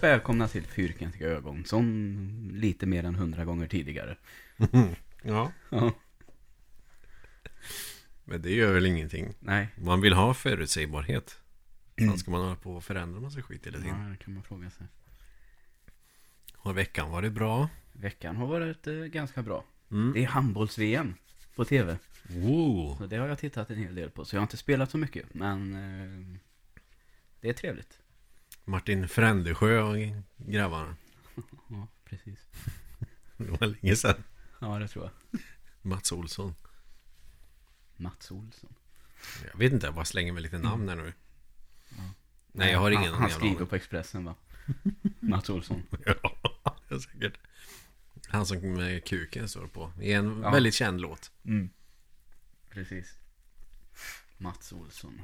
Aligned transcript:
Och 0.00 0.04
välkomna 0.04 0.48
till 0.48 0.62
Fyrkantiga 0.66 1.28
ögon 1.28 1.64
som 1.64 2.50
lite 2.54 2.86
mer 2.86 3.04
än 3.04 3.14
hundra 3.14 3.44
gånger 3.44 3.66
tidigare. 3.66 4.16
Ja, 5.22 5.52
Ja, 5.70 5.92
men 8.24 8.42
det 8.42 8.52
gör 8.52 8.72
väl 8.74 8.86
ingenting. 8.86 9.34
nej, 9.40 9.68
Man 9.78 10.00
vill 10.00 10.12
ha 10.12 10.34
förutsägbarhet. 10.34 11.40
Mm. 11.96 12.10
Sen 12.10 12.18
ska 12.18 12.30
man 12.30 12.40
hålla 12.40 12.56
på 12.56 12.72
och 12.76 12.84
förändra 12.84 13.20
massa 13.20 13.42
skit 13.42 13.66
hela 13.66 13.78
ja, 13.78 13.82
tiden. 13.84 14.10
det 14.10 14.16
kan 14.24 14.34
man 14.34 14.42
fråga 14.42 14.70
sig. 14.70 14.86
Har 16.52 16.72
veckan 16.72 17.10
varit 17.10 17.32
bra? 17.32 17.68
Veckan 17.92 18.36
har 18.36 18.46
varit 18.46 18.86
eh, 18.86 18.94
ganska 18.94 19.42
bra. 19.42 19.64
Mm. 19.90 20.12
Det 20.12 20.22
är 20.24 20.26
handbolls-VM 20.26 21.14
på 21.54 21.64
tv. 21.64 21.98
Wow. 22.22 22.96
Så 22.98 23.06
det 23.06 23.16
har 23.16 23.28
jag 23.28 23.38
tittat 23.38 23.70
en 23.70 23.76
hel 23.76 23.94
del 23.94 24.10
på. 24.10 24.24
Så 24.24 24.36
jag 24.36 24.40
har 24.40 24.44
inte 24.44 24.56
spelat 24.56 24.90
så 24.90 24.98
mycket, 24.98 25.34
men 25.34 25.74
eh, 25.74 26.38
det 27.40 27.48
är 27.48 27.52
trevligt. 27.52 27.99
Martin 28.64 29.08
Frändesjö 29.08 29.80
och 29.82 29.96
grabbarna. 30.36 30.96
Ja, 31.70 31.88
precis. 32.04 32.38
Det 33.36 33.50
var 33.50 33.66
länge 33.66 33.96
sedan. 33.96 34.22
Ja, 34.60 34.78
det 34.78 34.88
tror 34.88 35.04
jag. 35.04 35.40
Mats 35.82 36.12
Olsson. 36.12 36.54
Mats 37.96 38.30
Olsson. 38.30 38.74
Jag 39.52 39.58
vet 39.58 39.72
inte, 39.72 39.86
jag 39.86 39.94
bara 39.94 40.04
slänger 40.04 40.32
med 40.32 40.42
lite 40.42 40.58
namn 40.58 40.88
här 40.88 40.96
nu. 40.96 41.02
Mm. 41.02 41.14
Ja. 41.96 42.02
Nej, 42.52 42.72
jag 42.72 42.78
har 42.78 42.90
ingen 42.90 43.12
Han, 43.12 43.20
han 43.22 43.30
skriver 43.30 43.64
på 43.66 43.76
Expressen 43.76 44.24
va? 44.24 44.34
Mats 45.20 45.50
Olsson. 45.50 45.82
Ja, 46.06 46.14
ja, 46.88 47.00
säkert. 47.00 47.38
Han 48.28 48.46
som 48.46 48.58
med 48.72 49.04
kuken 49.04 49.48
står 49.48 49.66
på. 49.66 49.92
I 50.00 50.12
en 50.12 50.40
Ja. 50.42 50.50
väldigt 50.50 50.74
känd 50.74 51.00
låt. 51.00 51.30
Mm. 51.44 51.70
Precis. 52.70 53.14
Mats 54.38 54.72
Olsson. 54.72 55.22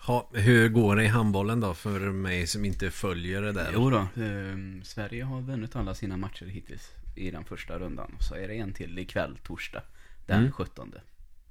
Ha, 0.00 0.30
hur 0.32 0.68
går 0.68 0.96
det 0.96 1.04
i 1.04 1.06
handbollen 1.08 1.60
då 1.60 1.74
för 1.74 2.00
mig 2.00 2.46
som 2.46 2.64
inte 2.64 2.90
följer 2.90 3.42
det 3.42 3.52
där? 3.52 3.70
Jo 3.74 3.90
då, 3.90 4.22
ehm, 4.22 4.82
Sverige 4.84 5.24
har 5.24 5.40
vunnit 5.40 5.76
alla 5.76 5.94
sina 5.94 6.16
matcher 6.16 6.46
hittills 6.46 6.90
i 7.14 7.30
den 7.30 7.44
första 7.44 7.78
rundan. 7.78 8.16
Så 8.20 8.34
är 8.34 8.48
det 8.48 8.54
en 8.54 8.72
till 8.72 8.98
ikväll, 8.98 9.38
torsdag, 9.42 9.82
den 10.26 10.38
Mm. 10.40 10.52
17. 10.52 10.92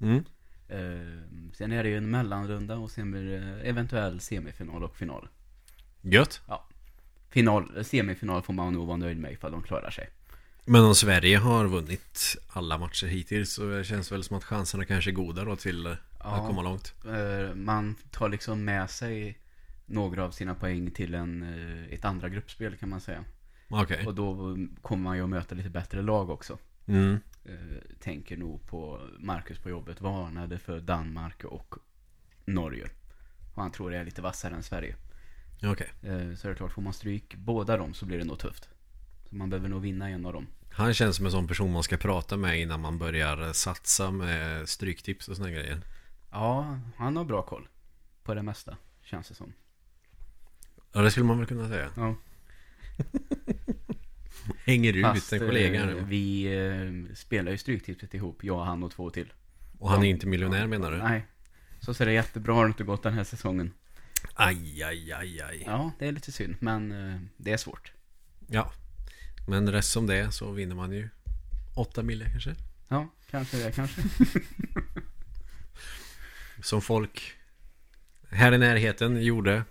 Mm. 0.00 0.24
Ehm, 0.68 1.50
sen 1.54 1.72
är 1.72 1.82
det 1.82 1.88
ju 1.88 1.96
en 1.96 2.10
mellanrunda 2.10 2.76
och 2.76 2.90
sen 2.90 3.10
blir 3.10 3.24
det 3.24 3.60
eventuell 3.60 4.20
semifinal 4.20 4.84
och 4.84 4.96
final. 4.96 5.28
Gött. 6.00 6.40
Final, 7.28 7.84
semifinal 7.84 8.42
får 8.42 8.52
man 8.52 8.72
nog 8.72 8.86
vara 8.86 8.96
nöjd 8.96 9.18
med 9.18 9.32
ifall 9.32 9.52
de 9.52 9.62
klarar 9.62 9.90
sig. 9.90 10.08
Men 10.70 10.84
om 10.84 10.94
Sverige 10.94 11.38
har 11.38 11.66
vunnit 11.66 12.36
alla 12.48 12.78
matcher 12.78 13.06
hittills 13.06 13.52
så 13.52 13.82
känns 13.82 14.08
det 14.08 14.14
väl 14.14 14.24
som 14.24 14.36
att 14.36 14.44
chanserna 14.44 14.84
kanske 14.84 15.10
är 15.10 15.12
goda 15.12 15.44
då 15.44 15.56
till 15.56 15.86
eh, 15.86 15.92
Ja. 16.18 16.24
att 16.36 16.46
komma 16.46 16.62
långt. 16.62 16.94
Ehm, 17.06 17.64
man 17.64 17.94
tar 18.10 18.28
liksom 18.28 18.64
med 18.64 18.90
sig 18.90 19.38
några 19.86 20.24
av 20.24 20.30
sina 20.30 20.54
poäng 20.54 20.90
till 20.90 21.14
en, 21.14 21.42
eh, 21.42 21.94
ett 21.94 22.04
andra 22.04 22.28
gruppspel 22.28 22.76
kan 22.76 22.88
man 22.88 23.00
säga. 23.00 23.24
Okej. 23.68 24.06
Och 24.06 24.14
då 24.14 24.56
kommer 24.82 25.02
man 25.02 25.16
ju 25.16 25.22
att 25.22 25.28
möta 25.28 25.54
lite 25.54 25.70
bättre 25.70 26.02
lag 26.02 26.30
också. 26.30 26.58
Mm. 26.86 27.20
Eh, 27.44 27.54
tänker 28.00 28.36
nog 28.36 28.66
på 28.66 29.00
Marcus 29.18 29.58
på 29.58 29.70
jobbet 29.70 30.00
varnade 30.00 30.58
för 30.58 30.80
Danmark 30.80 31.44
och 31.44 31.74
Norge. 32.44 32.88
Och 33.54 33.62
han 33.62 33.72
tror 33.72 33.90
det 33.90 33.96
är 33.98 34.04
lite 34.04 34.22
vassare 34.22 34.54
än 34.54 34.62
Sverige. 34.62 34.96
Eh, 36.02 36.34
så 36.34 36.48
är 36.48 36.50
det 36.50 36.54
klart, 36.54 36.72
får 36.72 36.82
man 36.82 36.92
stryk 36.92 37.34
båda 37.36 37.76
dem 37.76 37.94
så 37.94 38.06
blir 38.06 38.18
det 38.18 38.24
nog 38.24 38.38
tufft. 38.38 38.68
Så 39.28 39.36
man 39.36 39.50
behöver 39.50 39.68
nog 39.68 39.82
vinna 39.82 40.08
en 40.08 40.26
av 40.26 40.32
dem. 40.32 40.46
Han 40.78 40.94
känns 40.94 41.16
som 41.16 41.26
en 41.26 41.32
sån 41.32 41.48
person 41.48 41.72
man 41.72 41.82
ska 41.82 41.96
prata 41.96 42.36
med 42.36 42.60
innan 42.60 42.80
man 42.80 42.98
börjar 42.98 43.52
satsa 43.52 44.10
med 44.10 44.68
stryktips 44.68 45.28
och 45.28 45.36
såna 45.36 45.50
grejer. 45.50 45.80
Ja, 46.30 46.78
han 46.96 47.16
har 47.16 47.24
bra 47.24 47.42
koll. 47.42 47.68
På 48.22 48.34
det 48.34 48.42
mesta, 48.42 48.76
känns 49.02 49.28
det 49.28 49.34
som. 49.34 49.52
Ja, 50.92 51.00
det 51.00 51.10
skulle 51.10 51.26
man 51.26 51.38
väl 51.38 51.46
kunna 51.46 51.68
säga. 51.68 51.90
Ja. 51.96 52.14
Hänger 54.66 54.92
ut 54.92 55.04
Fast 55.04 55.32
en 55.32 55.38
kollega 55.38 55.80
eh, 55.80 55.86
nu. 55.86 56.04
vi 56.06 56.44
eh, 56.44 57.14
spelar 57.14 57.52
ju 57.52 57.58
Stryktipset 57.58 58.14
ihop, 58.14 58.44
jag, 58.44 58.64
han 58.64 58.82
och 58.82 58.92
två 58.92 59.10
till. 59.10 59.32
Och 59.78 59.90
han 59.90 60.04
är 60.04 60.08
inte 60.08 60.26
miljonär 60.26 60.66
menar 60.66 60.90
du? 60.90 60.98
Nej. 60.98 61.26
Så 61.80 61.94
ser 61.94 62.06
det 62.06 62.12
jättebra 62.12 62.54
har 62.54 62.64
det 62.64 62.68
inte 62.68 62.84
gått 62.84 63.02
den 63.02 63.14
här 63.14 63.24
säsongen. 63.24 63.72
Aj, 64.34 64.82
aj, 64.82 65.12
aj, 65.12 65.40
aj. 65.40 65.62
Ja, 65.66 65.92
det 65.98 66.06
är 66.06 66.12
lite 66.12 66.32
synd, 66.32 66.56
men 66.60 66.92
eh, 66.92 67.20
det 67.36 67.52
är 67.52 67.56
svårt. 67.56 67.92
Ja. 68.46 68.72
Men 69.48 69.72
rest 69.72 69.92
som 69.92 70.06
det 70.06 70.16
är 70.16 70.30
så 70.30 70.50
vinner 70.52 70.74
man 70.74 70.92
ju 70.92 71.08
8 71.74 72.02
mille 72.02 72.30
kanske. 72.30 72.54
Ja, 72.88 73.08
kanske 73.30 73.56
det, 73.56 73.72
kanske. 73.72 74.02
Som 76.62 76.82
folk 76.82 77.32
här 78.30 78.52
i 78.52 78.58
närheten 78.58 79.22
gjorde. 79.22 79.64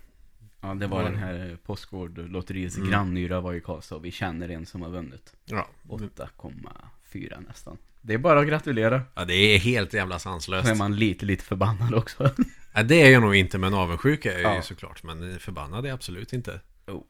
Ja, 0.60 0.74
det 0.74 0.86
var 0.86 1.02
Var 1.02 1.10
den 1.10 1.18
här 1.18 1.58
Postkodlotteriets 1.66 2.76
Mm. 2.76 2.90
grannyra 2.90 3.40
var 3.40 3.54
i 3.54 3.60
Karlstad 3.60 3.96
och 3.96 4.04
vi 4.04 4.10
känner 4.10 4.48
en 4.48 4.66
som 4.66 4.82
har 4.82 4.90
vunnit. 4.90 5.32
Ja. 5.44 5.68
8,4 5.88 7.44
nästan. 7.48 7.78
Det 8.00 8.14
är 8.14 8.18
bara 8.18 8.40
att 8.40 8.46
gratulera. 8.48 9.02
ja, 9.14 9.24
det 9.24 9.34
är 9.34 9.58
helt 9.58 9.92
jävla 9.92 10.18
Så 10.18 10.28
är 10.28 10.32
sanslöst. 10.32 10.78
man 10.78 10.96
lite, 10.96 11.26
lite 11.26 11.44
förbannad 11.44 11.94
också. 11.94 12.30
Ja, 12.72 12.82
det 12.82 12.94
är 13.02 13.10
jag 13.10 13.22
nog 13.22 13.34
inte, 13.36 13.58
men 13.58 13.74
avundsjuk 13.74 14.26
är 14.26 14.30
jag 14.30 14.38
ju 14.40 14.46
Ja. 14.56 14.62
såklart. 14.62 15.02
Men 15.02 15.38
förbannad 15.40 15.84
är 15.84 15.88
jag 15.88 15.94
absolut 15.94 16.32
inte. 16.32 16.60
Oh. 16.86 17.02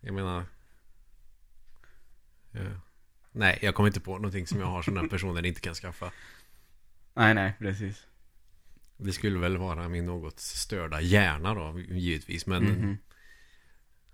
Jag 0.00 0.14
menar... 0.14 0.44
Nej, 3.32 3.58
jag 3.62 3.74
kommer 3.74 3.86
inte 3.86 4.00
på 4.00 4.14
någonting 4.16 4.46
som 4.46 4.60
jag 4.60 4.66
har 4.66 4.82
som 4.82 4.94
den 4.94 5.08
personen 5.08 5.44
inte 5.44 5.60
kan 5.60 5.74
skaffa. 5.74 6.10
nej, 7.14 7.34
nej, 7.34 7.52
precis. 7.58 8.04
Det 8.96 9.12
skulle 9.12 9.38
väl 9.38 9.56
vara 9.56 9.88
min 9.88 10.06
något 10.06 10.40
störda 10.40 11.00
hjärna 11.00 11.54
då, 11.54 11.80
givetvis. 11.80 12.46
Men 12.46 12.64
Mhm. 12.64 12.98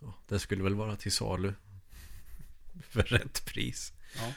ja, 0.01 0.15
det 0.29 0.39
skulle 0.39 0.63
väl 0.63 0.75
vara 0.75 0.97
till 0.97 1.13
salu. 1.13 1.53
För 2.89 3.03
rätt 3.03 3.45
pris. 3.47 3.93
Ja. 4.17 4.33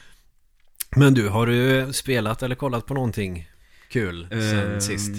Men 0.96 1.14
du, 1.14 1.30
har 1.30 1.48
du 1.48 1.94
spelat 1.94 2.44
eller 2.44 2.56
kollat 2.56 2.86
på 2.86 2.94
någonting 2.94 3.50
kul 3.90 4.28
sen 4.30 4.72
Ehm, 4.74 4.82
sist? 4.82 5.12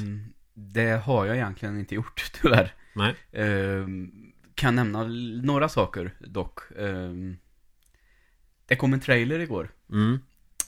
Det 0.55 0.91
har 1.05 1.27
jag 1.27 1.37
egentligen 1.37 1.79
inte 1.79 1.95
gjort, 1.95 2.31
tyvärr. 2.43 2.75
Nej? 2.95 3.15
Ehm, 3.33 4.13
kan 4.55 4.75
nämna 4.77 5.03
några 5.43 5.69
saker 5.69 6.15
dock. 6.21 6.59
Ehm, 6.79 7.37
det 8.69 8.77
kom 8.77 8.93
en 8.95 9.01
trailer 9.01 9.39
igår. 9.39 9.69
Mm. 9.91 10.19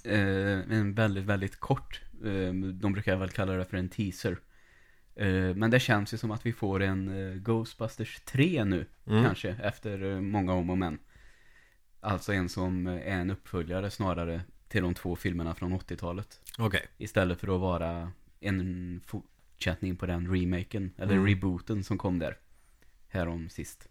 Eh, 0.04 0.78
en 0.78 0.94
väldigt, 0.94 1.24
väldigt 1.24 1.60
kort. 1.60 2.00
Eh, 2.24 2.52
de 2.54 2.92
brukar 2.92 3.16
väl 3.16 3.30
kalla 3.30 3.52
det 3.52 3.64
för 3.64 3.76
en 3.76 3.88
teaser. 3.88 4.36
Eh, 5.14 5.54
men 5.54 5.70
det 5.70 5.80
känns 5.80 6.14
ju 6.14 6.18
som 6.18 6.30
att 6.30 6.46
vi 6.46 6.52
får 6.52 6.82
en 6.82 7.08
eh, 7.08 7.34
Ghostbusters 7.36 8.20
3 8.24 8.64
nu, 8.64 8.86
Mm. 9.06 9.24
kanske, 9.24 9.48
efter 9.62 10.02
eh, 10.12 10.20
många 10.20 10.52
om 10.52 10.70
och 10.70 10.78
men. 10.78 10.98
Alltså 12.00 12.32
en 12.32 12.48
som 12.48 12.86
är 12.86 13.00
en 13.00 13.30
uppföljare 13.30 13.90
snarare 13.90 14.40
till 14.68 14.82
de 14.82 14.94
två 14.94 15.16
filmerna 15.16 15.54
från 15.54 15.72
80-talet. 15.72 16.40
Okej. 16.58 16.86
Istället 16.98 17.40
för 17.40 17.54
att 17.54 17.60
vara 17.60 18.12
en 18.40 19.00
fortsättning 19.06 19.96
på 19.96 20.06
den 20.06 20.34
remaken, 20.36 20.92
eller 20.96 21.12
Mm. 21.14 21.26
rebooten 21.26 21.84
som 21.84 21.98
kom 21.98 22.18
där. 22.18 22.36
Härom 23.08 23.48
sist. 23.48 23.88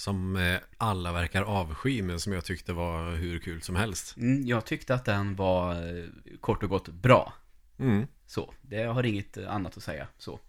Som 0.00 0.36
eh, 0.36 0.58
alla 0.76 1.12
verkar 1.12 1.42
avsky, 1.42 2.02
men 2.02 2.20
som 2.20 2.32
jag 2.32 2.44
tyckte 2.44 2.72
var 2.72 3.16
hur 3.16 3.38
kul 3.38 3.62
som 3.62 3.76
helst. 3.76 4.16
Mm, 4.16 4.46
jag 4.46 4.64
tyckte 4.64 4.94
att 4.94 5.04
den 5.04 5.36
var 5.36 5.72
eh, 5.74 6.04
kort 6.40 6.62
och 6.62 6.68
gott 6.68 6.88
bra. 6.88 7.32
Mm. 7.78 8.06
Så, 8.26 8.54
det 8.62 8.82
har 8.82 9.02
inget 9.02 9.38
annat 9.38 9.76
att 9.76 9.82
säga. 9.82 10.06
Så. 10.18 10.40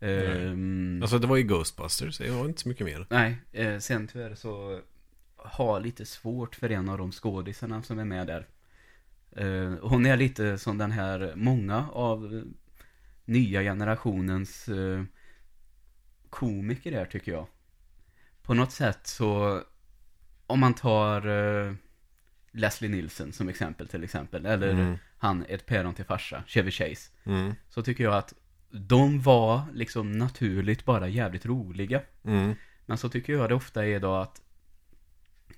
Ehm, 0.00 0.98
Alltså 1.02 1.18
det 1.18 1.26
var 1.26 1.36
ju 1.36 1.42
Ghostbusters, 1.42 2.20
jag 2.20 2.32
har 2.34 2.44
inte 2.44 2.60
så 2.60 2.68
mycket 2.68 2.86
mer. 2.86 3.06
nej, 3.10 3.36
eh, 3.52 3.78
sen 3.78 4.06
tyvärr 4.08 4.34
så 4.34 4.80
har 5.36 5.80
lite 5.80 6.06
svårt 6.06 6.54
för 6.56 6.70
en 6.70 6.88
av 6.88 6.98
de 6.98 7.12
skådisarna 7.12 7.82
som 7.82 7.98
är 7.98 8.04
med 8.04 8.26
där. 8.26 8.46
Eh, 9.36 9.74
hon 9.82 10.06
är 10.06 10.16
lite 10.16 10.58
som 10.58 10.78
den 10.78 10.92
här, 10.92 11.32
många 11.36 11.88
av 11.92 12.34
eh, 12.34 12.42
nya 13.24 13.62
generationens 13.62 14.68
eh, 14.68 15.02
komiker 16.30 16.92
är 16.92 17.04
tycker 17.06 17.32
jag. 17.32 17.46
På 18.46 18.54
något 18.54 18.72
sätt 18.72 19.06
så, 19.06 19.62
om 20.46 20.60
man 20.60 20.74
tar 20.74 21.26
eh, 21.26 21.74
Leslie 22.50 22.90
Nielsen 22.90 23.32
som 23.32 23.48
exempel 23.48 23.88
till 23.88 24.04
exempel, 24.04 24.46
eller 24.46 24.70
Mm. 24.72 24.96
han, 25.18 25.44
ett 25.48 25.66
päron 25.66 25.94
till 25.94 26.04
farsa, 26.04 26.42
Chevy 26.46 26.70
Chase. 26.70 27.10
Mm. 27.24 27.54
Så 27.68 27.82
tycker 27.82 28.04
jag 28.04 28.14
att 28.14 28.34
de 28.70 29.20
var 29.22 29.62
liksom 29.74 30.12
naturligt 30.12 30.84
bara 30.84 31.08
jävligt 31.08 31.46
roliga. 31.46 32.00
Mm. 32.24 32.54
Men 32.86 32.98
så 32.98 33.08
tycker 33.08 33.32
jag 33.32 33.48
det 33.48 33.54
ofta 33.54 33.86
är 33.86 34.00
då 34.00 34.14
att 34.14 34.40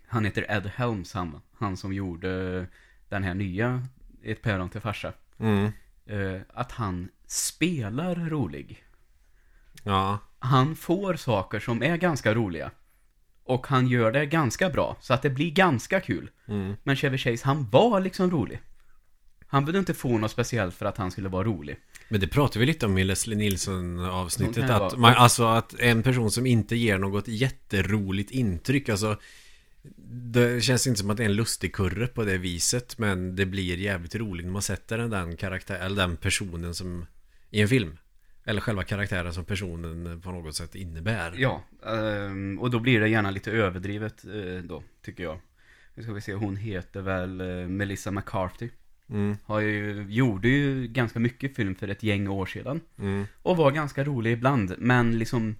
han 0.06 0.24
heter 0.24 0.46
Ed 0.48 0.66
Helms, 0.66 1.12
han, 1.12 1.40
han 1.58 1.76
som 1.76 1.92
gjorde 1.92 2.66
den 3.08 3.22
här 3.22 3.34
nya 3.34 3.86
Ett 4.22 4.42
päron 4.42 4.70
till 4.70 4.80
farsa. 4.80 5.12
Mm. 5.38 5.72
Eh, 6.06 6.40
att 6.54 6.72
han 6.72 7.08
spelar 7.26 8.14
rolig. 8.14 8.84
Ja. 9.82 10.18
Han 10.38 10.76
får 10.76 11.14
saker 11.14 11.60
som 11.60 11.82
är 11.82 11.96
ganska 11.96 12.34
roliga. 12.34 12.70
Och 13.44 13.66
han 13.66 13.88
gör 13.88 14.12
det 14.12 14.26
ganska 14.26 14.70
bra, 14.70 14.96
så 15.00 15.14
att 15.14 15.22
det 15.22 15.30
blir 15.30 15.50
ganska 15.50 16.00
kul. 16.00 16.30
Mm. 16.48 16.74
Men 16.82 16.96
Chevy 16.96 17.18
Chase, 17.18 17.46
han 17.46 17.70
var 17.70 18.00
liksom 18.00 18.30
rolig. 18.30 18.60
Han 19.46 19.64
behövde 19.64 19.78
inte 19.78 19.94
få 19.94 20.18
något 20.18 20.30
speciellt 20.30 20.74
för 20.74 20.86
att 20.86 20.96
han 20.96 21.10
skulle 21.10 21.28
vara 21.28 21.44
rolig. 21.44 21.76
Men 22.08 22.20
det 22.20 22.28
pratade 22.28 22.58
vi 22.58 22.66
lite 22.66 22.86
om 22.86 22.98
i 22.98 23.04
Leslie 23.04 23.36
Nilsson 23.36 23.96
Sånt 23.96 24.12
avsnittet 24.12 24.56
kan 24.56 24.66
det 24.66 24.86
att, 24.86 24.98
man, 24.98 25.14
Alltså 25.14 25.46
att 25.46 25.80
en 25.80 26.02
person 26.02 26.30
som 26.30 26.46
inte 26.46 26.76
ger 26.76 26.98
något 26.98 27.28
jätteroligt 27.28 28.30
intryck 28.30 28.88
Alltså 28.88 29.16
Det 30.10 30.64
känns 30.64 30.86
inte 30.86 31.00
som 31.00 31.10
att 31.10 31.16
det 31.16 31.22
är 31.22 31.28
en 31.28 31.36
lustig 31.36 31.74
kurre 31.74 32.06
på 32.06 32.24
det 32.24 32.38
viset 32.38 32.98
Men 32.98 33.36
det 33.36 33.46
blir 33.46 33.78
jävligt 33.78 34.14
roligt 34.14 34.46
när 34.46 34.52
man 34.52 34.62
sätter 34.62 34.98
den, 34.98 35.10
den 35.10 35.36
karaktär, 35.36 35.78
eller 35.78 35.96
den 35.96 36.16
personen 36.16 36.74
som 36.74 37.06
I 37.50 37.60
en 37.60 37.68
film 37.68 37.98
Eller 38.48 38.60
själva 38.60 38.82
karaktären 38.82 39.32
som 39.34 39.44
personen 39.44 40.20
på 40.20 40.30
något 40.30 40.54
sätt 40.54 40.74
innebär 40.74 41.34
Ja, 41.36 41.62
ehm, 41.86 42.58
och 42.58 42.70
då 42.70 42.80
blir 42.80 43.00
det 43.00 43.08
gärna 43.08 43.30
lite 43.30 43.50
överdrivet 43.50 44.24
eh, 44.24 44.62
då, 44.62 44.82
tycker 45.02 45.22
jag. 45.22 45.40
Nu 45.94 46.02
ska 46.02 46.12
vi 46.12 46.20
se, 46.20 46.34
hon 46.34 46.56
heter 46.56 47.00
väl 47.02 47.40
eh, 47.40 47.68
Melissa 47.68 48.10
McCarthy. 48.10 48.68
mm, 49.08 49.36
Har 49.44 49.60
ju, 49.60 50.06
gjorde 50.08 50.48
ju 50.48 50.86
ganska 50.86 51.18
mycket 51.18 51.56
film 51.56 51.74
för 51.74 51.88
ett 51.88 52.02
gäng 52.02 52.28
år 52.28 52.46
sedan. 52.46 52.80
mm, 52.98 53.26
Och 53.42 53.56
var 53.56 53.70
ganska 53.70 54.04
rolig 54.04 54.32
ibland, 54.32 54.74
men 54.78 55.18
liksom 55.18 55.56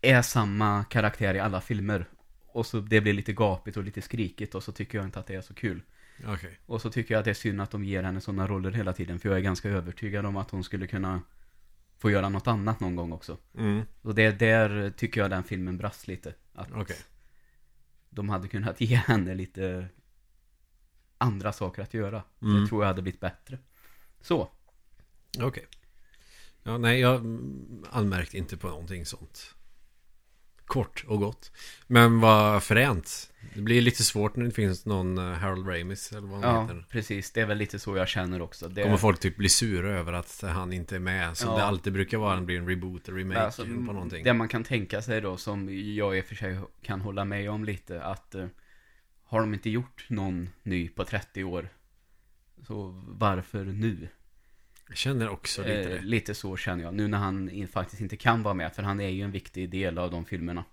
är 0.00 0.22
samma 0.22 0.84
karaktär 0.84 1.34
i 1.34 1.40
alla 1.40 1.60
filmer. 1.60 2.04
Och 2.46 2.66
så 2.66 2.80
det 2.80 3.00
blir 3.00 3.12
lite 3.12 3.32
gapigt 3.32 3.76
och 3.76 3.84
lite 3.84 4.02
skrikigt 4.02 4.54
och 4.54 4.62
så 4.62 4.72
tycker 4.72 4.98
jag 4.98 5.04
inte 5.04 5.18
att 5.18 5.26
det 5.26 5.34
är 5.34 5.40
så 5.40 5.54
kul. 5.54 5.82
Okej 6.26 6.58
Och 6.66 6.80
så 6.80 6.90
tycker 6.90 7.14
jag 7.14 7.18
att 7.18 7.24
det 7.24 7.30
är 7.30 7.34
synd 7.34 7.60
att 7.60 7.70
de 7.70 7.84
ger 7.84 8.02
henne 8.02 8.20
sådana 8.20 8.46
roller 8.46 8.70
hela 8.70 8.92
tiden, 8.92 9.18
för 9.18 9.28
jag 9.28 9.38
är 9.38 9.42
ganska 9.42 9.68
övertygad 9.68 10.26
om 10.26 10.36
att 10.36 10.50
hon 10.50 10.64
skulle 10.64 10.86
kunna 10.86 11.20
få 11.98 12.10
göra 12.10 12.28
något 12.28 12.46
annat 12.46 12.80
någon 12.80 12.96
gång 12.96 13.12
också. 13.12 13.38
mm, 13.54 13.82
Och 14.02 14.14
det 14.14 14.32
där 14.32 14.90
tycker 14.90 15.20
jag 15.20 15.30
den 15.30 15.44
filmen 15.44 15.76
brast 15.76 16.06
lite. 16.06 16.34
Att 16.52 16.72
Okej 16.72 16.96
de 18.10 18.28
hade 18.28 18.48
kunnat 18.48 18.80
ge 18.80 18.96
henne 18.96 19.34
lite 19.34 19.88
andra 21.18 21.52
saker 21.52 21.82
att 21.82 21.94
göra. 21.94 22.22
Mm. 22.42 22.60
Det 22.62 22.68
tror 22.68 22.82
jag 22.82 22.88
hade 22.88 23.02
blivit 23.02 23.20
bättre. 23.20 23.58
Så. 24.20 24.48
Okej 25.40 25.66
Ja, 26.62 26.78
nej, 26.78 27.00
jag 27.00 27.14
anmärkte 27.90 28.38
inte 28.38 28.56
på 28.56 28.68
någonting 28.68 29.06
sånt 29.06 29.54
Kort 30.68 31.04
och 31.08 31.18
gott 31.20 31.52
Men 31.86 32.20
vad 32.20 32.62
fränt 32.62 33.30
Det 33.54 33.60
blir 33.60 33.80
lite 33.80 34.02
svårt 34.02 34.36
när 34.36 34.44
det 34.44 34.50
finns 34.50 34.86
någon 34.86 35.18
eh, 35.18 35.24
Harold 35.24 35.68
Ramis 35.68 36.12
eller 36.12 36.28
vad 36.28 36.44
han 36.44 36.54
Ja, 36.54 36.62
heter 36.62 36.84
precis. 36.90 37.30
Det 37.32 37.40
är 37.40 37.46
väl 37.46 37.58
lite 37.58 37.78
så 37.78 37.96
jag 37.96 38.08
känner 38.08 38.42
också. 38.42 38.68
Det 38.68 38.82
Kommer 38.82 38.96
folk 38.96 39.20
typ 39.20 39.36
bli 39.36 39.48
sura 39.48 39.90
över 39.98 40.12
att 40.12 40.44
han 40.46 40.72
inte 40.72 40.94
är 40.96 41.00
med 41.00 41.36
Som 41.36 41.50
Ja. 41.50 41.56
det 41.56 41.64
alltid 41.64 41.92
brukar 41.92 42.18
vara, 42.18 42.36
det 42.36 42.42
blir 42.42 42.58
en 42.58 42.68
reboot 42.68 43.08
eller 43.08 43.18
remake 43.18 43.40
Alltså, 43.40 43.62
på 43.62 43.68
någonting 43.70 44.24
Det 44.24 44.32
man 44.34 44.48
kan 44.48 44.64
tänka 44.64 45.02
sig 45.02 45.20
då, 45.20 45.36
som 45.36 45.68
jag 45.94 46.18
i 46.18 46.20
och 46.20 46.24
för 46.24 46.34
sig 46.34 46.60
kan 46.82 47.00
hålla 47.00 47.24
med 47.24 47.50
om 47.50 47.64
lite, 47.64 48.02
att 48.02 48.34
eh, 48.34 48.46
har 49.24 49.40
de 49.40 49.54
inte 49.54 49.70
gjort 49.70 50.04
någon 50.08 50.48
ny 50.62 50.88
på 50.88 51.04
30 51.04 51.44
år, 51.44 51.68
så 52.66 53.02
varför 53.06 53.64
nu? 53.64 54.08
Jag 54.88 54.96
känner 54.96 55.28
också 55.28 55.62
lite 55.62 55.80
Eh, 55.80 55.88
det 55.88 56.00
lite 56.00 56.34
så 56.34 56.56
känner 56.56 56.84
jag, 56.84 56.94
nu 56.94 57.08
när 57.08 57.18
han 57.18 57.66
faktiskt 57.72 58.02
inte 58.02 58.16
kan 58.16 58.42
vara 58.42 58.54
med, 58.54 58.72
för 58.74 58.82
han 58.82 59.00
är 59.00 59.08
ju 59.08 59.22
en 59.22 59.30
viktig 59.30 59.70
del 59.70 59.98
av 59.98 60.10
de 60.10 60.24
filmerna. 60.24 60.64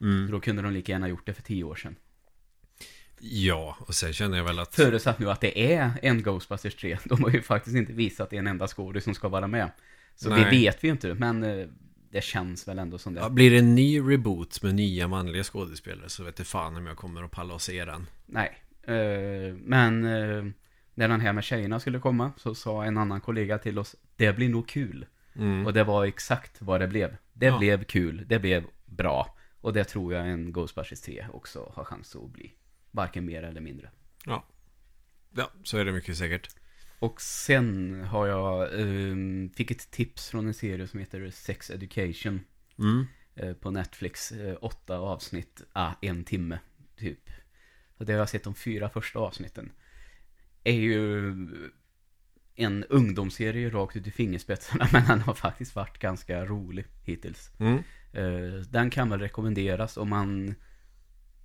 mm. 0.00 0.30
Då 0.30 0.40
kunde 0.40 0.62
de 0.62 0.72
lika 0.72 0.92
gärna 0.92 1.08
gjort 1.08 1.26
det 1.26 1.34
för 1.34 1.42
10 1.42 1.64
år 1.64 1.74
sedan. 1.74 1.96
Ja, 3.20 3.76
och 3.80 3.94
sen 3.94 4.12
känner 4.12 4.36
jag 4.36 4.44
väl 4.44 4.58
att 4.58 4.74
Förutsatt 4.74 5.18
nu 5.18 5.30
att 5.30 5.40
det 5.40 5.74
är 5.74 5.90
en 6.02 6.22
Ghostbusters 6.22 6.74
3, 6.74 6.98
de 7.04 7.22
har 7.22 7.30
ju 7.30 7.42
faktiskt 7.42 7.76
inte 7.76 7.92
visat 7.92 8.32
en 8.32 8.46
enda 8.46 8.66
skådis 8.68 9.04
som 9.04 9.14
ska 9.14 9.28
vara 9.28 9.46
med. 9.46 9.70
Så 10.16 10.30
Nej. 10.30 10.44
det 10.44 10.50
vet 10.50 10.84
vi 10.84 10.88
ju 10.88 10.92
inte, 10.92 11.14
men 11.14 11.42
eh, 11.42 11.66
det 12.10 12.24
känns 12.24 12.68
väl 12.68 12.78
ändå 12.78 12.98
som 12.98 13.14
det. 13.14 13.20
ja, 13.20 13.28
Blir 13.28 13.50
det 13.50 13.58
en 13.58 13.74
ny 13.74 14.00
reboot 14.00 14.62
med 14.62 14.74
nya 14.74 15.08
manliga 15.08 15.42
skådespelare 15.44 16.08
Så 16.08 16.24
vet 16.24 16.38
jag 16.38 16.46
fan 16.46 16.76
om 16.76 16.86
jag 16.86 16.96
kommer 16.96 17.22
att 17.22 17.30
palla 17.30 17.54
och 17.54 17.62
se 17.62 17.84
den 17.84 18.06
Nej, 18.26 18.58
eh, 18.82 19.54
men 19.56 20.04
när 20.94 21.08
den 21.08 21.20
här 21.20 21.32
med 21.32 21.44
tjejerna 21.44 21.80
skulle 21.80 21.98
komma 21.98 22.32
så 22.36 22.54
sa 22.54 22.84
en 22.84 22.98
annan 22.98 23.20
kollega 23.20 23.58
till 23.58 23.78
oss 23.78 23.96
Det 24.16 24.36
blir 24.36 24.48
nog 24.48 24.68
kul. 24.68 25.06
mm. 25.34 25.66
Och 25.66 25.72
det 25.72 25.84
var 25.84 26.04
exakt 26.04 26.62
vad 26.62 26.80
det 26.80 26.88
blev. 26.88 27.16
Det 27.32 27.46
Ja. 27.46 27.58
blev 27.58 27.84
kul, 27.84 28.24
det 28.28 28.38
blev 28.38 28.64
bra. 28.86 29.36
Och 29.60 29.72
det 29.72 29.84
tror 29.84 30.14
jag 30.14 30.28
en 30.28 30.52
Ghostbusters 30.52 31.00
3 31.00 31.26
också 31.32 31.72
har 31.74 31.84
chans 31.84 32.16
att 32.16 32.30
bli. 32.30 32.52
Varken 32.90 33.24
mer 33.24 33.42
eller 33.42 33.60
mindre. 33.60 33.90
Ja 34.26 34.44
Ja, 35.36 35.50
så 35.62 35.78
är 35.78 35.84
det 35.84 35.92
mycket 35.92 36.16
säkert 36.16 36.48
Och 36.98 37.20
sen 37.20 38.00
har 38.04 38.26
jag, 38.26 38.80
ehm, 38.80 39.50
fick 39.56 39.70
ett 39.70 39.90
tips 39.90 40.28
från 40.30 40.46
en 40.46 40.54
serie 40.54 40.86
som 40.88 41.00
heter 41.00 41.30
Sex 41.30 41.70
Education 41.70 42.40
mm. 42.78 43.06
eh, 43.34 43.52
på 43.54 43.70
Netflix. 43.70 44.32
Eh, 44.32 44.56
åtta 44.60 44.98
avsnitt, 44.98 45.62
ah, 45.72 45.92
en 46.00 46.24
timme 46.24 46.58
typ. 46.96 47.30
Och 47.96 48.06
det 48.06 48.12
har 48.12 48.18
jag 48.18 48.28
sett 48.28 48.44
de 48.44 48.54
fyra 48.54 48.88
första 48.88 49.18
avsnitten. 49.18 49.72
Är 50.64 50.72
ju 50.72 51.28
en 52.54 52.84
ungdomsserie 52.84 53.70
rakt 53.70 53.96
ut 53.96 54.06
i 54.06 54.10
fingerspetsarna, 54.10 54.88
men 54.92 55.06
den 55.06 55.20
har 55.20 55.34
faktiskt 55.34 55.76
varit 55.76 55.98
ganska 55.98 56.44
rolig 56.44 56.84
hittills. 57.02 57.50
Mm. 57.58 57.82
Eh, 58.12 58.60
den 58.70 58.90
kan 58.90 59.10
väl 59.10 59.20
rekommenderas 59.20 59.96
om 59.96 60.08
man 60.08 60.54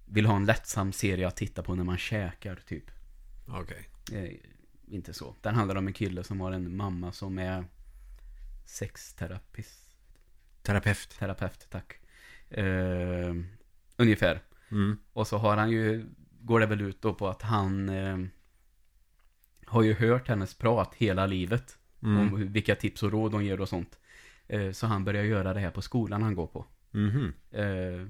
vill 0.06 0.26
ha 0.26 0.36
en 0.36 0.46
lättsam 0.46 0.92
serie 0.92 1.28
att 1.28 1.36
titta 1.36 1.64
på 1.64 1.76
när 1.76 1.84
man 1.84 1.98
käkar, 1.98 2.56
typ. 2.56 2.92
Okej 3.48 3.90
Eh, 4.12 4.32
inte 4.88 5.14
så. 5.14 5.36
Den 5.42 5.56
handlar 5.56 5.76
om 5.76 5.88
en 5.88 5.94
kille 5.94 6.24
som 6.24 6.42
har 6.42 6.52
en 6.52 6.78
mamma 6.78 7.12
som 7.12 7.40
är 7.40 7.66
sexterapist. 8.66 9.96
Terapeut 10.62 11.10
Terapeut, 11.20 11.68
tack. 11.70 12.00
Eh, 12.50 13.36
ungefär. 13.98 14.42
mm. 14.72 14.98
Och 15.14 15.28
så 15.28 15.38
har 15.38 15.58
han 15.58 15.72
ju, 15.72 16.10
går 16.42 16.60
det 16.60 16.66
väl 16.66 16.82
ut 16.82 17.02
då 17.02 17.14
på 17.14 17.28
att 17.28 17.42
han 17.42 17.90
har 19.70 19.84
ju 19.84 19.94
hört 19.94 20.28
hennes 20.28 20.54
prat 20.54 20.96
hela 20.96 21.26
livet. 21.26 21.78
Mm. 22.04 22.20
Om 22.20 22.52
vilka 22.52 22.76
tips 22.76 23.04
och 23.04 23.12
råd 23.12 23.34
hon 23.34 23.46
ger 23.46 23.62
och 23.62 23.70
sånt. 23.70 24.00
Eh, 24.48 24.72
så 24.72 24.88
han 24.88 25.04
börjar 25.04 25.24
göra 25.24 25.54
det 25.54 25.60
här 25.60 25.72
på 25.72 25.82
skolan 25.82 26.24
han 26.24 26.36
går 26.36 26.48
på. 26.48 26.66
Eh, 27.52 28.08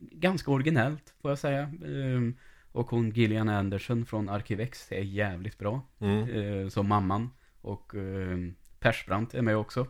ganska 0.00 0.50
originellt, 0.50 1.14
får 1.22 1.30
jag 1.30 1.38
säga. 1.38 1.62
Eh, 1.62 2.34
och 2.72 2.90
hon 2.90 3.10
Gillian 3.10 3.48
Anderson 3.48 4.06
från 4.06 4.28
Arkivex 4.28 4.92
är 4.92 5.02
jävligt 5.02 5.58
bra. 5.58 5.82
Mm. 5.98 6.28
Eh, 6.28 6.68
som 6.68 6.88
mamman. 6.88 7.30
Och 7.60 7.94
eh, 7.94 8.38
Persbrandt 8.78 9.34
är 9.34 9.42
med 9.42 9.56
också. 9.56 9.86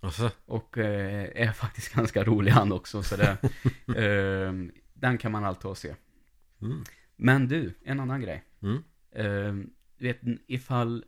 Alltså, 0.00 0.30
Och 0.46 0.78
är 0.78 1.52
faktiskt 1.62 1.94
ganska 1.94 2.24
rolig 2.24 2.52
han 2.52 2.72
också. 2.72 3.02
Så 3.02 3.16
det, 3.16 3.36
eh, 3.96 4.52
den 4.94 5.18
kan 5.18 5.32
man 5.32 5.44
alltid 5.44 5.76
se. 5.76 5.94
mm. 6.62 6.84
Men 7.16 7.48
du, 7.48 7.74
en 7.84 8.00
annan 8.00 8.20
grej. 8.20 8.44
Mm. 8.62 8.82
Eh, 9.14 9.54
vet, 9.98 10.20
ifall 10.46 11.04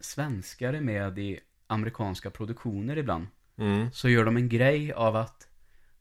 svenskar 0.00 0.72
är 0.72 0.80
med 0.80 1.18
i 1.18 1.40
amerikanska 1.66 2.30
produktioner 2.30 2.98
ibland. 2.98 3.26
Mm. 3.56 3.90
Så 3.92 4.08
gör 4.08 4.24
de 4.24 4.36
en 4.36 4.48
grej 4.48 4.92
av 4.92 5.16
att 5.16 5.48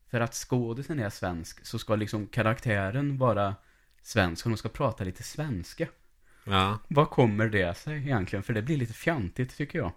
för 0.08 0.20
att 0.20 0.34
skådisen 0.34 1.00
är 1.00 1.10
svensk 1.10 1.66
så 1.66 1.80
ska 1.80 1.96
liksom 1.96 2.28
karaktären 2.28 3.18
vara 3.18 3.56
svensk 4.02 4.46
och 4.46 4.50
de 4.50 4.58
ska 4.58 4.70
prata 4.70 5.04
lite 5.04 5.24
svenska. 5.24 5.88
Ja, 6.44 6.80
Vad 6.88 7.10
kommer 7.10 7.50
det 7.50 7.78
sig 7.78 7.98
egentligen? 7.98 8.44
För 8.44 8.54
det 8.54 8.62
blir 8.62 8.78
lite 8.78 8.94
fjantigt 8.94 9.58
tycker 9.58 9.80
jag. 9.80 9.92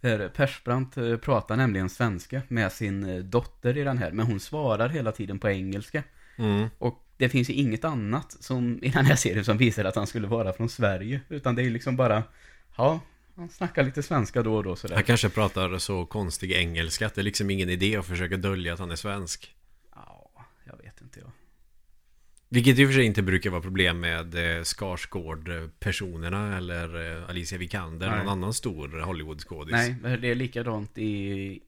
För 0.00 0.28
Persbrandt 0.28 0.96
eh, 0.96 1.16
pratar 1.16 1.56
nämligen 1.56 1.90
svenska 1.90 2.42
med 2.48 2.72
sin 2.72 3.04
eh, 3.04 3.18
dotter 3.18 3.76
i 3.76 3.84
den 3.84 3.98
här, 3.98 4.12
men 4.12 4.26
hon 4.26 4.40
svarar 4.40 4.88
hela 4.88 5.12
tiden 5.12 5.38
på 5.38 5.48
engelska. 5.48 6.02
mm. 6.36 6.68
Och 6.78 7.05
det 7.16 7.28
finns 7.28 7.50
ju 7.50 7.54
inget 7.54 7.84
annat 7.84 8.36
som 8.40 8.78
i 8.82 8.88
den 8.88 9.06
här 9.06 9.16
serien 9.16 9.44
som 9.44 9.58
visar 9.58 9.84
att 9.84 9.96
han 9.96 10.06
skulle 10.06 10.26
vara 10.26 10.52
från 10.52 10.68
Sverige. 10.68 11.20
Utan 11.28 11.54
det 11.54 11.62
är 11.62 11.70
liksom 11.70 11.96
bara, 11.96 12.22
ja, 12.76 13.00
han 13.36 13.48
snackar 13.48 13.84
lite 13.84 14.02
svenska 14.02 14.42
då 14.42 14.56
och 14.56 14.64
då 14.64 14.76
sådär. 14.76 14.94
Han 14.94 15.04
kanske 15.04 15.28
pratar 15.28 15.78
så 15.78 16.06
konstig 16.06 16.52
engelska 16.52 17.06
att 17.06 17.14
det 17.14 17.20
är 17.20 17.24
liksom 17.24 17.50
ingen 17.50 17.68
idé 17.68 17.96
att 17.96 18.06
försöka 18.06 18.36
dölja 18.36 18.72
att 18.72 18.78
han 18.78 18.90
är 18.90 18.96
svensk. 18.96 19.54
Ja, 19.94 20.30
jag 20.64 20.76
vet 20.76 21.00
inte 21.00 21.20
jag. 21.20 21.30
Vilket 22.48 22.78
i 22.78 22.84
och 22.84 22.88
för 22.88 22.94
sig 22.94 23.04
inte 23.04 23.22
brukar 23.22 23.50
vara 23.50 23.60
problem 23.60 24.00
med 24.00 24.34
eh, 24.34 24.62
Skarsgård-personerna 24.62 26.56
eller 26.56 27.16
eh, 27.16 27.28
Alicia 27.28 27.58
Vikander, 27.58 28.10
Nej. 28.10 28.18
någon 28.18 28.28
annan 28.28 28.54
stor 28.54 28.88
Hollywood-skådis. 28.88 29.72
Nej, 29.72 30.18
det 30.18 30.30
är 30.30 30.34
likadant 30.34 30.98
i 30.98 31.60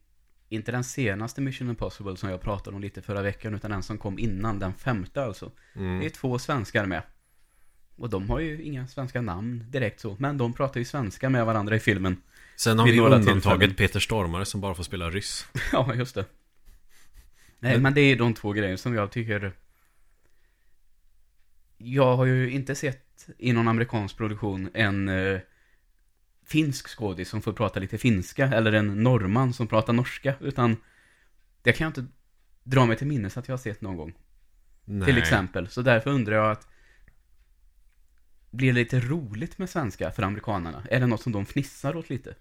inte 0.49 0.73
den 0.73 0.85
senaste 0.85 1.40
Mission 1.40 1.69
Impossible 1.69 2.17
som 2.17 2.31
jag 2.31 2.40
pratade 2.40 2.76
om 2.76 2.83
lite 2.83 3.02
förra 3.02 3.23
veckan 3.23 3.55
utan 3.55 3.71
den 3.71 3.83
som 3.83 3.99
kom 3.99 4.19
innan, 4.19 4.59
den 4.59 4.75
femte 4.75 5.23
alltså. 5.25 5.52
Det 5.75 5.81
Mm. 5.81 6.02
är 6.02 6.09
två 6.09 6.38
svenskar 6.38 6.87
med. 6.87 7.02
Och 7.97 8.11
de 8.11 8.31
har 8.31 8.40
ju 8.40 8.62
inga 8.62 8.87
svenska 8.87 9.21
namn 9.21 9.64
direkt 9.71 10.00
så, 10.00 10.17
men 10.19 10.38
de 10.38 10.52
pratar 10.52 10.81
ju 10.81 10.85
svenska 10.85 11.31
med 11.31 11.47
varandra 11.47 11.76
i 11.76 11.81
filmen. 11.81 12.17
Sen 12.57 12.78
har 12.78 12.87
vi 12.87 13.00
undantaget. 13.00 13.76
Peter 13.76 14.00
Stormare 14.00 14.45
som 14.45 14.61
bara 14.61 14.75
får 14.75 14.83
spela 14.83 15.11
ryss. 15.11 15.47
ja, 15.73 15.95
just 15.95 16.14
det. 16.14 16.25
Nej, 17.61 17.73
Men- 17.73 17.83
men 17.83 17.95
det 17.95 18.00
är 18.00 18.17
de 18.17 18.35
två 18.35 18.52
grejer 18.52 18.76
som 18.76 18.95
jag 18.95 19.11
tycker... 19.11 19.52
Jag 21.78 22.17
har 22.17 22.25
ju 22.25 22.50
inte 22.50 22.75
sett 22.75 23.28
i 23.38 23.52
någon 23.52 23.69
amerikansk 23.69 24.17
produktion 24.17 24.71
en 24.75 25.09
eh, 25.09 25.40
finsk 26.49 26.88
skådis 26.88 27.28
som 27.28 27.43
får 27.43 27.52
prata 27.52 27.81
lite 27.81 27.99
finska, 27.99 28.47
eller 28.47 28.73
en 28.73 29.02
norrman 29.02 29.52
som 29.52 29.67
pratar 29.67 29.93
norska, 29.93 30.35
utan 30.40 30.76
det 31.62 31.73
kan 31.73 31.85
jag 31.85 31.90
inte 31.90 32.12
dra 32.62 32.87
mig 32.87 32.97
till 32.97 33.07
minnes 33.07 33.37
att 33.37 33.49
jag 33.49 33.52
har 33.52 33.59
sett 33.59 33.81
någon 33.81 33.97
gång. 33.97 34.14
Nej. 34.85 35.07
Till 35.07 35.19
exempel. 35.19 35.69
Så 35.69 35.83
därför 35.83 36.11
undrar 36.11 36.37
jag 36.37 36.50
att 36.50 36.69
blir 38.50 38.69
det 38.69 38.78
lite 38.78 39.00
roligt 39.00 39.59
med 39.59 39.71
svenska 39.71 40.11
för 40.11 40.23
amerikanerna? 40.23 40.83
Är 40.90 41.00
det 41.00 41.07
något 41.07 41.23
som 41.23 41.33
de 41.33 41.47
fnissar 41.47 41.97
åt 41.97 42.11
lite? 42.11 42.35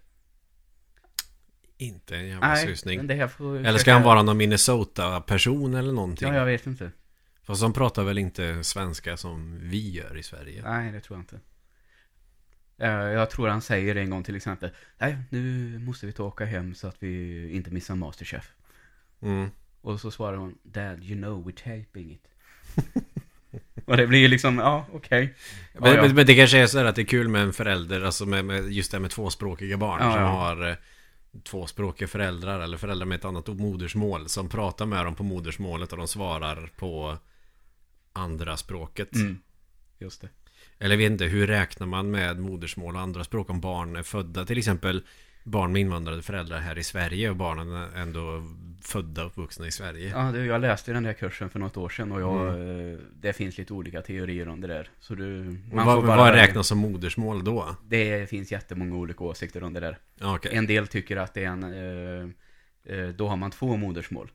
Inte 1.76 2.16
en 2.16 2.28
jävla 2.28 2.56
susning. 2.56 3.28
får 3.28 3.52
vi 3.52 3.66
Eller 3.66 3.78
ska 3.78 3.92
han 3.92 4.02
vara 4.02 4.22
någon 4.22 4.36
Minnesota-person 4.36 5.74
eller 5.74 5.92
någonting? 5.92 6.28
Ja, 6.28 6.34
jag 6.34 6.46
vet 6.46 6.66
inte. 6.66 6.90
Fast 7.42 7.62
de 7.62 7.72
pratar 7.72 8.04
väl 8.04 8.18
inte 8.18 8.64
svenska 8.64 9.16
som 9.16 9.58
vi 9.62 9.90
gör 9.90 10.16
i 10.16 10.22
Sverige? 10.22 10.62
Nej, 10.62 10.92
det 10.92 11.00
tror 11.00 11.18
jag 11.18 11.22
inte. 11.22 11.40
Eh, 12.78 12.90
Jag 12.90 13.30
tror 13.30 13.48
han 13.48 13.60
säger 13.62 13.94
en 13.96 14.10
gång 14.10 14.22
till 14.22 14.36
exempel 14.36 14.70
Nej, 14.98 15.16
nu 15.30 15.78
måste 15.78 16.06
vi 16.06 16.12
ta 16.12 16.24
åka 16.24 16.44
hem 16.44 16.74
så 16.74 16.86
att 16.88 16.96
vi 16.98 17.50
inte 17.52 17.70
missar 17.70 17.94
Masterchef. 17.94 18.52
Mm. 19.22 19.50
Och 19.80 20.00
så 20.00 20.10
svarar 20.10 20.36
hon 20.36 20.58
Dad, 20.62 21.04
you 21.04 21.16
know 21.22 21.48
we're 21.48 21.80
taping 21.84 22.10
it. 22.12 22.28
och 23.84 23.96
det 23.96 24.06
blir 24.06 24.18
ju 24.18 24.28
liksom, 24.28 24.58
ja, 24.58 24.86
okej. 24.92 25.34
Men, 25.74 25.90
Ja, 25.90 25.96
ja. 25.96 26.02
men, 26.02 26.14
men 26.14 26.26
det 26.26 26.34
kanske 26.34 26.58
är 26.58 26.66
så 26.66 26.78
här 26.78 26.84
att 26.84 26.96
det 26.96 27.02
är 27.02 27.06
kul 27.06 27.28
med 27.28 27.42
en 27.42 27.52
förälder, 27.52 28.00
alltså 28.02 28.26
med, 28.26 28.44
med 28.44 28.72
just 28.72 28.90
det 28.90 28.96
här 28.96 29.00
med 29.02 29.10
tvåspråkiga 29.10 29.76
barn 29.76 30.00
Ja, 30.02 30.12
som 30.12 30.22
ja. 30.22 30.28
har 30.28 30.68
eh, 30.68 30.76
tvåspråkiga 31.42 32.08
föräldrar 32.08 32.60
eller 32.60 32.76
föräldrar 32.76 33.06
med 33.06 33.16
ett 33.16 33.24
annat 33.24 33.46
modersmål 33.46 34.28
som 34.28 34.48
pratar 34.48 34.86
med 34.86 35.04
dem 35.04 35.14
på 35.14 35.22
modersmålet 35.22 35.92
och 35.92 35.98
de 35.98 36.08
svarar 36.08 36.70
på 36.76 37.18
andra 38.12 38.56
språket. 38.56 39.14
Mm. 39.14 39.38
Just 39.98 40.20
det. 40.20 40.28
Eller 40.78 40.94
jag 40.94 40.98
vet 40.98 41.12
inte, 41.12 41.24
hur 41.24 41.46
räknar 41.46 41.86
man 41.86 42.10
med 42.10 42.38
modersmål 42.38 42.94
och 42.94 43.00
andra 43.00 43.24
språk 43.24 43.50
om 43.50 43.60
barn 43.60 43.96
är 43.96 44.02
födda? 44.02 44.44
Till 44.44 44.58
exempel 44.58 45.02
barn 45.44 45.72
med 45.72 45.80
invandrade 45.80 46.22
föräldrar 46.22 46.58
här 46.58 46.78
i 46.78 46.84
Sverige 46.84 47.30
och 47.30 47.36
barnen 47.36 47.72
är 47.72 48.00
ändå 48.00 48.42
födda 48.82 49.22
och 49.22 49.28
uppvuxna 49.28 49.66
i 49.66 49.70
Sverige. 49.70 50.08
Ja, 50.08 50.32
du, 50.32 50.46
jag 50.46 50.60
läste 50.60 50.92
den 50.92 51.02
där 51.02 51.12
kursen 51.12 51.50
för 51.50 51.58
något 51.58 51.76
år 51.76 51.88
sedan 51.88 52.12
och 52.12 52.20
jag, 52.20 52.48
eh, 52.48 52.98
det 53.20 53.32
finns 53.32 53.58
lite 53.58 53.72
olika 53.72 54.02
teorier 54.02 54.48
om 54.48 54.60
det 54.60 54.68
där. 54.68 54.90
Så 55.00 55.14
du, 55.14 55.24
man 55.72 55.86
vad, 55.86 56.00
får 56.00 56.06
bara, 56.06 56.16
vad 56.16 56.34
räknas 56.34 56.66
som 56.66 56.78
modersmål 56.78 57.44
då? 57.44 57.76
Det 57.88 58.30
finns 58.30 58.52
jättemånga 58.52 58.96
olika 58.96 59.24
åsikter 59.24 59.62
om 59.62 59.72
det 59.72 59.80
där. 59.80 59.98
Okej. 60.20 60.54
En 60.54 60.66
del 60.66 60.86
tycker 60.86 61.16
att 61.16 61.34
det 61.34 61.44
är 61.44 61.48
en, 61.48 61.62
eh, 61.62 62.98
eh, 62.98 63.08
då 63.08 63.28
har 63.28 63.36
man 63.36 63.50
två 63.50 63.76
modersmål. 63.76 64.30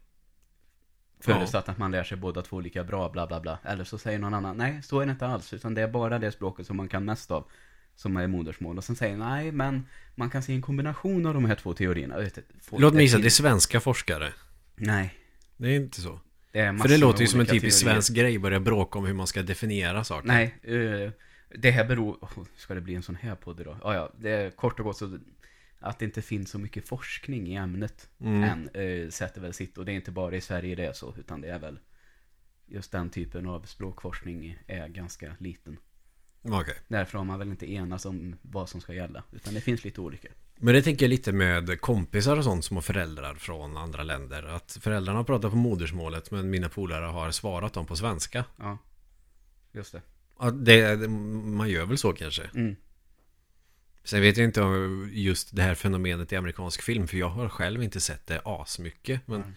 Förutsatt 1.24 1.70
att 1.70 1.78
man 1.78 1.92
lär 1.92 2.04
sig 2.04 2.18
båda 2.18 2.42
två 2.42 2.60
lika 2.60 2.84
bra, 2.84 3.10
bla 3.10 3.28
bla 3.28 3.40
bla. 3.40 3.60
Eller 3.64 3.84
så 3.84 3.98
säger 3.98 4.20
någon 4.20 4.34
annan, 4.34 4.58
nej 4.58 4.82
så 4.84 5.00
är 5.00 5.06
det 5.06 5.12
inte 5.12 5.28
alls, 5.28 5.54
utan 5.54 5.74
det 5.74 5.82
är 5.82 5.88
bara 5.88 6.20
det 6.20 6.32
språket 6.32 6.68
som 6.68 6.78
man 6.78 6.88
kan 6.88 7.06
mest 7.06 7.32
av. 7.32 7.46
Som 7.96 8.18
är 8.18 8.28
modersmål. 8.28 8.78
Och 8.78 8.84
sen 8.84 8.96
säger 8.96 9.18
nej, 9.18 9.52
men 9.52 9.86
man 10.16 10.30
kan 10.30 10.44
se 10.44 10.54
en 10.54 10.62
kombination 10.62 11.26
av 11.26 11.34
de 11.34 11.46
här 11.46 11.56
två 11.56 11.74
teorierna. 11.74 12.18
Vet, 12.18 12.40
Låt 12.72 12.94
mig 12.94 13.04
gissa, 13.04 13.18
det 13.18 13.26
är 13.26 13.30
svenska 13.30 13.80
forskare. 13.80 14.34
Nej. 14.76 15.14
Det 15.58 15.68
är 15.68 15.76
inte 15.76 16.02
så. 16.02 16.20
Det 16.52 16.78
För 16.82 16.90
det 16.90 16.98
låter 16.98 17.22
ju 17.22 17.28
som 17.28 17.40
en 17.40 17.46
typisk 17.46 17.80
svensk 17.80 18.14
grej, 18.14 18.40
börja 18.40 18.60
bråka 18.60 19.00
om 19.00 19.06
hur 19.06 19.14
man 19.14 19.28
ska 19.28 19.42
definiera 19.42 20.04
saker. 20.04 20.28
Nej, 20.28 20.56
eh, 20.64 21.12
det 21.60 21.72
här 21.72 21.86
beror... 21.86 22.18
oh, 22.22 22.30
ska 22.58 22.74
det 22.74 22.82
bli 22.82 22.96
en 22.96 23.04
sån 23.04 23.16
här 23.16 23.36
podd 23.36 23.60
idag? 23.60 23.78
Ja, 23.84 23.96
ja, 23.96 24.12
det 24.20 24.30
är 24.30 24.50
kort 24.50 24.80
och 24.80 24.86
gott 24.86 24.98
så 24.98 25.20
att 25.84 26.00
det 26.00 26.06
inte 26.06 26.22
finns 26.22 26.50
så 26.50 26.60
mycket 26.60 26.88
forskning 26.88 27.48
i 27.48 27.56
ämnet 27.56 28.10
Mm. 28.20 28.44
än 28.44 28.70
eh, 28.70 29.10
sätter 29.10 29.42
väl 29.42 29.54
sitt. 29.54 29.78
Och 29.78 29.86
det 29.86 29.92
är 29.92 29.96
inte 29.96 30.12
bara 30.12 30.36
i 30.36 30.42
Sverige 30.42 30.76
det 30.76 30.86
är 30.86 30.94
så, 30.94 31.16
utan 31.18 31.42
det 31.42 31.48
är 31.48 31.60
väl 31.60 31.80
just 32.66 32.92
den 32.92 33.10
typen 33.10 33.48
av 33.48 33.62
språkforskning 33.62 34.58
är 34.68 34.88
ganska 34.88 35.36
liten. 35.40 35.78
Okej. 36.42 36.76
Därför 36.88 37.18
har 37.18 37.26
man 37.26 37.40
väl 37.40 37.50
inte 37.50 37.72
enats 37.72 38.06
om 38.06 38.36
vad 38.42 38.70
som 38.70 38.82
ska 38.82 38.94
gälla, 38.94 39.24
utan 39.32 39.54
det 39.54 39.62
finns 39.62 39.84
lite 39.84 40.02
olika. 40.02 40.28
Men 40.56 40.74
det 40.74 40.82
tänker 40.82 41.06
jag 41.06 41.10
lite 41.10 41.32
med 41.32 41.82
kompisar 41.82 42.38
och 42.38 42.44
sånt 42.44 42.66
som 42.66 42.78
har 42.78 42.82
föräldrar 42.82 43.36
från 43.36 43.78
andra 43.78 44.04
länder. 44.04 44.44
Att 44.44 44.78
föräldrarna 44.82 45.24
pratar 45.24 45.50
på 45.50 45.56
modersmålet 45.56 46.32
men 46.32 46.50
mina 46.50 46.70
polare 46.70 47.06
har 47.06 47.32
svarat 47.32 47.74
dem 47.74 47.86
på 47.86 47.96
svenska. 47.96 48.46
Ja, 48.58 48.78
just 49.72 49.92
det. 49.92 50.02
Ja, 50.40 50.52
det, 50.52 51.08
man 51.10 51.70
gör 51.70 51.86
väl 51.86 51.98
så 51.98 52.14
kanske. 52.14 52.44
Mm. 52.56 52.76
Sen 54.04 54.22
vet 54.22 54.38
jag 54.38 54.46
inte 54.46 54.62
om 54.62 55.10
just 55.14 55.56
det 55.56 55.62
här 55.62 55.76
fenomenet 55.76 56.32
i 56.32 56.36
amerikansk 56.36 56.82
film 56.82 57.08
för 57.08 57.18
jag 57.18 57.30
har 57.30 57.50
själv 57.50 57.84
inte 57.84 58.00
sett 58.00 58.28
det 58.28 58.42
asmycket. 58.46 59.28
Men 59.28 59.40
Nej. 59.40 59.50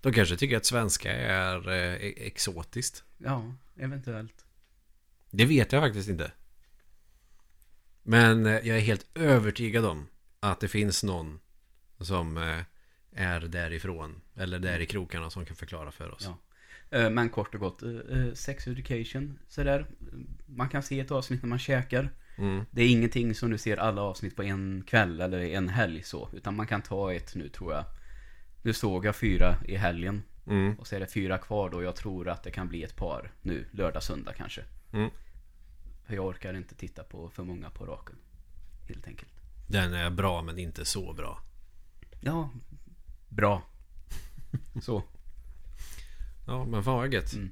de 0.00 0.12
kanske 0.12 0.36
tycker 0.36 0.56
att 0.56 0.64
svenska 0.64 1.12
är 1.12 1.68
eh, 1.68 1.94
e- 1.94 2.26
exotiskt. 2.26 3.04
Ja, 3.18 3.54
eventuellt. 3.76 4.44
Det 5.30 5.44
vet 5.44 5.72
jag 5.72 5.82
faktiskt 5.82 6.08
inte. 6.08 6.32
Men 8.02 8.46
eh, 8.46 8.52
jag 8.52 8.76
är 8.76 8.80
helt 8.80 9.06
övertygad 9.14 9.84
om 9.84 10.06
att 10.40 10.60
det 10.60 10.68
finns 10.68 11.02
någon 11.04 11.40
som 12.00 12.36
eh, 12.36 12.60
är 13.12 13.40
därifrån 13.40 14.20
eller 14.36 14.58
där 14.58 14.80
i 14.80 14.86
krokarna 14.86 15.30
som 15.30 15.46
kan 15.46 15.56
förklara 15.56 15.90
för 15.90 16.10
oss. 16.10 16.24
Ja. 16.24 16.38
Men 17.10 17.30
kort 17.30 17.54
och 17.54 17.60
gott, 17.60 17.82
sex 18.34 18.66
education, 18.66 19.38
sådär. 19.48 19.86
Man 20.46 20.68
kan 20.68 20.82
se 20.82 21.00
ett 21.00 21.10
avsnitt 21.10 21.42
när 21.42 21.48
man 21.48 21.58
käkar. 21.58 22.10
Mm. 22.36 22.64
Det 22.70 22.82
är 22.82 22.88
ingenting 22.88 23.34
som 23.34 23.50
du 23.50 23.58
ser 23.58 23.76
alla 23.76 24.02
avsnitt 24.02 24.36
på 24.36 24.42
en 24.42 24.84
kväll 24.86 25.20
eller 25.20 25.40
en 25.40 25.68
helg 25.68 26.02
så. 26.02 26.28
Utan 26.32 26.56
man 26.56 26.66
kan 26.66 26.82
ta 26.82 27.12
ett 27.12 27.34
nu 27.34 27.48
tror 27.48 27.72
jag. 27.72 27.84
Nu 28.62 28.72
såg 28.72 29.04
jag 29.04 29.16
fyra 29.16 29.56
i 29.64 29.76
helgen. 29.76 30.22
Mm. 30.46 30.78
Och 30.78 30.86
så 30.86 30.96
är 30.96 31.00
det 31.00 31.06
fyra 31.06 31.38
kvar 31.38 31.70
då. 31.70 31.82
Jag 31.82 31.96
tror 31.96 32.28
att 32.28 32.42
det 32.42 32.50
kan 32.50 32.68
bli 32.68 32.82
ett 32.82 32.96
par 32.96 33.32
nu, 33.42 33.66
lördag, 33.70 34.02
söndag 34.02 34.32
kanske. 34.32 34.64
Mm. 34.92 35.10
För 36.06 36.14
jag 36.14 36.26
orkar 36.26 36.54
inte 36.54 36.74
titta 36.74 37.02
på 37.02 37.30
för 37.30 37.42
många 37.42 37.70
på 37.70 37.86
raken. 37.86 38.16
Helt 38.88 39.06
enkelt. 39.06 39.32
Den 39.68 39.94
är 39.94 40.10
bra 40.10 40.42
men 40.42 40.58
inte 40.58 40.84
så 40.84 41.12
bra. 41.12 41.40
Ja, 42.20 42.50
bra. 43.28 43.62
Så. 44.82 45.02
Ja 46.46 46.64
men 46.64 46.82
vad 46.82 47.12
gött. 47.12 47.32
Mm. 47.32 47.50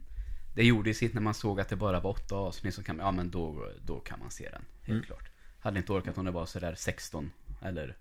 Det 0.55 0.65
gjorde 0.65 0.91
ju 0.91 0.95
sitt 0.95 1.15
när 1.15 1.21
man 1.23 1.35
såg 1.35 1.61
att 1.61 1.69
det 1.69 1.77
bara 1.77 2.01
var 2.01 2.11
åtta 2.11 2.35
avsnitt. 2.35 2.75
Så 2.75 2.83
kan 2.83 2.97
man, 2.97 3.07
ja 3.07 3.13
men 3.13 3.31
då, 3.31 3.71
då 3.85 4.01
kan 4.01 4.19
man 4.19 4.31
se 4.31 4.45
den. 4.51 4.63
Helt 4.83 4.89
Mm. 4.89 5.03
klart. 5.03 5.29
Hade 5.61 5.79
inte 5.79 5.93
orkat 5.93 6.19
om 6.19 6.25
det 6.25 6.31
var 6.31 6.47
sådär 6.47 6.75
16. 6.79 7.31
Eller 7.63 7.97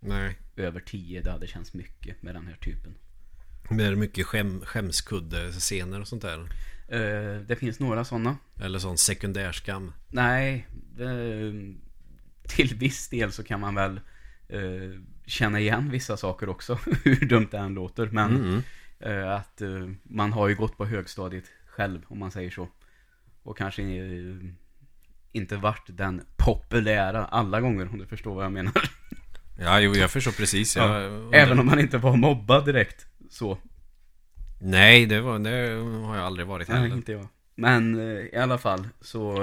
Nej. 0.00 0.38
över 0.56 0.80
10. 0.80 1.20
Det 1.22 1.30
hade 1.30 1.46
känts 1.46 1.74
mycket 1.74 2.22
med 2.22 2.34
den 2.34 2.46
här 2.46 2.56
typen. 2.56 2.94
Men 3.68 3.78
det 3.78 3.84
är 3.84 3.94
mycket 3.94 4.26
skäm, 4.26 4.60
skämskudde-scener 4.64 6.00
och 6.00 6.08
sånt 6.08 6.22
där. 6.22 6.38
Eh, 6.88 7.40
det 7.40 7.56
finns 7.56 7.80
några 7.80 8.04
sådana. 8.04 8.36
Eller 8.60 8.78
sån 8.78 8.98
sekundärskam. 8.98 9.92
Nej, 10.08 10.66
eh, 10.98 11.74
till 12.48 12.74
viss 12.74 13.08
del 13.08 13.32
så 13.32 13.42
kan 13.44 13.60
man 13.60 13.74
väl 13.74 14.00
eh, 14.48 15.00
känna 15.26 15.60
igen 15.60 15.90
vissa 15.90 16.16
saker 16.16 16.48
också. 16.48 16.74
Hur 17.04 17.26
dumt 17.28 17.48
det 17.50 17.58
än 17.58 17.74
låter. 17.74 18.06
Men 18.06 18.36
Mm. 18.36 18.62
Eh, 19.00 19.30
att 19.30 19.60
eh, 19.60 19.88
man 20.02 20.32
har 20.32 20.48
ju 20.48 20.54
gått 20.54 20.76
på 20.76 20.86
högstadiet 20.86 21.44
själv, 21.66 22.00
om 22.08 22.18
man 22.18 22.30
säger 22.30 22.50
så. 22.50 22.68
Och 23.42 23.58
kanske 23.58 23.82
eh, 23.82 24.36
inte 25.32 25.56
varit 25.56 25.84
den 25.86 26.22
populära 26.36 27.26
alla 27.26 27.60
gånger, 27.60 27.88
om 27.92 27.98
du 27.98 28.06
förstår 28.06 28.34
vad 28.34 28.44
jag 28.44 28.52
menar. 28.52 28.72
Ja, 29.62 29.80
jo, 29.80 29.94
jag 29.94 30.10
förstår 30.10 30.32
precis. 30.32 30.76
Ja, 30.76 31.00
Jag, 31.00 31.34
Även 31.34 31.58
om 31.58 31.66
man 31.66 31.78
inte 31.80 31.98
var 31.98 32.16
mobbad 32.16 32.64
direkt. 32.64 33.06
Så. 33.30 33.58
Nej, 34.60 35.06
det, 35.06 35.20
var, 35.20 35.38
det 35.38 35.50
har 36.06 36.16
jag 36.16 36.26
aldrig 36.26 36.46
varit 36.46 36.68
Nej, 36.68 36.80
heller. 36.80 36.96
inte 36.96 37.12
jag. 37.12 37.28
Men 37.54 38.00
i 38.32 38.36
alla 38.36 38.58
fall 38.58 38.88
så... 39.00 39.36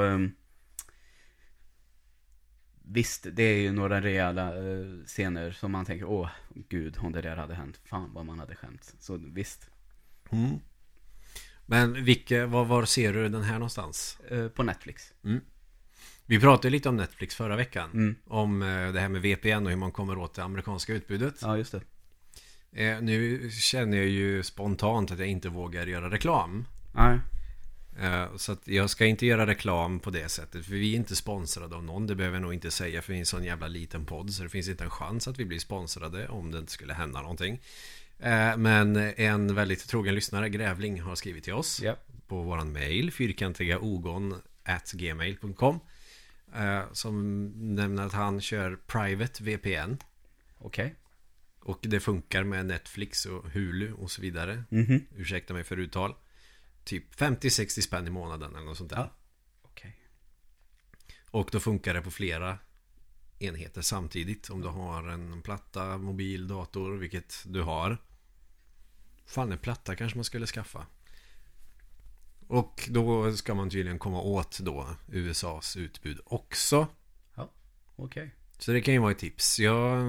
visst, 2.89 3.27
det 3.33 3.43
är 3.43 3.57
ju 3.57 3.71
några 3.71 4.01
rejäla 4.01 4.47
eh, 4.57 4.85
scener 5.05 5.51
som 5.51 5.71
man 5.71 5.85
tänker, 5.85 6.05
åh 6.05 6.29
gud, 6.69 6.97
om 6.99 7.11
det 7.11 7.21
där 7.21 7.35
hade 7.35 7.55
hänt, 7.55 7.79
fan 7.85 8.13
vad 8.13 8.25
man 8.25 8.39
hade 8.39 8.55
skämt. 8.55 8.93
Så 8.99 9.17
visst, 9.17 9.69
Mm. 10.31 10.59
Men 11.65 12.03
vilka, 12.03 12.45
var, 12.47 12.65
var 12.65 12.85
ser 12.85 13.13
du 13.13 13.29
den 13.29 13.43
här 13.43 13.53
någonstans? 13.53 14.17
eh, 14.29 14.47
på 14.47 14.63
Netflix. 14.63 15.13
Vi 16.25 16.39
pratade 16.39 16.69
lite 16.69 16.89
om 16.89 16.97
Netflix 16.97 17.35
förra 17.35 17.55
veckan. 17.55 17.89
Mm. 17.91 18.15
Om 18.25 18.61
eh, 18.61 18.91
det 18.93 18.99
här 18.99 19.09
med 19.09 19.21
VPN 19.21 19.63
och 19.65 19.69
hur 19.69 19.75
man 19.77 19.91
kommer 19.91 20.17
åt 20.17 20.33
det 20.33 20.43
amerikanska 20.43 20.93
utbudet. 20.93 21.35
Ja, 21.41 21.57
just 21.57 21.71
det. 22.71 23.01
Nu 23.01 23.49
känner 23.51 23.97
jag 23.97 24.07
ju 24.07 24.43
spontant 24.43 25.11
att 25.11 25.19
jag 25.19 25.27
inte 25.27 25.49
vågar 25.49 25.87
göra 25.87 26.09
reklam. 26.11 26.65
Nej, 26.95 27.19
så 28.35 28.51
att 28.51 28.67
jag 28.67 28.89
ska 28.89 29.05
inte 29.05 29.25
göra 29.25 29.47
reklam 29.47 29.99
på 29.99 30.09
det 30.09 30.29
sättet. 30.29 30.65
För 30.65 30.71
vi 30.71 30.93
är 30.93 30.95
inte 30.95 31.15
sponsrade 31.15 31.75
av 31.75 31.83
någon. 31.83 32.07
Det 32.07 32.15
behöver 32.15 32.35
jag 32.35 32.41
nog 32.41 32.53
inte 32.53 32.71
säga. 32.71 33.01
För 33.01 33.13
vi 33.13 33.17
är 33.17 33.19
en 33.19 33.25
sån 33.25 33.43
jävla 33.43 33.67
liten 33.67 34.05
podd. 34.05 34.33
Så 34.33 34.43
det 34.43 34.49
finns 34.49 34.69
inte 34.69 34.83
en 34.83 34.89
chans 34.89 35.27
att 35.27 35.39
vi 35.39 35.45
blir 35.45 35.59
sponsrade 35.59 36.27
om 36.27 36.51
det 36.51 36.57
inte 36.57 36.71
skulle 36.71 36.93
hända 36.93 37.21
någonting. 37.21 37.61
Eh, 38.19 38.57
men 38.57 38.95
en 38.95 39.55
väldigt 39.55 39.87
trogen 39.87 40.15
lyssnare, 40.15 40.49
Grävling, 40.49 41.01
har 41.01 41.15
skrivit 41.15 41.43
till 41.43 41.53
oss. 41.53 41.81
ja. 41.83 41.95
på 42.27 42.41
våran 42.41 42.71
mail 42.71 43.11
fyrkantigaogon 43.11 44.35
at 44.63 44.91
gmail.com 44.91 45.79
eh, 46.55 46.81
som 46.91 47.45
nämner 47.75 48.05
att 48.05 48.13
han 48.13 48.41
kör 48.41 48.75
private 48.87 49.43
VPN 49.43 49.97
Okej. 50.57 50.95
och 51.59 51.79
det 51.81 51.99
funkar 51.99 52.43
med 52.43 52.65
Netflix 52.65 53.25
och 53.25 53.51
Hulu 53.51 53.93
och 53.93 54.11
så 54.11 54.21
vidare. 54.21 54.63
Mhm. 54.69 55.05
Ursäkta 55.15 55.53
mig 55.53 55.63
för 55.63 55.77
uttal. 55.77 56.15
Typ 56.87 57.15
50-60 57.15 57.81
spänn 57.81 58.07
i 58.07 58.09
månaden 58.09 58.55
eller 58.55 58.65
något 58.65 58.77
sånt 58.77 58.89
där. 58.89 58.97
Ja. 58.97 59.11
Okej. 59.61 59.99
Och 61.31 61.49
då 61.51 61.59
funkar 61.59 61.93
det 61.93 62.01
på 62.01 62.11
flera 62.11 62.59
enheter 63.39 63.81
samtidigt. 63.81 64.49
Om 64.49 64.61
du 64.61 64.67
har 64.67 65.07
en 65.07 65.41
platta, 65.41 65.97
mobil, 65.97 66.47
dator, 66.47 66.97
vilket 66.97 67.43
du 67.45 67.61
har. 67.61 67.97
Fan, 69.25 69.51
en 69.51 69.57
platta 69.57 69.95
kanske 69.95 70.17
man 70.17 70.25
skulle 70.25 70.45
skaffa. 70.45 70.85
Och 72.47 72.89
då 72.91 73.35
ska 73.35 73.55
man 73.55 73.69
tydligen 73.69 73.99
komma 73.99 74.21
åt 74.21 74.59
då 74.59 74.95
USAs 75.07 75.77
utbud 75.77 76.19
också. 76.25 76.87
Okej. 77.95 78.35
Så 78.57 78.71
det 78.71 78.81
kan 78.81 78.93
ju 78.93 78.99
vara 78.99 79.11
ett 79.11 79.19
tips. 79.19 79.59
Jag 79.59 80.03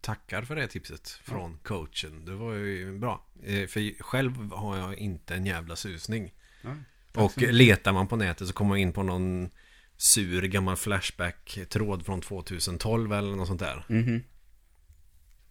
tackar 0.00 0.42
för 0.42 0.56
det 0.56 0.66
tipset 0.68 1.08
från 1.08 1.58
coachen. 1.62 2.24
Det 2.24 2.34
var 2.34 2.54
ju 2.54 2.98
bra. 2.98 3.26
Eh, 3.42 3.66
För 3.66 4.02
själv 4.02 4.52
har 4.52 4.76
jag 4.76 4.94
inte 4.98 5.34
en 5.34 5.46
jävla 5.46 5.76
susning. 5.76 6.34
Ja, 6.62 6.76
Och 7.14 7.32
letar 7.38 7.92
man 7.92 8.08
på 8.08 8.16
nätet 8.16 8.46
så 8.48 8.52
kommer 8.54 8.68
man 8.68 8.78
in 8.78 8.92
på 8.92 9.02
någon 9.02 9.50
sur 9.96 10.42
gammal 10.42 10.76
Flashback-tråd 10.76 12.06
från 12.06 12.20
2012 12.20 13.12
eller 13.12 13.36
något 13.36 13.48
sånt 13.48 13.60
där. 13.60 13.84
Mhm. 13.88 14.22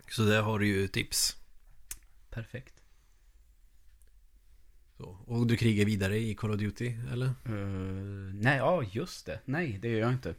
Så 0.10 0.24
där 0.24 0.42
har 0.42 0.60
du 0.60 0.68
ju 0.68 0.88
tips. 0.88 1.36
Perfekt. 2.30 2.74
Så. 4.98 5.18
Och 5.26 5.48
du 5.48 5.58
krigar 5.58 5.86
vidare 5.86 6.18
i 6.20 6.36
Call 6.36 6.52
of 6.52 6.58
Duty, 6.60 6.94
eller? 7.12 7.26
Eh, 7.26 8.34
nej, 8.34 8.58
ja 8.58 8.84
just 8.92 9.26
det. 9.26 9.40
Nej, 9.46 9.80
det 9.82 9.88
gör 9.90 10.00
jag 10.00 10.12
inte. 10.14 10.36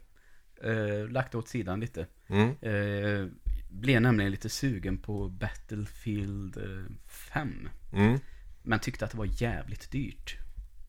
Uh, 0.65 1.09
lagt 1.11 1.35
åt 1.35 1.49
sidan 1.49 1.81
lite. 1.81 2.07
Mm. 2.27 2.49
Uh, 2.63 3.31
blev 3.81 4.03
nämligen 4.03 4.31
lite 4.31 4.49
sugen 4.49 4.99
på 4.99 5.29
Battlefield 5.29 6.57
eh, 6.57 6.85
5. 7.07 7.69
Mm. 7.93 8.19
Men 8.63 8.79
tyckte 8.79 9.05
att 9.05 9.11
det 9.11 9.19
var 9.19 9.43
jävligt 9.43 9.91
dyrt. 9.91 10.37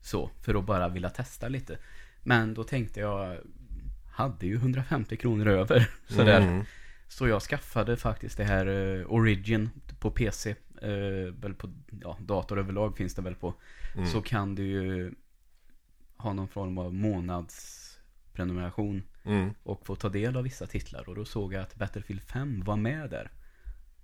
Så, 0.02 0.30
för 0.42 0.54
att 0.54 0.64
bara 0.64 0.88
vilja 0.88 1.10
testa 1.10 1.48
lite. 1.48 1.78
Men 2.22 2.54
då 2.54 2.64
tänkte 2.64 3.00
jag, 3.00 3.38
hade 4.12 4.46
ju 4.46 4.54
150 4.54 5.16
kronor 5.16 5.48
över. 5.48 5.90
Sådär. 6.08 6.40
Mm. 6.40 6.64
Så 7.08 7.28
jag 7.28 7.42
skaffade 7.42 7.96
faktiskt 7.96 8.36
det 8.36 8.44
här 8.44 8.66
eh, 8.66 9.12
Origin 9.12 9.70
på 10.00 10.10
PC. 10.10 10.54
Uh, 10.82 11.32
väl 11.32 11.54
på 11.54 11.70
ja, 12.02 12.18
dator 12.20 12.58
överlag 12.58 12.96
finns 12.96 13.14
det 13.14 13.22
väl 13.22 13.34
på. 13.34 13.54
Mm. 13.94 14.06
Så 14.06 14.22
kan 14.22 14.54
du 14.54 14.62
ju 14.62 15.14
ha 16.16 16.32
någon 16.32 16.48
form 16.48 16.78
av 16.78 16.94
månadsprenumeration. 18.44 19.02
Mm. 19.24 19.54
Och 19.62 19.86
få 19.86 19.96
ta 19.96 20.08
del 20.08 20.36
av 20.36 20.42
vissa 20.42 20.66
titlar. 20.66 21.08
Och 21.08 21.14
då 21.14 21.24
såg 21.24 21.54
jag 21.54 21.62
att 21.62 21.74
Battlefield 21.74 22.22
5 22.22 22.62
var 22.64 22.76
med 22.76 23.10
där. 23.10 23.30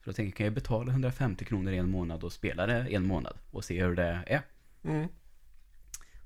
Så 0.04 0.08
jag 0.08 0.16
tänkte, 0.16 0.36
kan 0.36 0.44
jag 0.44 0.54
betala 0.54 0.90
150 0.90 1.44
kronor 1.44 1.72
i 1.72 1.76
en 1.76 1.90
månad 1.90 2.24
och 2.24 2.32
spela 2.32 2.66
det 2.66 2.94
en 2.94 3.06
månad? 3.06 3.38
Och 3.50 3.64
se 3.64 3.84
hur 3.84 3.96
det 3.96 4.22
är. 4.26 4.42
Mm. 4.84 5.08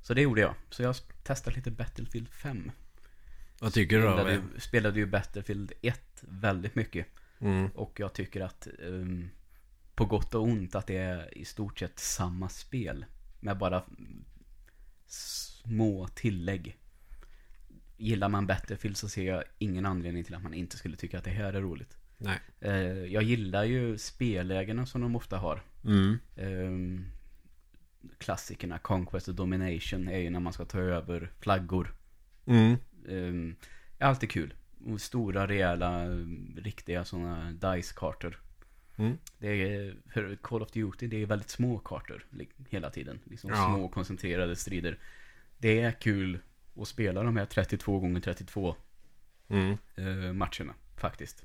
Så 0.02 0.14
det 0.14 0.22
gjorde 0.22 0.40
jag. 0.40 0.54
Så 0.70 0.82
jag 0.82 0.96
testade 1.22 1.56
lite 1.56 1.70
Battlefield 1.70 2.28
5. 2.28 2.70
Vad 3.60 3.72
tycker 3.72 3.96
du 3.96 4.02
då? 4.02 4.12
Spelade 4.12 4.32
ju, 4.32 4.60
spelade 4.60 4.98
ju 4.98 5.06
Battlefield 5.06 5.72
1 5.82 6.24
väldigt 6.28 6.74
mycket. 6.74 7.06
Mm. 7.40 7.68
Och 7.74 8.00
jag 8.00 8.12
tycker 8.12 8.40
att 8.40 8.68
um, 8.78 9.30
på 9.94 10.04
gott 10.04 10.34
och 10.34 10.42
ont 10.42 10.74
att 10.74 10.86
det 10.86 10.96
är 10.96 11.38
i 11.38 11.44
stort 11.44 11.78
sett 11.78 11.98
samma 11.98 12.48
spel. 12.48 13.04
Med 13.40 13.58
bara 13.58 13.82
små 15.06 16.08
tillägg. 16.08 16.76
Gillar 18.00 18.28
man 18.28 18.46
Battlefield 18.46 18.96
så 18.96 19.08
ser 19.08 19.24
jag 19.26 19.44
ingen 19.58 19.86
anledning 19.86 20.24
till 20.24 20.34
att 20.34 20.42
man 20.42 20.54
inte 20.54 20.76
skulle 20.76 20.96
tycka 20.96 21.18
att 21.18 21.24
det 21.24 21.30
här 21.30 21.52
är 21.52 21.60
roligt. 21.60 21.96
Nej. 22.18 22.38
Eh, 22.60 23.04
jag 23.04 23.22
gillar 23.22 23.64
ju 23.64 23.98
spellägena 23.98 24.86
som 24.86 25.00
de 25.00 25.16
ofta 25.16 25.36
har. 25.38 25.62
Mm. 25.84 26.18
Um, 26.36 27.06
klassikerna 28.18 28.78
Conquest 28.78 29.28
och 29.28 29.34
Domination 29.34 30.08
är 30.08 30.18
ju 30.18 30.30
när 30.30 30.40
man 30.40 30.52
ska 30.52 30.64
ta 30.64 30.78
över 30.78 31.30
flaggor. 31.40 31.94
Mm. 32.46 32.76
Um, 33.08 33.56
är 33.98 34.06
alltid 34.06 34.30
kul. 34.30 34.54
Stora, 34.98 35.48
rejäla, 35.48 36.06
riktiga 36.56 37.04
sådana 37.04 37.52
dice-kartor. 37.52 38.40
Mm. 38.96 39.18
Det 39.38 39.48
är, 39.48 39.94
för 40.12 40.36
Call 40.36 40.62
of 40.62 40.70
Duty, 40.72 41.06
det 41.06 41.22
är 41.22 41.26
väldigt 41.26 41.50
små 41.50 41.78
kartor 41.78 42.26
hela 42.68 42.90
tiden. 42.90 43.18
Liksom 43.24 43.50
Ja. 43.50 43.56
små 43.56 43.88
koncentrerade 43.88 44.56
strider. 44.56 44.98
Det 45.58 45.80
är 45.80 45.92
kul 45.92 46.38
att 46.76 46.88
spela 46.88 47.22
de 47.22 47.36
här 47.36 47.46
32 47.46 47.98
gånger 47.98 48.20
32 48.20 48.76
Mm. 49.48 49.78
eh, 49.96 50.32
matcherna, 50.32 50.74
faktiskt. 50.96 51.44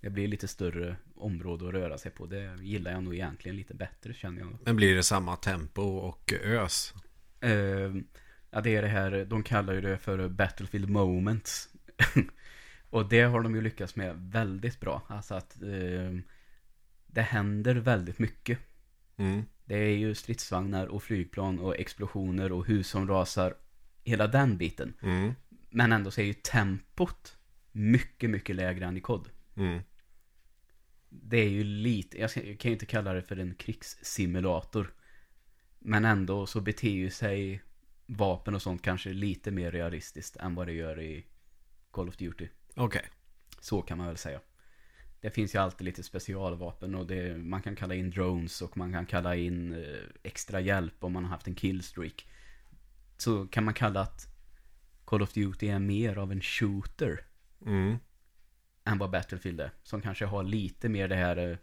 Det 0.00 0.10
blir 0.10 0.28
lite 0.28 0.48
större 0.48 0.96
område 1.14 1.68
att 1.68 1.74
röra 1.74 1.98
sig 1.98 2.10
på. 2.10 2.26
Det 2.26 2.56
gillar 2.60 2.90
jag 2.92 3.02
nog 3.02 3.14
egentligen 3.14 3.56
lite 3.56 3.74
bättre, 3.74 4.14
känner 4.14 4.40
jag. 4.40 4.58
Men 4.64 4.76
blir 4.76 4.94
det 4.94 5.02
samma 5.02 5.36
tempo 5.36 5.82
och 5.82 6.32
ös? 6.44 6.94
Eh, 7.40 7.50
ja, 8.50 8.60
det 8.60 8.76
är 8.76 8.82
det 8.82 8.88
här, 8.88 9.24
de 9.24 9.42
kallar 9.42 9.72
ju 9.74 9.80
det 9.80 9.98
för 9.98 10.28
Battlefield 10.28 10.88
Moments. 10.90 11.68
och 12.90 13.08
det 13.08 13.20
har 13.22 13.40
de 13.40 13.54
ju 13.54 13.60
lyckats 13.62 13.96
med 13.96 14.16
väldigt 14.16 14.80
bra. 14.80 15.02
Alltså 15.08 15.34
att 15.34 15.62
eh, 15.62 16.18
det 17.06 17.22
händer 17.22 17.74
väldigt 17.74 18.18
mycket. 18.18 18.58
Mm. 19.16 19.42
Det 19.64 19.76
är 19.76 19.96
ju 19.96 20.14
stridsvagnar 20.14 20.86
och 20.86 21.02
flygplan 21.02 21.58
och 21.58 21.76
explosioner 21.76 22.52
och 22.52 22.66
hus 22.66 22.88
som 22.88 23.08
rasar. 23.08 23.54
Hela 24.06 24.26
den 24.26 24.56
biten. 24.56 24.94
Mm. 25.02 25.32
Men 25.70 25.92
ändå 25.92 26.10
så 26.10 26.20
är 26.20 26.24
ju 26.24 26.32
tempot 26.34 27.36
mycket, 27.72 28.30
mycket 28.30 28.56
lägre 28.56 28.86
än 28.86 28.96
i 28.96 29.00
kod. 29.00 29.28
Mm. 29.56 29.80
Det 31.08 31.36
är 31.36 31.48
ju 31.48 31.64
lite, 31.64 32.20
jag 32.20 32.30
ska- 32.30 32.44
jag 32.46 32.58
kan 32.58 32.68
ju 32.70 32.72
inte 32.74 32.86
kalla 32.86 33.12
det 33.12 33.22
för 33.22 33.36
en 33.36 33.54
krigssimulator. 33.54 34.94
Men 35.78 36.04
ändå 36.04 36.46
så 36.46 36.60
beter 36.60 36.90
ju 36.90 37.10
sig 37.10 37.62
vapen 38.06 38.54
och 38.54 38.62
sånt 38.62 38.82
kanske 38.82 39.12
lite 39.12 39.50
mer 39.50 39.70
realistiskt 39.70 40.36
än 40.36 40.54
vad 40.54 40.66
det 40.66 40.72
gör 40.72 41.00
i 41.00 41.26
Call 41.90 42.08
of 42.08 42.16
Duty. 42.16 42.48
Okej. 42.74 43.02
Så 43.60 43.82
kan 43.82 43.98
man 43.98 44.06
väl 44.06 44.16
säga. 44.16 44.40
Det 45.20 45.30
finns 45.30 45.54
ju 45.54 45.58
alltid 45.58 45.84
lite 45.84 46.02
specialvapen 46.02 46.94
och 46.94 47.06
det, 47.06 47.36
man 47.38 47.62
kan 47.62 47.76
kalla 47.76 47.94
in 47.94 48.10
drones 48.10 48.62
och 48.62 48.76
man 48.76 48.92
kan 48.92 49.06
kalla 49.06 49.36
in 49.36 49.72
eh, 49.72 50.00
extra 50.22 50.60
hjälp 50.60 51.04
om 51.04 51.12
man 51.12 51.24
har 51.24 51.30
haft 51.30 51.46
en 51.46 51.54
killstreak. 51.54 52.26
Så 53.16 53.46
kan 53.46 53.64
man 53.64 53.74
kalla 53.74 54.00
att 54.00 54.26
Call 55.04 55.22
of 55.22 55.32
Duty 55.32 55.68
är 55.68 55.78
mer 55.78 56.18
av 56.18 56.32
en 56.32 56.40
shooter 56.40 57.20
Mm. 57.66 57.96
än 58.84 58.98
vad 58.98 59.10
Battlefield 59.10 59.60
är. 59.60 59.70
Som 59.82 60.02
kanske 60.02 60.24
har 60.24 60.42
lite 60.44 60.88
mer 60.88 61.08
det 61.08 61.14
här 61.16 61.36
eh, 61.50 61.56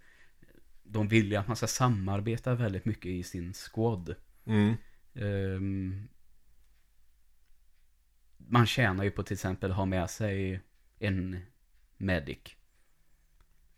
De 0.84 1.08
vill 1.08 1.32
ju 1.32 1.36
att 1.36 1.48
man 1.48 1.56
ska 1.56 1.68
samarbeta 1.68 2.56
väldigt 2.56 2.86
mycket 2.86 3.06
i 3.06 3.24
sin 3.24 3.54
squad. 3.54 4.16
Mm. 4.46 4.74
Ehm, 5.14 6.08
man 8.38 8.66
tjänar 8.66 9.04
ju 9.04 9.12
på 9.12 9.24
till 9.24 9.34
exempel 9.34 9.72
ha 9.72 9.86
med 9.86 10.10
sig 10.10 10.62
en 11.00 11.40
medic. 11.98 12.56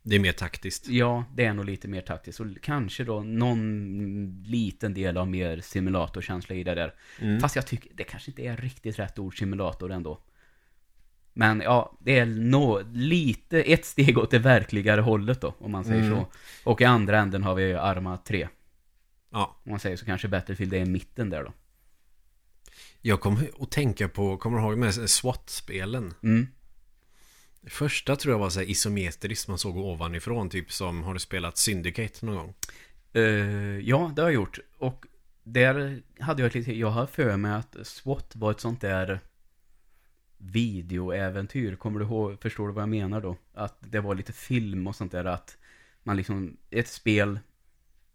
Det 0.07 0.15
är 0.15 0.19
mer 0.19 0.31
taktiskt. 0.31 0.87
Ja, 0.87 1.23
det 1.35 1.45
är 1.45 1.53
nog 1.53 1.65
lite 1.65 1.87
mer 1.87 2.01
taktiskt. 2.01 2.39
Och 2.39 2.47
kanske 2.61 3.03
då 3.03 3.23
någon 3.23 4.43
liten 4.45 4.93
del 4.93 5.17
av 5.17 5.27
mer 5.27 5.59
simulatorkänsla 5.59 6.55
i 6.55 6.63
det 6.63 6.75
där. 6.75 6.93
Mm. 7.19 7.39
Fast 7.39 7.55
jag 7.55 7.67
tycker 7.67 7.91
det 7.93 8.03
kanske 8.03 8.31
inte 8.31 8.41
är 8.41 8.57
riktigt 8.57 8.99
rätt 8.99 9.19
ord 9.19 9.39
simulator 9.39 9.91
ändå. 9.91 10.21
Men 11.33 11.61
ja, 11.61 11.97
det 11.99 12.19
är 12.19 12.25
nå 12.25 12.81
lite 12.93 13.61
ett 13.61 13.85
steg 13.85 14.17
åt 14.17 14.31
det 14.31 14.39
verkligare 14.39 15.01
hållet 15.01 15.41
då, 15.41 15.55
om 15.59 15.71
man 15.71 15.85
säger 15.85 16.03
Mm. 16.03 16.15
så. 16.15 16.27
Och 16.63 16.81
i 16.81 16.85
andra 16.85 17.19
änden 17.19 17.43
har 17.43 17.55
vi 17.55 17.73
Arma 17.73 18.17
3. 18.17 18.47
Ja. 19.31 19.61
Om 19.63 19.71
man 19.71 19.79
säger 19.79 19.97
så 19.97 20.05
kanske 20.05 20.27
Battlefield 20.27 20.73
är 20.73 20.79
i 20.79 20.85
mitten 20.85 21.29
där 21.29 21.43
då. 21.43 21.53
Jag 23.01 23.19
kommer 23.19 23.49
att 23.59 23.71
tänka 23.71 24.09
på, 24.09 24.37
kommer 24.37 24.57
du 24.57 24.63
ihåg 24.63 24.77
med 24.77 24.93
SWAT-spelen? 24.93 26.13
Mm. 26.23 26.47
Första 27.67 28.15
tror 28.15 28.33
jag 28.33 28.39
var 28.39 28.49
så 28.49 28.59
här 28.59 28.69
isometriskt 28.69 29.47
man 29.47 29.57
såg 29.57 29.77
ovanifrån. 29.77 30.49
Typ 30.49 30.71
som, 30.71 31.03
har 31.03 31.13
du 31.13 31.19
spelat 31.19 31.57
Syndicate 31.57 32.25
någon 32.25 32.35
gång? 32.35 32.53
Eh, 33.13 33.23
ja, 33.79 34.11
det 34.15 34.21
har 34.21 34.29
jag 34.29 34.35
gjort. 34.35 34.59
Och 34.77 35.05
där 35.43 36.01
hade 36.19 36.41
jag 36.41 36.55
lite, 36.55 36.77
jag 36.77 36.89
har 36.89 37.05
för 37.05 37.37
mig 37.37 37.51
att 37.51 37.77
SWAT 37.83 38.35
var 38.35 38.51
ett 38.51 38.59
sånt 38.59 38.81
där 38.81 39.19
videoäventyr. 40.37 41.75
Kommer 41.75 41.99
du 41.99 42.05
ihåg, 42.05 42.41
förstår 42.41 42.67
du 42.67 42.73
vad 42.73 42.81
jag 42.81 42.89
menar 42.89 43.21
då? 43.21 43.37
Att 43.53 43.77
det 43.79 43.99
var 43.99 44.15
lite 44.15 44.33
film 44.33 44.87
och 44.87 44.95
sånt 44.95 45.11
där 45.11 45.25
att 45.25 45.57
man 46.03 46.17
liksom, 46.17 46.57
ett 46.69 46.87
spel 46.87 47.39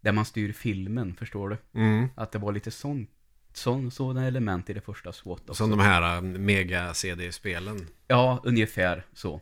där 0.01 0.11
man 0.11 0.25
styr 0.25 0.51
filmen, 0.51 1.15
förstår 1.15 1.49
du? 1.49 1.79
Mm. 1.79 2.07
Att 2.15 2.31
det 2.31 2.39
var 2.39 2.51
lite 2.51 2.71
sånt, 2.71 3.09
sån, 3.57 3.91
sådana 3.91 4.27
element 4.27 4.69
i 4.69 4.73
det 4.73 4.81
första 4.81 5.13
SWAT 5.13 5.39
också. 5.39 5.53
Som 5.53 5.69
de 5.69 5.79
här 5.79 6.15
äh, 6.15 6.21
mega-CD-spelen. 6.21 7.87
Ja, 8.07 8.41
ungefär 8.43 9.05
så. 9.13 9.41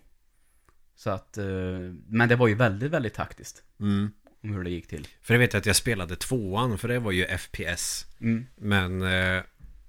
Så 0.95 1.10
att, 1.10 1.38
eh, 1.38 1.45
men 2.08 2.30
det 2.30 2.36
var 2.36 2.48
ju 2.48 2.56
väldigt, 2.56 2.91
väldigt 2.91 3.13
taktiskt. 3.13 3.63
Mm. 3.80 4.12
Om 4.43 4.54
hur 4.54 4.63
det 4.63 4.69
gick 4.69 4.88
till. 4.88 5.08
För 5.22 5.34
jag 5.34 5.39
vet 5.39 5.56
att 5.56 5.65
jag 5.65 5.76
spelade 5.76 6.15
tvåan, 6.15 6.78
för 6.78 6.88
det 6.88 7.00
var 7.00 7.12
ju 7.12 7.26
FPS. 7.38 8.06
Mm. 8.22 8.45
Men 8.56 9.02
eh, 9.02 9.43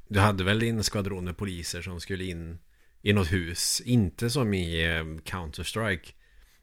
du 0.09 0.21
hade 0.21 0.45
väl 0.45 0.63
en 0.63 0.85
skvadron 0.85 1.25
med 1.25 1.37
poliser 1.37 1.83
som 1.83 2.01
skulle 2.01 2.25
in 2.25 2.59
i 3.03 3.13
något 3.13 3.33
hus. 3.33 3.83
Inte 3.85 4.31
som 4.31 4.55
i 4.55 4.85
eh, 4.85 5.05
Counter-Strike. 5.05 6.13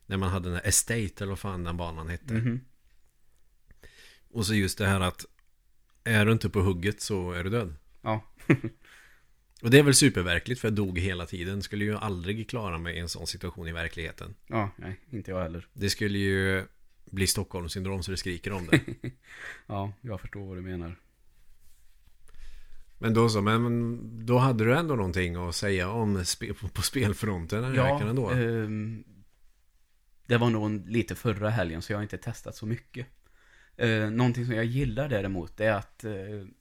När 0.06 0.18
man 0.18 0.30
hade 0.30 0.50
den 0.50 0.56
här 0.56 0.68
Estate 0.68 1.14
eller 1.18 1.28
vad 1.28 1.40
fan 1.40 1.64
den 1.64 1.78
banan 1.78 2.10
hette. 2.10 2.34
Mhm. 2.34 2.60
Och 4.32 4.46
så 4.46 4.54
just 4.54 4.78
det 4.78 4.88
här 4.88 5.00
att 5.00 5.26
är 6.08 6.26
du 6.26 6.32
inte 6.32 6.50
på 6.50 6.60
hugget 6.60 7.02
så 7.02 7.32
är 7.32 7.44
du 7.44 7.50
död. 7.50 7.76
Ja. 8.02 8.24
Och 9.62 9.70
det 9.70 9.80
är 9.80 9.84
väl 9.84 9.94
superverkligt 9.94 10.62
för 10.62 10.68
jag 10.68 10.76
dog 10.76 11.00
hela 11.00 11.26
tiden. 11.26 11.62
Skulle 11.62 11.86
ju 11.86 11.98
aldrig 11.98 12.50
klara 12.50 12.78
mig 12.78 12.96
i 12.96 13.00
en 13.00 13.10
sån 13.10 13.28
situation 13.28 13.68
i 13.68 13.72
verkligheten. 13.72 14.36
Ja, 14.48 14.70
nej, 14.76 15.00
inte 15.10 15.32
jag 15.32 15.42
heller. 15.42 15.68
Det 15.74 15.90
skulle 15.90 16.18
ju 16.18 16.66
bli 17.06 17.28
Stockholmssyndrom 17.28 18.04
så 18.04 18.12
det 18.12 18.18
skriker 18.18 18.52
om 18.52 18.68
det. 18.68 18.82
Ja, 19.68 19.94
jag 20.02 20.22
förstår 20.22 20.48
vad 20.48 20.58
du 20.58 20.62
menar. 20.62 20.96
Men 23.00 23.14
då 23.14 23.30
så, 23.30 23.42
men 23.42 24.00
då 24.26 24.38
hade 24.38 24.66
du 24.66 24.78
ändå 24.78 24.96
någonting 24.96 25.36
att 25.36 25.56
säga 25.56 25.90
om 25.90 26.26
spe, 26.26 26.54
på, 26.54 26.82
spelfronten 26.82 27.62
den 27.62 27.76
här 27.76 27.94
veckan 27.94 28.08
ändå? 28.08 28.30
ehm, 28.30 29.04
det 30.26 30.38
var 30.38 30.50
nog 30.50 30.90
lite 30.90 31.16
förra 31.16 31.50
helgen 31.50 31.82
så 31.82 31.92
jag 31.92 31.98
har 31.98 32.04
inte 32.04 32.18
testat 32.18 32.56
så 32.56 32.66
mycket. 32.66 33.08
Eh, 33.78 34.10
någonting 34.10 34.46
som 34.46 34.56
jag 34.56 34.66
gillar 34.66 35.10
däremot 35.10 35.60
är 35.60 35.72
att 35.72 36.04
eh, 36.04 36.12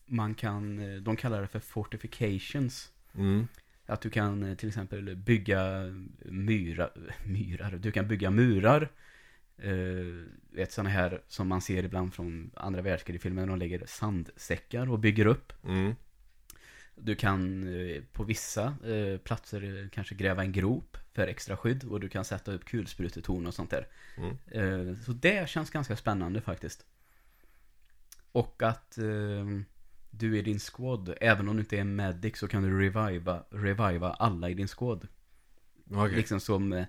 man 0.07 0.35
kan, 0.35 0.79
eh, 0.79 0.97
de 0.97 1.17
kallar 1.17 1.41
det 1.41 1.49
för 1.49 1.61
fortifications. 1.61 2.93
Mm. 3.15 3.49
Att 3.87 4.01
du 4.01 4.11
kan 4.11 4.43
eh, 4.43 4.57
till 4.57 4.69
exempel 4.69 5.17
bygga 5.17 5.83
myra, 6.25 6.91
myrar, 7.25 7.71
du 7.71 7.93
kan 7.93 8.09
bygga 8.09 8.31
murar. 8.31 8.89
Uh, 9.65 10.25
ett 10.57 10.73
sådana 10.73 10.91
här 10.91 11.23
som 11.29 11.49
man 11.49 11.61
ser 11.61 11.85
ibland 11.85 12.15
från 12.15 12.51
andra 12.55 12.83
världskrigsfilmer 12.83 13.47
de 13.47 13.59
lägger 13.59 13.83
sandsäckar 13.87 14.91
och 14.91 14.99
bygger 14.99 15.27
upp. 15.27 15.53
Mm. 15.65 15.95
Du 16.95 17.15
kan 17.15 17.63
eh, 17.81 18.03
på 18.13 18.25
vissa 18.25 18.65
eh, 18.87 19.19
platser 19.19 19.83
eh, 19.83 19.89
kanske 19.89 20.15
gräva 20.15 20.43
en 20.43 20.53
grop 20.53 20.97
för 21.13 21.27
extra 21.27 21.57
skydd 21.57 21.85
och 21.85 22.01
du 22.01 22.09
kan 22.09 22.25
sätta 22.25 22.53
upp 22.53 22.65
kulsprutetorn 22.65 23.47
och 23.47 23.55
sånt 23.55 23.71
där. 23.71 23.87
Mm. 24.17 24.37
Eh, 24.47 24.97
Så 24.99 25.13
det 25.13 25.49
känns 25.49 25.71
ganska 25.71 25.97
spännande 25.97 26.41
faktiskt. 26.41 26.85
Och 28.37 28.63
att 28.63 28.99
eh, 28.99 29.47
du 30.11 30.39
i 30.39 30.43
din 30.43 30.59
squad, 30.61 31.15
även 31.21 31.49
om 31.49 31.57
du 31.57 31.61
inte 31.61 31.79
är 31.79 31.85
medic 31.85 32.39
så 32.39 32.49
kan 32.49 32.63
du 32.63 32.81
reviva, 32.81 33.43
reviva 33.51 34.13
alla 34.13 34.51
i 34.51 34.55
din 34.55 34.69
squad. 34.69 35.09
Okej. 35.91 36.17
Liksom 36.17 36.41
som, 36.41 36.73
eh, 36.73 36.85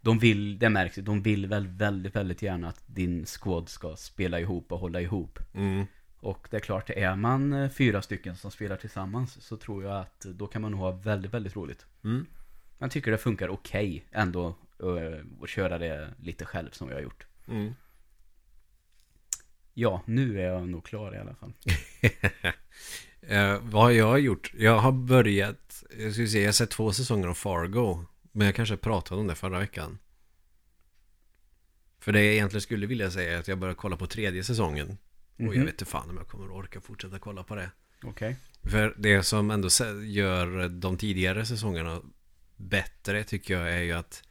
de 0.00 0.18
vill, 0.18 0.58
det 0.58 0.68
märks 0.68 0.96
de 0.96 1.22
vill 1.22 1.46
väl 1.46 1.66
väldigt, 1.66 2.16
väldigt 2.16 2.42
gärna 2.42 2.68
att 2.68 2.82
din 2.86 3.26
squad 3.26 3.68
ska 3.68 3.96
spela 3.96 4.40
ihop 4.40 4.72
och 4.72 4.78
hålla 4.78 5.00
ihop. 5.00 5.38
Mm. 5.54 5.86
Och 6.20 6.48
det 6.50 6.56
är 6.56 6.60
klart, 6.60 6.90
är 6.90 7.16
man 7.16 7.52
eh, 7.52 7.70
fyra 7.70 8.02
stycken 8.02 8.36
som 8.36 8.50
spelar 8.50 8.76
tillsammans 8.76 9.42
så 9.44 9.56
tror 9.56 9.84
jag 9.84 10.00
att 10.00 10.20
då 10.20 10.46
kan 10.46 10.62
man 10.62 10.70
nog 10.70 10.80
ha 10.80 10.90
väldigt, 10.90 11.34
väldigt 11.34 11.56
roligt. 11.56 11.86
Mm. 12.04 12.26
Jag 12.78 12.90
tycker 12.90 13.10
det 13.10 13.18
funkar 13.18 13.48
okej 13.48 14.06
ändå 14.12 14.46
eh, 14.82 15.42
att 15.42 15.48
köra 15.48 15.78
det 15.78 16.14
lite 16.20 16.44
själv 16.44 16.70
som 16.70 16.88
jag 16.88 16.96
har 16.96 17.02
gjort. 17.02 17.26
Mm. 17.48 17.74
Ja, 19.74 20.02
nu 20.06 20.40
är 20.40 20.44
jag 20.44 20.68
nog 20.68 20.84
klar 20.84 21.14
i 21.14 21.18
alla 21.18 21.34
fall. 21.34 21.52
Eh, 23.26 23.58
vad 23.62 23.82
har 23.82 23.90
jag 23.90 24.20
gjort? 24.20 24.52
Jag 24.58 24.78
har 24.78 24.92
börjat, 24.92 25.84
jag 25.98 26.12
ska 26.14 26.26
se, 26.26 26.38
jag 26.40 26.48
har 26.48 26.52
sett 26.52 26.70
två 26.70 26.92
säsonger 26.92 27.28
av 27.28 27.34
Fargo. 27.34 28.04
Men 28.32 28.46
jag 28.46 28.54
kanske 28.54 28.76
pratade 28.76 29.20
om 29.20 29.26
det 29.26 29.34
förra 29.34 29.58
veckan. 29.58 29.98
För 32.00 32.12
det 32.12 32.24
jag 32.24 32.32
egentligen 32.34 32.60
skulle 32.62 32.86
vilja 32.86 33.10
säga 33.10 33.32
är 33.34 33.38
att 33.38 33.48
jag 33.48 33.58
börjar 33.58 33.74
kolla 33.74 33.96
på 33.96 34.06
tredje 34.06 34.44
säsongen. 34.44 34.88
Och 35.36 35.42
jag 35.44 35.56
Mhm. 35.56 35.64
vet 35.64 35.74
inte 35.74 35.84
fan 35.84 36.10
om 36.10 36.16
jag 36.16 36.28
kommer 36.28 36.44
att 36.46 36.52
orka 36.52 36.80
fortsätta 36.80 37.18
kolla 37.18 37.42
på 37.42 37.54
det. 37.54 37.70
Okej. 38.02 38.36
För 38.62 38.94
det 38.98 39.22
som 39.22 39.50
ändå 39.50 39.68
gör 40.04 40.68
de 40.68 40.96
tidigare 40.96 41.46
säsongerna 41.46 42.00
bättre 42.56 43.24
tycker 43.24 43.54
jag 43.58 43.72
är 43.72 43.82
ju 43.82 43.92
att 43.92 44.22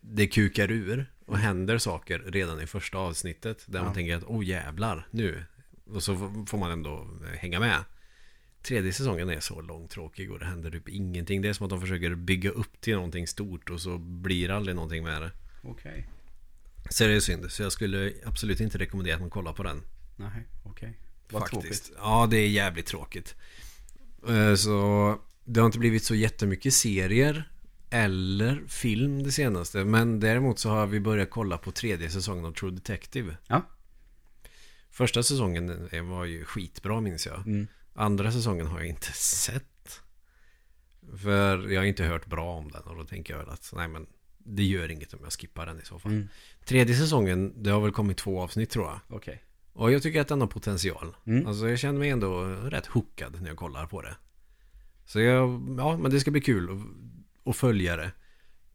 det 0.00 0.26
kukar 0.26 0.70
ur 0.70 1.12
och 1.26 1.38
händer 1.38 1.78
saker 1.78 2.18
redan 2.18 2.60
i 2.60 2.66
första 2.66 2.98
avsnittet. 2.98 3.64
Där 3.66 3.78
man 3.80 3.88
Ja. 3.88 3.94
tänker 3.94 4.16
att 4.16 4.24
oh 4.24 4.44
jävlar, 4.44 5.06
nu. 5.10 5.44
Och 5.86 6.02
så 6.02 6.44
får 6.48 6.58
man 6.58 6.70
ändå 6.70 7.08
hänga 7.38 7.60
med. 7.60 7.84
Tredje 8.62 8.92
säsongen 8.92 9.30
är 9.30 9.40
så 9.40 9.60
långtråkig 9.60 10.32
och 10.32 10.38
det 10.38 10.44
händer 10.44 10.70
typ 10.70 10.88
ingenting. 10.88 11.42
Det 11.42 11.48
är 11.48 11.52
som 11.52 11.64
att 11.66 11.70
de 11.70 11.80
försöker 11.80 12.14
bygga 12.14 12.50
upp 12.50 12.80
till 12.80 12.94
någonting 12.94 13.26
stort 13.26 13.70
och 13.70 13.80
så 13.80 13.98
blir 13.98 14.48
det 14.48 14.56
aldrig 14.56 14.74
någonting 14.76 15.04
med 15.04 15.22
det. 15.22 15.30
Okej. 15.62 16.08
Så 16.90 17.04
det 17.04 17.12
är 17.12 17.20
synd. 17.20 17.52
Så 17.52 17.62
jag 17.62 17.72
skulle 17.72 18.12
absolut 18.24 18.60
inte 18.60 18.78
rekommendera 18.78 19.14
att 19.14 19.20
man 19.20 19.30
kollar 19.30 19.52
på 19.52 19.62
den. 19.62 19.82
Nej, 20.16 20.46
okej. 20.64 20.98
Vad 21.30 21.42
Faktiskt. 21.42 21.62
tråkigt. 21.84 21.92
Ja, 21.96 22.26
det 22.30 22.36
är 22.36 22.48
jävligt 22.48 22.86
tråkigt. 22.86 23.34
Eh, 24.28 24.54
Så 24.54 25.18
det 25.44 25.60
har 25.60 25.66
inte 25.66 25.78
blivit 25.78 26.04
så 26.04 26.14
jättemycket 26.14 26.74
serier 26.74 27.50
eller 27.90 28.64
film 28.68 29.22
det 29.22 29.32
senaste. 29.32 29.84
Men 29.84 30.20
däremot 30.20 30.58
så 30.58 30.68
har 30.68 30.86
vi 30.86 31.00
börjat 31.00 31.30
kolla 31.30 31.58
på 31.58 31.72
tredje 31.72 32.10
säsongen 32.10 32.44
av 32.44 32.52
True 32.52 32.70
Detective. 32.70 33.36
Ja. 33.46 33.62
Första 34.90 35.22
säsongen 35.22 35.88
var 36.08 36.24
ju 36.24 36.44
skitbra 36.44 37.00
minns 37.00 37.26
jag. 37.26 37.46
Mm. 37.46 37.66
Andra 37.94 38.32
säsongen 38.32 38.66
har 38.66 38.78
jag 38.78 38.88
inte 38.88 39.12
sett. 39.12 40.00
För 41.22 41.68
jag 41.68 41.80
har 41.80 41.86
inte 41.86 42.04
hört 42.04 42.26
bra 42.26 42.52
om 42.54 42.70
den 42.70 42.82
och 42.82 42.96
då 42.96 43.04
tänker 43.04 43.34
jag 43.34 43.40
väl 43.40 43.50
att 43.50 43.72
nej 43.76 43.88
men 43.88 44.06
det 44.38 44.62
gör 44.62 44.90
inget 44.90 45.14
om 45.14 45.20
jag 45.22 45.32
skippar 45.32 45.66
den 45.66 45.80
i 45.80 45.84
så 45.84 45.98
fall. 45.98 46.12
Mm. 46.12 46.28
Tredje 46.64 46.96
säsongen, 46.96 47.62
det 47.62 47.70
har 47.70 47.80
väl 47.80 47.92
kommit 47.92 48.16
två 48.16 48.42
avsnitt 48.42 48.70
tror 48.70 48.84
jag. 48.84 49.00
Okej. 49.08 49.42
Och 49.72 49.92
jag 49.92 50.02
tycker 50.02 50.20
att 50.20 50.28
den 50.28 50.40
har 50.40 50.48
potential. 50.48 51.16
Mm. 51.26 51.46
Alltså 51.46 51.68
jag 51.68 51.78
känner 51.78 51.98
mig 51.98 52.10
ändå 52.10 52.44
rätt 52.44 52.86
hookad 52.86 53.40
när 53.40 53.48
jag 53.48 53.56
kollar 53.56 53.86
på 53.86 54.02
det. 54.02 54.16
Så 55.04 55.20
jag, 55.20 55.74
ja 55.78 55.98
men 55.98 56.10
det 56.10 56.20
ska 56.20 56.30
bli 56.30 56.40
kul 56.40 56.82
att, 57.44 57.50
att 57.50 57.56
följa 57.56 57.96
det. 57.96 58.12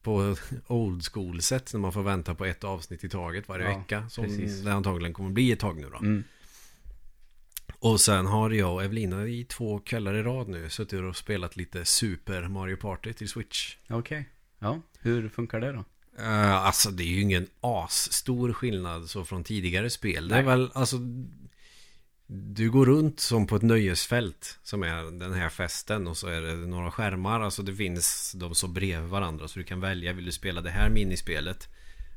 På 0.01 0.35
old 0.67 1.03
school 1.05 1.41
sätt 1.41 1.73
när 1.73 1.79
man 1.79 1.93
får 1.93 2.03
vänta 2.03 2.35
på 2.35 2.45
ett 2.45 2.63
avsnitt 2.63 3.03
i 3.03 3.09
taget 3.09 3.47
varje 3.47 3.71
Ja, 3.71 3.77
vecka. 3.77 4.09
Som 4.09 4.23
precis. 4.23 4.61
det 4.61 4.73
antagligen 4.73 5.13
kommer 5.13 5.29
bli 5.29 5.51
ett 5.51 5.59
tag 5.59 5.77
nu 5.77 5.89
då. 5.89 5.97
Mm. 5.97 6.23
Och 7.79 8.01
sen 8.01 8.25
har 8.25 8.49
jag 8.49 8.73
och 8.73 8.83
Evelina 8.83 9.27
i 9.27 9.43
två 9.43 9.79
kvällar 9.79 10.13
i 10.13 10.23
rad 10.23 10.47
nu 10.47 10.69
suttit 10.69 11.01
och 11.01 11.15
spelat 11.15 11.55
lite 11.55 11.85
Super 11.85 12.47
Mario 12.47 12.75
Party 12.75 13.13
till 13.13 13.29
Switch. 13.29 13.75
Okej. 13.89 14.29
Ja, 14.59 14.81
hur 14.99 15.29
funkar 15.29 15.59
det 15.59 15.71
då? 15.71 15.83
Uh, 16.19 16.53
alltså 16.53 16.91
det 16.91 17.03
är 17.03 17.07
ju 17.07 17.21
ingen 17.21 17.47
asstor 17.61 18.53
skillnad 18.53 19.09
så 19.09 19.25
från 19.25 19.43
tidigare 19.43 19.89
spel. 19.89 20.27
Det 20.27 20.35
är 20.35 20.43
Nej. 20.43 20.45
väl 20.45 20.71
alltså 20.73 20.97
Du 22.31 22.69
går 22.69 22.85
runt 22.85 23.19
som 23.19 23.47
på 23.47 23.55
ett 23.55 23.61
nöjesfält 23.61 24.59
Som 24.63 24.83
är 24.83 25.19
den 25.19 25.33
här 25.33 25.49
festen 25.49 26.07
och 26.07 26.17
så 26.17 26.27
är 26.27 26.41
det 26.41 26.55
några 26.55 26.91
skärmar. 26.91 27.41
Alltså 27.41 27.63
det 27.63 27.75
finns 27.75 28.33
de 28.35 28.55
så 28.55 28.67
bredvid 28.67 29.09
varandra. 29.09 29.47
Så 29.47 29.59
du 29.59 29.65
kan 29.65 29.79
välja 29.79 30.13
Vill 30.13 30.25
du 30.25 30.31
spela 30.31 30.61
det 30.61 30.69
här 30.69 30.89
minispelet 30.89 31.67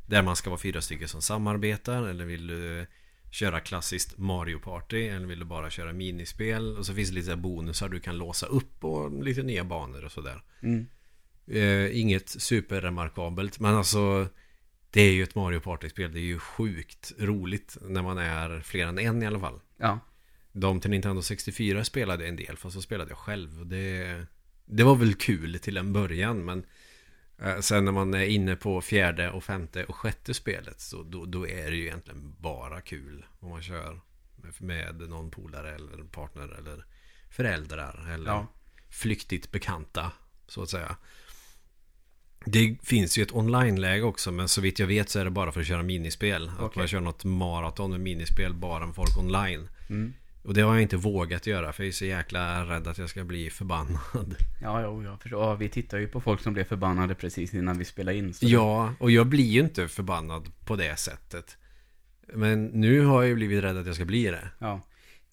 Där 0.07 0.23
man 0.23 0.37
ska 0.37 0.51
vara 0.51 0.61
fyra 0.61 0.81
stycken 0.81 1.09
som 1.09 1.23
samarbetar? 1.23 2.03
Eller 2.03 2.25
vill 2.25 2.47
du 2.47 2.87
köra 3.31 3.61
klassiskt 3.61 4.19
Mario 4.19 4.59
Party? 4.59 5.09
Eller 5.09 5.27
vill 5.27 5.39
du 5.39 5.45
bara 5.45 5.71
köra 5.71 5.93
minispel? 5.93 6.77
Och 6.77 6.87
så 6.87 6.95
finns 6.95 7.09
det 7.09 7.15
lite 7.15 7.37
bonusar 7.37 7.89
du 7.89 8.01
kan 8.01 8.17
låsa 8.17 8.47
upp 8.47 8.85
Och 8.85 9.25
lite 9.25 9.43
nya 9.43 9.65
banor 9.65 10.05
och 10.05 10.13
sådär. 10.13 10.43
Mm. 10.63 10.87
Eh, 11.47 12.01
inget 12.01 12.29
superremarkabelt. 12.29 13.61
Men 13.61 13.75
alltså 13.75 14.29
Det 14.93 15.01
är 15.01 15.13
ju 15.13 15.23
ett 15.23 15.35
Mario 15.35 15.61
Party-spel 15.61 16.13
Det 16.13 16.19
är 16.21 16.25
ju 16.25 16.39
sjukt 16.39 17.13
roligt 17.19 17.77
När 17.81 18.03
man 18.03 18.19
är 18.19 18.61
fler 18.61 18.87
än 18.87 18.99
en 18.99 19.23
i 19.23 19.27
alla 19.27 19.41
fall 19.41 19.61
Ja. 19.77 19.99
De 20.53 20.81
till 20.81 20.91
Nintendo 20.91 21.23
64 21.23 21.85
spelade 21.85 22.27
en 22.27 22.37
del 22.37 22.57
Fast 22.57 22.75
så 22.75 22.83
spelade 22.83 23.11
jag 23.11 23.19
själv 23.19 23.67
det 23.67 24.27
Det 24.65 24.83
var 24.85 24.97
väl 24.97 25.15
kul 25.15 25.59
till 25.59 25.77
en 25.77 25.93
början 25.93 26.45
Men 26.45 26.65
eh, 27.39 27.59
Sen 27.61 27.85
när 27.85 27.93
man 27.93 28.15
är 28.15 28.25
inne 28.25 28.57
på 28.57 28.81
fjärde 28.81 29.31
och 29.31 29.45
femte 29.45 29.85
och 29.85 29.97
sjätte 29.97 30.35
spelet 30.35 30.81
Så 30.81 31.03
då, 31.03 31.25
då 31.25 31.49
är 31.49 31.71
det 31.71 31.77
ju 31.77 31.83
egentligen 31.87 32.35
bara 32.39 32.81
kul 32.81 33.25
Om 33.41 33.49
man 33.51 33.63
kör 33.63 34.01
med, 34.37 34.61
med 34.61 35.09
någon 35.09 35.31
polare 35.31 35.75
eller 35.75 36.05
partner 36.05 36.57
eller 36.59 36.87
Föräldrar 37.31 38.11
eller 38.15 38.31
Ja. 38.31 38.47
flyktigt 38.91 39.51
bekanta 39.53 40.13
Så 40.47 40.63
att 40.63 40.71
säga 40.71 40.97
det 42.47 42.77
finns 42.83 43.19
ju 43.19 43.23
ett 43.23 43.35
online-läge 43.35 44.03
också 44.03 44.33
men 44.33 44.49
så 44.49 44.61
vitt 44.61 44.79
jag 44.79 44.87
vet 44.87 45.09
så 45.09 45.19
är 45.19 45.25
det 45.25 45.31
bara 45.31 45.53
för 45.53 45.61
att 45.61 45.67
köra 45.67 45.83
minispel. 45.83 46.51
Att 46.59 46.77
man 46.77 46.89
kör 46.89 47.01
något 47.01 47.25
maraton 47.25 47.91
med 47.91 48.01
minispel 48.01 48.55
bara 48.55 48.87
med 48.87 48.95
folk 48.95 49.19
online. 49.19 49.69
Mm. 49.91 50.13
Och 50.45 50.55
det 50.55 50.61
har 50.61 50.75
jag 50.75 50.83
inte 50.83 50.97
vågat 50.97 51.47
göra 51.47 51.73
för 51.73 51.83
jag 51.83 51.89
är 51.89 51.93
så 51.93 52.05
jäkla 52.05 52.65
rädd 52.65 52.89
att 52.89 52.99
jag 52.99 53.11
ska 53.11 53.25
bli 53.25 53.51
förbannad. 53.51 54.37
Ja, 54.63 54.83
jo, 54.83 55.03
jag 55.03 55.21
förstår. 55.23 55.43
Ja, 55.43 55.55
vi 55.55 55.69
tittar 55.69 55.99
ju 55.99 56.09
på 56.09 56.21
folk 56.21 56.41
som 56.41 56.53
blev 56.53 56.65
förbannade 56.65 57.15
precis 57.15 57.55
innan 57.55 57.79
vi 57.79 57.85
spelade 57.85 58.19
in. 58.19 58.35
Så 58.35 58.47
Ja, 58.47 58.95
och 58.99 59.11
jag 59.11 59.27
blir 59.27 59.45
ju 59.45 59.61
inte 59.61 59.89
förbannad 59.89 60.49
på 60.65 60.77
det 60.77 60.99
sättet. 60.99 61.57
Men 62.35 62.65
nu 62.65 63.05
har 63.05 63.23
jag 63.23 63.29
ju 63.29 63.35
blivit 63.35 63.65
rädd 63.65 63.77
att 63.77 63.87
jag 63.87 63.95
ska 63.95 64.05
bli 64.05 64.25
det. 64.25 64.49
Ja. 64.59 64.81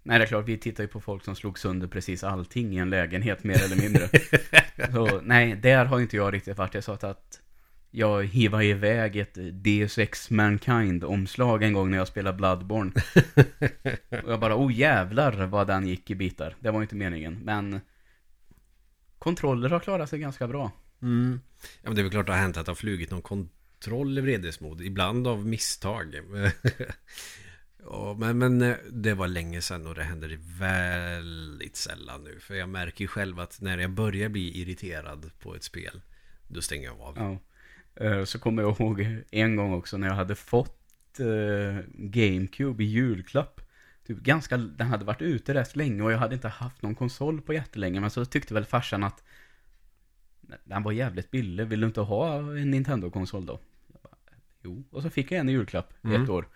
Nej, 0.03 0.19
det 0.19 0.25
är 0.25 0.27
klart, 0.27 0.47
vi 0.47 0.57
tittar 0.57 0.83
ju 0.83 0.87
på 0.87 1.01
folk 1.01 1.25
som 1.25 1.35
slog 1.35 1.59
sönder 1.59 1.87
precis 1.87 2.23
allting 2.23 2.73
i 2.73 2.77
en 2.77 2.89
lägenhet, 2.89 3.43
mer 3.43 3.63
eller 3.63 3.75
mindre. 3.75 4.09
så, 4.93 5.21
nej, 5.21 5.55
där 5.55 5.85
har 5.85 5.99
inte 5.99 6.17
jag 6.17 6.33
riktigt 6.33 6.57
varit. 6.57 6.73
Jag 6.73 6.83
sa 6.83 6.93
att 6.93 7.41
jag 7.91 8.23
hivade 8.23 8.65
iväg 8.65 9.17
ett 9.17 9.37
Deus 9.51 9.97
Ex 9.97 10.29
Mankind-omslag 10.29 11.63
en 11.63 11.73
gång 11.73 11.91
när 11.91 11.97
jag 11.97 12.07
spelade 12.07 12.37
Bloodborne. 12.37 12.91
Och 14.23 14.31
jag 14.31 14.39
bara, 14.39 14.55
oh 14.57 14.73
jävlar 14.73 15.45
vad 15.45 15.67
den 15.67 15.87
gick 15.87 16.09
i 16.09 16.15
bitar. 16.15 16.55
Det 16.59 16.71
var 16.71 16.81
inte 16.81 16.95
meningen, 16.95 17.39
men 17.43 17.81
kontroller 19.19 19.69
har 19.69 19.79
klarat 19.79 20.09
sig 20.09 20.19
ganska 20.19 20.47
bra. 20.47 20.71
Mm. 21.01 21.41
Ja, 21.81 21.89
men 21.89 21.95
det 21.95 22.01
är 22.01 22.03
väl 22.03 22.11
klart 22.11 22.25
det 22.25 22.31
har 22.31 22.39
hänt 22.39 22.57
att 22.57 22.65
det 22.65 22.69
har 22.69 22.75
flugit 22.75 23.11
någon 23.11 23.21
kontroll 23.21 24.17
i 24.17 24.21
vredesmod. 24.21 24.81
Ibland 24.81 25.27
av 25.27 25.45
misstag. 25.45 26.15
ja, 27.83 28.15
men, 28.19 28.37
men 28.37 28.61
eh, 28.61 28.75
det 28.91 29.13
var 29.13 29.27
länge 29.27 29.61
sedan 29.61 29.87
och 29.87 29.95
det 29.95 30.03
händer 30.03 30.37
väldigt 30.59 31.75
sällan 31.75 32.23
nu. 32.23 32.39
För 32.39 32.55
jag 32.55 32.69
märker 32.69 33.01
ju 33.01 33.07
själv 33.07 33.39
att 33.39 33.61
när 33.61 33.77
jag 33.77 33.91
börjar 33.91 34.29
bli 34.29 34.61
irriterad 34.61 35.31
på 35.39 35.55
ett 35.55 35.63
spel. 35.63 36.01
Då 36.47 36.61
stänger 36.61 36.85
jag 36.85 36.99
av. 37.01 37.17
Ja. 37.17 37.39
Eh, 38.05 38.23
Så 38.23 38.39
kommer 38.39 38.61
jag 38.61 38.79
ihåg 38.79 39.07
en 39.31 39.55
gång 39.55 39.73
också 39.73 39.97
när 39.97 40.07
jag 40.07 40.15
hade 40.15 40.35
fått 40.35 41.19
eh, 41.19 41.85
GameCube 41.93 42.83
i 42.83 42.87
julklapp. 42.87 43.61
typ 44.07 44.17
ganska, 44.17 44.57
den 44.57 44.87
hade 44.87 45.05
varit 45.05 45.21
ute 45.21 45.53
rätt 45.53 45.75
länge 45.75 46.03
och 46.03 46.11
jag 46.11 46.17
hade 46.17 46.35
inte 46.35 46.47
haft 46.47 46.81
någon 46.81 46.95
konsol 46.95 47.41
på 47.41 47.53
jättelänge. 47.53 47.99
Men 47.99 48.09
så 48.09 48.25
tyckte 48.25 48.53
väl 48.53 48.65
farsan 48.65 49.03
att 49.03 49.23
den 50.63 50.83
var 50.83 50.91
jävligt 50.91 51.31
billig. 51.31 51.67
Vill 51.67 51.81
du 51.81 51.87
inte 51.87 52.01
ha 52.01 52.37
en 52.37 52.71
Nintendo-konsol 52.71 53.45
då? 53.45 53.59
Bara, 53.87 54.15
jo, 54.63 54.83
och 54.91 55.01
så 55.03 55.09
fick 55.09 55.31
jag 55.31 55.39
en 55.39 55.49
i 55.49 55.51
julklapp 55.51 55.93
Mm. 56.03 56.23
ett 56.23 56.29
år. 56.29 56.47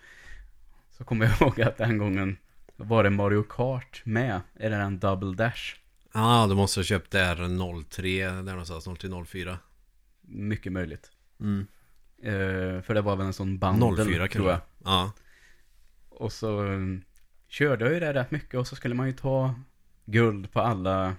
Så 0.98 1.04
kommer 1.04 1.26
jag 1.26 1.42
ihåg 1.42 1.62
att 1.62 1.78
den 1.78 1.98
gången 1.98 2.38
var 2.76 3.04
det 3.04 3.10
Mario 3.10 3.44
Kart 3.44 4.02
med. 4.06 4.42
Är 4.56 4.70
det 4.70 4.76
en 4.76 5.00
Double 5.00 5.36
Dash? 5.36 5.76
Ja, 6.14 6.44
ah, 6.44 6.48
du 6.48 6.56
måste 6.56 6.80
ha 6.80 6.84
köpt 6.84 7.12
där 7.12 7.36
03, 7.84 8.26
där 8.26 8.42
någonstans, 8.42 8.88
0304. 9.00 9.60
Mycket 10.22 10.72
möjligt. 10.72 11.12
Mm. 11.40 11.68
Eh, 12.24 12.82
för 12.82 12.94
det 12.94 13.02
var 13.02 13.16
väl 13.16 13.26
en 13.26 13.34
sån 13.34 13.60
bundle, 13.60 14.06
04 14.06 14.28
tror 14.28 14.50
jag. 14.50 14.60
Ja. 14.84 15.12
Och 16.10 16.32
så 16.32 16.62
um, 16.62 17.04
körde 17.48 17.86
jag 17.86 17.94
ju 17.94 18.00
det 18.00 18.14
rätt 18.14 18.32
mycket 18.32 18.60
och 18.60 18.68
så 18.68 18.76
skulle 18.76 18.96
man 18.96 19.08
ju 19.08 19.14
ta 19.14 19.56
guld 20.06 20.52
på 20.52 20.62
alla, 20.62 21.16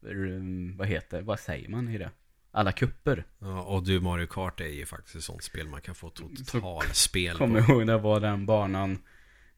um, 0.00 0.76
vad 0.76 0.88
heter, 0.88 1.22
vad 1.22 1.40
säger 1.40 1.68
man 1.68 1.88
i 1.88 1.98
det? 1.98 2.10
Alla 2.56 2.72
kupper. 2.72 3.24
ja. 3.38 3.60
Och 3.62 3.82
du, 3.82 4.00
Mario 4.00 4.26
Kart 4.26 4.60
är 4.60 4.66
ju 4.66 4.86
faktiskt 4.86 5.16
ett 5.16 5.24
sånt 5.24 5.42
spel 5.42 5.68
man 5.68 5.80
kan 5.80 5.94
få 5.94 6.10
totalspel 6.10 7.36
Kommer 7.36 7.62
på. 7.62 7.72
ihåg 7.72 7.86
när 7.86 7.92
det 7.92 7.98
var 7.98 8.20
den 8.20 8.46
banan, 8.46 8.98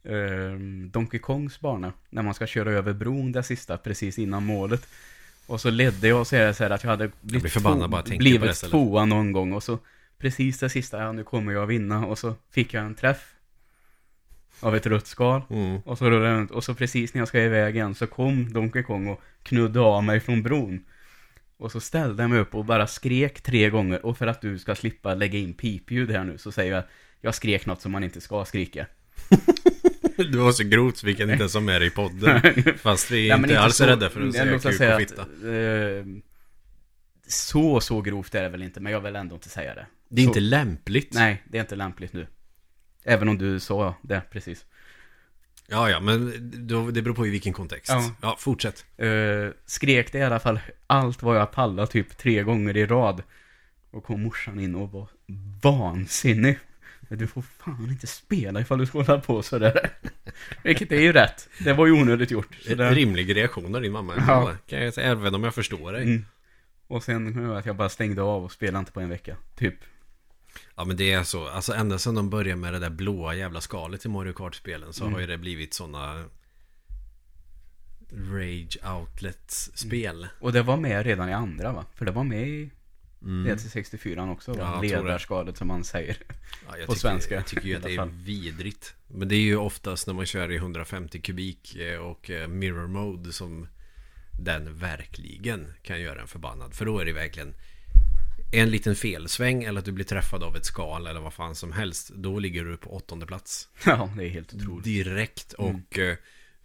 um, 0.03 0.91
Donkey 0.91 1.21
Kongs 1.21 1.61
bana, 1.61 1.93
när 2.11 2.23
man 2.23 2.35
ska 2.35 2.47
köra 2.47 2.73
över 2.73 2.93
bron 2.93 3.33
det 3.33 3.43
sista, 3.43 3.79
precis 3.79 4.19
innan 4.19 4.45
målet. 4.47 4.89
Och 5.47 5.61
så 5.61 5.71
ledde 5.71 6.09
jag 6.09 6.21
och 6.21 6.27
så 6.27 6.37
är 6.37 6.47
det 6.47 6.55
så 6.55 6.63
här 6.65 6.71
att 6.71 6.83
jag 6.85 6.91
hade 6.91 7.11
blivit, 7.21 7.43
blir 7.43 7.51
förbannad 7.51 7.81
två- 7.81 7.89
bara 7.89 7.99
jag 7.99 8.05
på 8.05 8.11
det 8.11 8.19
blivit 8.19 8.57
tvåa 8.61 9.05
någon 9.05 9.33
gång 9.33 9.53
och 9.53 9.63
så 9.63 9.79
precis 10.19 10.59
det 10.59 10.69
sista, 10.69 10.99
ja 11.03 11.13
nu 11.13 11.25
kommer 11.25 11.53
jag 11.53 11.67
vinna 11.67 12.07
och 12.07 12.19
så 12.19 12.35
fick 12.51 12.75
jag 12.75 12.85
en 12.85 12.95
träff 12.95 13.35
av 14.61 14.77
ett 14.77 14.87
rött 14.87 15.07
skal. 15.07 15.43
Mm. 15.51 15.79
Och 15.81 15.99
så 15.99 16.11
rullade 16.11 16.29
jag 16.31 16.39
runt 16.39 16.51
och 16.51 16.65
så 16.65 16.75
precis 16.75 17.15
när 17.15 17.21
jag 17.21 17.29
ska 17.29 17.41
iväg 17.43 17.75
igen 17.77 17.95
så 17.95 18.07
kom 18.07 18.53
Donkey 18.53 18.83
Kong 18.83 19.07
och 19.09 19.21
knudde 19.43 19.81
av 19.81 20.05
mig 20.05 20.21
från 20.21 20.43
bron. 20.43 20.85
Och 21.59 21.73
så 21.73 21.81
ställde 21.81 22.23
jag 22.23 22.31
mig 22.31 22.39
upp 22.41 22.55
och 22.55 22.65
bara 22.65 22.87
skrek 22.87 23.41
tre 23.41 23.71
gånger 23.71 24.07
och 24.07 24.19
för 24.19 24.27
att 24.27 24.41
du 24.41 24.59
ska 24.59 24.75
slippa 24.75 25.15
lägga 25.15 25.39
in 25.39 25.55
pipljud 25.55 26.11
här 26.11 26.25
nu 26.25 26.39
så 26.39 26.53
säger 26.53 26.73
jag 26.73 26.79
att 26.79 26.89
jag 27.21 27.35
skrek 27.35 27.67
något 27.67 27.81
som 27.81 27.93
man 27.93 28.05
inte 28.05 28.21
ska 28.21 28.45
skrika. 28.45 28.87
Du 30.17 30.39
var 30.39 30.53
så 30.53 30.65
grovt 30.65 30.97
så 30.97 31.07
vi 31.07 31.15
kan 31.15 31.31
inte 31.31 31.43
ens 31.43 31.55
ha 31.55 31.61
med 31.61 31.81
dig 31.81 31.89
i 31.89 31.91
podden. 31.91 32.41
Fast 32.79 33.11
vi 33.11 33.27
är 33.27 33.33
Nej, 33.33 33.41
men 33.41 33.51
inte 33.51 33.61
alls 33.63 33.77
så- 33.77 33.87
rädda 33.87 34.11
för 34.11 34.21
att 34.27 34.33
säga 34.35 34.59
kuk 34.59 34.75
säga 34.77 34.97
och 34.97 35.03
att, 35.03 35.09
fitta. 35.11 35.23
eh, 35.53 36.05
Så, 37.27 37.81
så 37.81 38.01
grovt 38.01 38.35
är 38.35 38.43
det 38.43 38.49
väl 38.49 38.63
inte, 38.63 38.81
men 38.81 38.93
jag 38.93 39.01
vill 39.01 39.17
ändå 39.17 39.35
inte 39.35 39.49
säga 39.49 39.75
det. 39.75 39.87
Det 40.09 40.23
är 40.23 40.25
så, 40.25 40.31
inte 40.31 40.41
lämpligt. 40.41 41.15
Nej, 41.15 41.43
det 41.47 41.59
är 41.59 41.61
inte 41.61 41.77
lämpligt 41.77 42.13
nu. 42.13 42.27
Även 43.05 43.29
om 43.29 43.39
du 43.39 43.61
sa 43.61 43.95
det, 44.03 44.23
precis. 44.31 44.67
Ja, 45.71 45.91
ja, 45.91 46.01
men 46.01 46.51
då, 46.67 46.91
det 46.91 47.03
beror 47.03 47.15
på 47.15 47.27
i 47.27 47.31
vilken 47.31 47.53
kontext. 47.53 47.91
Ja. 47.91 48.15
Ja, 48.21 48.37
fortsätt. 48.39 48.85
Eh, 48.97 49.09
skrek 49.67 50.13
det 50.13 50.19
i 50.19 50.23
alla 50.23 50.41
fall 50.41 50.61
allt 50.87 51.23
vad 51.23 51.37
jag 51.37 51.53
pallade 51.53 51.93
typ 51.93 52.17
tre 52.17 52.43
gånger 52.43 52.77
i 52.77 52.87
rad. 52.87 53.23
Och 53.91 54.05
kom 54.05 54.23
morsan 54.23 54.61
in 54.61 54.75
och 54.75 54.93
var 54.93 55.09
vansinnig. 55.63 56.59
Du 57.09 57.27
får 57.27 57.43
fan 57.43 57.89
inte 57.91 58.07
spela 58.07 58.61
ifall 58.61 58.79
du 58.79 58.87
ska 58.87 58.99
hålla 58.99 59.21
på 59.21 59.43
sådär. 59.43 59.91
Vilket 60.63 60.93
är 60.93 61.01
ju 61.01 61.13
rätt. 61.13 61.49
Det 61.59 61.73
var 61.73 61.87
ju 61.87 61.93
onödigt 61.93 62.31
gjort. 62.31 62.55
Så 62.61 62.75
det... 62.75 62.91
Rimlig 62.91 63.37
reaktion 63.37 63.75
av 63.75 63.83
din 63.83 63.93
mamma. 63.93 64.15
Ja. 64.29 64.53
Kan 64.67 64.83
jag 64.83 64.95
säga, 64.95 65.11
även 65.11 65.35
om 65.35 65.45
jag 65.45 65.55
förstår 65.55 65.93
dig. 65.93 66.03
Mm. 66.03 66.25
Och 66.87 67.03
sen 67.03 67.43
jag 67.43 67.57
att 67.57 67.67
jag 67.67 67.77
bara 67.77 67.89
stängde 67.89 68.23
av 68.23 68.45
och 68.45 68.53
spelade 68.53 68.79
inte 68.79 68.93
på 68.93 69.01
en 69.01 69.09
vecka. 69.09 69.37
Typ. 69.57 69.75
Ja 70.79 70.85
men 70.85 70.97
det 70.97 71.13
är 71.13 71.23
så, 71.23 71.49
alltså 71.49 71.73
ända 71.75 71.99
sedan 71.99 72.15
de 72.15 72.31
började 72.31 72.61
med 72.61 72.73
det 72.73 72.79
där 72.79 72.91
blåa 72.91 73.35
jävla 73.35 73.61
skalet 73.61 74.05
i 74.05 74.09
Mario 74.09 74.33
Kart-spelen 74.33 74.93
så 74.93 75.05
Mm. 75.05 75.15
har 75.15 75.21
ju 75.21 75.27
det 75.27 75.39
blivit 75.39 75.75
sådana 75.75 76.25
Rage 78.13 78.79
Outlets-spel. 78.85 80.29
Och 80.41 80.53
det 80.53 80.63
var 80.63 80.77
med 80.77 81.07
redan 81.07 81.29
i 81.29 81.33
andra 81.33 81.73
va? 81.73 81.85
För 81.95 82.05
det 82.05 82.11
var 82.13 82.25
med 82.25 82.49
i 82.49 82.71
Mm. 83.23 83.47
DC64 83.57 84.33
också 84.33 84.53
va? 84.53 84.59
Ja, 84.75 84.81
det. 84.83 84.89
Ledarskalet 85.03 85.57
som 85.57 85.69
man 85.69 85.85
säger. 85.85 86.17
Ja, 86.67 86.73
på 86.73 86.77
tycker, 86.79 86.95
svenska, 86.95 87.35
Jag 87.35 87.47
tycker 87.47 87.67
ju 87.69 87.77
att 87.77 87.83
det 87.83 87.95
är 87.95 88.07
vidrigt. 88.07 88.95
Men 89.07 89.29
det 89.29 89.35
är 89.35 89.41
ju 89.41 89.57
oftast 89.57 90.07
när 90.07 90.15
man 90.15 90.27
kör 90.27 90.53
i 90.53 90.57
150 90.57 91.21
kubik 91.21 91.77
eh, 91.77 91.99
och 91.99 92.31
eh, 92.31 92.49
mirror 92.49 92.87
mode 92.87 93.33
som 93.33 93.69
den 94.41 94.75
verkligen 94.79 95.73
kan 95.83 96.01
göra 96.01 96.21
en 96.21 96.27
förbannad. 96.27 96.75
För 96.75 96.85
då 96.85 96.99
är 96.99 97.05
det 97.05 97.13
verkligen 97.13 97.55
en 98.53 98.71
liten 98.71 98.97
felsväng 98.97 99.65
eller 99.65 99.79
att 99.79 99.85
du 99.85 99.93
blir 99.93 100.05
träffad 100.05 100.43
av 100.43 100.57
ett 100.57 100.65
skal 100.65 101.07
eller 101.07 101.21
vad 101.21 101.33
fan 101.33 101.55
som 101.55 101.73
helst. 101.73 102.11
Då 102.15 102.39
ligger 102.39 102.65
du 102.65 102.77
på 102.77 102.91
åttonde 102.97 103.27
plats. 103.27 103.69
Ja, 103.87 104.11
det 104.17 104.25
är 104.25 104.29
helt 104.29 104.55
otroligt. 104.55 104.85
direkt 104.85 105.55
Mm. 105.59 105.75
och 105.75 105.99
eh, 105.99 106.17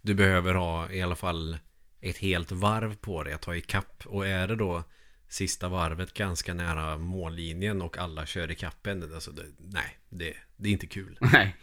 du 0.02 0.14
behöver 0.14 0.54
ha 0.54 0.90
i 0.90 1.02
alla 1.02 1.16
fall 1.16 1.58
ett 2.00 2.18
helt 2.18 2.52
varv 2.52 2.94
på 2.96 3.22
dig 3.22 3.32
att 3.32 3.42
ta 3.42 3.56
ikapp 3.56 4.02
och 4.06 4.26
är 4.26 4.48
det 4.48 4.56
då 4.56 4.84
sista 5.28 5.68
varvet 5.68 6.14
ganska 6.14 6.54
nära 6.54 6.98
mållinjen 6.98 7.82
och 7.82 7.98
alla 7.98 8.26
kör 8.26 8.50
ikapp 8.50 8.86
en, 8.86 9.14
alltså 9.14 9.30
det, 9.30 9.42
nej, 9.58 9.98
det, 10.08 10.34
det 10.56 10.68
är 10.68 10.72
inte 10.72 10.86
kul. 10.86 11.18
Nej. 11.20 11.56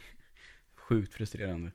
Sjukt 0.76 1.14
frustrerande. 1.14 1.72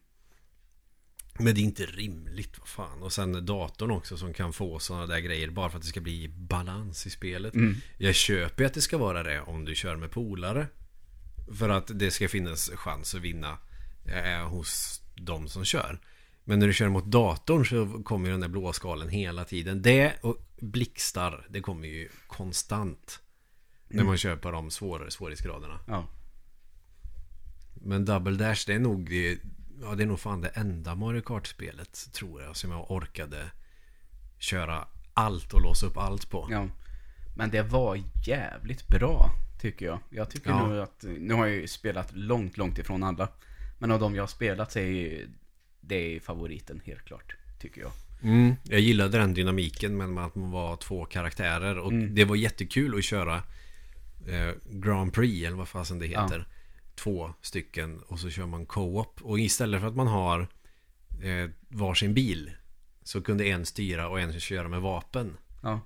Men 1.39 1.55
det 1.55 1.61
är 1.61 1.63
inte 1.63 1.87
rimligt, 1.87 2.59
vad 2.59 2.69
fan. 2.69 3.03
Och 3.03 3.13
sen 3.13 3.47
datorn 3.47 3.91
också 3.91 4.17
som 4.17 4.33
kan 4.33 4.53
få 4.53 4.79
sådana 4.79 5.07
där 5.07 5.19
grejer 5.19 5.51
bara 5.51 5.71
för 5.71 5.77
att 5.79 5.83
det 5.83 5.89
ska 5.89 6.01
bli 6.01 6.29
balans 6.29 7.07
i 7.07 7.11
spelet. 7.11 7.55
Mm. 7.55 7.75
Jag 7.99 8.15
köper 8.15 8.63
ju 8.63 8.67
att 8.67 8.75
det 8.75 8.81
ska 8.81 8.99
vara 8.99 9.23
det 9.23 9.41
om 9.41 9.65
du 9.65 9.75
kör 9.75 9.97
med 9.97 10.11
polare. 10.11 10.67
För 11.59 11.69
att 11.69 11.91
det 11.95 12.11
ska 12.11 12.29
finnas 12.29 12.71
chans 12.71 13.15
att 13.15 13.21
vinna 13.21 13.59
eh, 14.05 14.49
hos 14.49 15.03
de 15.15 15.49
som 15.49 15.65
kör. 15.65 16.01
Men 16.45 16.59
när 16.59 16.67
du 16.67 16.73
kör 16.73 16.89
mot 16.89 17.05
datorn 17.05 17.67
så 17.67 18.03
kommer 18.03 18.27
ju 18.27 18.33
den 18.33 18.41
där 18.41 18.49
blåa 18.49 18.73
skalen 18.73 19.09
hela 19.09 19.45
tiden. 19.45 19.83
Det 19.83 20.13
och 20.21 20.47
blixtar, 20.61 21.47
det 21.51 21.61
kommer 21.61 21.89
ju 21.89 22.09
konstant. 22.27 23.21
När 23.89 24.05
man 24.05 24.17
kör 24.17 24.37
på 24.37 24.51
de 24.51 24.71
svårare 24.71 25.11
svårighetsgraderna. 25.11 25.81
Ja. 25.87 26.09
Men 27.75 28.05
Double 28.05 28.37
Dash 28.37 28.65
det 28.67 28.75
är 28.75 28.79
nog 28.79 29.11
det, 29.11 29.39
Ja 29.83 29.95
det 29.95 30.03
är 30.03 30.07
nog 30.07 30.21
fan 30.21 30.41
det 30.41 30.49
enda 30.49 30.95
Mario 30.95 31.21
Kart-spelet 31.21 32.09
Tror 32.13 32.43
jag 32.43 32.57
som 32.57 32.71
jag 32.71 32.91
orkade 32.91 33.51
Köra 34.39 34.89
allt 35.15 35.53
och 35.55 35.63
låsa 35.63 35.87
upp 35.87 35.97
allt 35.97 36.31
på 36.31 36.49
Ja. 36.51 36.69
Men 37.37 37.51
det 37.51 37.63
var 37.63 38.03
jävligt 38.27 38.89
bra, 38.89 39.31
tycker 39.61 39.87
jag. 39.87 39.99
Jag 40.11 40.31
tycker 40.31 40.51
Ja. 40.51 40.67
nog 40.69 40.79
att, 40.79 41.05
nu 41.19 41.35
har 41.35 41.47
jag 41.47 41.57
ju 41.57 41.69
spelat 41.69 42.13
långt, 42.17 42.57
långt 42.57 42.79
ifrån 42.79 43.03
alla. 43.03 43.29
Men 43.79 43.91
av 43.91 44.01
de 44.01 44.15
jag 44.15 44.23
har 44.23 44.27
spelat 44.29 44.73
så 44.73 44.79
är 44.79 44.83
ju, 44.87 45.29
det 45.81 46.17
är 46.17 46.21
favoriten, 46.21 46.81
helt 46.85 47.05
klart, 47.05 47.37
tycker 47.61 47.81
jag. 47.81 47.91
mm, 48.23 48.55
Jag 48.65 48.81
gillade 48.81 49.19
den 49.19 49.35
dynamiken 49.35 49.97
med 49.97 50.25
att 50.25 50.35
man 50.35 50.51
var 50.51 50.77
två 50.77 51.05
karaktärer 51.05 51.79
Och 51.79 51.93
Mm. 51.93 52.15
det 52.15 52.25
var 52.25 52.37
jättekul 52.37 52.99
att 52.99 53.05
köra 53.05 53.37
eh, 54.29 54.51
Grand 54.71 55.13
Prix 55.13 55.47
eller 55.47 55.57
vad 55.57 55.69
fasen 55.69 55.99
det 55.99 56.07
heter 56.07 56.47
Två 56.97 57.33
stycken 57.43 58.03
och 58.03 58.21
så 58.21 58.31
kör 58.31 58.47
man 58.47 58.67
co-op 58.67 59.23
Och 59.23 59.39
istället 59.39 59.81
för 59.81 59.89
att 59.89 59.97
man 59.97 60.07
har 60.07 60.41
eh, 61.23 61.51
varsin 61.69 62.15
bil 62.15 62.51
Så 63.03 63.23
kunde 63.23 63.45
en 63.45 63.67
styra 63.67 64.09
och 64.09 64.21
en 64.21 64.41
köra 64.41 64.69
med 64.69 64.81
vapen 64.81 65.37
Ja. 65.63 65.81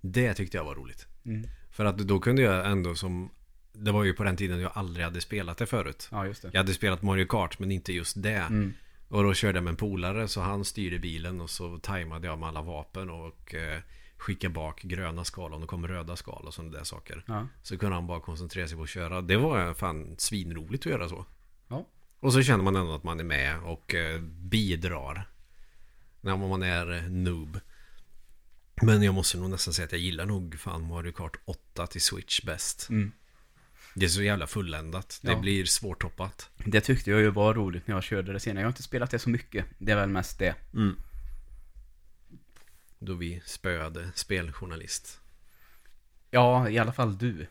Det 0.00 0.34
tyckte 0.34 0.56
jag 0.56 0.64
var 0.64 0.74
roligt 0.74 1.06
Mm. 1.24 1.48
För 1.70 1.84
att 1.84 1.98
då 1.98 2.20
kunde 2.20 2.42
jag 2.42 2.70
ändå 2.70 2.94
som 2.94 3.30
Det 3.72 3.92
var 3.92 4.04
ju 4.04 4.12
på 4.12 4.24
den 4.24 4.36
tiden 4.36 4.60
jag 4.60 4.72
aldrig 4.74 5.04
hade 5.04 5.20
spelat 5.20 5.58
det 5.58 5.66
förut 5.66 6.08
Ja, 6.10 6.26
just 6.26 6.42
det. 6.42 6.50
Jag 6.52 6.60
hade 6.60 6.74
spelat 6.74 7.02
Mario 7.02 7.26
Kart 7.26 7.58
men 7.58 7.72
inte 7.72 7.92
just 7.92 8.22
det 8.22 8.30
Mm. 8.30 8.72
Och 9.08 9.22
då 9.22 9.34
körde 9.34 9.56
jag 9.56 9.64
med 9.64 9.70
en 9.70 9.76
polare 9.76 10.28
så 10.28 10.40
han 10.40 10.64
styrde 10.64 10.98
bilen 10.98 11.40
och 11.40 11.50
så 11.50 11.78
tajmade 11.78 12.26
jag 12.26 12.38
med 12.38 12.48
alla 12.48 12.62
vapen 12.62 13.10
och 13.10 13.54
eh, 13.54 13.80
skickade 14.22 14.54
bak 14.54 14.82
gröna 14.82 15.24
skal 15.24 15.52
om 15.54 15.60
det 15.60 15.66
kom 15.66 15.88
röda 15.88 16.16
skal 16.16 16.42
och 16.46 16.54
sådana 16.54 16.72
där 16.76 16.84
saker 16.84 17.24
Ja. 17.26 17.46
Så 17.62 17.78
kunde 17.78 17.94
han 17.94 18.06
bara 18.06 18.20
koncentrera 18.20 18.68
sig 18.68 18.76
på 18.76 18.82
att 18.82 18.88
köra 18.88 19.20
Det 19.20 19.36
var 19.36 19.74
fan 19.74 20.14
svinroligt 20.18 20.86
att 20.86 20.92
göra 20.92 21.08
så 21.08 21.26
Ja. 21.68 21.86
Och 22.20 22.32
så 22.32 22.42
känner 22.42 22.64
man 22.64 22.76
ändå 22.76 22.94
att 22.94 23.04
man 23.04 23.20
är 23.20 23.24
med 23.24 23.58
och 23.62 23.94
eh, 23.94 24.20
bidrar 24.20 25.28
När 26.20 26.36
man 26.36 26.62
är 26.62 26.92
eh, 26.92 27.02
noob 27.02 27.60
Men 28.82 29.02
jag 29.02 29.14
måste 29.14 29.38
nog 29.38 29.50
nästan 29.50 29.74
säga 29.74 29.86
att 29.86 29.92
jag 29.92 30.00
gillar 30.00 30.26
nog 30.26 30.58
fan 30.60 30.86
Mario 30.88 31.12
Kart 31.12 31.36
8 31.44 31.86
till 31.86 32.00
Switch 32.02 32.40
bäst 32.42 32.86
Mm. 32.90 33.12
Det 33.94 34.04
är 34.04 34.08
så 34.08 34.22
jävla 34.22 34.46
fulländat 34.46 35.18
Det 35.22 35.32
Ja. 35.32 35.38
blir 35.38 35.64
svårtoppat 35.64 36.50
Det 36.66 36.80
tyckte 36.80 37.10
jag 37.10 37.20
ju 37.20 37.30
var 37.30 37.54
roligt 37.54 37.86
när 37.86 37.94
jag 37.94 38.02
körde 38.04 38.32
det 38.32 38.40
senare. 38.40 38.60
Jag 38.62 38.66
har 38.66 38.70
inte 38.72 38.82
spelat 38.82 39.10
det 39.10 39.18
så 39.18 39.30
mycket. 39.30 39.64
Det 39.78 39.92
är 39.92 39.96
väl 39.96 40.08
mest 40.08 40.38
det. 40.38 40.54
Då 43.04 43.14
vi 43.14 43.42
spöade 43.46 44.10
speljournalist 44.14 45.20
Ja, 46.30 46.68
i 46.68 46.78
alla 46.78 46.92
fall 46.92 47.18
du. 47.18 47.46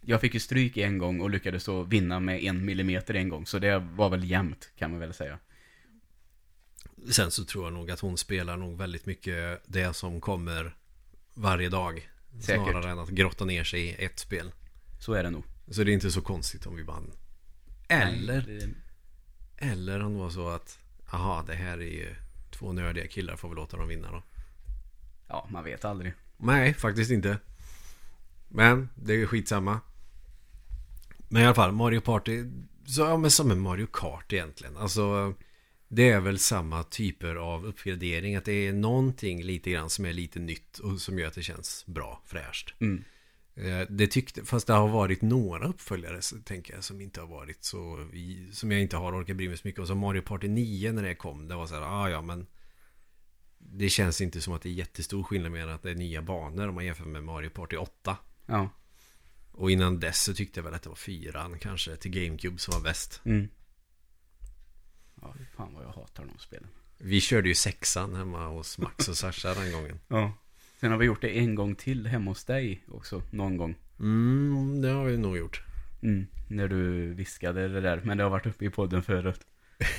Jag 0.00 0.20
fick 0.20 0.34
ju 0.34 0.40
stryk 0.40 0.76
en 0.76 0.98
gång 0.98 1.20
och 1.20 1.30
lyckades 1.30 1.64
så 1.64 1.82
vinna 1.82 2.20
med 2.20 2.42
en 2.44 2.64
millimeter 2.64 3.14
en 3.14 3.28
gång. 3.28 3.46
Så 3.46 3.58
det 3.58 3.78
var 3.78 4.10
väl 4.10 4.24
jämnt, 4.30 4.70
kan 4.76 4.90
man 4.90 5.00
väl 5.00 5.14
säga. 5.14 5.38
Sen 7.10 7.30
så 7.30 7.44
tror 7.44 7.64
jag 7.64 7.72
nog 7.72 7.90
att 7.90 8.00
hon 8.00 8.18
spelar 8.18 8.56
nog 8.56 8.78
väldigt 8.78 9.06
mycket 9.06 9.62
det 9.66 9.92
som 9.96 10.20
kommer 10.20 10.76
varje 11.34 11.68
dag. 11.68 12.10
Säkert. 12.40 12.62
Snarare 12.70 12.90
än 12.90 12.98
att 12.98 13.08
grotta 13.08 13.44
ner 13.44 13.64
sig 13.64 13.80
i 13.80 14.04
ett 14.04 14.18
spel. 14.18 14.52
Så 15.00 15.12
är 15.12 15.22
det 15.22 15.30
nog. 15.30 15.44
Så 15.70 15.84
det 15.84 15.90
är 15.90 15.94
inte 15.94 16.10
så 16.10 16.20
konstigt 16.20 16.66
om 16.66 16.76
vi 16.76 16.82
vann. 16.82 17.12
Eller, 17.88 18.44
Nej, 18.48 18.58
det- 19.58 19.66
eller 19.66 20.00
om 20.02 20.12
det 20.12 20.18
var 20.18 20.30
så 20.30 20.48
att 20.48 20.78
aha, 21.10 21.44
det 21.46 21.54
här 21.54 21.78
är 21.78 21.92
ju 21.92 22.14
två 22.58 22.72
nördiga 22.72 23.06
killar, 23.06 23.36
får 23.36 23.48
vi 23.48 23.54
låta 23.54 23.76
dem 23.76 23.88
vinna 23.88 24.10
då. 24.10 24.22
Ja, 25.28 25.46
man 25.50 25.64
vet 25.64 25.84
aldrig. 25.84 26.14
Nej, 26.36 26.74
faktiskt 26.74 27.10
inte. 27.10 27.38
Men 28.48 28.88
det 28.94 29.14
är 29.22 29.26
skitsamma. 29.26 29.80
Men 31.28 31.42
i 31.42 31.44
alla 31.44 31.54
fall, 31.54 31.72
Mario 31.72 32.00
Party. 32.00 32.44
Så, 32.86 33.00
ja, 33.00 33.16
men 33.16 33.30
som 33.30 33.50
en 33.50 33.60
Mario 33.60 33.86
Kart 33.92 34.32
egentligen. 34.32 34.76
Alltså, 34.76 35.34
det 35.88 36.10
är 36.10 36.20
väl 36.20 36.38
samma 36.38 36.82
typer 36.82 37.34
av 37.34 37.66
uppgradering. 37.66 38.36
Att 38.36 38.44
det 38.44 38.66
är 38.66 38.72
någonting 38.72 39.42
lite 39.42 39.70
grann 39.70 39.90
som 39.90 40.04
är 40.04 40.12
lite 40.12 40.38
nytt 40.38 40.78
och 40.78 41.00
som 41.00 41.18
gör 41.18 41.28
att 41.28 41.34
det 41.34 41.42
känns 41.42 41.86
bra, 41.86 42.22
fräscht. 42.26 42.74
Mm. 42.80 43.04
Eh, 43.56 43.80
Det 43.88 44.06
tyckte, 44.06 44.44
fast 44.44 44.66
det 44.66 44.72
har 44.72 44.88
varit 44.88 45.22
några 45.22 45.66
uppföljare 45.68 46.20
tänker 46.44 46.74
jag 46.74 46.84
som 46.84 47.00
inte 47.00 47.20
har 47.20 47.28
varit 47.28 47.64
så, 47.64 48.08
som 48.52 48.72
jag 48.72 48.80
inte 48.80 48.96
har 48.96 49.20
orkat 49.22 49.36
bry 49.36 49.48
mig 49.48 49.56
så 49.58 49.68
mycket 49.68 49.80
om. 49.80 49.86
Som 49.86 49.98
Mario 49.98 50.22
Party 50.22 50.48
9 50.48 50.92
när 50.92 51.02
det 51.02 51.14
kom, 51.14 51.48
det 51.48 51.54
var 51.54 51.66
så 51.66 51.74
här, 51.74 51.82
ah, 51.82 52.10
ja 52.10 52.22
men 52.22 52.46
det 53.58 53.88
känns 53.88 54.20
inte 54.20 54.40
som 54.40 54.52
att 54.54 54.62
det 54.62 54.68
är 54.68 54.72
jättestor 54.72 55.22
skillnad 55.22 55.52
med 55.52 55.68
att 55.68 55.82
det 55.82 55.90
är 55.90 55.94
nya 55.94 56.22
banor 56.22 56.68
om 56.68 56.74
man 56.74 56.84
jämför 56.84 57.04
med 57.04 57.24
Mario 57.24 57.50
Party 57.50 57.76
8. 57.76 58.16
Ja. 58.46 58.68
Och 59.52 59.70
innan 59.70 60.00
dess 60.00 60.22
så 60.22 60.34
tyckte 60.34 60.60
jag 60.60 60.64
väl 60.64 60.74
att 60.74 60.82
det 60.82 60.88
var 60.88 60.96
fyran 60.96 61.58
kanske 61.58 61.96
till 61.96 62.10
GameCube 62.10 62.58
som 62.58 62.74
var 62.74 62.80
bäst. 62.80 63.20
Mm. 63.24 63.48
Ja, 65.22 65.34
fan 65.56 65.74
vad 65.74 65.84
jag 65.84 65.90
hatar 65.92 66.24
de 66.24 66.38
spelen. 66.38 66.68
Vi 66.98 67.20
körde 67.20 67.48
ju 67.48 67.54
sexan 67.54 68.14
hemma 68.14 68.48
hos 68.48 68.78
Max 68.78 69.08
och 69.08 69.16
Sasha 69.16 69.54
den 69.54 69.72
gången. 69.72 70.00
Ja. 70.08 70.32
Sen 70.86 70.90
har 70.92 70.98
vi 70.98 71.06
gjort 71.06 71.20
det 71.20 71.38
en 71.38 71.54
gång 71.54 71.74
till 71.74 72.06
hemma 72.06 72.30
hos 72.30 72.44
dig 72.44 72.84
också, 72.88 73.22
någon 73.30 73.56
gång. 73.56 73.74
Mm, 74.00 74.82
det 74.82 74.88
har 74.88 75.04
vi 75.04 75.16
nog 75.18 75.36
gjort. 75.38 75.62
Mm. 76.02 76.26
När 76.48 76.68
du 76.68 77.12
viskade 77.14 77.68
det 77.68 77.80
där, 77.80 78.00
men 78.04 78.16
det 78.18 78.22
har 78.22 78.30
varit 78.30 78.46
uppe 78.46 78.64
i 78.64 78.70
podden 78.70 79.02
förut. 79.02 79.40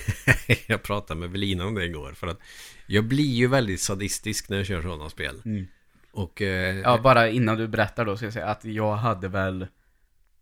jag 0.68 0.84
pratade 0.84 1.20
med 1.20 1.30
Velina 1.30 1.66
om 1.66 1.76
det 1.76 1.86
igår 1.86 2.12
för 2.12 2.28
att 2.28 2.40
jag 2.86 3.04
blir 3.04 3.34
ju 3.36 3.48
väldigt 3.48 3.82
sadistisk 3.82 4.50
när 4.50 4.58
jag 4.58 4.66
kör 4.66 4.82
sådana 4.82 5.10
spel. 5.10 5.42
Mm. 5.46 5.68
Och 6.12 6.42
eh, 6.42 6.78
Ja, 6.78 7.00
bara 7.04 7.30
innan 7.30 7.58
du 7.58 7.68
berättar 7.68 8.06
då 8.06 8.18
ska 8.18 8.26
jag 8.26 8.34
säga 8.34 8.48
att 8.48 8.66
jag 8.66 8.96
hade 8.96 9.28
väl 9.28 9.68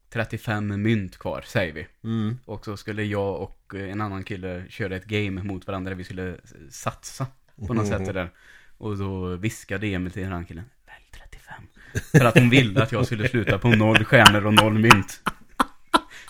35 0.10 0.82
mynt 0.82 1.18
kvar, 1.18 1.44
säger 1.46 1.74
vi. 1.74 1.88
mm, 2.04 2.38
Och 2.46 2.66
så 2.66 2.78
skulle 2.78 3.04
jag 3.04 3.42
och 3.42 3.76
en 3.76 4.02
annan 4.02 4.24
kille 4.24 4.66
köra 4.70 4.96
ett 4.96 5.06
game 5.06 5.44
mot 5.44 5.68
varandra 5.68 5.90
där 5.90 5.98
vi 5.98 6.04
skulle 6.04 6.38
satsa 6.70 7.28
på 7.68 7.74
något 7.74 7.88
sätt 7.88 8.06
det 8.06 8.14
där. 8.14 8.30
Och 8.78 8.98
då 8.98 9.36
viskade 9.36 9.88
Emil 9.88 10.12
till 10.12 10.22
den 10.22 10.32
här 10.32 10.44
killen, 10.44 10.66
välj 10.86 11.06
35. 11.12 11.64
För 12.12 12.26
att 12.26 12.38
hon 12.38 12.50
ville 12.50 12.84
att 12.84 12.92
jag 12.92 13.06
skulle 13.06 13.30
sluta 13.30 13.60
på 13.60 13.70
noll 13.70 14.06
stjärnor 14.06 14.46
och 14.46 14.54
noll 14.54 14.80
mynt. 14.80 15.22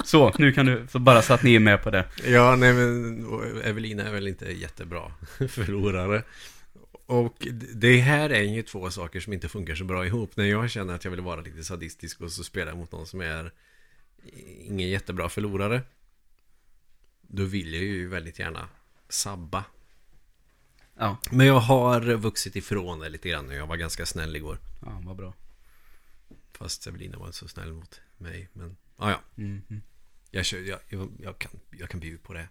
Så, 0.03 0.33
nu 0.37 0.51
kan 0.51 0.65
du, 0.65 0.87
så 0.89 0.99
bara 0.99 1.21
så 1.21 1.33
att 1.33 1.43
ni 1.43 1.55
är 1.55 1.59
med 1.59 1.83
på 1.83 1.89
det. 1.89 2.05
Ja, 2.25 2.55
nej 2.55 2.73
men 2.73 3.25
Evelina 3.63 4.03
är 4.03 4.11
väl 4.11 4.27
inte 4.27 4.51
jättebra 4.51 5.11
förlorare. 5.49 6.23
Och 7.05 7.47
det 7.73 7.97
här 7.97 8.29
är 8.29 8.41
ju 8.41 8.61
två 8.61 8.89
saker 8.89 9.19
som 9.19 9.33
inte 9.33 9.49
funkar 9.49 9.75
så 9.75 9.83
bra 9.83 10.05
ihop. 10.05 10.37
När 10.37 10.45
jag 10.45 10.69
känner 10.69 10.95
att 10.95 11.03
jag 11.03 11.11
vill 11.11 11.21
vara 11.21 11.41
lite 11.41 11.63
sadistisk 11.63 12.21
och 12.21 12.31
så 12.31 12.43
spelar 12.43 12.71
jag 12.71 12.77
mot 12.77 12.91
någon 12.91 13.07
som 13.07 13.21
är 13.21 13.51
ingen 14.65 14.89
jättebra 14.89 15.29
förlorare. 15.29 15.81
Då 17.21 17.43
vill 17.43 17.73
jag 17.73 17.83
ju 17.83 18.07
väldigt 18.07 18.39
gärna 18.39 18.67
sabba. 19.09 19.63
Ja, 20.97 21.17
Men 21.31 21.47
jag 21.47 21.59
har 21.59 22.01
vuxit 22.01 22.55
ifrån 22.55 22.99
det 22.99 23.09
lite 23.09 23.29
grann. 23.29 23.51
Jag 23.51 23.67
var 23.67 23.75
ganska 23.75 24.05
snäll 24.05 24.35
igår. 24.35 24.59
ja 24.81 25.01
vad 25.05 25.15
bra. 25.15 25.33
Fast 26.51 26.87
Evelina 26.87 27.17
var 27.17 27.25
inte 27.25 27.37
så 27.37 27.47
snäll 27.47 27.73
mot 27.73 28.01
mig. 28.17 28.49
Men 28.53 28.77
ja, 28.97 29.09
ja. 29.09 29.21
Mm, 29.37 29.61
mm. 29.69 29.81
Jag, 30.31 30.45
kör, 30.45 30.59
jag, 30.59 30.79
jag, 30.89 31.11
jag, 31.19 31.39
kan, 31.39 31.51
jag 31.71 31.89
kan 31.89 31.99
bjuda 31.99 32.23
på 32.23 32.33
det. 32.33 32.47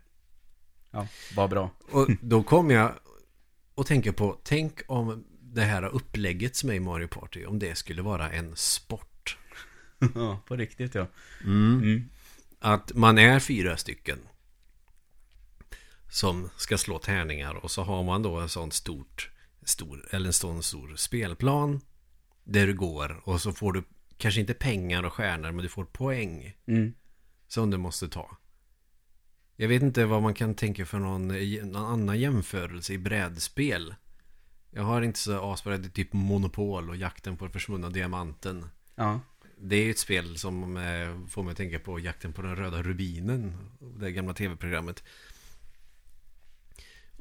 Ja, 0.91 1.09
vad 1.37 1.51
bra. 1.51 1.71
Och 1.91 2.09
då 2.21 2.43
kom 2.43 2.71
jag 2.71 2.93
och 3.75 3.87
tänker 3.87 4.13
på, 4.13 4.39
tänk 4.43 4.81
om 4.87 5.25
det 5.41 5.63
här 5.63 5.85
upplägget 5.85 6.57
som 6.57 6.71
är 6.71 6.75
i 6.75 6.81
Mario 6.81 7.09
Party, 7.09 7.45
om 7.45 7.59
det 7.59 7.75
skulle 7.75 8.03
vara 8.03 8.31
en 8.31 8.57
sport. 8.57 9.39
Ja, 10.15 10.41
på 10.47 10.57
riktigt 10.57 10.95
ja. 10.95 11.07
Mm. 11.45 12.09
Att 12.59 12.95
man 12.95 13.19
är 13.19 13.41
fyra 13.41 13.77
stycken 13.77 14.19
som 16.15 16.51
ska 16.57 16.79
slå 16.79 16.99
tärningar 16.99 17.55
och 17.55 17.71
så 17.71 17.83
har 17.83 18.03
man 18.03 18.23
då 18.23 18.37
en 18.37 18.49
sån 18.49 18.71
stort, 18.73 19.31
stor, 19.63 20.09
eller 20.11 20.27
en 20.27 20.33
sån 20.33 20.63
stor 20.63 20.97
spelplan 20.97 21.81
där 22.45 22.67
du 22.67 22.75
går 22.75 23.21
och 23.25 23.41
så 23.41 23.53
får 23.53 23.73
du 23.73 23.85
kanske 24.17 24.41
inte 24.41 24.55
pengar 24.55 25.03
och 25.03 25.13
stjärnor 25.13 25.53
men 25.53 25.63
du 25.63 25.69
får 25.69 25.85
poäng 25.85 26.57
Mm. 26.67 26.95
som 27.49 27.71
du 27.71 27.77
måste 27.77 28.09
ta. 28.09 28.37
Jag 29.57 29.69
vet 29.69 29.83
inte 29.83 30.05
vad 30.05 30.23
man 30.23 30.35
kan 30.35 30.55
tänka 30.55 30.87
för 30.87 30.99
någon, 30.99 31.29
någon 31.73 31.77
annan 31.87 32.21
jämförelse 32.21 32.93
i 32.93 32.99
brädspel. 32.99 33.95
Jag 34.71 34.83
har 34.83 35.03
inte 35.03 35.19
så 35.19 35.53
asbra, 35.53 35.77
det 35.79 35.89
är 35.89 35.91
typ 35.91 36.13
Monopol 36.13 36.89
och 36.91 36.97
jakten 36.97 37.37
på 37.37 37.45
den 37.45 37.53
försvunna 37.53 37.91
diamanten. 37.91 38.67
Ja. 38.95 39.21
Det 39.59 39.77
är 39.77 39.85
ju 39.85 39.91
ett 39.91 39.99
spel 39.99 40.39
som 40.39 40.77
eh, 40.77 41.27
får 41.29 41.43
mig 41.43 41.51
att 41.53 41.57
tänka 41.57 41.79
på 41.79 42.01
jakten 42.01 42.33
på 42.33 42.43
den 42.43 42.57
röda 42.57 42.83
rubinen. 42.83 43.57
Det 43.81 44.11
gamla 44.13 44.35
tv-programmet. 44.35 45.03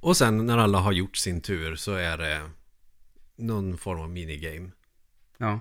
Och 0.03 0.17
sen 0.17 0.45
när 0.45 0.57
alla 0.57 0.79
har 0.79 0.91
gjort 0.91 1.17
sin 1.17 1.41
tur 1.41 1.75
så 1.75 1.93
är 1.93 2.17
det 2.17 2.49
någon 3.35 3.77
form 3.77 3.99
av 3.99 4.09
minigame. 4.09 4.71
Ja. 5.37 5.59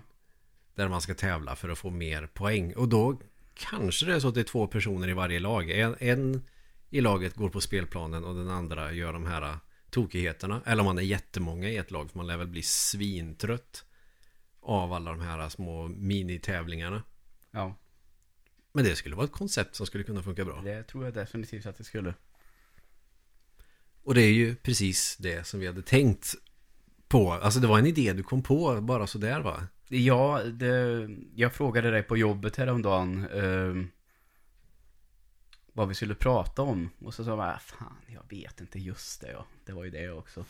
Där 0.74 0.88
man 0.88 1.00
ska 1.00 1.14
tävla 1.14 1.57
för 1.57 1.68
att 1.68 1.78
få 1.78 1.90
mer 1.90 2.26
poäng. 2.26 2.74
Och 2.74 2.88
då 2.88 3.20
kanske 3.55 4.07
det 4.07 4.14
är 4.14 4.20
så 4.20 4.28
att 4.28 4.35
det 4.35 4.40
är 4.40 4.44
två 4.44 4.66
personer 4.66 5.09
i 5.09 5.12
varje 5.12 5.40
lag. 5.40 5.70
En, 5.70 5.96
en 5.98 6.42
i 6.90 7.00
laget 7.00 7.35
går 7.35 7.48
på 7.48 7.61
spelplanen 7.61 8.24
och 8.24 8.35
den 8.35 8.48
andra 8.48 8.92
gör 8.92 9.12
de 9.12 9.26
här 9.26 9.59
tokigheterna. 9.90 10.62
Eller 10.66 10.81
om 10.81 10.87
man 10.87 10.98
är 10.98 11.02
jättemånga 11.02 11.68
i 11.68 11.76
ett 11.76 11.90
lag. 11.90 12.11
För 12.11 12.18
man 12.18 12.26
lär 12.26 12.37
väl 12.37 12.48
bli 12.48 12.62
svintrött 12.62 13.85
av 14.61 14.92
alla 14.92 15.11
de 15.11 15.20
här 15.20 15.48
små 15.48 15.88
minitävlingarna. 15.88 17.02
Ja. 17.50 17.74
Men 18.72 18.85
det 18.85 18.96
skulle 18.96 19.16
vara 19.16 19.26
ett 19.26 19.33
koncept 19.33 19.74
som 19.74 19.87
skulle 19.87 20.05
kunna 20.05 20.22
funka 20.22 20.44
bra. 20.44 20.61
Det 20.61 20.83
tror 20.83 21.05
jag 21.05 21.14
definitivt 21.14 21.66
att 21.66 21.78
det 21.78 21.85
skulle. 21.85 22.14
Och 24.04 24.14
det 24.14 24.22
är 24.22 24.32
ju 24.32 24.54
precis 24.54 25.16
det 25.16 25.46
som 25.46 25.60
vi 25.60 25.66
hade 25.66 25.82
tänkt 25.82 26.34
på. 27.08 27.32
Alltså 27.32 27.60
det 27.60 27.66
var 27.66 27.78
en 27.78 27.86
idé 27.86 28.12
du 28.12 28.22
kom 28.22 28.42
på 28.42 28.80
bara 28.80 29.06
sådär 29.06 29.40
va? 29.40 29.66
Ja, 29.88 30.40
det, 30.44 31.08
jag 31.34 31.52
frågade 31.52 31.90
dig 31.90 32.02
på 32.02 32.16
jobbet 32.16 32.56
häromdagen 32.56 33.26
eh, 33.34 33.84
vad 35.72 35.88
vi 35.88 35.94
skulle 35.94 36.14
prata 36.14 36.62
om. 36.62 36.90
Och 37.04 37.14
så 37.14 37.24
sa 37.24 37.30
jag, 37.30 37.40
"Ah, 37.40 37.58
fan, 37.58 37.96
jag 38.06 38.22
vet 38.38 38.60
inte 38.60 38.78
just 38.78 39.20
det. 39.20 39.30
Ja. 39.32 39.46
Det 39.64 39.72
var 39.72 39.84
ju 39.84 39.90
det 39.90 40.10
också. 40.10 40.44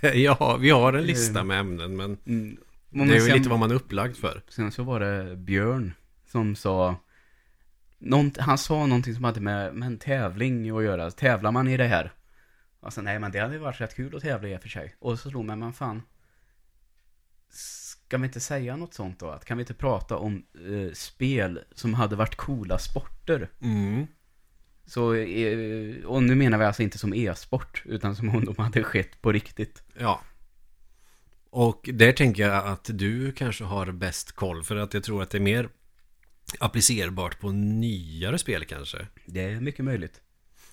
ja, 0.14 0.56
vi 0.60 0.70
har 0.70 0.92
en 0.92 1.04
lista 1.04 1.44
med 1.44 1.60
ämnen 1.60 1.96
men 1.96 2.18
Mm. 2.26 3.08
det 3.08 3.14
är 3.14 3.20
ju 3.20 3.26
sen, 3.26 3.36
lite 3.36 3.48
vad 3.48 3.58
man 3.58 3.70
är 3.70 3.74
upplagd 3.74 4.16
för. 4.16 4.42
sen 4.48 4.72
så 4.72 4.82
var 4.82 5.00
det 5.00 5.36
Björn 5.36 5.94
som 6.26 6.56
sa, 6.56 6.96
nånt, 7.98 8.36
han 8.38 8.58
sa 8.58 8.86
någonting 8.86 9.14
som 9.14 9.24
hade 9.24 9.40
med, 9.40 9.74
med 9.74 9.86
en 9.86 9.98
tävling 9.98 10.70
att 10.70 10.84
göra. 10.84 11.10
Tävlar 11.10 11.52
man 11.52 11.68
i 11.68 11.76
det 11.76 11.86
här? 11.86 12.12
Alltså 12.82 13.02
nej, 13.02 13.18
men 13.18 13.32
det 13.32 13.38
hade 13.38 13.54
ju 13.54 13.60
varit 13.60 13.80
rätt 13.80 13.96
kul 13.96 14.16
att 14.16 14.22
tävla 14.22 14.48
i 14.48 14.56
och 14.56 14.62
för 14.62 14.68
sig. 14.68 14.94
Och 14.98 15.18
så 15.18 15.30
slog 15.30 15.44
mig, 15.44 15.56
men 15.56 15.72
fan. 15.72 16.02
Ska 17.50 18.18
vi 18.18 18.24
inte 18.24 18.40
säga 18.40 18.76
något 18.76 18.94
sånt 18.94 19.18
då? 19.18 19.30
Att 19.30 19.44
kan 19.44 19.56
vi 19.56 19.62
inte 19.62 19.74
prata 19.74 20.16
om 20.16 20.46
eh, 20.54 20.92
spel 20.92 21.60
som 21.74 21.94
hade 21.94 22.16
varit 22.16 22.34
coola 22.34 22.78
sporter? 22.78 23.50
Mm. 23.60 24.06
Så, 24.86 25.14
eh, 25.14 26.04
och 26.04 26.22
nu 26.22 26.34
menar 26.34 26.58
vi 26.58 26.64
alltså 26.64 26.82
inte 26.82 26.98
som 26.98 27.14
e-sport, 27.14 27.82
utan 27.86 28.16
som 28.16 28.28
om 28.28 28.44
de 28.44 28.56
hade 28.58 28.82
skett 28.82 29.22
på 29.22 29.32
riktigt. 29.32 29.82
Ja. 29.98 30.20
Och 31.50 31.90
där 31.92 32.12
tänker 32.12 32.42
jag 32.48 32.66
att 32.66 32.90
du 32.92 33.32
kanske 33.32 33.64
har 33.64 33.92
bäst 33.92 34.32
koll 34.32 34.64
för 34.64 34.76
att 34.76 34.94
jag 34.94 35.04
tror 35.04 35.22
att 35.22 35.30
det 35.30 35.38
är 35.38 35.42
mer 35.42 35.68
applicerbart 36.58 37.40
på 37.40 37.52
nyare 37.52 38.38
spel 38.38 38.64
kanske. 38.64 39.06
Det 39.26 39.40
är 39.40 39.60
mycket 39.60 39.84
möjligt. 39.84 40.20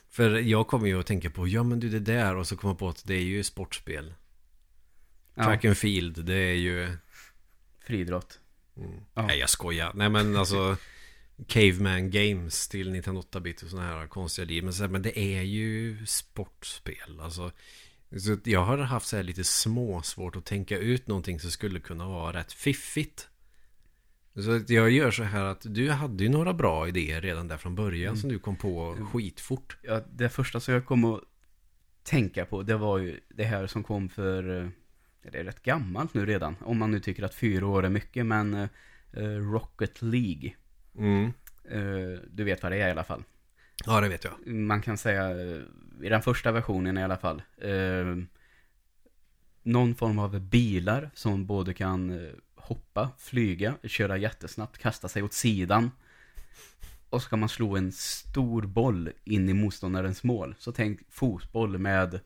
För 0.10 0.30
jag 0.40 0.68
kommer 0.68 0.88
ju 0.88 1.00
att 1.00 1.06
tänka 1.06 1.30
på, 1.30 1.48
ja 1.48 1.64
men 1.64 1.80
du 1.80 1.90
det 1.90 2.00
där 2.00 2.36
och 2.36 2.48
så 2.48 2.58
kommer 2.58 2.72
jag 2.72 2.80
på 2.80 2.90
att 2.90 3.04
det 3.06 3.14
är 3.14 3.24
ju 3.24 3.44
sportspel. 3.44 4.14
Ja, 5.36 5.44
Track 5.44 5.66
and 5.66 5.78
field, 5.78 6.26
det 6.26 6.36
är 6.36 6.56
ju... 6.56 6.98
friidrott. 7.80 8.40
Ja. 9.14 9.28
Nej 9.28 9.40
jag 9.40 9.50
skojar. 9.50 9.92
Nej 9.96 10.10
men 10.10 10.36
alltså 10.36 10.78
Caveman 11.48 12.12
Games 12.12 12.68
till 12.68 12.96
1908-bit 12.96 13.62
och 13.62 13.70
sådana 13.70 13.88
här 13.88 14.08
konstiga 14.08 14.46
liv. 14.46 14.64
Men, 14.64 14.74
så 14.74 14.84
här, 14.84 14.90
men 14.90 15.02
det 15.02 15.20
är 15.20 15.42
ju 15.42 16.06
sportspel. 16.06 17.20
Alltså, 17.20 17.52
så 18.18 18.38
jag 18.44 18.64
har 18.66 18.78
haft 18.78 19.08
så 19.08 19.16
här 19.16 19.24
lite 19.24 19.44
små 19.44 20.02
svårt 20.02 20.36
att 20.36 20.46
tänka 20.46 20.78
ut 20.78 21.08
någonting 21.08 21.40
som 21.40 21.52
skulle 21.52 21.80
kunna 21.80 22.08
vara 22.08 22.40
rätt 22.40 22.54
fiffigt. 22.54 23.28
Så 24.44 24.74
jag 24.74 24.90
gör 24.92 25.12
så 25.12 25.24
här 25.24 25.44
att 25.44 25.62
du 25.70 25.90
hade 25.90 26.24
ju 26.24 26.30
några 26.30 26.54
bra 26.54 26.88
idéer 26.88 27.22
redan 27.22 27.48
där 27.48 27.58
från 27.58 27.76
början 27.76 28.18
som 28.18 28.30
du 28.30 28.40
kom 28.40 28.56
på 28.56 28.98
skitfort. 29.14 29.78
Ja, 29.82 30.02
det 30.12 30.30
första 30.30 30.60
som 30.60 30.74
jag 30.74 30.86
kom 30.86 31.04
att 31.06 31.22
tänka 32.04 32.46
på, 32.46 32.64
det 32.64 32.76
var 32.78 32.98
ju 32.98 33.20
det 33.30 33.44
här 33.44 33.68
som 33.68 33.84
kom 33.84 34.10
för, 34.10 34.62
eh, 34.62 34.70
det 35.32 35.38
är 35.40 35.44
rätt 35.44 35.64
gammalt 35.64 36.14
nu 36.14 36.26
redan, 36.26 36.56
om 36.62 36.78
man 36.78 36.92
nu 36.92 37.00
tycker 37.00 37.24
att 37.24 37.36
fyra 37.36 37.68
år 37.68 37.86
är 37.86 37.90
mycket, 37.90 38.26
men 38.26 38.54
eh, 38.54 39.24
Rocket 39.52 40.02
League, 40.02 40.54
Mm. 40.98 41.26
eh, 41.70 42.20
du 42.32 42.44
vet 42.44 42.64
vad 42.64 42.72
det 42.72 42.82
är 42.82 42.88
i 42.88 42.92
alla 42.92 43.04
fall. 43.04 43.24
Ja 43.86 44.02
det 44.02 44.10
vet 44.10 44.24
jag. 44.24 44.54
Man 44.54 44.82
kan 44.82 44.98
säga, 44.98 45.32
i 46.04 46.10
den 46.10 46.22
första 46.22 46.52
versionen 46.52 46.98
i 46.98 47.04
alla 47.04 47.18
fall, 47.18 47.42
eh, 47.58 48.16
någon 49.64 49.96
form 49.96 50.20
av 50.20 50.40
bilar 50.40 51.10
som 51.14 51.46
både 51.46 51.74
kan 51.74 52.30
hoppa, 52.70 53.10
flyga, 53.18 53.76
köra 53.84 54.18
jättesnabbt, 54.18 54.78
kasta 54.78 55.08
sig 55.08 55.24
åt 55.24 55.34
sidan. 55.34 55.92
Och 57.10 57.24
så 57.24 57.30
kan 57.30 57.40
man 57.40 57.50
slå 57.50 57.78
en 57.78 57.92
stor 57.92 58.62
boll 58.62 59.10
in 59.24 59.50
i 59.50 59.54
motståndarens 59.54 60.24
mål. 60.24 60.56
Så 60.60 60.72
tänk 60.72 61.00
fotboll 61.10 61.78
med, 61.78 62.20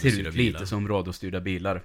ser 0.00 0.20
ut 0.20 0.34
lite 0.34 0.66
som 0.66 0.88
radiostyrda 0.88 1.40
bilar. 1.40 1.82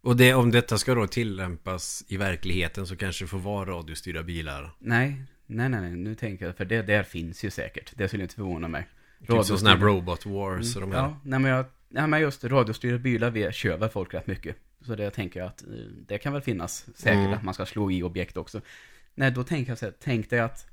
Och 0.00 0.16
det, 0.16 0.34
om 0.34 0.50
detta 0.50 0.78
ska 0.78 0.94
då 0.94 1.06
tillämpas 1.06 2.04
i 2.08 2.16
verkligheten 2.16 2.86
så 2.86 2.96
kanske 2.96 3.24
det 3.24 3.28
får 3.28 3.38
vara 3.38 3.70
radiostyrda 3.70 4.22
bilar. 4.22 4.70
Nej, 4.78 5.22
nej, 5.46 5.68
nej, 5.68 5.80
nej, 5.80 5.96
nu 5.96 6.14
tänker 6.14 6.46
jag, 6.46 6.56
för 6.56 6.64
det 6.64 6.82
där 6.82 7.02
finns 7.02 7.44
ju 7.44 7.50
säkert. 7.50 7.92
Det 7.96 8.08
skulle 8.08 8.22
inte 8.22 8.34
förvåna 8.34 8.68
mig. 8.68 8.88
Typ 9.18 9.28
som 9.28 9.44
sådana 9.44 9.76
här 9.76 9.86
Robot 9.86 10.26
Wars 10.26 10.76
och 10.76 10.80
de 10.80 10.92
här. 10.92 10.98
Ja, 10.98 11.20
nej 11.22 11.38
men, 11.38 11.50
jag, 11.50 11.66
nej 11.88 12.06
men 12.06 12.20
just 12.20 12.44
radiostyrda 12.44 12.98
bilar 12.98 13.30
vi 13.30 13.52
kör 13.52 13.76
väl 13.76 13.88
folk 13.88 14.14
rätt 14.14 14.26
mycket. 14.26 14.56
Så 14.86 14.94
det 14.94 15.10
tänker 15.10 15.40
jag 15.40 15.46
att 15.46 15.62
eh, 15.62 15.68
det 16.06 16.18
kan 16.18 16.32
väl 16.32 16.42
finnas 16.42 16.86
säkert 16.96 17.18
Mm. 17.18 17.32
att 17.32 17.42
man 17.42 17.54
ska 17.54 17.66
slå 17.66 17.90
i 17.90 18.02
objekt 18.02 18.36
också. 18.36 18.60
Nej, 19.14 19.30
då 19.30 19.44
tänker 19.44 19.70
jag 19.70 19.78
så 19.78 19.84
här, 19.84 19.94
tänk 20.00 20.30
dig 20.30 20.40
att 20.40 20.66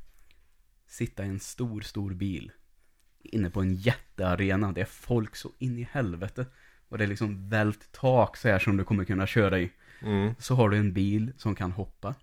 sitta 0.88 1.26
i 1.26 1.28
en 1.28 1.40
stor, 1.40 1.82
stor 1.82 2.14
bil 2.14 2.52
inne 3.24 3.50
på 3.50 3.62
en 3.62 3.76
jättearena. 3.76 4.72
Det 4.72 4.82
är 4.82 4.86
folk 4.86 5.36
så 5.36 5.52
in 5.60 5.80
i 5.80 5.88
helvete. 5.92 6.46
Och 6.90 6.98
det 6.98 7.04
är 7.04 7.08
liksom 7.08 7.50
vält 7.50 7.92
tak 7.92 8.38
så 8.38 8.48
här 8.48 8.60
som 8.60 8.78
du 8.78 8.84
kommer 8.84 9.06
kunna 9.06 9.28
köra 9.28 9.60
i. 9.60 9.72
Mm. 10.02 10.34
Så 10.40 10.56
har 10.56 10.70
du 10.70 10.78
en 10.78 10.94
bil 10.94 11.32
som 11.38 11.56
kan 11.56 11.72
hoppa. 11.72 12.16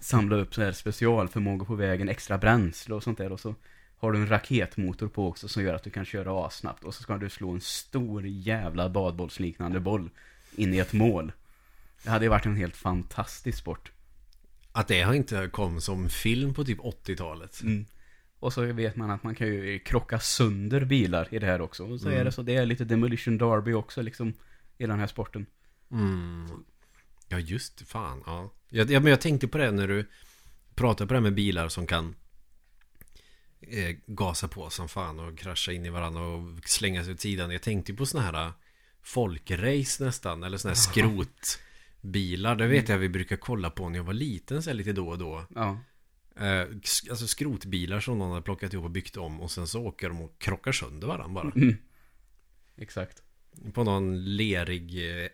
Samla 0.00 0.36
upp 0.36 0.54
så 0.54 0.62
här 0.62 0.72
specialförmågor 0.72 1.66
på 1.66 1.74
vägen, 1.74 2.08
extra 2.08 2.38
bränsle 2.38 2.94
och 2.94 3.02
sånt 3.02 3.18
där. 3.18 3.32
Och 3.32 3.40
så 3.40 3.54
har 3.96 4.12
du 4.12 4.18
en 4.18 4.28
raketmotor 4.28 5.08
på 5.08 5.28
också 5.28 5.48
som 5.48 5.62
gör 5.62 5.74
att 5.74 5.82
du 5.82 5.90
kan 5.90 6.04
köra 6.04 6.46
assnabbt. 6.46 6.84
Och 6.84 6.94
så 6.94 7.02
ska 7.02 7.16
du 7.16 7.30
slå 7.30 7.50
en 7.50 7.60
stor 7.60 8.26
jävla 8.26 8.88
badbollsliknande 8.88 9.80
boll 9.80 10.10
in 10.60 10.74
i 10.74 10.78
ett 10.78 10.92
mål. 10.92 11.32
Det 12.04 12.10
hade 12.10 12.24
ju 12.24 12.28
varit 12.28 12.46
en 12.46 12.56
helt 12.56 12.76
fantastisk 12.76 13.58
sport. 13.58 13.92
Att 14.72 14.88
det 14.88 15.02
har 15.02 15.14
inte 15.14 15.48
kom 15.52 15.80
som 15.80 16.08
film 16.08 16.54
på 16.54 16.64
typ 16.64 16.78
80-talet. 16.78 17.60
Och 18.38 18.52
så 18.52 18.72
vet 18.72 18.96
man 18.96 19.10
att 19.10 19.22
man 19.22 19.34
kan 19.34 19.46
ju 19.46 19.78
krocka 19.78 20.20
sönder 20.20 20.84
bilar 20.84 21.28
i 21.34 21.38
det 21.38 21.46
här 21.46 21.60
också. 21.60 21.86
Och 21.86 22.00
så 22.00 22.06
Mm. 22.08 22.20
är 22.20 22.24
det 22.24 22.32
så, 22.32 22.42
det 22.42 22.54
är 22.56 22.66
lite 22.66 22.84
Demolition 22.84 23.38
Derby 23.38 23.72
också 23.72 24.02
liksom. 24.02 24.34
I 24.78 24.86
den 24.86 24.98
här 24.98 25.06
sporten. 25.06 25.46
Mm. 25.90 26.48
Ja 27.28 27.38
just 27.38 27.88
fan. 27.88 28.22
Ja. 28.26 28.52
Jag, 28.68 28.90
ja, 28.90 29.00
men 29.00 29.10
jag 29.10 29.20
tänkte 29.20 29.48
på 29.48 29.58
det 29.58 29.70
när 29.70 29.88
du 29.88 30.08
pratade 30.74 31.08
på 31.08 31.14
det 31.14 31.18
här 31.18 31.22
med 31.22 31.34
bilar 31.34 31.68
som 31.68 31.86
kan 31.86 32.14
eh, 33.60 33.96
gasa 34.06 34.48
på 34.48 34.70
som 34.70 34.88
fan 34.88 35.18
och 35.20 35.38
krascha 35.38 35.72
in 35.72 35.86
i 35.86 35.90
varandra 35.90 36.22
och 36.22 36.68
slänga 36.68 37.04
sig 37.04 37.12
åt 37.14 37.20
sidan. 37.20 37.50
Jag 37.50 37.62
tänkte 37.62 37.94
på 37.94 38.06
sådana 38.06 38.26
här 38.38 38.52
folkrace 39.02 40.04
nästan, 40.04 40.42
eller 40.42 40.58
sådana 40.58 40.74
här 40.74 40.82
skrotbilar. 40.82 42.56
Det 42.56 42.66
vet 42.66 42.88
jag 42.88 42.98
vi 42.98 43.08
brukar 43.08 43.36
kolla 43.36 43.70
på 43.70 43.88
när 43.88 43.96
jag 43.96 44.04
var 44.04 44.12
liten 44.12 44.62
så 44.62 44.70
här 44.70 44.74
lite 44.74 44.92
då 44.92 45.08
och 45.08 45.18
då. 45.18 45.46
Ja. 45.54 45.78
Eh, 46.36 46.60
alltså 47.10 47.26
skrotbilar 47.26 48.00
som 48.00 48.18
någon 48.18 48.30
har 48.30 48.40
plockat 48.40 48.72
ihop 48.72 48.84
och 48.84 48.90
byggt 48.90 49.16
om 49.16 49.40
och 49.40 49.50
sen 49.50 49.66
så 49.66 49.82
åker 49.82 50.08
de 50.08 50.20
och 50.20 50.38
krockar 50.38 50.72
sönder 50.72 51.06
varandra 51.06 51.42
bara. 51.42 51.52
Mm. 51.54 51.76
Exakt. 52.76 53.22
På 53.72 53.84
någon 53.84 54.36
lerig, 54.36 55.16
eh, 55.22 55.28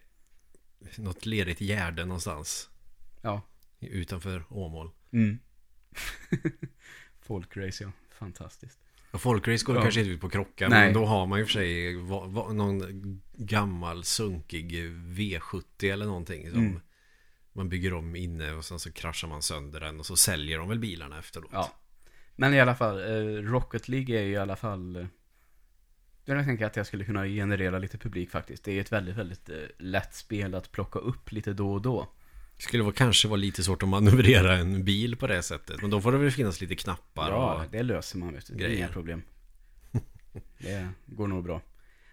något 0.99 1.27
lerigt 1.27 1.61
gärde 1.61 2.05
någonstans. 2.05 2.71
Ja. 3.23 3.43
Utanför 3.81 4.45
Åmål. 4.49 4.91
Mm. 5.11 5.39
Folkrace, 7.21 7.85
ja. 7.85 7.93
Fantastiskt. 8.11 8.79
Folkrace 9.19 9.64
går 9.64 9.77
Ja. 9.77 9.83
kanske 9.83 10.01
inte 10.01 10.12
ut 10.12 10.21
på 10.21 10.29
krocka. 10.29 10.69
Nej. 10.69 10.85
Men 10.85 10.95
då 10.95 11.05
har 11.07 11.27
man 11.27 11.39
ju 11.39 11.45
för 11.45 11.53
sig 11.53 11.97
va, 11.97 12.25
va, 12.27 12.53
någon 12.53 12.83
gammal 13.35 14.05
sunkig 14.05 14.73
V70 15.07 15.93
eller 15.93 16.07
någonting. 16.07 16.51
Som 16.51 16.59
Mm. 16.61 16.81
man 17.53 17.69
bygger 17.69 17.95
om 17.95 18.17
inne 18.17 18.53
och 18.53 18.64
sen 18.64 18.79
så 18.79 18.93
kraschar 18.93 19.29
man 19.29 19.43
sönder 19.43 19.81
den. 19.81 19.99
Och 20.01 20.07
så 20.07 20.17
säljer 20.17 20.59
de 20.59 20.69
väl 20.69 20.79
bilarna 20.79 21.19
efteråt. 21.19 21.51
Ja. 21.53 21.73
Men 22.37 22.55
i 22.55 22.61
alla 22.61 22.75
fall, 22.75 22.99
eh, 22.99 23.43
Rocket 23.43 23.89
League 23.89 24.19
är 24.19 24.23
ju 24.23 24.33
i 24.33 24.37
alla 24.37 24.57
fall... 24.57 24.97
Eh, 24.97 25.07
jag 26.25 26.45
tänker 26.45 26.67
att 26.67 26.77
jag 26.77 26.87
skulle 26.87 27.05
kunna 27.05 27.27
generera 27.27 27.79
lite 27.79 27.99
publik 27.99 28.31
faktiskt. 28.31 28.64
Det 28.64 28.73
är 28.73 28.81
ett 28.81 28.93
väldigt, 28.93 29.17
väldigt 29.17 29.49
eh, 29.49 29.57
lätt 29.79 30.14
spel 30.14 30.55
att 30.55 30.73
plocka 30.73 30.99
upp 30.99 31.33
lite 31.33 31.53
då 31.53 31.73
och 31.73 31.83
då. 31.83 32.12
Det 32.57 32.63
skulle 32.63 32.83
vara, 32.83 32.95
kanske 32.95 33.29
vara 33.29 33.37
lite 33.37 33.63
svårt 33.63 33.83
att 33.83 33.89
manövrera 33.89 34.57
en 34.57 34.85
bil 34.85 35.17
på 35.17 35.27
det 35.27 35.43
sättet. 35.43 35.81
Men 35.81 35.91
då 35.91 36.01
får 36.01 36.13
det 36.13 36.19
väl 36.19 36.31
finnas 36.31 36.61
lite 36.61 36.77
knappar. 36.77 37.31
Ja, 37.31 37.65
och... 37.65 37.71
det 37.71 37.83
löser 37.83 38.19
man 38.19 38.33
vet 38.35 38.47
du. 38.47 38.55
Det 38.55 38.65
är 38.65 38.77
inga 38.77 38.89
problem. 38.89 39.23
Det 40.59 40.89
går 41.07 41.27
nog 41.29 41.45
bra. 41.45 41.61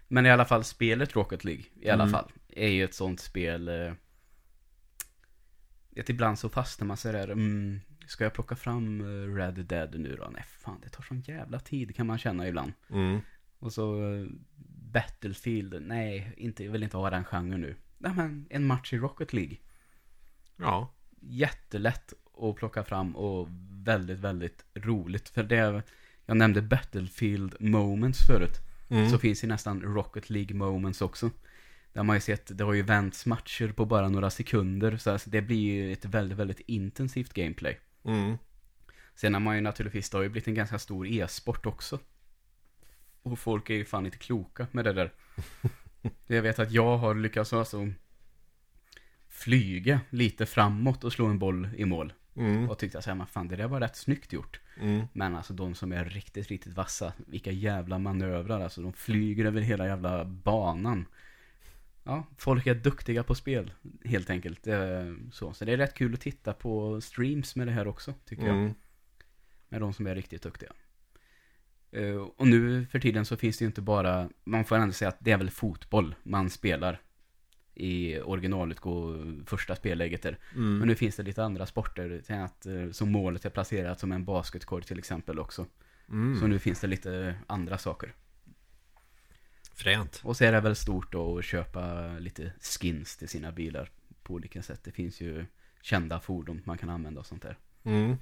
Men 0.08 0.26
i 0.26 0.30
alla 0.30 0.44
fall, 0.44 0.64
spelet 0.64 1.16
Rocket 1.16 1.44
League, 1.44 1.64
i 1.80 1.90
alla 1.90 2.02
Mm. 2.04 2.12
fall, 2.12 2.32
är 2.48 2.68
ju 2.68 2.84
ett 2.84 2.94
sånt 2.94 3.20
spel... 3.20 3.68
Eh, 3.68 3.92
att 6.00 6.08
ibland 6.08 6.38
så 6.38 6.48
fastnar 6.48 6.86
man 6.86 6.96
sådär, 6.96 7.28
mm, 7.28 7.80
ska 8.06 8.24
jag 8.24 8.32
plocka 8.34 8.56
fram 8.56 9.00
eh, 9.00 9.34
Red 9.34 9.54
Dead 9.54 10.00
nu 10.00 10.16
då? 10.16 10.28
Nej, 10.32 10.44
fan, 10.58 10.80
det 10.82 10.88
tar 10.88 11.02
sån 11.02 11.20
jävla 11.20 11.58
tid 11.60 11.96
kan 11.96 12.06
man 12.06 12.18
känna 12.18 12.48
ibland. 12.48 12.72
Mm. 12.90 13.20
Och 13.58 13.72
så 13.72 14.12
eh, 14.14 14.26
Battlefield, 14.92 15.82
nej, 15.82 16.32
inte, 16.36 16.64
jag 16.64 16.72
vill 16.72 16.82
inte 16.82 16.96
ha 16.96 17.10
den 17.10 17.24
genren 17.24 17.60
nu. 17.60 17.76
Nej 17.98 18.12
men, 18.14 18.46
en 18.50 18.66
match 18.66 18.92
i 18.92 18.98
Rocket 18.98 19.32
League. 19.32 19.56
Ja. 20.56 20.94
Jättelätt 21.20 22.12
att 22.38 22.56
plocka 22.56 22.84
fram 22.84 23.16
och 23.16 23.48
väldigt, 23.70 24.18
väldigt 24.18 24.64
roligt. 24.74 25.28
För 25.28 25.42
det, 25.42 25.82
jag 26.26 26.36
nämnde 26.36 26.62
Battlefield 26.62 27.54
Moments 27.60 28.26
förut. 28.26 28.60
Mm. 28.88 29.10
Så 29.10 29.18
finns 29.18 29.40
det 29.40 29.46
nästan 29.46 29.82
Rocket 29.82 30.30
League 30.30 30.56
Moments 30.56 31.02
också. 31.02 31.30
Där 31.92 32.02
man 32.02 32.16
ju 32.16 32.20
sett, 32.20 32.58
det 32.58 32.64
har 32.64 32.72
ju 32.72 32.82
vänts 32.82 33.26
matcher 33.26 33.72
på 33.72 33.84
bara 33.84 34.08
några 34.08 34.30
sekunder. 34.30 34.96
Så 34.96 35.10
alltså, 35.10 35.30
det 35.30 35.42
blir 35.42 35.58
ju 35.58 35.92
ett 35.92 36.04
väldigt, 36.04 36.38
väldigt 36.38 36.60
intensivt 36.60 37.34
gameplay. 37.34 37.80
Mm. 38.04 38.36
Sen 39.14 39.34
har 39.34 39.40
man 39.40 39.54
ju 39.54 39.60
naturligtvis, 39.60 40.10
det 40.10 40.16
har 40.16 40.22
ju 40.22 40.28
blivit 40.28 40.48
en 40.48 40.54
ganska 40.54 40.78
stor 40.78 41.06
e-sport 41.06 41.66
också. 41.66 41.98
Och 43.22 43.38
folk 43.38 43.70
är 43.70 43.74
ju 43.74 43.84
fan 43.84 44.06
inte 44.06 44.18
kloka 44.18 44.66
med 44.72 44.84
det 44.84 44.92
där. 44.92 45.12
Jag 46.26 46.42
vet 46.42 46.58
att 46.58 46.72
jag 46.72 46.96
har 46.96 47.14
lyckats 47.14 47.52
alltså 47.52 47.88
flyga 49.34 50.00
lite 50.10 50.46
framåt 50.46 51.04
och 51.04 51.12
slå 51.12 51.26
en 51.26 51.38
boll 51.38 51.68
i 51.76 51.84
mål. 51.84 52.12
Mm. 52.36 52.70
Och 52.70 52.78
tyckte 52.78 52.98
att 52.98 53.06
men 53.06 53.26
fan 53.26 53.48
det 53.48 53.56
där 53.56 53.68
var 53.68 53.80
rätt 53.80 53.96
snyggt 53.96 54.32
gjort. 54.32 54.60
Mm. 54.80 55.06
Men 55.12 55.36
alltså 55.36 55.52
de 55.52 55.74
som 55.74 55.92
är 55.92 56.04
riktigt, 56.04 56.48
riktigt 56.48 56.74
vassa, 56.74 57.12
vilka 57.26 57.50
jävla 57.50 57.98
manövrar 57.98 58.60
alltså. 58.60 58.82
De 58.82 58.92
flyger 58.92 59.44
över 59.44 59.60
hela 59.60 59.86
jävla 59.86 60.24
banan. 60.24 61.06
Ja, 62.04 62.26
folk 62.38 62.66
är 62.66 62.74
duktiga 62.74 63.22
på 63.22 63.34
spel, 63.34 63.72
helt 64.04 64.30
enkelt. 64.30 64.66
Eh, 64.66 65.12
Så, 65.32 65.52
så 65.52 65.64
det 65.64 65.72
är 65.72 65.76
rätt 65.76 65.94
kul 65.94 66.14
att 66.14 66.20
titta 66.20 66.52
på 66.52 67.00
streams 67.00 67.56
med 67.56 67.66
det 67.66 67.72
här 67.72 67.86
också, 67.86 68.14
tycker 68.24 68.46
jag. 68.46 68.56
Mm. 68.56 68.74
Med 69.68 69.80
de 69.80 69.92
som 69.92 70.06
är 70.06 70.14
riktigt 70.14 70.42
duktiga. 70.42 70.72
Eh, 71.92 72.16
Och 72.16 72.46
nu 72.46 72.86
för 72.86 73.00
tiden 73.00 73.24
så 73.24 73.36
finns 73.36 73.58
det 73.58 73.62
ju 73.62 73.66
inte 73.66 73.82
bara, 73.82 74.28
man 74.44 74.64
får 74.64 74.76
ändå 74.76 74.92
säga 74.92 75.08
att 75.08 75.18
det 75.20 75.32
är 75.32 75.38
väl 75.38 75.50
fotboll 75.50 76.14
man 76.22 76.50
spelar. 76.50 77.00
I 77.74 78.20
originalutgå 78.20 79.16
första 79.46 79.76
spelläget 79.76 80.22
där. 80.22 80.38
Mm. 80.54 80.78
Men 80.78 80.88
nu 80.88 80.94
finns 80.94 81.16
det 81.16 81.22
lite 81.22 81.44
andra 81.44 81.66
sporter, 81.66 82.22
att, 82.28 82.66
eh, 82.66 82.90
som 82.90 83.12
målet 83.12 83.44
är 83.44 83.50
placerat 83.50 84.00
som 84.00 84.12
en 84.12 84.24
basketkorg 84.24 84.84
till 84.84 84.98
exempel 84.98 85.38
också. 85.38 85.66
Mm. 86.08 86.40
Så 86.40 86.46
nu 86.46 86.58
finns 86.58 86.80
det 86.80 86.86
lite 86.86 87.34
andra 87.46 87.78
saker. 87.78 88.14
Fränt. 89.74 90.20
Och 90.24 90.36
så 90.36 90.44
är 90.44 90.52
det 90.52 90.60
väl 90.60 90.76
stort 90.76 91.12
då 91.12 91.38
att 91.38 91.44
köpa 91.44 92.12
lite 92.18 92.52
skins 92.80 93.16
till 93.16 93.28
sina 93.28 93.52
bilar 93.52 93.90
på 94.22 94.34
olika 94.34 94.62
sätt. 94.62 94.80
Det 94.84 94.90
finns 94.90 95.20
ju 95.20 95.46
kända 95.82 96.20
fordon 96.20 96.62
man 96.64 96.78
kan 96.78 96.90
använda 96.90 97.20
och 97.20 97.26
sånt 97.26 97.42
där. 97.42 97.58
Mm. 97.82 98.16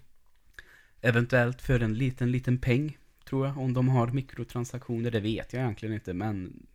Eventuellt 1.01 1.63
för 1.63 1.81
en 1.81 1.95
liten, 1.95 2.31
liten 2.31 2.59
peng, 2.59 2.99
tror 3.25 3.47
jag. 3.47 3.59
Om 3.59 3.75
de 3.75 3.89
har 3.89 4.07
mikrotransaktioner, 4.07 5.11
det 5.11 5.21
vet 5.21 5.53
jag 5.53 5.63
egentligen 5.63 5.95
inte, 5.95 6.15
men 6.15 6.67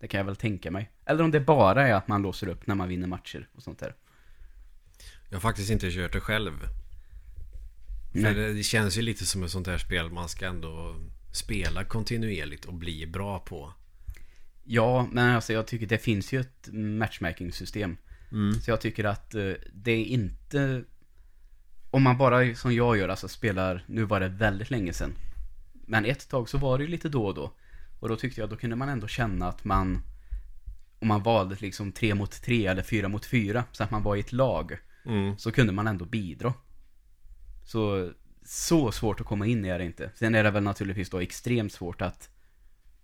det 0.00 0.08
kan 0.08 0.18
jag 0.18 0.24
väl 0.24 0.36
tänka 0.36 0.70
mig. 0.70 0.90
Eller 1.04 1.24
om 1.24 1.30
det 1.30 1.40
bara 1.40 1.88
är 1.88 1.94
att 1.94 2.08
man 2.08 2.22
låser 2.22 2.48
upp 2.48 2.66
när 2.66 2.74
man 2.74 2.88
vinner 2.88 3.06
matcher 3.06 3.48
och 3.54 3.62
sånt 3.62 3.78
där. 3.78 3.94
Jag 5.28 5.36
har 5.36 5.40
faktiskt 5.40 5.70
inte 5.70 5.90
kört 5.90 6.12
det 6.12 6.20
själv. 6.20 6.52
För 8.12 8.34
det, 8.34 8.52
det 8.52 8.62
känns 8.62 8.98
ju 8.98 9.02
lite 9.02 9.26
som 9.26 9.42
ett 9.42 9.50
sånt 9.50 9.66
här 9.66 9.78
spel 9.78 10.10
man 10.10 10.28
ska 10.28 10.46
ändå 10.46 10.96
spela 11.32 11.84
kontinuerligt 11.84 12.64
och 12.64 12.74
bli 12.74 13.06
bra 13.06 13.38
på. 13.38 13.72
Ja, 14.64 15.08
men 15.12 15.34
alltså 15.34 15.52
jag 15.52 15.66
tycker 15.66 15.86
det 15.86 15.98
finns 15.98 16.32
ju 16.32 16.40
ett 16.40 16.68
matchmaking-system. 16.72 17.96
Mm. 18.32 18.60
Så 18.60 18.70
jag 18.70 18.80
tycker 18.80 19.04
att 19.04 19.34
eh, 19.34 19.52
det 19.72 19.90
är 19.90 20.04
inte... 20.04 20.84
Om 21.90 22.02
man 22.02 22.18
bara 22.18 22.54
som 22.54 22.74
jag 22.74 22.96
gör, 22.96 23.08
alltså 23.08 23.28
spelar, 23.28 23.84
nu 23.86 24.04
var 24.04 24.20
det 24.20 24.28
väldigt 24.28 24.70
länge 24.70 24.92
sedan. 24.92 25.12
Men 25.72 26.04
ett 26.04 26.28
tag 26.28 26.48
så 26.48 26.58
var 26.58 26.78
det 26.78 26.84
ju 26.84 26.90
lite 26.90 27.08
då 27.08 27.26
och 27.26 27.34
då. 27.34 27.52
Och 28.00 28.08
då 28.08 28.16
tyckte 28.16 28.40
jag, 28.40 28.50
då 28.50 28.56
kunde 28.56 28.76
man 28.76 28.88
ändå 28.88 29.06
känna 29.06 29.48
att 29.48 29.64
man... 29.64 30.02
Om 30.98 31.08
man 31.08 31.22
valde 31.22 31.56
liksom 31.60 31.92
tre 31.92 32.14
mot 32.14 32.42
tre 32.42 32.66
eller 32.66 32.82
fyra 32.82 33.08
mot 33.08 33.26
fyra, 33.26 33.64
så 33.72 33.84
att 33.84 33.90
man 33.90 34.02
var 34.02 34.16
i 34.16 34.20
ett 34.20 34.32
lag. 34.32 34.78
Mm. 35.06 35.38
Så 35.38 35.52
kunde 35.52 35.72
man 35.72 35.86
ändå 35.86 36.04
bidra. 36.04 36.54
Så, 37.64 38.12
så 38.44 38.92
svårt 38.92 39.20
att 39.20 39.26
komma 39.26 39.46
in 39.46 39.64
är 39.64 39.78
det 39.78 39.84
inte. 39.84 40.10
Sen 40.14 40.34
är 40.34 40.44
det 40.44 40.50
väl 40.50 40.62
naturligtvis 40.62 41.10
då 41.10 41.20
extremt 41.20 41.72
svårt 41.72 42.02
att 42.02 42.30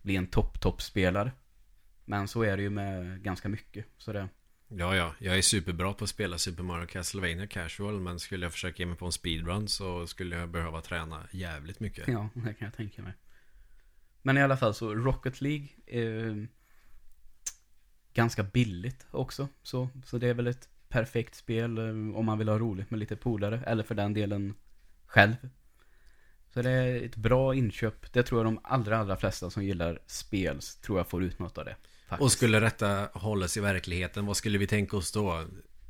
bli 0.03 0.16
en 0.16 0.26
topp-topp-spelare. 0.26 1.32
Men 2.05 2.28
så 2.28 2.43
är 2.43 2.57
det 2.57 2.62
ju 2.62 2.70
med 2.70 3.22
ganska 3.22 3.49
mycket. 3.49 3.86
Så 3.99 4.12
det, 4.12 4.28
Ja, 4.76 4.97
ja. 4.97 5.14
Jag 5.18 5.38
är 5.38 5.43
superbra 5.43 5.93
på 5.93 6.05
att 6.05 6.11
spela 6.11 6.38
Super 6.38 6.62
Mario 6.62 6.86
Castlevania 6.86 7.47
casual. 7.47 8.01
Men 8.01 8.18
skulle 8.18 8.45
jag 8.45 8.53
försöka 8.53 8.82
ge 8.82 8.86
mig 8.86 8.97
på 8.97 9.07
en 9.07 9.12
speedrun 9.12 9.68
så 9.68 10.07
skulle 10.07 10.36
jag 10.36 10.49
behöva 10.49 10.80
träna 10.80 11.26
jävligt 11.30 11.80
mycket. 11.80 12.09
ja, 12.09 12.28
det 12.34 12.55
kan 12.55 12.66
jag 12.66 12.74
tänka 12.74 13.03
mig. 13.03 13.12
Men 14.22 14.38
i 14.38 14.42
alla 14.42 14.56
fall 14.56 14.74
så 14.74 14.94
Rocket 14.94 15.40
League 15.40 15.68
är 15.86 16.48
ganska 18.14 18.42
billigt 18.42 19.06
också. 19.10 19.48
Så, 19.62 19.88
så 20.04 20.18
det 20.18 20.28
är 20.28 20.34
väl 20.34 20.46
ett 20.46 20.68
perfekt 20.88 21.34
spel 21.34 21.78
eh, 21.78 22.16
om 22.16 22.26
man 22.26 22.38
vill 22.38 22.48
ha 22.48 22.58
roligt 22.58 22.90
med 22.90 23.00
lite 23.00 23.16
polare. 23.16 23.62
Eller 23.66 23.82
för 23.82 23.94
den 23.94 24.14
delen 24.14 24.54
själv. 25.06 25.34
Så 26.54 26.62
det 26.62 26.70
är 26.70 27.04
ett 27.04 27.16
bra 27.16 27.54
inköp. 27.54 28.12
Det 28.12 28.22
tror 28.22 28.40
jag 28.40 28.46
de 28.46 28.60
allra, 28.64 28.98
allra 28.98 29.16
flesta 29.16 29.50
som 29.50 29.64
gillar 29.64 29.98
spel 30.06 30.60
tror 30.60 30.98
jag 30.98 31.06
får 31.06 31.24
ut 31.24 31.38
något 31.38 31.58
av 31.58 31.64
det. 31.64 31.76
Faktiskt. 32.08 32.24
Och 32.24 32.32
skulle 32.32 32.60
detta 32.60 33.08
hållas 33.14 33.56
i 33.56 33.60
verkligheten, 33.60 34.26
vad 34.26 34.36
skulle 34.36 34.58
vi 34.58 34.66
tänka 34.66 34.96
oss 34.96 35.12
då? 35.12 35.44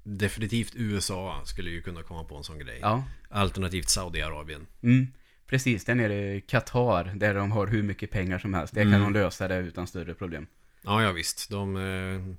Definitivt 0.04 0.72
USA 0.76 1.42
skulle 1.44 1.70
ju 1.70 1.82
kunna 1.82 2.02
komma 2.02 2.24
på 2.24 2.36
en 2.36 2.44
sån 2.44 2.58
grej. 2.58 2.78
Ja, 2.82 3.04
Alternativt 3.28 3.88
Saudiarabien. 3.88 4.66
mm, 4.82 5.06
precis. 5.52 5.84
Där 5.84 5.94
nere 5.94 6.34
i 6.34 6.40
Qatar, 6.40 7.04
där 7.16 7.34
de 7.34 7.52
har 7.52 7.66
hur 7.66 7.82
mycket 7.82 8.10
pengar 8.10 8.38
som 8.38 8.54
helst. 8.54 8.74
Det 8.74 8.82
kan 8.82 8.94
Mm. 8.94 9.12
de 9.12 9.12
lösa 9.20 9.48
det 9.48 9.56
utan 9.58 9.86
större 9.86 10.14
problem. 10.14 10.46
Ja, 10.82 11.02
ja 11.02 11.12
visst. 11.12 11.50
De 11.50 11.76
eh, 11.76 12.34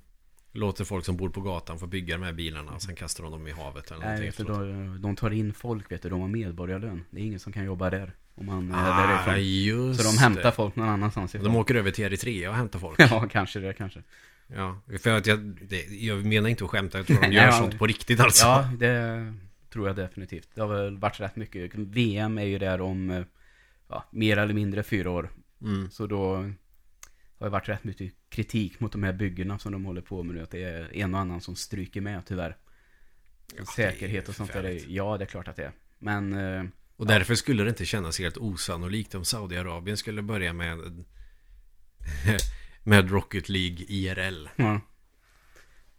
låter 0.60 0.84
folk 0.86 1.06
som 1.06 1.18
bor 1.18 1.30
på 1.30 1.42
gatan 1.42 1.80
få 1.80 1.88
bygga 1.88 2.18
de 2.18 2.24
här 2.24 2.34
bilarna 2.34 2.72
och 2.72 2.82
sen 2.82 2.96
kastar 2.96 3.24
de 3.24 3.32
dem 3.32 3.48
i 3.48 3.52
havet 3.52 3.92
eller 3.92 4.06
Nej, 4.06 4.32
för 4.32 4.44
de, 4.44 5.02
de 5.02 5.16
tar 5.16 5.32
in 5.32 5.54
folk, 5.54 5.92
vet 5.92 6.02
du. 6.02 6.10
De 6.10 6.22
har 6.22 6.28
medborgarlön. 6.28 7.04
Det 7.12 7.20
är 7.22 7.24
ingen 7.26 7.40
som 7.40 7.54
kan 7.54 7.66
jobba 7.66 7.90
där. 7.90 8.12
Om 8.36 8.46
man 8.46 8.72
är 8.72 8.76
Ah, 8.78 9.08
därifrån. 9.26 9.44
just 9.44 10.02
Så 10.02 10.12
de 10.12 10.18
hämtar 10.18 10.44
det. 10.44 10.52
folk 10.52 10.76
någon 10.76 10.90
annanstans 10.90 11.36
ifrån. 11.36 11.44
De 11.46 11.56
åker 11.56 11.76
över 11.76 11.92
till 11.92 12.04
Eritrea 12.06 12.50
och 12.50 12.56
hämtar 12.56 12.80
folk. 12.80 13.00
Ja, 13.12 13.28
kanske 13.32 13.60
det, 13.60 13.74
kanske. 13.74 14.04
Ja, 14.48 14.80
för 15.04 15.10
att 15.18 15.28
jag, 15.28 15.40
det, 15.40 15.82
jag 15.86 16.26
menar 16.26 16.50
inte 16.50 16.64
att 16.64 16.70
skämta, 16.70 16.98
jag 16.98 17.08
tror 17.08 17.18
de 17.22 17.22
Nej, 17.28 17.36
gör 17.36 17.44
ja. 17.46 17.52
sånt 17.52 17.80
på 17.80 17.88
riktigt 17.88 18.20
alltså. 18.20 18.46
Ja, 18.46 18.70
det 18.80 19.34
tror 19.74 19.88
jag 19.88 19.96
definitivt. 19.96 20.50
Det 20.56 20.62
har 20.62 20.68
väl 20.68 20.98
varit 20.98 21.20
rätt 21.20 21.36
mycket. 21.36 21.76
VM 21.76 22.38
är 22.38 22.44
ju 22.44 22.58
där 22.58 22.82
om, 22.82 23.10
eh, 23.10 23.26
ja, 23.88 24.06
mer 24.12 24.38
eller 24.38 24.54
mindre 24.54 24.84
fyra 24.84 25.12
år. 25.12 25.30
Mm. 25.62 25.90
Så 25.92 26.08
då 26.08 26.36
har 27.38 27.46
det 27.46 27.50
varit 27.50 27.70
rätt 27.70 27.84
mycket 27.84 28.14
kritik 28.30 28.80
mot 28.80 28.92
de 28.92 29.04
här 29.04 29.14
byggena 29.14 29.60
som 29.60 29.72
de 29.72 29.86
håller 29.86 30.02
på 30.02 30.24
med 30.24 30.36
nu. 30.36 30.42
Att 30.44 30.52
det 30.52 30.64
är 30.64 30.96
en 30.98 31.14
och 31.14 31.20
annan 31.20 31.42
som 31.42 31.56
stryker 31.56 32.02
med 32.02 32.26
tyvärr. 32.26 32.58
Ja, 33.58 33.66
Säkerhet 33.66 34.30
och 34.30 34.36
sånt 34.36 34.54
där. 34.54 34.80
Ja, 34.88 35.18
det 35.18 35.24
är 35.24 35.28
klart 35.28 35.48
att 35.48 35.56
det 35.56 35.64
är. 35.64 35.72
Men, 36.00 36.34
eh, 36.34 36.64
Och 36.96 37.08
därför 37.08 37.36
skulle 37.36 37.64
det 37.64 37.70
inte 37.70 37.86
kännas 37.86 38.20
helt 38.20 38.38
osannolikt 38.38 39.16
om 39.16 39.26
Saudiarabien 39.26 39.98
skulle 39.98 40.22
börja 40.22 40.54
med 40.54 40.78
med 42.84 43.12
Rocket 43.12 43.50
League 43.50 43.86
IRL. 43.88 44.50
ja. 44.56 44.82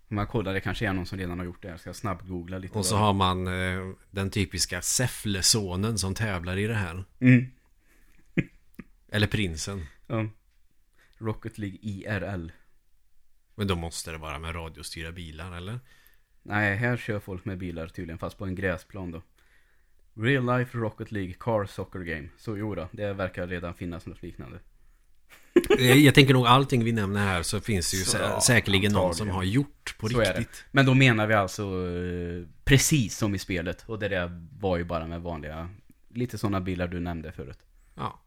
Man 0.09 0.27
kollar, 0.27 0.53
det 0.55 0.61
kanske 0.61 0.89
är 0.89 0.93
någon 0.93 1.07
som 1.07 1.19
redan 1.19 1.39
har 1.39 1.47
gjort 1.47 1.63
det. 1.63 1.69
Jag 1.69 1.81
ska 1.81 1.95
snabbgoogla 1.95 2.59
lite. 2.59 2.79
Och 2.79 2.87
så 2.87 2.95
vad- 2.95 3.05
har 3.05 3.13
man 3.13 3.47
eh, 3.47 3.93
den 4.11 4.31
typiska 4.31 4.81
Säffle-sonen 4.83 5.97
som 5.99 6.15
tävlar 6.15 6.57
i 6.57 6.67
det 6.67 6.75
här. 6.75 7.05
Mm. 7.21 7.47
Eller 9.09 9.27
prinsen. 9.27 9.87
Ja. 10.07 10.27
Rocket 11.19 11.59
League 11.59 11.79
IRL. 11.83 12.49
Men 13.55 13.67
då 13.67 13.77
måste 13.77 14.11
det 14.13 14.19
vara 14.19 14.39
med 14.39 14.55
radiostyrda 14.55 15.13
bilar, 15.13 15.57
eller? 15.57 15.81
Nej, 16.43 16.77
här 16.77 16.97
kör 16.97 17.21
folk 17.21 17.45
med 17.45 17.59
bilar 17.59 17.89
tydligen, 17.89 18.19
fast 18.19 18.39
på 18.39 18.45
en 18.45 18.55
gräsplan 18.55 19.11
då. 19.11 19.23
Real 20.15 20.59
Life 20.59 20.79
Rocket 20.79 21.13
League 21.13 21.35
Car 21.41 21.67
Soccer 21.67 21.99
Game. 22.01 22.29
Så 22.39 22.57
jo 22.57 22.75
då, 22.75 22.89
det 22.93 23.13
verkar 23.13 23.47
redan 23.47 23.75
finnas 23.75 24.07
något 24.07 24.23
liknande. 24.23 24.59
Eh, 25.79 25.93
Jag 25.99 26.15
tänker 26.15 26.35
nog 26.35 26.47
allting 26.47 26.85
vi 26.85 26.93
nämner 26.93 27.21
här 27.27 27.43
så 27.43 27.61
finns 27.61 27.91
det 27.91 27.97
ju 27.97 28.03
Så, 28.05 28.17
sä- 28.19 28.41
säkerligen 28.41 28.93
någon 28.93 29.03
antagligen. 29.05 29.27
som 29.29 29.37
har 29.37 29.45
gjort 29.45 29.95
på 29.99 30.09
Så 30.09 30.21
riktigt. 30.21 30.65
Men 30.71 30.87
då 30.87 30.95
menar 30.95 31.27
vi 31.27 31.35
alltså 31.35 31.63
eh, 31.63 32.47
precis 32.65 33.17
som 33.17 33.35
i 33.35 33.39
spelet. 33.39 33.85
Och 33.87 33.99
det 33.99 34.09
där 34.09 34.47
var 34.61 34.77
ju 34.77 34.85
bara 34.85 35.07
med 35.07 35.21
vanliga, 35.23 35.69
lite 36.15 36.39
sådana 36.39 36.61
bilar 36.61 36.89
du 36.89 37.01
nämnde 37.01 37.33
förut. 37.33 37.59
Ja. 37.95 38.21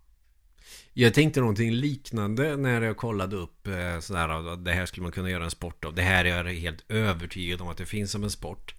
Jag 0.93 1.13
tänkte 1.13 1.39
någonting 1.39 1.71
liknande 1.71 2.57
när 2.57 2.81
jag 2.81 2.97
kollade 2.97 3.35
upp 3.35 3.67
eh, 3.67 3.99
sådär, 3.99 4.55
det 4.57 4.71
här 4.73 4.85
skulle 4.85 5.03
man 5.03 5.11
kunna 5.11 5.29
göra 5.29 5.43
en 5.43 5.51
sport 5.51 5.85
av. 5.85 5.93
Det 5.95 6.01
här 6.01 6.25
är 6.25 6.43
jag 6.45 6.53
helt 6.53 6.91
övertygad 6.91 7.61
om 7.61 7.67
att 7.67 7.77
det 7.77 7.85
finns 7.85 8.11
som 8.11 8.23
en 8.23 8.31
sport. 8.31 8.75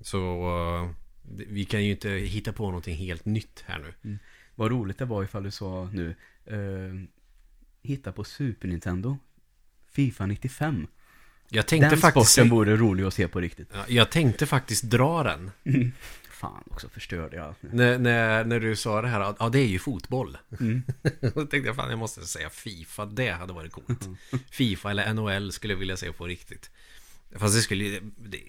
Så 0.00 0.94
vi 1.22 1.64
kan 1.64 1.84
ju 1.84 1.90
inte 1.90 2.08
hitta 2.10 2.52
på 2.52 2.66
någonting 2.66 2.96
helt 2.96 3.24
nytt 3.24 3.64
här 3.66 3.94
nu. 4.02 4.18
Vad 4.54 4.70
roligt 4.70 4.98
det 4.98 5.04
var 5.04 5.24
ifall 5.24 5.42
du 5.42 5.50
sa 5.50 5.90
nu, 5.92 6.14
eh, 6.46 6.94
hitta 7.82 8.12
på 8.12 8.24
Super 8.24 8.68
Nintendo. 8.68 9.18
Fifa 9.92 10.26
95. 10.26 10.86
Jag 11.48 11.66
tänkte 11.66 11.88
Den 11.90 11.98
faktiskt 11.98 12.32
sporten 12.32 12.50
vore 12.50 12.76
rolig 12.76 13.04
att 13.04 13.14
se 13.14 13.28
på 13.28 13.40
riktigt. 13.40 13.68
Ja, 13.72 13.84
Jag 13.88 14.10
tänkte 14.10 14.46
faktiskt 14.46 14.82
dra 14.84 15.22
den. 15.22 15.50
Fan 16.30 16.64
också 16.70 16.88
förstörde 16.88 17.36
jag 17.36 17.46
allt 17.46 17.62
nu. 17.62 17.68
När, 17.72 17.98
när, 17.98 18.44
när 18.44 18.60
du 18.60 18.76
sa 18.76 19.02
det 19.02 19.08
här, 19.08 19.34
ja 19.38 19.48
det 19.48 19.58
är 19.58 19.66
ju 19.66 19.78
fotboll. 19.78 20.38
Mm. 20.60 20.82
Då 21.20 21.30
tänkte 21.30 21.58
jag 21.58 21.76
fan 21.76 21.90
jag 21.90 21.98
måste 21.98 22.26
säga 22.26 22.50
Fifa, 22.50 23.06
det 23.06 23.30
hade 23.30 23.52
varit 23.52 23.72
coolt. 23.72 24.08
Fifa 24.50 24.90
eller 24.90 25.14
NHL 25.14 25.52
skulle 25.52 25.72
jag 25.74 25.78
vilja 25.78 25.96
se 25.96 26.12
på 26.12 26.26
riktigt. 26.26 26.70
Fast 27.36 27.54
det 27.54 27.60
skulle 27.60 27.84
ju- 27.84 28.00
det, 28.16 28.40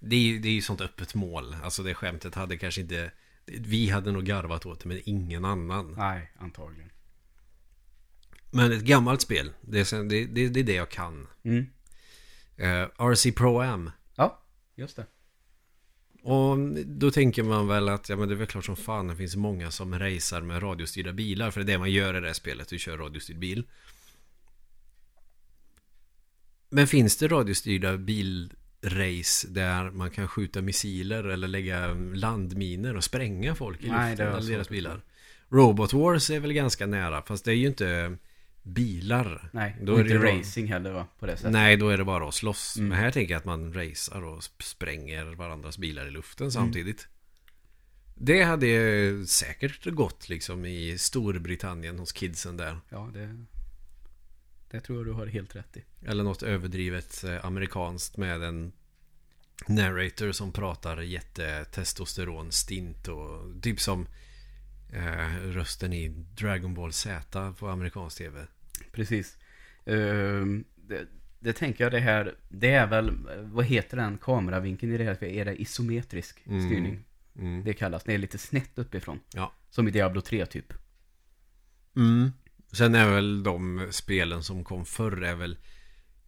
det, 0.00 0.16
är 0.16 0.20
ju, 0.20 0.38
det 0.38 0.48
är 0.48 0.52
ju 0.52 0.62
sånt 0.62 0.80
öppet 0.80 1.14
mål. 1.14 1.56
Alltså 1.62 1.82
det 1.82 1.94
skämtet 1.94 2.34
hade 2.34 2.56
kanske 2.56 2.80
inte, 2.80 3.10
vi 3.46 3.88
hade 3.90 4.12
nog 4.12 4.24
garvat 4.24 4.66
åt 4.66 4.80
det 4.80 4.88
men 4.88 5.00
ingen 5.04 5.44
annan. 5.44 5.94
Nej, 5.98 6.32
antagligen. 6.38 6.90
Men 8.50 8.72
ett 8.72 8.82
gammalt 8.82 9.20
spel, 9.20 9.50
det 9.60 9.92
är, 9.92 10.08
det, 10.08 10.26
det, 10.26 10.48
det 10.48 10.60
är 10.60 10.64
det 10.64 10.74
jag 10.74 10.90
kan. 10.90 11.26
Mm. 11.42 11.66
Eh, 12.56 12.88
RC 12.98 13.32
Pro 13.32 13.60
Am. 13.60 13.90
Ja, 14.14 14.42
just 14.76 14.96
det. 14.96 15.06
Och 16.22 16.58
då 16.86 17.10
tänker 17.10 17.42
man 17.42 17.68
väl 17.68 17.88
att 17.88 18.08
ja, 18.08 18.16
men 18.16 18.28
det 18.28 18.34
är 18.34 18.36
väl 18.36 18.46
klart 18.46 18.64
som 18.64 18.76
fan 18.76 19.08
det 19.08 19.16
finns 19.16 19.36
många 19.36 19.70
som 19.70 19.98
racear 19.98 20.40
med 20.40 20.62
radiostyrda 20.62 21.12
bilar. 21.12 21.50
För 21.50 21.60
det 21.60 21.64
är 21.64 21.72
det 21.72 21.78
man 21.78 21.90
gör 21.90 22.16
i 22.16 22.20
det 22.20 22.26
här 22.26 22.34
spelet, 22.34 22.68
du 22.68 22.78
kör 22.78 22.98
radiostyrd 22.98 23.38
bil. 23.38 23.64
Men 26.70 26.86
finns 26.86 27.16
det 27.16 27.28
radiostyrda 27.28 27.96
bilrace 27.96 29.48
där 29.48 29.90
man 29.90 30.10
kan 30.10 30.28
skjuta 30.28 30.62
missiler 30.62 31.24
eller 31.24 31.48
lägga 31.48 31.94
landminer 31.94 32.96
och 32.96 33.04
spränga 33.04 33.54
folk 33.54 33.84
i 33.84 33.88
Nej, 33.88 34.10
luften 34.10 34.16
det 34.16 34.22
jag 34.22 34.32
eller 34.32 34.40
svårt 34.42 34.52
deras 34.52 34.68
bilar? 34.68 35.02
Robot 35.48 35.92
Wars 35.92 36.30
är 36.30 36.40
väl 36.40 36.52
ganska 36.52 36.86
nära, 36.86 37.22
fast 37.22 37.44
det 37.44 37.50
är 37.50 37.56
ju 37.56 37.66
inte 37.66 38.16
bilar. 38.68 39.50
Nej, 39.52 39.76
Då 39.82 39.92
och 39.92 39.98
är 39.98 40.02
inte 40.02 40.18
det 40.18 40.38
racing 40.38 40.68
heller 40.72 40.92
va, 40.92 41.06
på 41.18 41.26
det 41.26 41.36
sättet. 41.36 41.52
Nej, 41.52 41.76
då 41.76 41.88
är 41.88 41.98
det 41.98 42.04
bara 42.04 42.28
att 42.28 42.34
slåss. 42.34 42.76
Mm. 42.76 42.88
Men 42.88 42.98
här 42.98 43.10
tänker 43.10 43.34
jag 43.34 43.38
att 43.38 43.44
man 43.44 43.72
racear 43.74 44.24
och 44.24 44.40
sp- 44.40 44.62
spränger 44.62 45.24
varandras 45.24 45.78
bilar 45.78 46.06
i 46.06 46.10
luften 46.10 46.52
samtidigt. 46.52 47.08
Det 48.14 48.42
hade 48.42 49.26
säkert 49.26 49.84
gått 49.84 50.28
liksom 50.28 50.64
i 50.64 50.98
Storbritannien 50.98 51.98
hos 51.98 52.12
kidsen 52.12 52.56
där. 52.56 52.80
Ja, 52.88 53.10
det... 53.12 53.44
Det 54.70 54.80
tror 54.80 54.98
jag 54.98 55.06
du 55.06 55.12
har 55.12 55.26
helt 55.26 55.56
rätt 55.56 55.76
i. 55.76 55.84
Eller 56.06 56.24
något 56.24 56.42
överdrivet 56.42 57.24
eh, 57.24 57.44
amerikanskt 57.44 58.16
med 58.16 58.42
en 58.42 58.72
narrator 59.66 60.32
som 60.32 60.52
pratar 60.52 61.00
jättetestosteron 61.00 62.52
stint 62.52 63.08
och 63.08 63.62
typ 63.62 63.80
som 63.80 64.06
eh, 64.92 65.36
rösten 65.42 65.92
i 65.92 66.08
Dragon 66.36 66.74
Ball 66.74 66.92
Z 66.92 67.54
på 67.58 67.68
amerikansk 67.68 68.18
tv. 68.18 68.46
Precis. 68.92 69.36
Ehm, 69.86 70.64
det, 70.76 71.06
det 71.40 71.52
tänker 71.52 71.84
jag 71.84 71.92
det 71.92 72.00
här, 72.00 72.34
det 72.48 72.70
är 72.70 72.86
väl, 72.86 73.10
vad 73.42 73.64
heter 73.64 73.96
den 73.96 74.18
kameravinkeln 74.18 74.92
i 74.94 74.98
det 74.98 75.04
här? 75.04 75.24
Är 75.24 75.44
det 75.44 75.60
isometrisk 75.62 76.42
Mm. 76.46 76.66
styrning? 76.66 77.04
Mm. 77.38 77.64
Det 77.64 77.72
kallas, 77.74 78.04
det 78.04 78.14
är 78.14 78.18
lite 78.18 78.38
snett 78.38 78.78
uppifrån. 78.78 79.20
Ja. 79.34 79.52
Som 79.70 79.88
i 79.88 79.90
Diablo 79.90 80.20
3 80.20 80.46
typ. 80.46 80.72
Mm. 81.96 82.32
Sen 82.72 82.94
är 82.94 83.10
väl 83.10 83.42
de 83.42 83.86
spelen 83.90 84.42
som 84.42 84.64
kom 84.64 84.84
förr 84.84 85.22
är 85.22 85.34
väl 85.34 85.58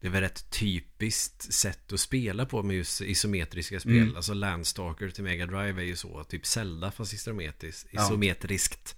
Det 0.00 0.06
är 0.06 0.10
väl 0.10 0.24
ett 0.24 0.50
typiskt 0.50 1.52
sätt 1.52 1.92
att 1.92 2.00
spela 2.00 2.46
på 2.46 2.62
med 2.62 2.76
just 2.76 3.00
isometriska 3.00 3.80
spel. 3.80 3.96
Mm. 4.02 4.16
Alltså 4.16 4.34
Landstalker 4.34 5.10
till 5.10 5.24
Mega 5.24 5.46
Drive 5.46 5.82
är 5.82 5.86
ju 5.86 5.96
så. 5.96 6.24
Typ 6.24 6.46
Zelda 6.46 6.90
fast 6.90 7.12
isometriskt. 7.12 7.88
Ja. 7.90 8.04
isometriskt. 8.06 8.96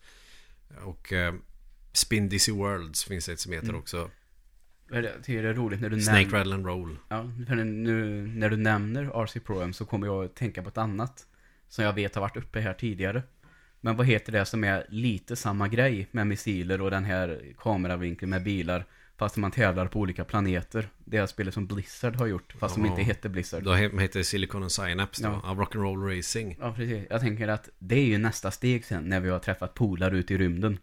Och 0.84 1.12
eh, 1.12 1.34
Spin 1.92 2.28
Dizzy 2.28 2.52
Worlds 2.52 3.04
finns 3.04 3.28
ett 3.28 3.40
som 3.40 3.52
heter 3.52 3.68
Mm. 3.68 3.80
också. 3.80 4.10
Jag 4.90 5.04
tycker 5.24 5.42
det 5.42 5.48
är 5.48 5.54
roligt 5.54 5.80
när 5.80 5.88
du 5.90 6.00
Snake 6.00 6.20
nämner... 6.20 6.38
Rattle 6.38 6.54
and 6.54 6.66
Roll. 6.66 6.98
Ja, 7.08 7.22
nu 7.22 8.26
när 8.26 8.50
du 8.50 8.56
nämner 8.56 9.24
RC 9.24 9.40
Pro 9.40 9.60
M 9.60 9.72
så 9.72 9.84
kommer 9.84 10.06
jag 10.06 10.24
att 10.24 10.34
tänka 10.36 10.62
på 10.62 10.68
ett 10.68 10.78
annat. 10.78 11.26
Som 11.68 11.84
jag 11.84 11.92
vet 11.92 12.14
har 12.14 12.22
varit 12.22 12.36
uppe 12.36 12.60
här 12.60 12.74
tidigare. 12.74 13.22
Men 13.80 13.96
vad 13.96 14.06
heter 14.06 14.32
det 14.32 14.44
som 14.44 14.64
är 14.64 14.86
lite 14.88 15.36
samma 15.36 15.68
grej 15.68 16.08
med 16.10 16.26
missiler 16.26 16.80
och 16.80 16.90
den 16.90 17.04
här 17.04 17.40
kameravinkeln 17.58 18.30
med 18.30 18.42
bilar. 18.44 18.84
Fast 19.16 19.36
man 19.36 19.50
tävlar 19.50 19.86
på 19.86 20.00
olika 20.00 20.24
planeter. 20.24 20.88
Det 21.04 21.16
är 21.16 21.26
spelet 21.26 21.54
som 21.54 21.66
Blizzard 21.66 22.16
har 22.16 22.26
gjort. 22.26 22.52
Fast 22.58 22.74
som 22.74 22.84
Ja. 22.84 22.90
inte 22.90 23.02
hette 23.02 23.28
Blizzard. 23.28 23.62
Då 23.62 23.70
he- 23.70 24.00
heter 24.00 24.18
det 24.18 24.24
Silicon 24.24 24.62
and 24.62 24.72
Synapse 24.72 25.22
då. 25.22 25.40
Ja. 25.44 25.48
Rock'n'Roll 25.54 26.16
Racing. 26.16 26.56
Ja, 26.60 26.72
precis. 26.76 27.06
Jag 27.10 27.20
tänker 27.20 27.48
att 27.48 27.68
det 27.78 27.94
är 27.96 28.04
ju 28.04 28.18
nästa 28.18 28.50
steg 28.50 28.84
sen 28.84 29.04
när 29.04 29.20
vi 29.20 29.28
har 29.30 29.38
träffat 29.38 29.74
polare 29.74 30.18
ute 30.18 30.34
i 30.34 30.38
rymden. 30.38 30.78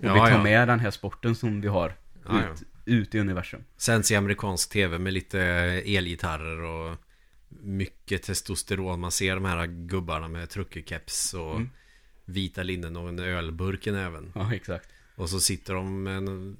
Och 0.00 0.06
Ja, 0.06 0.12
vi 0.14 0.20
tar 0.20 0.30
ja. 0.30 0.42
med 0.42 0.68
den 0.68 0.80
här 0.80 0.90
sporten 0.90 1.34
som 1.34 1.60
vi 1.60 1.68
har 1.68 1.94
Ja, 2.28 2.42
ja. 2.42 2.52
ut, 2.52 2.62
ut 2.84 3.14
i 3.14 3.18
universum. 3.18 3.64
Sänds 3.76 4.10
i 4.10 4.16
amerikansk 4.16 4.70
tv 4.72 4.98
med 4.98 5.12
lite 5.12 5.40
elgitarrer 5.86 6.60
och 6.62 6.96
mycket 7.48 8.22
testosteron. 8.22 9.00
Man 9.00 9.10
ser 9.12 9.34
de 9.34 9.44
här 9.44 9.66
gubbarna 9.66 10.28
med 10.28 10.50
truckerkeps 10.50 11.34
och 11.34 11.54
Mm. 11.56 11.70
vita 12.24 12.62
linnen 12.62 12.96
och 12.96 13.08
en 13.08 13.18
ölburk 13.18 13.86
i 13.86 13.90
näven. 13.92 14.32
Ja, 14.34 14.54
exakt. 14.54 14.88
Och 15.16 15.30
så 15.30 15.40
sitter 15.40 15.74
de 15.74 16.02
med 16.02 16.16
en... 16.16 16.56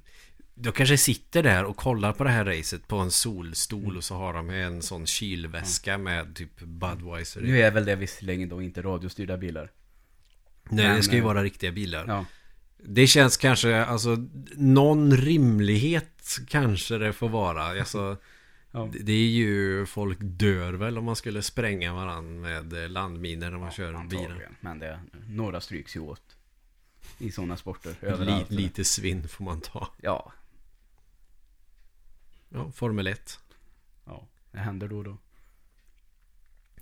De 0.55 0.73
kanske 0.73 0.99
sitter 0.99 1.43
där 1.43 1.65
och 1.65 1.77
kollar 1.77 2.13
på 2.13 2.25
det 2.25 2.31
här 2.31 2.45
racet 2.45 2.89
på 2.89 2.97
en 2.97 3.11
solstol 3.11 3.97
och 3.97 4.05
så 4.05 4.15
har 4.15 4.35
de 4.35 4.51
en 4.51 4.83
sån 4.83 5.07
kylväska 5.07 5.99
med 5.99 6.35
typ 6.37 6.61
Budweiser. 6.61 7.41
Nu 7.41 7.61
är 7.61 7.71
väl 7.71 7.85
det 7.85 7.97
visserligen 7.97 8.49
då 8.49 8.63
inte 8.63 8.83
radiostyrda 8.83 9.37
bilar. 9.37 9.71
Nej, 10.71 10.87
Men, 10.87 10.97
det 10.97 11.03
ska 11.03 11.13
ju 11.15 11.19
eh, 11.19 11.25
vara 11.25 11.43
riktiga 11.43 11.73
bilar. 11.73 12.05
Ja, 12.09 12.25
Det 12.85 13.07
känns 13.07 13.37
kanske, 13.37 13.85
alltså 13.85 14.17
någon 14.57 15.17
rimlighet 15.17 16.39
kanske 16.49 16.99
det 16.99 17.13
får 17.13 17.29
vara. 17.29 17.63
Alltså, 17.81 18.17
ja. 18.71 18.91
det- 19.01 19.13
är 19.13 19.29
ju, 19.29 19.87
folk 19.87 20.19
dör 20.21 20.73
väl 20.73 20.99
om 20.99 21.05
man 21.05 21.17
skulle 21.17 21.43
spränga 21.43 21.95
varandra 21.95 22.41
med 22.41 22.83
eh, 22.85 22.89
landminer 22.89 23.51
när 23.51 23.59
man 23.59 23.71
kör 23.71 23.87
bilar. 23.87 24.01
antagligen. 24.01 24.57
Men 24.61 24.79
det, 24.79 25.01
några 25.29 25.61
stryks 25.61 25.97
ju 25.97 26.01
åt. 26.01 26.37
I 27.19 27.31
sådana 27.31 27.57
sporter. 27.57 27.95
Överallt. 28.01 28.51
lite 28.51 28.85
svinn 28.85 29.29
får 29.29 29.45
man 29.45 29.61
ta. 29.61 29.89
Ja, 30.03 30.33
Ja, 32.49 32.71
Formel 32.73 33.07
1. 33.07 33.39
ja. 34.05 34.27
Det 34.53 34.59
händer 34.59 34.89
då 34.89 34.99
och 34.99 35.05
då. 35.05 35.17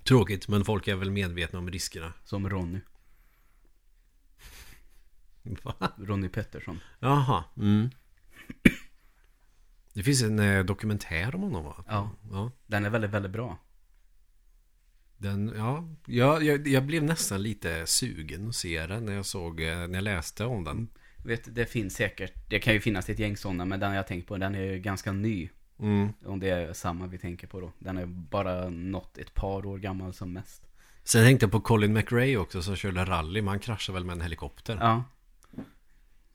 Tråkigt, 0.03 0.47
men 0.47 0.65
folk 0.65 0.87
är 0.87 0.95
väl 0.95 1.11
medvetna 1.11 1.59
om 1.59 1.71
riskerna. 1.71 2.13
Som 2.23 2.49
Ronny. 2.49 2.79
Va? 5.63 5.91
Ronny 5.97 6.29
Pettersson. 6.29 6.79
Jaha. 6.99 7.43
Mm. 7.57 7.89
Det 9.93 10.03
finns 10.03 10.21
en 10.21 10.39
eh, 10.39 10.65
dokumentär 10.65 11.35
om 11.35 11.41
honom 11.41 11.63
va? 11.63 11.83
Ja. 11.87 12.11
ja. 12.31 12.51
Den 12.67 12.85
är 12.85 12.89
väldigt, 12.89 13.11
väldigt 13.11 13.31
bra. 13.31 13.57
Den, 15.17 15.53
ja, 15.57 15.89
jag, 16.05 16.43
jag, 16.43 16.67
jag 16.67 16.85
blev 16.85 17.03
nästan 17.03 17.43
lite 17.43 17.85
sugen 17.85 18.49
att 18.49 18.55
se 18.55 18.87
den 18.87 19.05
när 19.05 19.13
jag 19.13 19.25
såg, 19.25 19.61
eh, 19.61 19.77
när 19.77 19.93
jag 19.93 20.03
läste 20.03 20.45
om 20.45 20.63
den. 20.63 20.87
Vet, 21.25 21.55
det 21.55 21.65
finns 21.65 21.95
säkert, 21.95 22.33
det 22.49 22.59
kan 22.59 22.73
ju 22.73 22.79
finnas 22.79 23.09
ett 23.09 23.19
gäng 23.19 23.37
sådana, 23.37 23.65
men 23.65 23.79
den 23.79 23.93
jag 23.93 24.07
tänker 24.07 24.27
på, 24.27 24.37
den 24.37 24.55
är 24.55 24.63
ju 24.63 24.79
ganska 24.79 25.11
ny. 25.11 25.49
Mm. 25.79 26.13
Om 26.25 26.39
det 26.39 26.49
är 26.49 26.73
samma 26.73 27.07
vi 27.07 27.17
tänker 27.17 27.47
på 27.47 27.59
då. 27.59 27.71
Den 27.79 27.97
är 27.97 28.05
bara 28.05 28.69
något 28.69 29.17
ett 29.17 29.33
par 29.33 29.65
år 29.65 29.77
gammal 29.77 30.13
som 30.13 30.33
mest. 30.33 30.69
Sen 31.03 31.25
tänkte 31.25 31.43
jag 31.43 31.51
på 31.51 31.61
Colin 31.61 31.93
McRae 31.93 32.37
också 32.37 32.61
som 32.61 32.75
körde 32.75 33.05
rally, 33.05 33.41
men 33.41 33.47
han 33.47 33.59
kraschade 33.59 33.93
väl 33.93 34.05
med 34.05 34.13
en 34.13 34.21
helikopter. 34.21 34.77
Ja, 34.81 35.03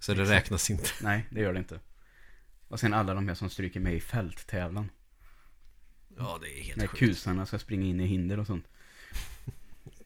så 0.05 0.14
det 0.14 0.22
exakt. 0.22 0.36
räknas 0.36 0.70
inte. 0.70 0.90
nej 1.00 1.26
det 1.30 1.40
gör 1.40 1.52
det 1.52 1.59
inte. 1.59 1.80
Och 2.68 2.80
sen 2.80 2.94
alla 2.94 3.14
de 3.14 3.28
här 3.28 3.34
som 3.34 3.50
stryker 3.50 3.80
med 3.80 3.94
i 3.94 4.00
fälttävlan. 4.00 4.90
Ja, 6.16 6.38
det 6.42 6.61
är 6.61 6.62
helt 6.62 6.76
När 6.76 6.86
sjukt. 6.86 6.98
kusarna 6.98 7.46
ska 7.46 7.59
springa 7.59 7.86
in 7.86 8.00
i 8.00 8.07
hinder 8.07 8.38
och 8.38 8.46
sånt. 8.46 8.64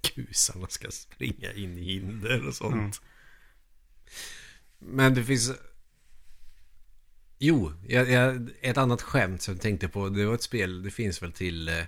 Kusarna 0.02 0.66
ska 0.66 0.90
springa 0.90 1.52
in 1.52 1.78
i 1.78 1.82
hinder 1.82 2.46
och 2.46 2.54
sånt. 2.54 3.00
Men 4.78 5.14
det 5.14 5.24
finns... 5.24 5.52
Jo, 7.38 7.72
jag, 7.88 8.10
jag, 8.10 8.50
ett 8.60 8.76
annat 8.76 9.02
skämt 9.02 9.42
som 9.42 9.54
jag 9.54 9.60
tänkte 9.62 9.88
på. 9.88 10.08
Det 10.08 10.26
var 10.26 10.34
ett 10.34 10.42
spel, 10.42 10.82
det 10.82 10.90
finns 10.90 11.22
väl 11.22 11.32
till 11.32 11.68
eh, 11.68 11.84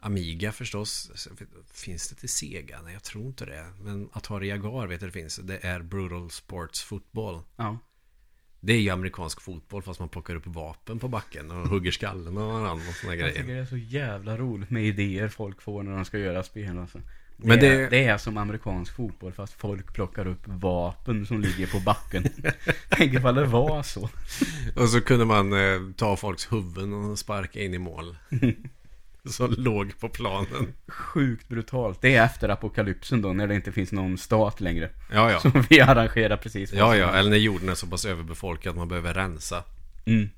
Amiga 0.00 0.52
förstås. 0.52 1.26
Finns 1.72 2.08
det 2.08 2.14
till 2.14 2.28
Sega? 2.28 2.80
Nej, 2.84 2.92
jag 2.92 3.02
tror 3.02 3.26
inte 3.26 3.44
det. 3.44 3.64
Men 3.82 4.08
Atari 4.12 4.48
Jaguar 4.48 4.86
vet 4.86 5.00
jag 5.02 5.08
det 5.08 5.12
finns. 5.20 5.36
Det 5.36 5.64
är 5.64 5.80
Brutal 5.82 6.30
Sports 6.30 6.82
Football. 6.82 7.42
Ja, 7.56 7.78
Det 8.60 8.72
är 8.72 8.80
ju 8.80 8.90
amerikansk 8.90 9.40
fotboll 9.40 9.82
fast 9.82 10.00
man 10.00 10.08
plockar 10.08 10.34
upp 10.34 10.46
vapen 10.46 10.98
på 10.98 11.08
backen 11.08 11.50
och 11.50 11.68
hugger 11.68 11.90
skallen 11.90 12.38
av 12.38 12.48
varandra 12.52 12.88
och 12.88 12.94
såna 12.94 13.12
jag 13.14 13.18
grejer. 13.20 13.32
tycker 13.40 13.54
det 13.54 13.60
är 13.60 13.66
så 13.66 13.76
jävla 13.76 14.36
roligt 14.36 14.70
med 14.70 14.84
idéer 14.84 15.28
folk 15.28 15.62
får 15.62 15.82
när 15.82 15.92
de 15.96 16.04
ska 16.04 16.18
göra 16.18 16.42
spel 16.42 16.78
alltså. 16.78 16.98
Det, 17.36 17.48
Men 17.48 17.58
det- 17.60 17.66
är, 17.66 17.90
det 17.90 18.04
är 18.04 18.18
som 18.18 18.36
amerikansk 18.36 18.96
fotboll 18.96 19.32
fast 19.32 19.52
folk 19.52 19.94
plockar 19.94 20.26
upp 20.26 20.42
vapen 20.44 21.26
som 21.26 21.40
ligger 21.40 21.66
på 21.66 21.80
backen. 21.80 22.24
Tänk 22.88 23.14
ifall 23.14 23.34
det 23.34 23.44
var 23.46 23.82
så. 23.82 24.08
Och 24.76 24.88
så 24.88 25.00
kunde 25.00 25.24
man 25.24 25.52
eh, 25.52 25.80
ta 25.96 26.16
folks 26.16 26.52
huvuden 26.52 26.92
och 26.94 27.18
sparka 27.18 27.60
in 27.62 27.74
i 27.74 27.78
mål. 27.78 28.16
Som 29.30 29.54
låg 29.58 29.98
på 29.98 30.08
planen. 30.08 30.74
Sjukt 30.88 31.48
brutalt. 31.48 32.02
Det 32.02 32.14
är 32.14 32.24
efter 32.24 32.48
apokalypsen 32.48 33.22
då, 33.22 33.32
när 33.32 33.46
det 33.46 33.54
inte 33.54 33.72
finns 33.72 33.92
någon 33.92 34.18
stat 34.18 34.60
längre. 34.60 34.90
Ja, 35.12 35.30
ja. 35.30 35.40
Som 35.40 35.64
vi 35.70 35.80
arrangerar 35.80 36.36
precis 36.36 36.72
Ja, 36.72 36.96
ja. 36.96 37.14
Eller 37.14 37.30
när 37.30 37.36
jorden 37.36 37.68
är 37.68 37.74
så 37.74 37.86
pass 37.86 38.04
överbefolkad 38.04 38.70
att 38.70 38.76
man 38.76 38.88
behöver 38.88 39.14
rensa. 39.14 39.64
Mm. 40.06 40.28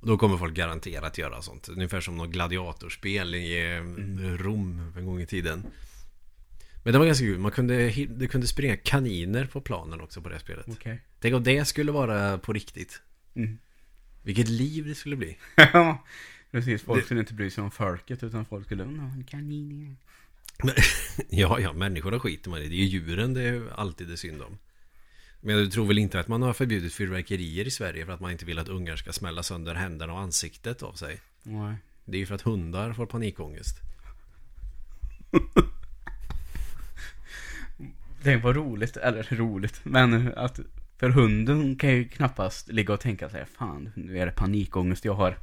Då 0.00 0.18
kommer 0.18 0.36
folk 0.36 0.54
garanterat 0.54 1.18
göra 1.18 1.42
sånt. 1.42 1.68
Ungefär 1.68 2.00
som 2.00 2.16
något 2.16 2.30
gladiatorspel 2.30 3.34
i 3.34 3.72
eh, 3.72 3.76
Mm. 3.76 4.38
Rom 4.38 4.92
en 4.98 5.06
gång 5.06 5.20
i 5.20 5.26
tiden. 5.26 5.66
Men 6.84 6.92
det 6.92 6.98
var 6.98 7.06
ganska 7.06 7.24
kul. 7.24 7.38
Man 7.38 7.50
kunde, 7.50 7.90
det 8.08 8.28
kunde 8.28 8.46
springa 8.46 8.76
kaniner 8.76 9.46
på 9.46 9.60
planen 9.60 10.00
också 10.00 10.20
på 10.20 10.28
det 10.28 10.38
spelet. 10.38 10.66
Okej. 10.68 11.00
Tänk 11.20 11.34
om 11.34 11.42
det 11.42 11.64
skulle 11.64 11.92
vara 11.92 12.38
på 12.38 12.52
riktigt. 12.52 13.00
Mm. 13.36 13.58
Vilket 14.22 14.48
liv 14.48 14.86
det 14.86 14.94
skulle 14.94 15.16
bli. 15.16 15.38
Precis. 16.50 16.82
Folk 16.82 17.00
Det- 17.00 17.04
skulle 17.04 17.20
inte 17.20 17.34
bry 17.34 17.50
sig 17.50 17.64
om 17.64 17.70
folket, 17.70 18.22
utan 18.22 18.44
folk 18.44 18.64
skulle. 18.66 18.84
Men, 18.84 20.76
ja, 21.28 21.60
ja, 21.60 21.72
människorna 21.72 22.20
skiter 22.20 22.50
man 22.50 22.60
i. 22.62 22.68
Det 22.68 22.74
är 22.74 22.78
ju 22.78 22.84
djuren 22.84 23.34
det 23.34 23.42
är 23.42 23.72
alltid 23.74 24.08
det 24.08 24.16
synd 24.16 24.42
om. 24.42 24.58
Men 25.40 25.56
du 25.56 25.66
tror 25.70 25.86
väl 25.86 25.98
inte 25.98 26.20
att 26.20 26.28
man 26.28 26.42
har 26.42 26.52
förbjudit 26.52 26.94
fyrverkerier 26.94 27.66
i 27.66 27.70
Sverige 27.70 28.06
för 28.06 28.12
att 28.12 28.20
man 28.20 28.30
inte 28.32 28.44
vill 28.44 28.58
att 28.58 28.68
ungar 28.68 28.96
ska 28.96 29.12
smälla 29.12 29.42
sönder 29.42 29.74
händerna 29.74 30.12
och 30.12 30.20
ansiktet 30.20 30.82
av 30.82 30.92
sig? 30.92 31.20
Nej. 31.42 31.74
Det 32.04 32.16
är 32.16 32.18
ju 32.18 32.26
för 32.26 32.34
att 32.34 32.42
hundar 32.42 32.92
får 32.92 33.06
panikångest. 33.06 33.76
Det 38.22 38.36
var 38.36 38.54
roligt, 38.54 38.96
eller 38.96 39.22
roligt, 39.36 39.80
men 39.82 40.34
att 40.34 40.60
för 40.98 41.08
hunden 41.10 41.76
kan 41.76 41.90
ju 41.90 42.08
knappast 42.08 42.68
ligga 42.68 42.94
och 42.94 43.00
tänka 43.00 43.28
sig 43.28 43.44
Fan, 43.58 43.90
nu 43.96 44.18
är 44.18 44.26
det 44.26 44.32
panikångest 44.32 45.04
jag 45.04 45.14
har. 45.14 45.38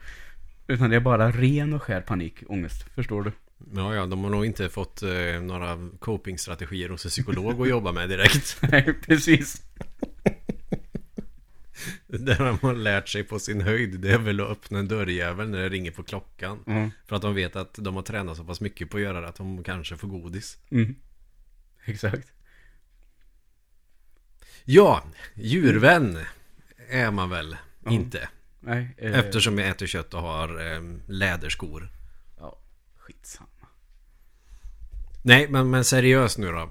Utan 0.68 0.90
det 0.90 0.96
är 0.96 1.00
bara 1.00 1.32
ren 1.32 1.74
och 1.74 1.84
skär 1.84 2.02
panikångest, 2.02 2.84
förstår 2.96 3.24
du? 3.24 3.32
Ja, 3.76 3.96
ja, 3.96 4.06
de 4.06 4.24
har 4.24 4.32
nog 4.32 4.46
inte 4.46 4.70
fått 4.70 5.02
eh, 5.04 5.42
några 5.42 5.90
copingstrategier 6.00 6.90
hos 6.90 7.06
en 7.06 7.10
psykolog 7.10 7.62
att 7.62 7.70
jobba 7.70 7.92
med 7.92 8.10
direkt. 8.10 8.58
Nej, 8.72 8.94
precis. 9.08 9.62
Det 12.08 12.36
de 12.36 12.58
har 12.62 12.74
lärt 12.74 13.10
sig 13.10 13.24
på 13.24 13.40
sin 13.40 13.62
höjd, 13.62 14.00
det 14.00 14.12
är 14.14 14.18
väl 14.18 14.40
att 14.40 14.50
öppna 14.50 14.80
en 14.80 14.88
dörrjävel 14.88 15.50
när 15.50 15.60
det 15.60 15.70
ringer 15.70 15.92
på 15.92 16.04
klockan. 16.04 16.60
Mm. 16.68 16.92
För 17.06 17.16
att 17.16 17.22
de 17.22 17.36
vet 17.36 17.56
att 17.56 17.74
de 17.74 17.96
har 17.96 18.02
tränat 18.02 18.38
så 18.38 18.44
pass 18.44 18.62
mycket 18.62 18.90
på 18.90 18.98
att 18.98 19.04
göra 19.04 19.22
det 19.22 19.28
att 19.28 19.36
de 19.36 19.64
kanske 19.64 19.98
får 19.98 20.08
godis. 20.08 20.58
Mm. 20.70 20.96
Exakt. 21.86 22.32
Ja, 24.66 25.04
djurvän 25.34 26.18
är 26.90 27.12
man 27.12 27.30
väl 27.30 27.56
Ja. 27.86 27.92
inte. 27.92 28.30
Nej. 28.64 28.96
Eh, 28.98 29.20
Eftersom 29.20 29.58
jag 29.58 29.70
äter 29.70 29.88
kött 29.88 30.14
och 30.14 30.22
har 30.22 30.74
eh, 30.74 30.82
läderskor. 31.08 31.90
Ja, 32.40 32.60
skitsamma. 32.98 33.50
Nej, 35.22 35.48
men, 35.50 35.70
men 35.70 35.84
seriöst 35.84 36.38
nu 36.38 36.48
då. 36.52 36.70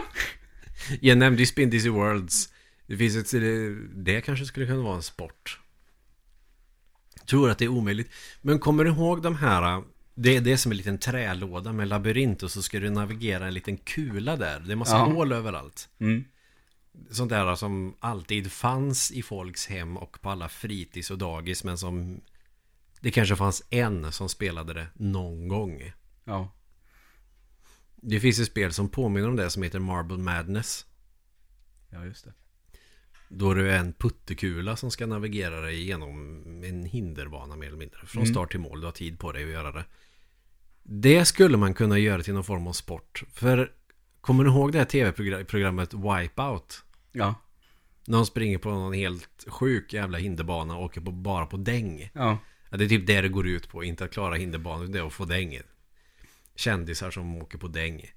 jag 1.00 1.18
nämnde 1.18 1.42
ju 1.42 1.46
Spin 1.46 1.70
Dizzy 1.70 1.88
Worlds. 1.88 2.48
Det 2.86 2.96
finns 2.96 3.16
ett... 3.16 3.30
Det, 3.30 3.74
det 3.94 4.20
kanske 4.20 4.44
skulle 4.46 4.66
kunna 4.66 4.82
vara 4.82 4.96
en 4.96 5.02
sport. 5.02 5.60
Tror 7.26 7.50
att 7.50 7.58
det 7.58 7.64
är 7.64 7.68
omöjligt. 7.68 8.10
Men 8.42 8.58
kommer 8.58 8.84
du 8.84 8.90
ihåg 8.90 9.22
de 9.22 9.36
här... 9.36 9.82
Det 10.14 10.36
är 10.36 10.40
det 10.40 10.56
som 10.58 10.72
en 10.72 10.78
liten 10.78 10.98
trälåda 10.98 11.72
med 11.72 11.88
labyrint 11.88 12.42
och 12.42 12.50
så 12.50 12.62
ska 12.62 12.80
du 12.80 12.90
navigera 12.90 13.46
en 13.46 13.54
liten 13.54 13.76
kula 13.76 14.36
där. 14.36 14.60
Det 14.60 14.72
är 14.72 14.76
massa 14.76 14.96
Ja. 14.96 15.04
hål 15.04 15.32
överallt. 15.32 15.88
Mm. 16.00 16.24
Sånt 17.10 17.30
där 17.30 17.54
som 17.54 17.94
alltid 18.00 18.52
fanns 18.52 19.10
i 19.10 19.22
folks 19.22 19.66
hem 19.66 19.96
och 19.96 20.20
på 20.20 20.30
alla 20.30 20.48
fritids 20.48 21.10
och 21.10 21.18
dagis 21.18 21.64
men 21.64 21.78
som 21.78 22.20
det 23.00 23.10
kanske 23.10 23.36
fanns 23.36 23.62
en 23.70 24.12
som 24.12 24.28
spelade 24.28 24.74
det 24.74 24.86
någon 24.94 25.48
gång. 25.48 25.92
Ja. 26.24 26.52
Det 27.96 28.20
finns 28.20 28.38
ett 28.38 28.46
spel 28.46 28.72
som 28.72 28.88
påminner 28.88 29.28
om 29.28 29.36
det 29.36 29.50
som 29.50 29.62
heter 29.62 29.78
Marble 29.78 30.18
Madness. 30.18 30.86
Ja, 31.90 32.04
just 32.04 32.24
det. 32.24 32.32
Då 33.28 33.54
det 33.54 33.72
är 33.72 33.78
en 33.78 33.92
puttekula 33.92 34.76
som 34.76 34.90
ska 34.90 35.06
navigera 35.06 35.60
dig 35.60 35.80
igenom 35.80 36.44
en 36.64 36.84
hinderbana 36.84 37.56
mer 37.56 37.66
eller 37.66 37.76
mindre. 37.78 38.06
Från 38.06 38.22
Mm. 38.22 38.34
start 38.34 38.50
till 38.50 38.60
mål, 38.60 38.80
du 38.80 38.86
har 38.86 38.92
tid 38.92 39.18
på 39.18 39.32
dig 39.32 39.44
att 39.44 39.50
göra 39.50 39.72
det. 39.72 39.84
Det 40.82 41.24
skulle 41.24 41.56
man 41.56 41.74
kunna 41.74 41.98
göra 41.98 42.22
till 42.22 42.34
någon 42.34 42.44
form 42.44 42.66
av 42.66 42.72
sport. 42.72 43.22
För 43.32 43.72
kommer 44.20 44.44
du 44.44 44.50
ihåg 44.50 44.72
det 44.72 44.78
här 44.78 44.84
tv-programmet 44.84 45.94
Wipeout? 45.94 46.84
Ja. 47.12 47.34
När 48.06 48.16
de 48.16 48.26
springer 48.26 48.58
på 48.58 48.70
någon 48.70 48.92
helt 48.92 49.44
sjuk 49.46 49.92
jävla 49.92 50.18
hinderbana 50.18 50.76
och 50.76 50.84
åker 50.84 51.00
på, 51.00 51.10
bara 51.12 51.46
på 51.46 51.56
däng. 51.56 52.10
Ja. 52.12 52.38
Ja, 52.70 52.76
det 52.76 52.84
är 52.84 52.88
typ 52.88 53.06
det 53.06 53.20
det 53.20 53.28
går 53.28 53.46
ut 53.46 53.68
på. 53.68 53.84
Inte 53.84 54.04
att 54.04 54.12
klara 54.12 54.34
hinderbanan, 54.34 54.92
det 54.92 54.98
är 54.98 55.06
att 55.06 55.12
få 55.12 55.24
däng. 55.24 55.58
Kändisar 56.54 57.10
som 57.10 57.36
åker 57.36 57.58
på 57.58 57.68
däng. 57.68 58.12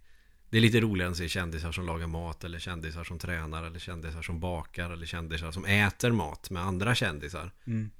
Det 0.50 0.58
är 0.58 0.62
lite 0.62 0.80
roligare 0.80 1.08
än 1.08 1.12
att 1.12 1.18
se 1.18 1.30
kändisar 1.30 1.72
som 1.72 1.86
lagar 1.86 2.08
mat 2.08 2.44
eller 2.44 2.60
kändisar 2.60 3.04
som 3.04 3.20
tränar 3.20 3.64
eller 3.64 3.80
kändisar 3.80 4.22
som 4.22 4.40
bakar 4.40 4.90
eller 4.90 5.06
kändisar 5.06 5.52
som 5.52 5.66
äter 5.66 6.12
mat 6.12 6.50
med 6.50 6.64
andra 6.64 6.96
kändisar. 6.96 7.52
Mm. 7.68 7.92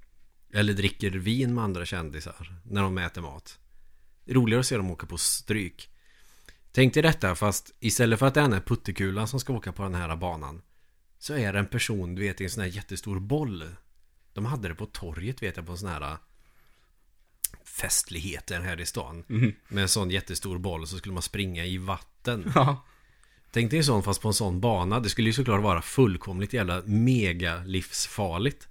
Eller 0.54 0.74
dricker 0.74 1.12
vin 1.12 1.54
med 1.54 1.64
andra 1.64 1.86
kändisar 1.86 2.54
när 2.64 2.82
de 2.82 2.98
äter 2.98 3.22
mat. 3.22 3.60
Det 4.26 4.32
är 4.32 4.36
roligare 4.36 4.60
att 4.60 4.66
se 4.66 4.78
dem 4.78 4.92
åka 4.92 5.08
på 5.08 5.18
stryk. 5.18 5.90
Tänk 6.72 6.94
dig 6.94 7.04
detta 7.04 7.36
fast 7.36 7.76
istället 7.80 8.20
för 8.20 8.26
att 8.26 8.34
det 8.34 8.40
är 8.40 8.44
den 8.44 8.54
här 8.54 8.62
puttekulan 8.62 9.28
som 9.28 9.40
ska 9.40 9.54
åka 9.54 9.72
på 9.72 9.84
den 9.84 9.96
här 9.96 10.16
banan 10.16 10.62
så 11.22 11.34
är 11.34 11.54
det 11.54 11.60
en 11.60 11.66
person, 11.68 12.16
du 12.16 12.22
vet, 12.22 12.42
i 12.42 12.44
en 12.44 12.50
sån 12.50 12.64
här 12.64 12.70
jättestor 12.70 13.20
boll. 13.20 13.66
De 14.34 14.46
hade 14.46 14.68
det 14.68 14.76
på 14.76 14.86
torget, 14.86 15.44
vet 15.44 15.58
jag, 15.58 15.66
på 15.66 15.72
en 15.72 15.78
sån 15.78 15.90
här 15.90 16.18
festligheter 17.66 18.62
här 18.62 18.82
i 18.82 18.86
stan. 18.86 19.24
Mm. 19.30 19.54
Med 19.68 19.82
en 19.82 19.88
sån 19.90 20.10
jättestor 20.10 20.58
boll 20.58 20.88
så 20.88 20.98
skulle 20.98 21.14
man 21.14 21.22
springa 21.24 21.66
i 21.66 21.78
vatten. 21.78 22.52
Ja. 22.56 22.86
Tänk 23.52 23.72
dig 23.72 23.78
en 23.80 23.86
sån 23.86 24.04
fast 24.04 24.22
på 24.22 24.28
en 24.28 24.34
sån 24.34 24.62
bana. 24.62 25.00
Det 25.00 25.10
skulle 25.10 25.30
ju 25.30 25.34
såklart 25.34 25.64
vara 25.64 25.82
fullkomligt 25.82 26.54
jävla 26.54 26.82
mega 26.86 27.64
livsfarligt. 27.66 28.68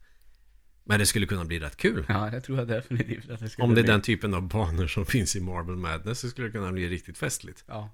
Men 0.84 0.98
det 0.98 1.06
skulle 1.06 1.26
kunna 1.26 1.44
bli 1.44 1.58
rätt 1.60 1.76
kul. 1.76 2.04
ja, 2.08 2.30
det 2.30 2.40
tror 2.40 2.58
jag 2.58 2.68
definitivt 2.68 3.30
att 3.30 3.40
det 3.40 3.48
skulle 3.48 3.64
Om 3.64 3.74
det 3.74 3.80
är 3.80 3.82
bli. 3.82 3.92
den 3.92 4.02
typen 4.02 4.34
av 4.34 4.48
banor 4.48 4.86
som 4.86 5.06
finns 5.06 5.36
i 5.36 5.40
Marble 5.40 5.76
Madness 5.76 6.18
så 6.20 6.28
skulle 6.28 6.46
det 6.46 6.52
kunna 6.52 6.72
bli 6.72 6.88
riktigt 6.88 7.18
festligt. 7.18 7.64
Ja, 7.66 7.90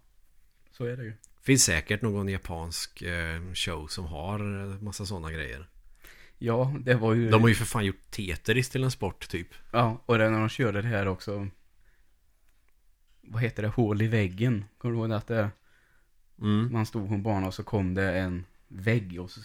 så 0.71 0.85
är 0.85 0.97
det 0.97 1.05
ju. 1.05 1.13
Finns 1.47 1.65
säkert 1.65 2.03
någon 2.03 2.29
japansk 2.29 3.03
eh, 3.03 3.41
show 3.55 3.87
som 3.87 4.07
har 4.07 4.41
eh, 4.41 4.83
massa 4.83 5.07
sådana 5.07 5.33
grejer. 5.33 5.69
Ja, 6.39 6.75
det 6.81 6.95
var 6.95 7.15
ju... 7.15 7.31
De 7.31 7.41
har 7.43 7.49
ju 7.49 7.55
för 7.55 7.65
fan 7.65 7.85
gjort 7.85 8.11
Tetris 8.11 8.69
till 8.69 8.85
en 8.85 8.91
sport 8.91 9.29
typ. 9.29 9.49
Ja, 9.73 10.03
och 10.07 10.19
det 10.19 10.31
när 10.31 10.39
de 10.39 10.49
körde 10.49 10.83
det 10.83 10.89
här 10.89 11.09
också. 11.09 11.49
Vad 13.21 13.43
heter 13.43 13.63
det? 13.63 13.69
Hål 13.69 14.03
i 14.03 14.07
väggen. 14.07 14.65
Kommer 14.79 14.95
du 14.95 15.01
ihåg 15.01 15.13
att 15.13 15.27
det? 15.27 15.51
Mm. 16.41 16.73
Man 16.73 16.87
stod 16.87 17.09
på 17.09 17.15
en 17.15 17.23
bana 17.23 17.47
och 17.47 17.55
så 17.55 17.63
kom 17.63 17.95
det 17.95 18.19
en 18.19 18.45
vägg 18.69 19.21
och 19.21 19.31
så 19.31 19.41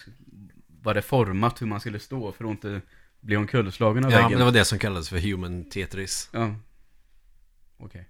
var 0.81 0.93
det 0.93 1.01
format 1.01 1.61
hur 1.61 1.67
man 1.67 1.79
skulle 1.79 1.99
stå 1.99 2.31
för 2.31 2.45
att 2.45 2.51
inte 2.51 2.81
bli 3.19 3.35
omkullslagen 3.37 4.05
av 4.05 4.11
Ja, 4.11 4.17
väggen. 4.17 4.29
men 4.31 4.39
det 4.39 4.45
var 4.45 4.51
det 4.51 4.65
som 4.65 4.79
kallades 4.79 5.09
för 5.09 5.19
Human 5.19 5.69
Tetris. 5.69 6.29
Ja. 6.33 6.55
Okej. 7.77 8.09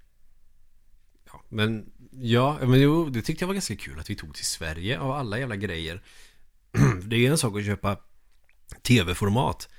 Ja, 1.26 1.44
men 1.50 1.92
ja, 2.12 2.60
men 2.62 2.82
jo, 2.82 3.10
det 3.10 3.22
tyckte 3.22 3.44
jag 3.44 3.48
var 3.48 3.54
ganska 3.54 3.76
kul 3.76 4.00
att 4.00 4.10
vi 4.10 4.16
tog 4.16 4.36
till 4.36 4.46
Sverige 4.46 5.00
av 5.00 5.12
alla 5.12 5.40
jävla 5.40 5.56
grejer. 5.56 6.02
det 7.04 7.16
är 7.16 7.32
en 7.32 7.38
sak 7.38 7.58
att 7.58 7.66
köpa 7.66 7.98
tv-format 8.82 9.70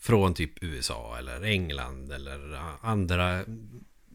från 0.00 0.34
typ 0.34 0.62
USA 0.62 1.16
eller 1.18 1.42
England 1.42 2.12
eller 2.12 2.60
andra 2.80 3.44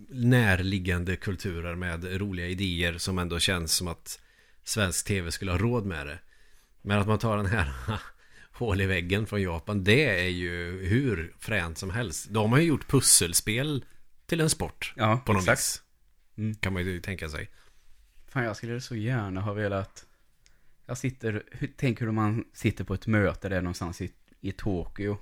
närliggande 0.10 1.16
kulturer 1.16 1.76
med 1.76 2.22
roliga 2.22 2.48
idéer 2.48 2.98
som 2.98 3.20
ändå 3.20 3.40
känns 3.40 3.74
som 3.74 3.88
att 3.88 4.20
svensk 4.64 5.06
tv 5.06 5.32
skulle 5.32 5.52
ha 5.52 5.58
råd 5.58 5.86
med 5.86 6.08
det. 6.08 6.20
Men 6.82 7.00
att 7.00 7.08
man 7.08 7.20
tar 7.20 7.38
den 7.38 7.46
här 7.46 7.72
hål 8.52 8.82
i 8.82 8.86
väggen 8.86 9.28
från 9.28 9.42
Japan, 9.42 9.84
det 9.84 10.26
är 10.26 10.30
ju 10.30 10.86
hur 10.86 11.34
fränt 11.40 11.78
som 11.78 11.90
helst. 11.90 12.28
De 12.30 12.52
har 12.52 12.60
ju 12.60 12.66
gjort 12.66 12.88
pusselspel 12.88 13.86
till 14.26 14.42
en 14.42 14.50
sport 14.50 14.94
Ja, 14.96 15.22
på 15.26 15.34
något 15.34 15.42
exakt. 15.42 15.60
vis. 15.60 15.82
Mm. 16.38 16.56
Kan 16.56 16.74
man 16.74 16.84
ju 16.86 17.02
tänka 17.02 17.30
sig. 17.30 17.50
Fan, 18.28 18.44
jag 18.44 18.56
skulle 18.58 18.82
så 18.82 18.96
gärna 18.96 19.42
ha 19.42 19.54
velat... 19.54 20.06
Jag 20.86 20.98
sitter... 20.98 21.44
Tänk 21.76 22.02
hur 22.02 22.12
man 22.12 22.46
sitter 22.54 22.84
på 22.84 22.94
ett 22.94 23.08
möte 23.08 23.50
där 23.50 23.62
någonstans 23.62 24.02
i, 24.02 24.12
i 24.42 24.52
Tokyo. 24.52 25.18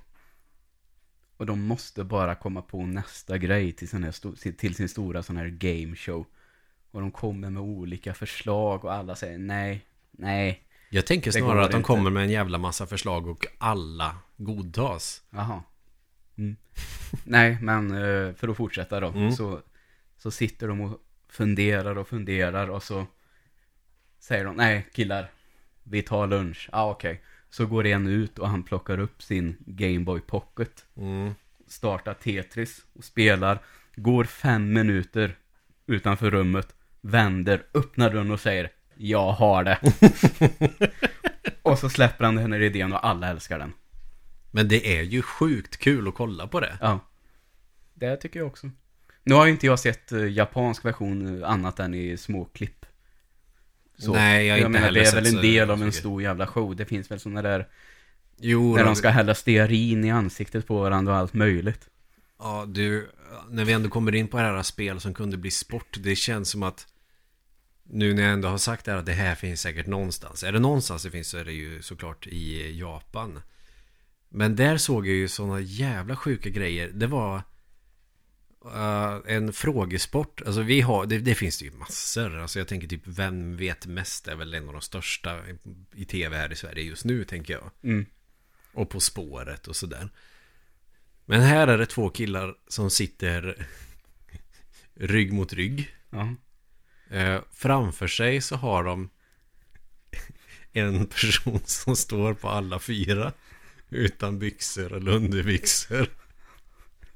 Och 1.36 1.46
de 1.46 1.60
måste 1.60 2.04
bara 2.04 2.34
komma 2.34 2.62
på 2.62 2.86
nästa 2.86 3.38
grej 3.38 3.72
till, 3.72 3.88
sin 3.88 4.04
här 4.04 4.52
till 4.52 4.74
sin 4.74 4.88
stora 4.88 5.22
sån 5.22 5.36
här 5.36 5.48
game 5.48 5.96
show. 5.96 6.26
Och 6.90 7.00
de 7.00 7.10
kommer 7.10 7.50
med 7.50 7.62
olika 7.62 8.14
förslag 8.14 8.84
och 8.84 8.92
alla 8.92 9.16
säger 9.16 9.38
nej, 9.38 9.84
nej, 10.10 10.62
Jag 10.90 11.06
tänker 11.06 11.30
snarare 11.30 11.64
att 11.64 11.70
de 11.70 11.76
inte. 11.76 11.86
kommer 11.86 12.10
med 12.10 12.22
en 12.22 12.30
jävla 12.30 12.58
massa 12.58 12.86
förslag 12.86 13.28
och 13.28 13.46
alla 13.58 14.16
godtas. 14.36 15.22
Jaha. 15.30 15.62
Mm. 16.36 16.56
Nej, 17.24 17.58
men 17.60 17.90
eh, 17.90 18.34
för 18.34 18.48
att 18.48 18.56
fortsätta 18.56 19.00
då. 19.00 19.08
Mm. 19.08 19.32
Så, 19.32 19.60
så 20.22 20.30
sitter 20.30 20.68
de 20.68 20.80
och 20.80 21.00
funderar 21.28 21.98
och 21.98 22.08
funderar 22.08 22.70
och 22.70 22.82
så 22.82 23.06
säger 24.18 24.44
de, 24.44 24.56
nej 24.56 24.86
killar, 24.92 25.30
vi 25.82 26.02
tar 26.02 26.26
lunch. 26.26 26.68
Ja, 26.72 26.78
ah, 26.78 26.90
okej. 26.90 27.22
Så 27.50 27.66
går 27.66 27.86
en 27.86 28.06
ut 28.06 28.38
och 28.38 28.48
han 28.48 28.62
plockar 28.62 28.98
upp 28.98 29.22
sin 29.22 29.56
Gameboy 29.66 30.20
Pocket. 30.20 30.86
Mm. 30.96 31.34
Startar 31.66 32.14
Tetris 32.14 32.84
och 32.92 33.04
spelar. 33.04 33.58
Går 33.96 34.24
fem 34.24 34.72
minuter 34.72 35.36
utanför 35.86 36.30
rummet. 36.30 36.74
Vänder, 37.00 37.62
öppnar 37.74 38.10
dörren 38.10 38.30
och 38.30 38.40
säger, 38.40 38.70
jag 38.96 39.32
har 39.32 39.64
det. 39.64 39.78
och 41.62 41.78
så 41.78 41.90
släpper 41.90 42.24
han 42.24 42.34
den 42.34 42.52
här 42.52 42.62
idén 42.62 42.92
och 42.92 43.06
alla 43.06 43.28
älskar 43.28 43.58
den. 43.58 43.72
Men 44.50 44.68
det 44.68 44.98
är 44.98 45.02
ju 45.02 45.22
sjukt 45.22 45.76
kul 45.76 46.08
att 46.08 46.14
kolla 46.14 46.46
på 46.46 46.60
det. 46.60 46.78
Ja. 46.80 47.00
Det 47.94 48.16
tycker 48.16 48.40
jag 48.40 48.46
också. 48.46 48.70
Nu 49.30 49.36
har 49.36 49.46
ju 49.46 49.52
inte 49.52 49.66
jag 49.66 49.78
sett 49.78 50.12
eh, 50.12 50.32
japansk 50.32 50.84
version 50.84 51.42
eh, 51.42 51.50
annat 51.50 51.80
än 51.80 51.94
i 51.94 52.16
små 52.16 52.44
klipp. 52.44 52.86
Så. 53.98 54.12
Nej, 54.12 54.46
jag 54.46 54.54
har 54.54 54.58
inte 54.58 54.68
menar, 54.68 54.84
heller 54.84 55.00
det 55.00 55.08
är 55.08 55.14
väl 55.14 55.26
en 55.26 55.42
del 55.42 55.70
av 55.70 55.82
en 55.82 55.92
stor 55.92 56.22
jävla 56.22 56.46
show. 56.46 56.76
Det 56.76 56.84
finns 56.84 57.10
väl 57.10 57.20
sådana 57.20 57.42
där, 57.42 57.68
Jo, 58.38 58.76
när 58.76 58.84
de 58.84 58.96
ska 58.96 59.08
hälla 59.08 59.34
stearin 59.34 60.04
i 60.04 60.10
ansiktet 60.10 60.66
på 60.66 60.80
varandra 60.80 61.12
och 61.12 61.18
allt 61.18 61.34
möjligt. 61.34 61.88
Ja, 62.38 62.64
du, 62.68 63.10
när 63.50 63.64
vi 63.64 63.72
ändå 63.72 63.88
kommer 63.88 64.14
in 64.14 64.28
på 64.28 64.36
det 64.36 64.42
här 64.42 64.62
spel 64.62 65.00
som 65.00 65.14
kunde 65.14 65.36
bli 65.36 65.50
sport, 65.50 65.96
det 66.00 66.16
känns 66.16 66.50
som 66.50 66.62
att 66.62 66.86
nu 67.82 68.14
när 68.14 68.22
jag 68.22 68.32
ändå 68.32 68.48
har 68.48 68.58
sagt 68.58 68.84
det 68.84 68.90
här 68.90 68.98
att 68.98 69.06
det 69.06 69.12
här 69.12 69.34
finns 69.34 69.60
säkert 69.60 69.86
någonstans. 69.86 70.42
Är 70.42 70.52
det 70.52 70.58
någonstans 70.58 71.02
det 71.02 71.10
finns 71.10 71.28
så 71.28 71.38
är 71.38 71.44
det 71.44 71.52
ju 71.52 71.82
såklart 71.82 72.26
i 72.26 72.78
Japan. 72.78 73.40
Men 74.28 74.56
där 74.56 74.76
såg 74.76 75.06
jag 75.06 75.14
ju 75.14 75.28
sådana 75.28 75.60
jävla 75.60 76.16
sjuka 76.16 76.48
grejer. 76.48 76.90
Det 76.94 77.06
var 77.06 77.42
eh, 78.64 79.18
en 79.26 79.52
frågesport. 79.52 80.42
Alltså 80.46 80.62
vi 80.62 80.80
har, 80.80 81.06
det, 81.06 81.18
det 81.18 81.34
finns 81.34 81.58
det 81.58 81.64
ju 81.64 81.70
massor. 81.70 82.38
Alltså 82.38 82.58
jag 82.58 82.68
tänker 82.68 82.88
typ 82.88 83.02
Vem 83.04 83.56
vet 83.56 83.86
mest 83.86 84.28
är 84.28 84.36
väl 84.36 84.54
en 84.54 84.66
av 84.66 84.72
de 84.72 84.82
största 84.82 85.38
i, 85.48 85.58
i 85.94 86.04
tv 86.04 86.36
här 86.36 86.52
i 86.52 86.56
Sverige 86.56 86.82
just 86.82 87.04
nu 87.04 87.24
tänker 87.24 87.54
jag. 87.54 87.70
Mm. 87.82 88.06
Och 88.72 88.90
På 88.90 89.00
spåret 89.00 89.68
och 89.68 89.76
sådär. 89.76 90.08
Men 91.24 91.40
här 91.40 91.68
är 91.68 91.78
det 91.78 91.86
två 91.86 92.10
killar 92.10 92.54
som 92.68 92.90
sitter 92.90 93.66
rygg 94.94 95.32
mot 95.32 95.52
rygg. 95.52 95.94
Ja. 96.10 96.34
Eh, 97.10 97.40
framför 97.52 98.06
sig 98.06 98.40
så 98.40 98.56
har 98.56 98.84
de 98.84 99.10
en 100.72 101.06
person 101.06 101.60
som 101.64 101.96
står 101.96 102.34
på 102.34 102.48
alla 102.48 102.78
fyra. 102.78 103.32
Utan 103.88 104.38
byxor 104.38 104.92
eller 104.92 105.12
underbyxor. 105.12 106.08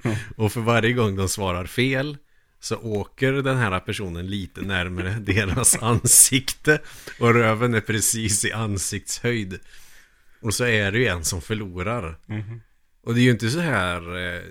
Och 0.36 0.52
för 0.52 0.60
varje 0.60 0.92
gång 0.92 1.16
de 1.16 1.28
svarar 1.28 1.66
fel 1.66 2.16
så 2.60 2.76
åker 2.76 3.32
den 3.32 3.56
här 3.56 3.80
personen 3.80 4.26
lite 4.26 4.60
närmare 4.60 5.10
deras 5.20 5.82
ansikte. 5.82 6.80
Och 7.18 7.34
röven 7.34 7.74
är 7.74 7.80
precis 7.80 8.44
i 8.44 8.52
ansiktshöjd. 8.52 9.58
Och 10.40 10.54
så 10.54 10.64
är 10.64 10.92
det 10.92 10.98
ju 10.98 11.06
en 11.06 11.24
som 11.24 11.42
förlorar. 11.42 12.18
Mhm. 12.26 12.60
Och 13.02 13.14
det 13.14 13.20
är 13.20 13.24
ju 13.24 13.30
inte 13.30 13.50
så 13.50 13.60
här, 13.60 14.16
eh, 14.16 14.42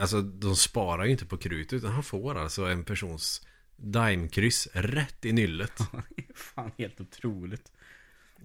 alltså 0.00 0.22
de 0.22 0.56
sparar 0.56 1.04
ju 1.04 1.10
inte 1.10 1.26
på 1.26 1.36
krut 1.36 1.72
utan 1.72 1.92
han 1.92 2.02
får 2.02 2.38
alltså 2.38 2.64
en 2.64 2.84
persons 2.84 3.46
Daimkryss 3.76 4.68
rätt 4.72 5.24
i 5.24 5.32
nyllet. 5.32 5.78
Fan, 6.34 6.70
helt 6.78 7.00
otroligt. 7.00 7.72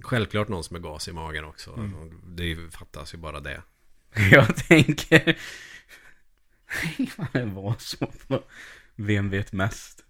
Självklart 0.02 0.48
någon 0.48 0.64
som 0.64 0.76
är 0.76 0.80
gas 0.80 1.08
i 1.08 1.14
magen 1.14 1.46
också. 1.46 1.90
Det 2.26 2.58
fattas 2.72 3.14
ju 3.14 3.18
bara 3.18 3.40
det. 3.40 3.62
Jag 4.32 4.56
tänker... 4.56 5.38
Det 7.32 7.46
var 7.46 7.76
så. 7.80 8.08
Vem 8.96 9.30
vet 9.30 9.52
mest? 9.52 10.04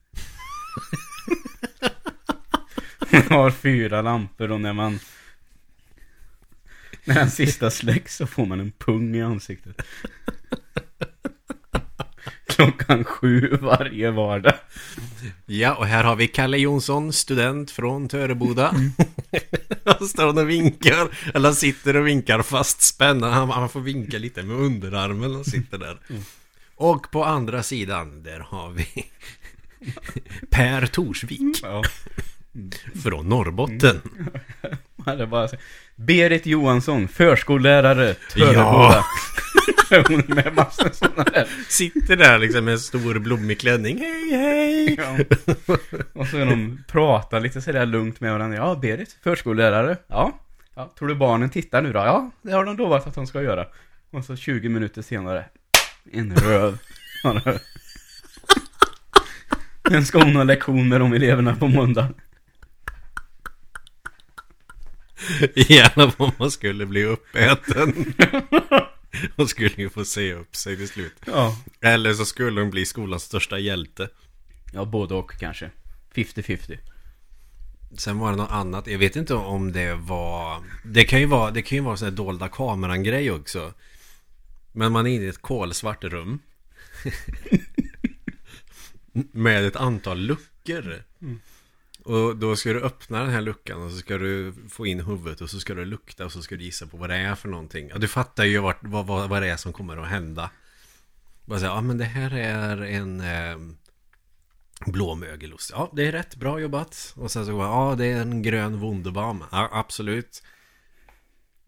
Man 3.11 3.28
har 3.30 3.51
fyra 3.51 4.01
lampor 4.01 4.51
och 4.51 4.61
när 4.61 4.74
man... 4.74 4.99
När 7.05 7.16
den 7.16 7.32
sista 7.32 7.72
släcks 7.72 8.16
så 8.16 8.28
får 8.28 8.45
man 8.45 8.59
en 8.59 8.72
pung 8.72 9.16
i 9.16 9.22
ansiktet. 9.22 9.82
Klockan 12.47 13.03
sju 13.03 13.57
varje 13.61 14.11
vardag. 14.11 14.53
Ja, 15.45 15.76
och 15.76 15.86
här 15.86 16.03
har 16.03 16.16
vi 16.16 16.28
Kalle 16.28 16.57
Jonsson, 16.57 17.14
student 17.14 17.72
från 17.72 18.07
Töreboda. 18.07 18.76
han 19.86 20.07
står 20.07 20.39
och 20.39 20.49
vinkar, 20.49 21.18
eller 21.34 21.51
sitter 21.51 21.95
och 21.95 22.07
vinkar 22.07 22.41
fast 22.41 22.82
spänna. 22.82 23.30
Han, 23.30 23.49
han 23.49 23.70
får 23.70 23.82
vinka 23.82 24.18
lite 24.18 24.43
med 24.43 24.55
underarmen 24.55 25.36
och 25.36 25.45
sitter 25.45 25.78
där. 25.78 25.99
Och 26.84 27.11
på 27.11 27.23
andra 27.25 27.63
sidan, 27.63 28.23
där 28.23 28.39
har 28.39 28.69
vi 28.71 28.88
Per 30.49 30.86
Torsvik 30.86 31.59
Ja. 31.63 31.84
från 33.03 33.29
Norrbotten. 33.29 34.01
Man 34.95 35.05
hade 35.05 35.27
bara 35.27 35.47
så- 35.47 35.55
Berit 35.95 36.45
Johansson, 36.45 37.07
förskollärare, 37.07 38.13
Töreboda. 38.13 39.03
Ja. 39.89 40.03
Hon 40.07 40.23
med 40.27 40.53
massor 40.55 40.89
sådana 40.93 41.23
där. 41.23 41.47
Sitter 41.69 42.15
där 42.15 42.39
liksom 42.39 42.65
med 42.65 42.71
en 42.71 42.79
stor 42.79 43.19
blommig 43.19 43.59
klänning. 43.59 43.97
Hej 43.97 44.29
hej! 44.31 44.95
Ja. 44.97 45.17
Och 46.13 46.27
så 46.27 46.38
är 46.38 46.45
de 46.45 46.84
pratar 46.88 47.39
lite 47.39 47.61
sådär 47.61 47.86
lugnt 47.86 48.19
med 48.21 48.31
varandra. 48.31 48.57
Ja, 48.57 48.75
Berit, 48.81 49.17
förskollärare. 49.23 49.97
Ja. 50.07 50.39
ja. 50.75 50.91
Tror 50.99 51.07
du 51.07 51.15
barnen 51.15 51.49
tittar 51.49 51.81
nu 51.81 51.93
då? 51.93 51.99
Ja, 51.99 52.31
det 52.41 52.51
har 52.51 52.65
de 52.65 52.77
lovat 52.77 53.07
att 53.07 53.15
de 53.15 53.27
ska 53.27 53.41
göra. 53.41 53.65
Och 54.11 54.25
så 54.25 54.36
20 54.36 54.69
minuter 54.69 55.01
senare. 55.01 55.45
En 56.12 56.36
röv. 56.36 56.78
Den 59.84 60.06
ska 60.06 60.24
hon 60.24 60.36
ha 60.36 60.43
lektion 60.43 60.89
med 60.89 61.01
de 61.01 61.14
eleverna 61.14 61.56
på 61.56 61.68
måndag. 61.68 62.14
Gärna 65.56 66.12
om 66.18 66.32
man 66.38 66.51
skulle 66.51 66.86
bli 66.86 67.04
uppäten. 67.04 68.14
Hon 69.36 69.47
skulle 69.47 69.76
ju 69.76 69.89
få 69.89 70.06
se 70.06 70.34
upp 70.34 70.56
sig 70.56 70.78
till 70.78 70.88
slut. 70.88 71.14
Ja. 71.26 71.58
Eller 71.82 72.14
så 72.14 72.26
skulle 72.26 72.62
hon 72.62 72.70
bli 72.70 72.86
skolans 72.86 73.24
största 73.24 73.60
hjälte. 73.60 74.10
Ja, 74.74 74.86
både 74.86 75.16
och 75.16 75.32
kanske. 75.39 75.72
50-50. 76.16 76.78
Sen 77.97 78.20
var 78.20 78.32
det 78.32 78.38
något 78.38 78.51
annat. 78.51 78.88
Jag 78.88 78.99
vet 78.99 79.16
inte 79.16 79.34
om 79.34 79.72
det 79.72 79.93
var... 79.93 80.64
Det 80.86 81.04
kan 81.04 81.20
ju 81.20 81.26
vara, 81.26 81.51
det 81.51 81.62
kan 81.62 81.78
ju 81.78 81.84
vara 81.84 81.97
sån 81.97 82.06
här 82.06 82.16
dolda 82.16 82.47
kameran 82.47 83.04
grej 83.04 83.32
också. 83.32 83.74
Men 84.74 84.91
man 84.91 85.07
är 85.07 85.11
inne 85.11 85.26
i 85.26 85.28
ett 85.28 85.41
kolsvart 85.41 86.03
rum. 86.03 86.39
Med 89.32 89.65
ett 89.65 89.76
antal 89.76 90.19
luckor. 90.19 91.03
Och 92.03 92.36
då 92.36 92.55
ska 92.55 92.74
du 92.74 92.82
öppna 92.82 93.19
den 93.19 93.30
här 93.30 93.41
luckan 93.41 93.82
och 93.82 93.91
så 93.91 93.97
ska 93.97 94.17
du 94.17 94.53
få 94.69 94.86
in 94.86 94.99
huvudet 94.99 95.41
och 95.41 95.49
så 95.49 95.59
ska 95.59 95.74
du 95.74 95.86
lukta 95.86 96.26
och 96.26 96.32
så 96.32 96.41
ska 96.41 96.55
du 96.55 96.63
gissa 96.63 96.88
på 96.88 96.97
vad 96.97 97.09
det 97.09 97.15
är 97.15 97.36
för 97.36 97.49
någonting. 97.49 97.89
Ja, 97.89 97.97
du 97.97 98.07
fattar 98.07 98.43
ju 98.43 98.59
vart, 98.59 98.80
vad, 98.82 99.05
vad, 99.05 99.30
vad 99.30 99.41
det 99.41 99.49
är 99.49 99.57
som 99.57 99.74
kommer 99.74 99.97
att 99.97 100.07
hända. 100.07 100.49
Bara 101.45 101.59
säga, 101.59 101.71
ja 101.71 101.82
men 101.82 101.97
det 101.97 102.05
här 102.05 102.32
är 102.32 102.82
en 102.82 103.21
eh, 103.21 103.57
blå 104.86 105.15
mögelost. 105.15 105.71
Ja, 105.74 105.91
det 105.93 106.07
är 106.07 106.11
rätt, 106.11 106.36
bra 106.36 106.59
jobbat. 106.59 107.13
Och 107.17 107.32
sen 107.32 107.45
så 107.45 107.51
går 107.51 107.65
ja 107.65 107.95
det 107.97 108.05
är 108.05 108.21
en 108.21 108.41
grön 108.41 108.80
Wunderbaum. 108.80 109.43
Ja, 109.51 109.69
absolut. 109.71 110.43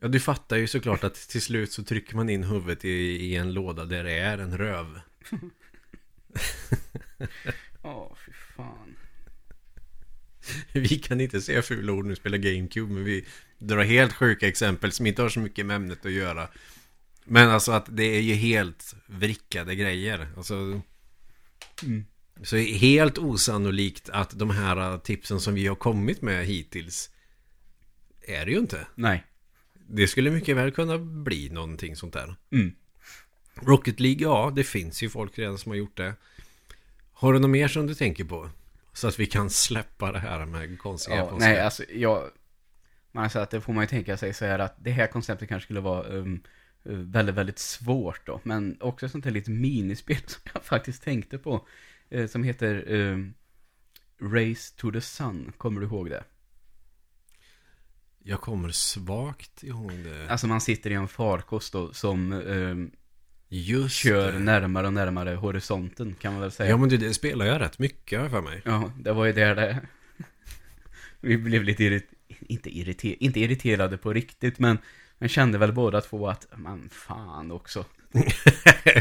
Ja, 0.05 0.09
du 0.09 0.19
fattar 0.19 0.57
ju 0.57 0.67
såklart 0.67 1.03
att 1.03 1.15
till 1.15 1.41
slut 1.41 1.71
så 1.71 1.83
trycker 1.83 2.15
man 2.15 2.29
in 2.29 2.43
huvudet 2.43 2.85
i, 2.85 2.89
i 2.89 3.35
en 3.35 3.53
låda 3.53 3.85
där 3.85 4.03
det 4.03 4.11
är 4.11 4.37
en 4.37 4.57
röv. 4.57 5.01
Ja, 7.83 8.15
fy 8.25 8.31
fan. 8.55 8.95
Vi 10.73 10.87
kan 10.87 11.21
inte 11.21 11.41
säga 11.41 11.61
fula 11.61 11.93
ord 11.93 12.05
när 12.05 12.09
vi 12.09 12.15
spelar 12.15 12.37
GameCube 12.37 12.93
Men 12.93 13.03
vi 13.03 13.25
drar 13.57 13.83
helt 13.83 14.13
sjuka 14.13 14.47
exempel 14.47 14.91
som 14.91 15.05
inte 15.05 15.21
har 15.21 15.29
så 15.29 15.39
mycket 15.39 15.65
med 15.65 15.75
ämnet 15.75 16.05
att 16.05 16.11
göra 16.11 16.47
Men 17.23 17.49
alltså 17.49 17.71
att 17.71 17.85
det 17.89 18.03
är 18.03 18.21
ju 18.21 18.33
helt 18.33 18.95
vrickade 19.05 19.75
grejer 19.75 20.27
Alltså 20.37 20.81
Mm. 21.83 22.05
Så 22.43 22.57
är 22.57 22.77
helt 22.77 23.17
osannolikt 23.17 24.09
att 24.09 24.39
de 24.39 24.49
här 24.49 24.97
tipsen 24.97 25.39
som 25.39 25.53
vi 25.53 25.67
har 25.67 25.75
kommit 25.75 26.21
med 26.21 26.45
hittills 26.45 27.09
Är 28.21 28.45
det 28.45 28.51
ju 28.51 28.57
inte 28.57 28.87
Nej. 28.95 29.23
Det 29.87 30.07
skulle 30.07 30.31
mycket 30.31 30.57
väl 30.57 30.71
kunna 30.71 30.97
bli 30.97 31.49
någonting 31.49 31.95
sånt 31.95 32.13
där 32.13 32.35
Mm. 32.51 32.75
Rocket 33.61 33.99
League, 33.99 34.21
ja 34.21 34.51
det 34.55 34.63
finns 34.63 35.03
ju 35.03 35.09
folk 35.09 35.39
redan 35.39 35.57
som 35.57 35.69
har 35.69 35.77
gjort 35.77 35.97
det 35.97 36.13
Har 37.13 37.33
du 37.33 37.39
något 37.39 37.49
mer 37.49 37.67
som 37.67 37.87
du 37.87 37.95
tänker 37.95 38.23
på? 38.23 38.49
Så 38.93 39.07
att 39.07 39.19
vi 39.19 39.25
kan 39.25 39.49
släppa 39.49 40.11
det 40.11 40.19
här 40.19 40.45
med 40.45 40.79
konstiga 40.79 41.17
Ja, 41.17 41.37
nej, 41.39 41.59
alltså 41.59 41.83
jag... 41.89 42.29
Man 43.11 43.23
alltså 43.23 43.39
att 43.39 43.49
det 43.49 43.61
får 43.61 43.73
man 43.73 43.83
ju 43.83 43.87
tänka 43.87 44.17
sig 44.17 44.33
så 44.33 44.45
här 44.45 44.59
att 44.59 44.75
det 44.83 44.91
här 44.91 45.07
konceptet 45.07 45.49
kanske 45.49 45.65
skulle 45.65 45.79
vara 45.79 46.07
um, 46.07 46.43
uh, 46.85 46.97
väldigt, 46.97 47.35
väldigt 47.35 47.59
svårt 47.59 48.25
då. 48.25 48.41
Men 48.43 48.77
också 48.81 49.09
sånt 49.09 49.25
här 49.25 49.31
litet 49.31 49.53
minispel 49.53 50.17
som 50.25 50.41
jag 50.53 50.63
faktiskt 50.63 51.03
tänkte 51.03 51.37
på. 51.37 51.67
eh, 52.09 52.27
som 52.27 52.43
heter 52.43 52.91
um, 52.91 53.33
Race 54.21 54.73
to 54.77 54.91
the 54.91 55.01
Sun. 55.01 55.53
Kommer 55.57 55.81
du 55.81 55.87
ihåg 55.87 56.09
det? 56.09 56.23
Jag 58.27 58.41
kommer 58.41 58.69
svagt 58.69 59.63
ihåg 59.63 59.91
det. 59.91 60.29
Alltså 60.31 60.47
man 60.47 60.61
sitter 60.61 60.89
i 60.89 60.93
en 60.93 61.07
farkost 61.07 61.73
då 61.73 61.93
som 61.93 62.33
um, 62.33 62.91
Just 63.47 63.95
kör 63.95 64.31
det. 64.31 64.39
närmare 64.39 64.87
och 64.87 64.93
närmare 64.93 65.35
horisonten 65.35 66.15
kan 66.21 66.33
man 66.33 66.41
väl 66.41 66.51
säga. 66.51 66.69
Ja 66.69 66.77
men 66.77 66.89
du, 66.89 66.97
det 66.97 67.13
spelar 67.13 67.45
jag 67.45 67.61
rätt 67.61 67.79
mycket 67.79 68.31
för 68.31 68.41
mig. 68.41 68.61
Ja, 68.65 68.91
det 68.99 69.11
var 69.13 69.25
ju 69.25 69.33
där 69.33 69.55
det... 69.55 69.81
Vi 71.21 71.37
blev 71.37 71.63
lite 71.63 71.83
irrit... 71.83 72.09
inte, 72.27 72.77
irriter... 72.77 73.23
inte 73.23 73.39
irriterade 73.39 73.97
på 73.97 74.13
riktigt, 74.13 74.59
men 74.59 74.77
jag 75.17 75.29
kände 75.29 75.57
väl 75.57 75.73
båda 75.73 76.01
två 76.01 76.27
att, 76.27 76.47
man 76.55 76.89
fan 76.91 77.51
också. 77.51 77.85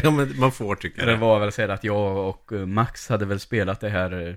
ja 0.03 0.11
men 0.11 0.39
man 0.39 0.51
får 0.51 0.75
tycka 0.75 1.05
Det 1.05 1.11
det. 1.11 1.17
var 1.17 1.39
väl 1.39 1.51
så 1.51 1.71
att 1.71 1.83
jag 1.83 2.29
och 2.29 2.53
eh, 2.53 2.65
Max 2.65 3.09
hade 3.09 3.25
väl 3.25 3.39
spelat 3.39 3.81
det 3.81 3.89
här 3.89 4.27
eh, 4.27 4.35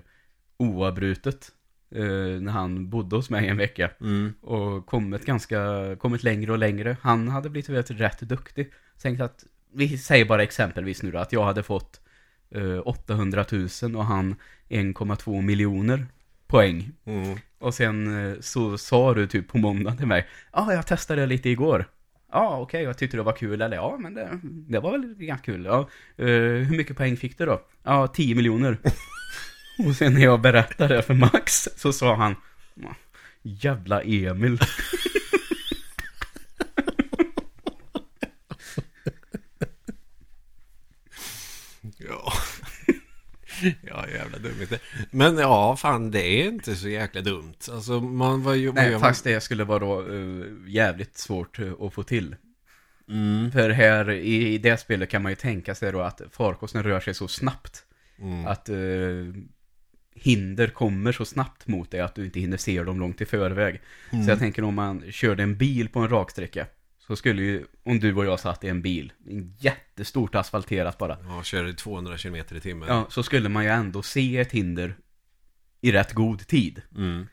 oavbrutet. 0.57 1.51
Eh, 1.95 2.41
När 2.41 2.51
han 2.51 2.89
bodde 2.89 3.15
hos 3.15 3.29
mig 3.29 3.47
en 3.47 3.57
vecka. 3.57 3.91
Mm. 4.01 4.33
Och 4.41 4.85
kommit 4.85 5.25
ganska, 5.25 5.59
kommit 5.99 6.23
längre 6.23 6.51
och 6.51 6.57
längre. 6.57 6.97
Han 7.01 7.27
hade 7.27 7.49
blivit 7.49 7.69
rätt, 7.69 7.91
rätt 7.91 8.19
duktig. 8.19 8.71
Tänkte 9.01 9.25
att, 9.25 9.43
vi 9.73 9.97
säger 9.97 10.25
bara 10.25 10.43
exempelvis 10.43 11.03
nu 11.03 11.11
då, 11.11 11.17
att 11.17 11.33
jag 11.33 11.43
hade 11.43 11.63
fått 11.63 12.01
eh, 12.51 12.79
800 12.87 13.45
000 13.51 13.95
och 13.95 14.05
han 14.05 14.35
1,2 14.69 15.41
miljoner 15.41 16.05
poäng. 16.47 16.91
Mm. 17.05 17.37
Och 17.59 17.73
sen 17.73 18.31
eh, 18.31 18.39
så 18.39 18.77
sa 18.77 19.13
du 19.13 19.27
typ 19.27 19.47
på 19.47 19.57
måndag 19.57 19.95
till 19.95 20.07
mig, 20.07 20.27
ja 20.53 20.67
ah, 20.67 20.73
jag 20.73 20.87
testade 20.87 21.25
lite 21.25 21.49
igår. 21.49 21.85
Ja 22.31 22.57
okej, 22.59 22.83
jag 22.83 22.97
tyckte 22.97 23.17
det 23.17 23.23
var 23.23 23.33
kul, 23.33 23.61
eller 23.61 23.77
ja 23.77 23.97
men 23.99 24.13
det, 24.13 24.39
det 24.43 24.79
var 24.79 24.91
väl 24.91 25.15
ganska 25.15 25.51
kul. 25.51 25.65
Ja, 25.65 25.89
eh, 26.17 26.25
hur 26.65 26.77
mycket 26.77 26.97
poäng 26.97 27.17
fick 27.17 27.37
du 27.37 27.45
då? 27.45 27.61
Ja, 27.83 28.07
10 28.07 28.35
miljoner. 28.35 28.77
och 29.87 29.95
sen 29.95 30.13
när 30.13 30.21
jag 30.21 30.41
berättade 30.41 30.95
det 30.95 31.01
för 31.03 31.13
Max 31.13 31.69
så 31.75 31.93
sa 31.93 32.15
han, 32.15 32.35
"Ja, 32.75 32.95
jävla 33.41 34.01
Emil. 34.01 34.59
Ja. 41.97 42.33
ja, 43.81 44.07
jävla 44.07 44.37
dumheter. 44.37 44.79
Men 45.11 45.37
ja, 45.37 45.75
fan 45.75 46.11
det 46.11 46.21
är 46.21 46.47
inte 46.47 46.75
så 46.75 46.89
jäkla 46.89 47.21
dumt. 47.21 47.55
Alltså 47.71 47.99
man 47.99 48.43
var 48.43 48.53
ju... 48.53 48.71
Nej, 48.71 48.91
man? 48.91 48.99
fast 48.99 49.23
det 49.23 49.41
skulle 49.41 49.63
vara 49.63 49.79
då 49.79 50.13
eh, 50.13 50.45
jävligt 50.67 51.17
svårt 51.17 51.59
eh, 51.59 51.71
att 51.81 51.93
få 51.93 52.03
till. 52.03 52.35
Mm. 53.09 53.51
För 53.51 53.69
här 53.69 54.11
i, 54.11 54.53
i 54.53 54.57
det 54.57 54.77
spelet 54.77 55.09
kan 55.09 55.21
man 55.21 55.31
ju 55.31 55.35
tänka 55.35 55.75
sig 55.75 55.91
då 55.91 56.01
att 56.01 56.21
farkosten 56.31 56.83
rör 56.83 56.99
sig 56.99 57.13
så 57.13 57.27
snabbt. 57.27 57.83
Mm. 58.19 58.47
Att 58.47 58.69
eh, 58.69 58.75
hinder 60.21 60.67
kommer 60.67 61.11
så 61.11 61.25
snabbt 61.25 61.67
mot 61.67 61.91
dig 61.91 61.99
att 61.99 62.15
du 62.15 62.25
inte 62.25 62.39
hinner 62.39 62.57
se 62.57 62.83
dem 62.83 62.99
långt 62.99 63.21
i 63.21 63.25
förväg. 63.25 63.81
Mm. 64.09 64.25
Så 64.25 64.31
jag 64.31 64.39
tänker 64.39 64.63
om 64.63 64.75
man 64.75 65.11
körde 65.11 65.43
en 65.43 65.57
bil 65.57 65.89
på 65.89 65.99
en 65.99 66.09
raksträcka. 66.09 66.67
Så 66.99 67.15
skulle 67.15 67.41
ju, 67.41 67.65
om 67.83 67.99
du 67.99 68.13
och 68.15 68.25
jag 68.25 68.39
satt 68.39 68.63
i 68.63 68.67
en 68.67 68.81
bil, 68.81 69.13
en 69.29 69.55
jättestort 69.59 70.35
asfalterat 70.35 70.97
bara. 70.97 71.17
Ja, 71.23 71.43
kör 71.43 71.71
200 71.73 72.17
km 72.17 72.35
i 72.35 72.43
timmen. 72.43 72.87
Ja, 72.89 73.07
så 73.09 73.23
skulle 73.23 73.49
man 73.49 73.63
ju 73.63 73.69
ändå 73.69 74.01
se 74.01 74.37
ett 74.37 74.51
hinder 74.51 74.95
i 75.81 75.91
rätt 75.91 76.13
god 76.13 76.47
tid. 76.47 76.81
Mm. 76.97 77.27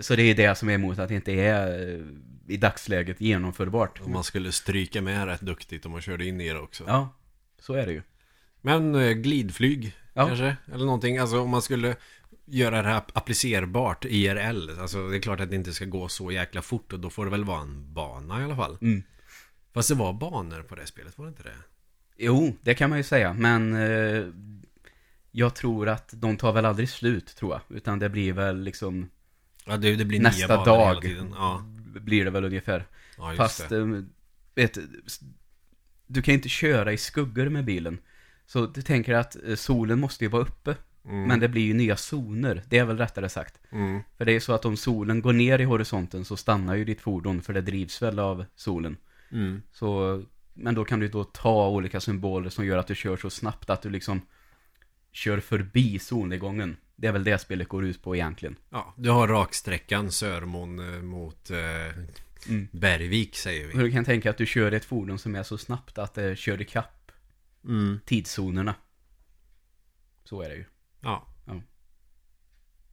Så 0.00 0.16
det 0.16 0.22
är 0.22 0.34
det 0.34 0.54
som 0.58 0.68
är 0.68 0.74
emot 0.74 0.98
att 0.98 1.08
det 1.08 1.14
inte 1.14 1.32
är 1.32 1.90
eh, 1.94 2.00
i 2.48 2.56
dagsläget 2.56 3.20
genomförbart. 3.20 4.00
Och 4.00 4.10
man 4.10 4.24
skulle 4.24 4.52
stryka 4.52 5.02
med 5.02 5.26
rätt 5.26 5.40
duktigt 5.40 5.86
om 5.86 5.92
man 5.92 6.00
körde 6.00 6.24
in 6.26 6.40
i 6.40 6.48
det 6.48 6.58
också. 6.58 6.84
Ja, 6.86 7.08
så 7.58 7.74
är 7.74 7.86
det 7.86 7.92
ju. 7.92 8.02
Men 8.60 8.94
eh, 8.94 9.10
glidflyg 9.10 9.92
Ja. 10.14 10.26
kanske? 10.26 10.56
Eller 10.74 10.84
någonting. 10.84 11.18
Alltså 11.18 11.40
om 11.40 11.50
man 11.50 11.62
skulle 11.62 11.96
göra 12.44 12.82
det 12.82 12.88
här 12.88 13.02
applicerbart 13.12 14.04
IRL. 14.04 14.80
Alltså 14.80 15.08
det 15.08 15.16
är 15.16 15.20
klart 15.20 15.40
att 15.40 15.50
det 15.50 15.56
inte 15.56 15.72
ska 15.72 15.84
gå 15.84 16.08
så 16.08 16.32
jäkla 16.32 16.62
fort 16.62 16.92
och 16.92 17.00
då 17.00 17.10
får 17.10 17.24
det 17.24 17.30
väl 17.30 17.44
vara 17.44 17.60
en 17.60 17.94
bana 17.94 18.40
i 18.40 18.44
alla 18.44 18.56
fall. 18.56 18.78
Mm. 18.80 19.02
Fast 19.74 19.88
det 19.88 19.94
var 19.94 20.12
banor 20.12 20.62
på 20.62 20.74
det 20.74 20.86
spelet, 20.86 21.18
var 21.18 21.24
det 21.24 21.28
inte 21.28 21.42
det? 21.42 21.54
Jo, 22.16 22.56
det 22.62 22.74
kan 22.74 22.90
man 22.90 22.98
ju 22.98 23.02
säga, 23.04 23.32
men 23.32 23.74
eh, 23.74 24.24
jag 25.30 25.54
tror 25.54 25.88
att 25.88 26.10
de 26.16 26.36
tar 26.36 26.52
väl 26.52 26.64
aldrig 26.64 26.88
slut, 26.88 27.26
tror 27.36 27.52
jag. 27.52 27.76
Utan 27.76 27.98
det 27.98 28.08
blir 28.08 28.32
väl 28.32 28.60
liksom, 28.62 29.10
Ja, 29.66 29.76
det, 29.76 29.96
det 29.96 30.04
blir 30.04 30.20
Nästa 30.20 30.64
dag. 30.64 31.04
Ja, 31.34 31.64
blir 32.00 32.24
det 32.24 32.30
väl 32.30 32.44
ungefär. 32.44 32.86
ja 33.18 33.34
Fast, 33.36 33.68
det. 33.68 33.78
eh, 33.78 34.02
vet, 34.54 34.78
du 36.06 36.22
kan 36.22 36.34
inte 36.34 36.48
köra 36.48 36.92
i 36.92 36.96
skuggor 36.98 37.48
med 37.48 37.64
bilen. 37.64 37.98
Så 38.46 38.66
du 38.66 38.82
tänker 38.82 39.14
att 39.14 39.36
eh, 39.48 39.54
solen 39.54 40.00
måste 40.00 40.24
ju 40.24 40.30
vara 40.30 40.42
uppe. 40.42 40.76
Mm. 41.04 41.22
Men 41.28 41.40
det 41.40 41.48
blir 41.48 41.62
ju 41.62 41.74
nya 41.74 41.96
zoner, 41.96 42.62
det 42.68 42.78
är 42.78 42.84
väl 42.84 42.98
rättare 42.98 43.28
sagt. 43.28 43.60
Mm. 43.70 44.00
För 44.16 44.24
det 44.24 44.32
är 44.32 44.40
så 44.40 44.52
att 44.52 44.64
om 44.64 44.76
solen 44.76 45.22
går 45.22 45.32
ner 45.32 45.58
i 45.58 45.64
horisonten 45.64 46.24
så 46.24 46.36
stannar 46.36 46.74
ju 46.74 46.84
ditt 46.84 47.00
fordon, 47.00 47.42
för 47.42 47.52
det 47.52 47.60
drivs 47.60 48.02
väl 48.02 48.18
av 48.18 48.44
solen. 48.56 48.96
Mm. 49.32 49.62
Så, 49.72 50.22
men 50.54 50.74
då 50.74 50.84
kan 50.84 51.00
du 51.00 51.08
då 51.08 51.24
ta 51.24 51.68
olika 51.68 52.00
symboler 52.00 52.50
som 52.50 52.66
gör 52.66 52.76
att 52.78 52.86
du 52.86 52.94
kör 52.94 53.16
så 53.16 53.30
snabbt 53.30 53.70
att 53.70 53.82
du 53.82 53.90
liksom 53.90 54.20
kör 55.12 55.40
förbi 55.40 55.98
solnedgången. 55.98 56.76
Det 56.96 57.06
är 57.06 57.12
väl 57.12 57.24
det 57.24 57.38
spelet 57.38 57.68
går 57.68 57.84
ut 57.84 58.02
på 58.02 58.16
egentligen. 58.16 58.56
Ja, 58.70 58.94
du 58.96 59.10
har 59.10 59.28
raksträckan 59.28 60.10
Sörmån 60.12 60.94
eh, 60.94 61.02
mot 61.02 61.50
eh, 61.50 61.58
Mm. 62.48 62.68
Bergvik 62.72 63.36
säger 63.36 63.68
Och 63.74 63.78
vi. 63.80 63.84
du 63.84 63.90
kan 63.92 64.04
tänka 64.04 64.30
att 64.30 64.36
du 64.38 64.46
kör 64.46 64.72
ett 64.72 64.84
fordon 64.84 65.18
som 65.18 65.34
är 65.34 65.42
så 65.42 65.58
snabbt 65.58 65.98
att 65.98 66.14
det 66.14 66.36
kör 66.38 66.60
ikapp 66.62 67.12
Mm. 67.64 68.00
tidszonerna. 68.04 68.74
Så 70.24 70.42
är 70.42 70.48
det 70.48 70.54
ju. 70.54 70.64
Ja. 71.02 71.26
Ja. 71.46 71.60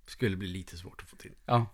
Skulle 0.05 0.37
bli 0.37 0.47
lite 0.47 0.77
svårt 0.77 1.01
att 1.03 1.09
få 1.09 1.15
till. 1.15 1.31
Ja, 1.45 1.65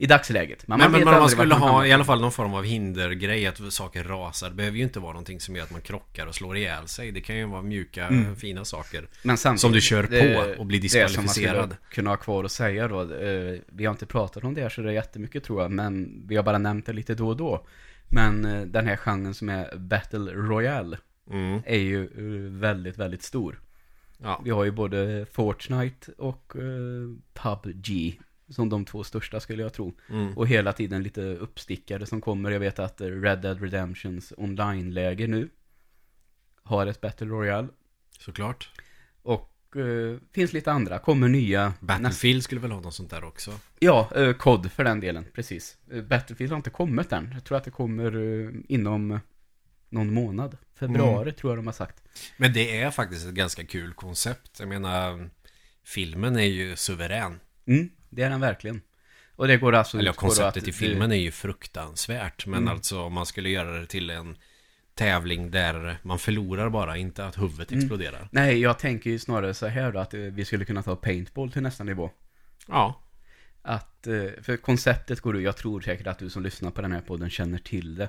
i 0.00 0.06
dagsläget. 0.06 0.68
Man 0.68 0.78
men, 0.78 0.92
vet 0.92 1.04
men 1.04 1.14
man 1.20 1.28
skulle 1.28 1.54
vart 1.54 1.60
ha 1.60 1.68
hamnar. 1.68 1.84
i 1.86 1.92
alla 1.92 2.04
fall 2.04 2.20
någon 2.20 2.32
form 2.32 2.54
av 2.54 2.64
hindergrej 2.64 3.46
att 3.46 3.72
saker 3.72 4.04
rasar. 4.04 4.48
Det 4.50 4.54
behöver 4.56 4.76
ju 4.78 4.82
inte 4.82 5.00
vara 5.00 5.12
någonting 5.12 5.40
som 5.40 5.56
gör 5.56 5.62
att 5.64 5.70
man 5.70 5.80
krockar 5.80 6.26
och 6.26 6.34
slår 6.34 6.56
ihjäl 6.56 6.88
sig. 6.88 7.12
Det 7.12 7.20
kan 7.20 7.36
ju 7.36 7.44
vara 7.46 7.62
mjuka, 7.62 8.06
Mm. 8.06 8.36
fina 8.36 8.64
saker. 8.64 9.08
Men 9.22 9.36
samtidigt, 9.36 9.60
Som 9.60 9.72
du 9.72 9.80
kör 9.80 10.02
på 10.02 10.10
det- 10.10 10.56
och 10.56 10.66
blir 10.66 10.80
Det 10.80 10.88
som 10.88 10.98
man 11.00 11.06
diskvalificerad. 11.06 11.64
skulle 11.64 11.76
kunna 11.94 12.10
ha 12.10 12.16
kvar 12.16 12.44
att 12.44 12.52
säga 12.52 12.88
då. 12.88 13.00
Eh, 13.14 13.58
vi 13.66 13.84
har 13.84 13.90
inte 13.92 14.06
pratat 14.06 14.44
om 14.44 14.54
det 14.54 14.62
här 14.62 14.68
så 14.68 14.80
det 14.82 14.88
är 14.90 14.92
jättemycket 14.94 15.44
tror 15.44 15.62
jag. 15.62 15.70
Men 15.70 16.22
vi 16.28 16.36
har 16.36 16.42
bara 16.42 16.58
nämnt 16.58 16.86
det 16.86 16.92
lite 16.92 17.14
då 17.14 17.28
och 17.28 17.36
då. 17.36 17.66
Men 18.08 18.44
eh, 18.44 18.62
den 18.62 18.86
här 18.86 18.96
genren 18.96 19.34
som 19.34 19.48
är 19.48 19.76
Battle 19.76 20.32
Royale 20.32 20.98
Mm. 21.30 21.60
är 21.66 21.78
ju 21.78 22.04
eh, 22.04 22.52
väldigt, 22.60 22.98
väldigt 22.98 23.22
stor. 23.22 23.60
Ja. 24.22 24.40
Vi 24.44 24.50
har 24.50 24.64
ju 24.64 24.70
både 24.70 25.26
Fortnite 25.32 26.12
och 26.12 26.56
eh, 26.56 27.08
PubG 27.32 28.20
som 28.48 28.68
de 28.68 28.84
två 28.84 29.04
största 29.04 29.40
skulle 29.40 29.62
jag 29.62 29.72
tro. 29.72 29.94
Mm. 30.10 30.38
Och 30.38 30.46
hela 30.46 30.72
tiden 30.72 31.02
lite 31.02 31.22
uppstickare 31.22 32.06
som 32.06 32.20
kommer. 32.20 32.50
Jag 32.50 32.60
vet 32.60 32.78
att 32.78 33.00
Red 33.00 33.38
Dead 33.38 33.60
Redemptions 33.60 34.32
online-läge 34.36 35.26
nu 35.26 35.48
har 36.62 36.86
ett 36.86 37.00
Battle 37.00 37.26
Royale. 37.26 37.68
Såklart. 38.18 38.70
Och 39.22 39.76
eh, 39.76 40.18
finns 40.32 40.52
lite 40.52 40.72
andra. 40.72 40.98
Kommer 40.98 41.28
nya. 41.28 41.72
Battlefield 41.80 42.42
skulle 42.42 42.60
väl 42.60 42.70
ha 42.70 42.80
något 42.80 42.94
sånt 42.94 43.10
där 43.10 43.24
också. 43.24 43.52
Ja, 43.78 44.10
eh, 44.14 44.32
COD 44.32 44.72
för 44.72 44.84
den 44.84 45.00
delen. 45.00 45.24
Precis. 45.34 45.76
Eh, 45.90 46.02
Battlefield 46.02 46.52
har 46.52 46.56
inte 46.56 46.70
kommit 46.70 47.12
än. 47.12 47.30
Jag 47.34 47.44
tror 47.44 47.58
att 47.58 47.64
det 47.64 47.70
kommer 47.70 48.16
eh, 48.16 48.50
inom 48.68 49.20
någon 49.88 50.14
månad. 50.14 50.56
Februari 50.78 51.22
Mm. 51.22 51.34
tror 51.34 51.52
jag 51.52 51.58
de 51.58 51.66
har 51.66 51.72
sagt. 51.74 52.02
Men 52.36 52.52
det 52.52 52.80
är 52.82 52.90
faktiskt 52.90 53.26
ett 53.26 53.34
ganska 53.34 53.64
kul 53.64 53.92
koncept. 53.94 54.56
Jag 54.60 54.68
menar, 54.68 55.30
filmen 55.84 56.36
är 56.36 56.42
ju 56.42 56.76
suverän. 56.76 57.40
Mm, 57.66 57.90
det 58.10 58.22
är 58.22 58.30
den 58.30 58.40
verkligen. 58.40 58.80
Och 59.36 59.48
det 59.48 59.56
går 59.56 59.74
alltså 59.74 59.98
Eller 59.98 60.12
konceptet 60.12 60.62
att 60.62 60.68
i 60.68 60.72
filmen 60.72 61.12
är 61.12 61.16
ju 61.16 61.30
fruktansvärt. 61.30 62.46
Men 62.46 62.62
Mm. 62.62 62.74
alltså 62.74 63.00
om 63.02 63.12
man 63.12 63.26
skulle 63.26 63.48
göra 63.50 63.78
det 63.80 63.86
till 63.86 64.10
en 64.10 64.36
tävling 64.94 65.50
där 65.50 65.98
man 66.02 66.18
förlorar 66.18 66.68
bara, 66.70 66.96
inte 66.96 67.26
att 67.26 67.38
huvudet 67.38 67.70
Mm. 67.72 67.78
exploderar. 67.84 68.28
Nej, 68.32 68.58
jag 68.60 68.78
tänker 68.78 69.10
ju 69.10 69.18
snarare 69.18 69.54
så 69.54 69.66
här 69.66 69.92
då 69.92 69.98
att 69.98 70.14
eh, 70.14 70.20
vi 70.20 70.44
skulle 70.44 70.64
kunna 70.64 70.82
ta 70.82 70.96
paintball 70.96 71.52
till 71.52 71.62
nästa 71.62 71.84
nivå. 71.84 72.10
Ja. 72.68 73.02
Att, 73.62 74.06
eh, 74.06 74.24
för 74.42 74.56
konceptet 74.56 75.20
går 75.20 75.36
ut, 75.36 75.44
jag 75.44 75.56
tror 75.56 75.80
säkert 75.80 76.06
att 76.06 76.18
du 76.18 76.30
som 76.30 76.42
lyssnar 76.42 76.70
på 76.70 76.82
den 76.82 76.92
här 76.92 77.00
podden 77.00 77.30
känner 77.30 77.58
till 77.58 77.94
det. 77.94 78.08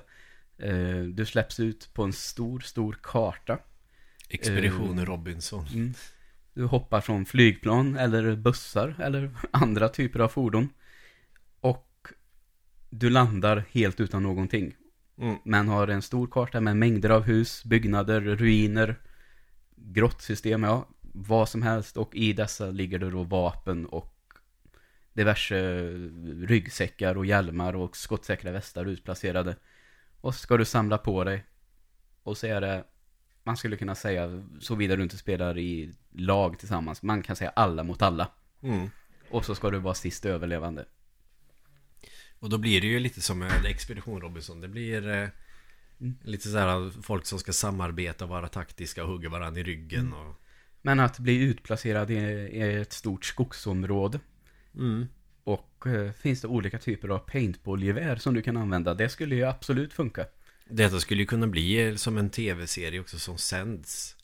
Eh, 0.60 1.02
Du 1.02 1.26
släpps 1.26 1.60
ut 1.60 1.90
på 1.94 2.04
en 2.04 2.14
stor, 2.14 2.60
stor 2.60 2.98
karta. 3.02 3.60
Expedition 4.30 5.00
Eh. 5.00 5.06
Robinson. 5.06 5.66
Mm. 5.74 5.94
Du 6.54 6.66
hoppar 6.66 7.02
från 7.02 7.26
flygplan 7.26 7.98
eller 7.98 8.36
bussar 8.36 8.96
eller 9.00 9.32
andra 9.52 9.90
typer 9.90 10.20
av 10.20 10.28
fordon. 10.28 10.70
Och 11.62 12.08
du 12.90 13.10
landar 13.10 13.64
helt 13.72 14.00
utan 14.00 14.24
någonting. 14.24 14.76
Mm. 15.18 15.36
Men 15.46 15.68
har 15.68 15.88
en 15.88 16.02
stor 16.02 16.28
karta 16.28 16.62
med 16.62 16.78
mängder 16.78 17.10
av 17.10 17.24
hus, 17.24 17.64
byggnader, 17.66 18.22
ruiner, 18.22 18.96
grottsystem, 19.76 20.64
ja, 20.64 20.88
vad 21.02 21.50
som 21.50 21.62
helst. 21.62 21.98
Och 21.98 22.16
i 22.16 22.34
dessa 22.34 22.72
ligger 22.72 23.00
det 23.00 23.10
då 23.10 23.24
vapen 23.24 23.86
och 23.86 24.16
diverse 25.14 25.82
ryggsäckar 26.48 27.18
och 27.18 27.26
hjälmar 27.26 27.76
och 27.76 27.98
skottsäkra 27.98 28.52
västar 28.52 28.86
utplacerade. 28.86 29.56
Och 30.22 30.36
så 30.36 30.40
ska 30.40 30.58
du 30.58 30.66
samla 30.66 30.98
på 30.98 31.24
dig. 31.24 31.46
Och 32.24 32.38
så 32.38 32.48
är 32.48 32.62
det, 32.62 32.84
man 33.44 33.58
skulle 33.58 33.78
kunna 33.78 33.96
säga, 33.96 34.44
såvida 34.60 34.96
du 34.96 35.04
inte 35.04 35.18
spelar 35.18 35.58
i 35.58 35.94
lag 36.12 36.60
tillsammans, 36.60 37.04
man 37.04 37.24
kan 37.24 37.36
säga 37.36 37.50
alla 37.56 37.84
mot 37.84 38.02
alla. 38.02 38.32
Mm. 38.62 38.90
Och 39.30 39.46
så 39.46 39.56
ska 39.56 39.70
du 39.70 39.80
vara 39.80 39.94
sist 39.94 40.26
överlevande. 40.26 40.86
Och 42.40 42.50
då 42.50 42.58
blir 42.58 42.82
det 42.82 42.88
ju 42.88 43.00
lite 43.00 43.22
som 43.22 43.40
med 43.40 43.66
Expedition 43.66 44.22
Robinson. 44.22 44.62
Det 44.62 44.68
blir 44.68 45.08
eh, 45.10 45.30
Mm. 46.02 46.16
lite 46.24 46.50
sådär 46.50 47.02
folk 47.02 47.26
som 47.26 47.40
ska 47.40 47.54
samarbeta, 47.54 48.26
vara 48.26 48.48
taktiska 48.48 49.04
och 49.04 49.10
hugga 49.10 49.30
varandra 49.30 49.62
i 49.62 49.64
ryggen. 49.64 50.00
Mm. 50.08 50.14
Och... 50.14 50.36
Men 50.82 51.00
att 51.00 51.20
bli 51.20 51.38
utplacerad 51.42 52.12
i, 52.12 52.16
i 52.16 52.82
ett 52.82 52.94
stort 52.94 53.26
skogsområde. 53.26 54.20
Mm. 54.76 55.08
Och 55.54 55.88
eh, 55.88 56.12
finns 56.12 56.42
det 56.42 56.48
olika 56.48 56.78
typer 56.80 57.10
av 57.10 57.20
paintballgevär 57.20 58.16
som 58.16 58.34
du 58.34 58.42
kan 58.42 58.58
använda. 58.58 58.94
Det 58.94 59.10
skulle 59.10 59.36
ju 59.36 59.44
absolut 59.44 59.94
funka. 59.94 60.26
Detta 60.70 61.00
skulle 61.00 61.22
ju 61.22 61.26
kunna 61.28 61.48
bli 61.48 61.88
eh, 61.88 61.96
som 61.96 62.18
en 62.18 62.30
tv-serie 62.30 63.00
också 63.00 63.20
som 63.20 63.38
sänds. 63.38 64.16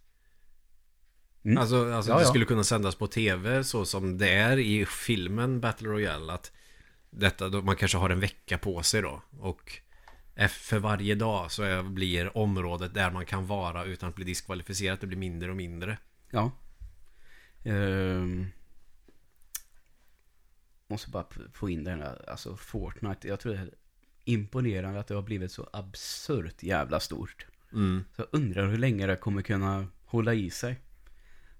Mm. 1.45 1.57
Alltså, 1.57 1.91
alltså 1.93 2.11
Ja, 2.11 2.15
det 2.17 2.23
ja. 2.23 2.27
skulle 2.29 2.45
kunna 2.45 2.63
sändas 2.63 2.95
på 2.95 3.07
tv 3.07 3.63
så 3.63 3.85
som 3.85 4.17
det 4.17 4.29
är 4.29 4.57
i 4.57 4.85
filmen 4.85 5.59
Battle 5.59 5.89
Royale. 5.89 6.33
Att 6.33 6.51
detta, 7.09 7.49
då, 7.49 7.61
man 7.61 7.75
kanske 7.75 7.97
har 7.97 8.09
en 8.09 8.19
vecka 8.19 8.57
på 8.57 8.83
sig 8.83 9.01
då. 9.01 9.21
Och 9.39 9.79
eff- 10.35 10.47
för 10.47 10.79
varje 10.79 11.15
dag 11.15 11.51
så 11.51 11.83
blir 11.83 12.37
området 12.37 12.93
där 12.93 13.11
man 13.11 13.25
kan 13.25 13.47
vara 13.47 13.85
utan 13.85 14.09
att 14.09 14.15
bli 14.15 14.25
diskvalificerad. 14.25 14.97
Det 15.01 15.07
blir 15.07 15.17
mindre 15.17 15.49
och 15.49 15.57
mindre. 15.57 15.97
Ja. 16.31 16.51
Ehm. 17.63 18.47
Måste 20.95 21.09
bara 21.11 21.25
få 21.53 21.69
in 21.69 21.83
den 21.83 22.01
här, 22.01 22.29
alltså 22.29 22.55
Fortnite. 22.55 23.27
Jag 23.27 23.39
tror 23.39 23.53
det 23.53 23.59
är 23.59 23.69
imponerande 24.25 24.99
att 24.99 25.07
det 25.07 25.15
har 25.15 25.21
blivit 25.21 25.51
så 25.51 25.69
absurt 25.73 26.63
jävla 26.63 26.99
stort. 26.99 27.45
Mm. 27.73 28.03
Så 28.15 28.21
jag 28.21 28.27
undrar 28.31 28.67
hur 28.67 28.77
länge 28.77 29.07
det 29.07 29.15
kommer 29.15 29.41
kunna 29.41 29.87
hålla 30.05 30.33
i 30.33 30.49
sig. 30.49 30.79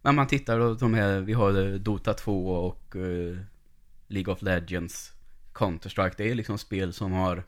Men 0.01 0.15
man 0.15 0.27
tittar 0.27 0.59
då, 0.59 0.73
de 0.73 0.93
här, 0.93 1.19
vi 1.19 1.33
har 1.33 1.67
eh, 1.67 1.73
Dota 1.73 2.13
2 2.13 2.47
och 2.67 2.95
eh, 2.95 3.37
League 4.07 4.33
of 4.33 4.41
Legends, 4.41 5.13
Counter-Strike. 5.53 6.13
Det 6.17 6.31
är 6.31 6.35
liksom 6.35 6.57
spel 6.57 6.93
som 6.93 7.11
har 7.11 7.43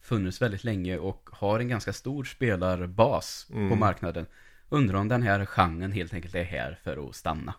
funnits 0.00 0.42
väldigt 0.42 0.64
länge 0.64 0.98
och 0.98 1.30
har 1.32 1.60
en 1.60 1.68
ganska 1.68 1.92
stor 1.92 2.24
spelarbas 2.24 3.46
på 3.50 3.56
Mm. 3.58 3.78
marknaden. 3.78 4.26
Undrar 4.68 4.98
om 4.98 5.08
den 5.08 5.22
här 5.22 5.46
genren 5.46 5.92
helt 5.92 6.14
enkelt 6.14 6.34
är 6.34 6.44
här 6.44 6.78
för 6.84 7.08
att 7.08 7.14
stanna. 7.14 7.54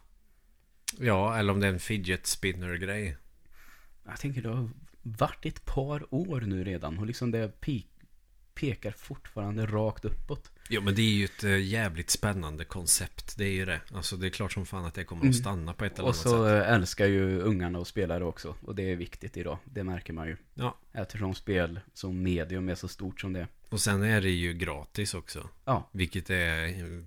Ja, 0.99 1.37
eller 1.37 1.53
om 1.53 1.59
det 1.59 1.67
är 1.67 1.73
en 1.73 1.79
fidget 1.79 2.27
spinner-grej. 2.27 3.17
Jag 4.05 4.19
tänker 4.19 4.41
det 4.41 4.49
har 4.49 4.69
varit 5.01 5.45
ett 5.45 5.65
par 5.65 6.13
år 6.13 6.41
nu 6.41 6.63
redan 6.63 6.97
och 6.99 7.05
liksom 7.05 7.31
det 7.31 7.51
pe- 7.61 7.85
pekar 8.53 8.91
fortfarande 8.91 9.65
rakt 9.65 10.05
uppåt. 10.05 10.51
Jo 10.69 10.81
men 10.81 10.95
det 10.95 11.01
är 11.01 11.11
ju 11.13 11.25
ett 11.25 11.43
eh, 11.43 11.57
jävligt 11.61 12.09
spännande 12.09 12.65
koncept. 12.65 13.37
Det 13.37 13.45
är 13.45 13.51
ju 13.51 13.65
det. 13.65 13.81
Alltså 13.93 14.15
det 14.17 14.27
är 14.27 14.29
klart 14.29 14.51
som 14.53 14.65
fan 14.65 14.85
att 14.85 14.93
det 14.93 15.03
kommer 15.03 15.21
Mm. 15.21 15.29
att 15.29 15.35
stanna 15.35 15.73
på 15.73 15.85
ett 15.85 15.93
eller 15.93 16.03
Och 16.03 16.07
annat 16.07 16.15
så 16.17 16.45
sätt. 16.45 16.67
eh, 16.67 16.73
älskar 16.73 17.05
ju 17.07 17.39
ungarna 17.41 17.79
att 17.79 17.87
spela 17.87 18.19
det 18.19 18.25
också. 18.25 18.55
Och 18.61 18.75
det 18.75 18.83
är 18.91 18.95
viktigt 18.95 19.37
idag. 19.37 19.57
Det 19.65 19.83
märker 19.83 20.13
man 20.13 20.27
ju. 20.27 20.37
Ja. 20.53 20.77
Eftersom 20.93 21.33
spel 21.35 21.79
som 21.93 22.23
medium 22.23 22.69
är 22.69 22.75
så 22.75 22.87
stort 22.87 23.21
som 23.21 23.33
det 23.33 23.39
är. 23.39 23.47
Och 23.69 23.81
sen 23.81 24.03
är 24.03 24.21
det 24.21 24.29
ju 24.29 24.53
gratis 24.53 25.13
också. 25.13 25.49
Ja. 25.65 25.89
Vilket 25.91 26.29
är 26.29 27.05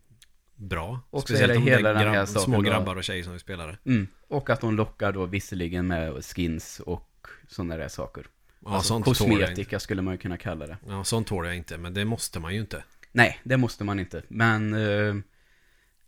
bra. 0.56 1.00
Och 1.10 1.22
Speciellt 1.22 1.56
om 1.56 1.62
hela 1.62 1.92
det 1.92 2.00
är 2.00 2.12
grabb, 2.12 2.28
små 2.28 2.60
grabbar 2.60 2.96
och 2.96 3.04
tjejer 3.04 3.22
som 3.22 3.32
vill 3.32 3.40
spela 3.40 3.66
det. 3.66 3.78
Mm. 3.84 4.06
Och 4.28 4.50
att 4.50 4.60
de 4.60 4.76
lockar 4.76 5.12
då 5.12 5.26
visserligen 5.26 5.86
med 5.86 6.24
skins 6.24 6.80
och 6.80 7.26
sådana 7.48 7.76
där 7.76 7.88
saker. 7.88 8.26
Ja, 8.64 8.70
alltså, 8.70 8.88
sånt 8.88 9.04
kosmetika 9.04 9.80
skulle 9.80 10.02
man 10.02 10.14
ju 10.14 10.18
kunna 10.18 10.36
kalla 10.36 10.66
det. 10.66 10.76
Ja, 10.88 11.04
sånt 11.04 11.26
tål 11.26 11.46
jag 11.46 11.56
inte. 11.56 11.78
Men 11.78 11.94
det 11.94 12.04
måste 12.04 12.40
man 12.40 12.54
ju 12.54 12.60
inte. 12.60 12.84
Nej, 13.12 13.40
det 13.44 13.56
måste 13.56 13.84
man 13.84 14.00
inte. 14.00 14.22
Men, 14.28 14.74
eh, 14.74 15.14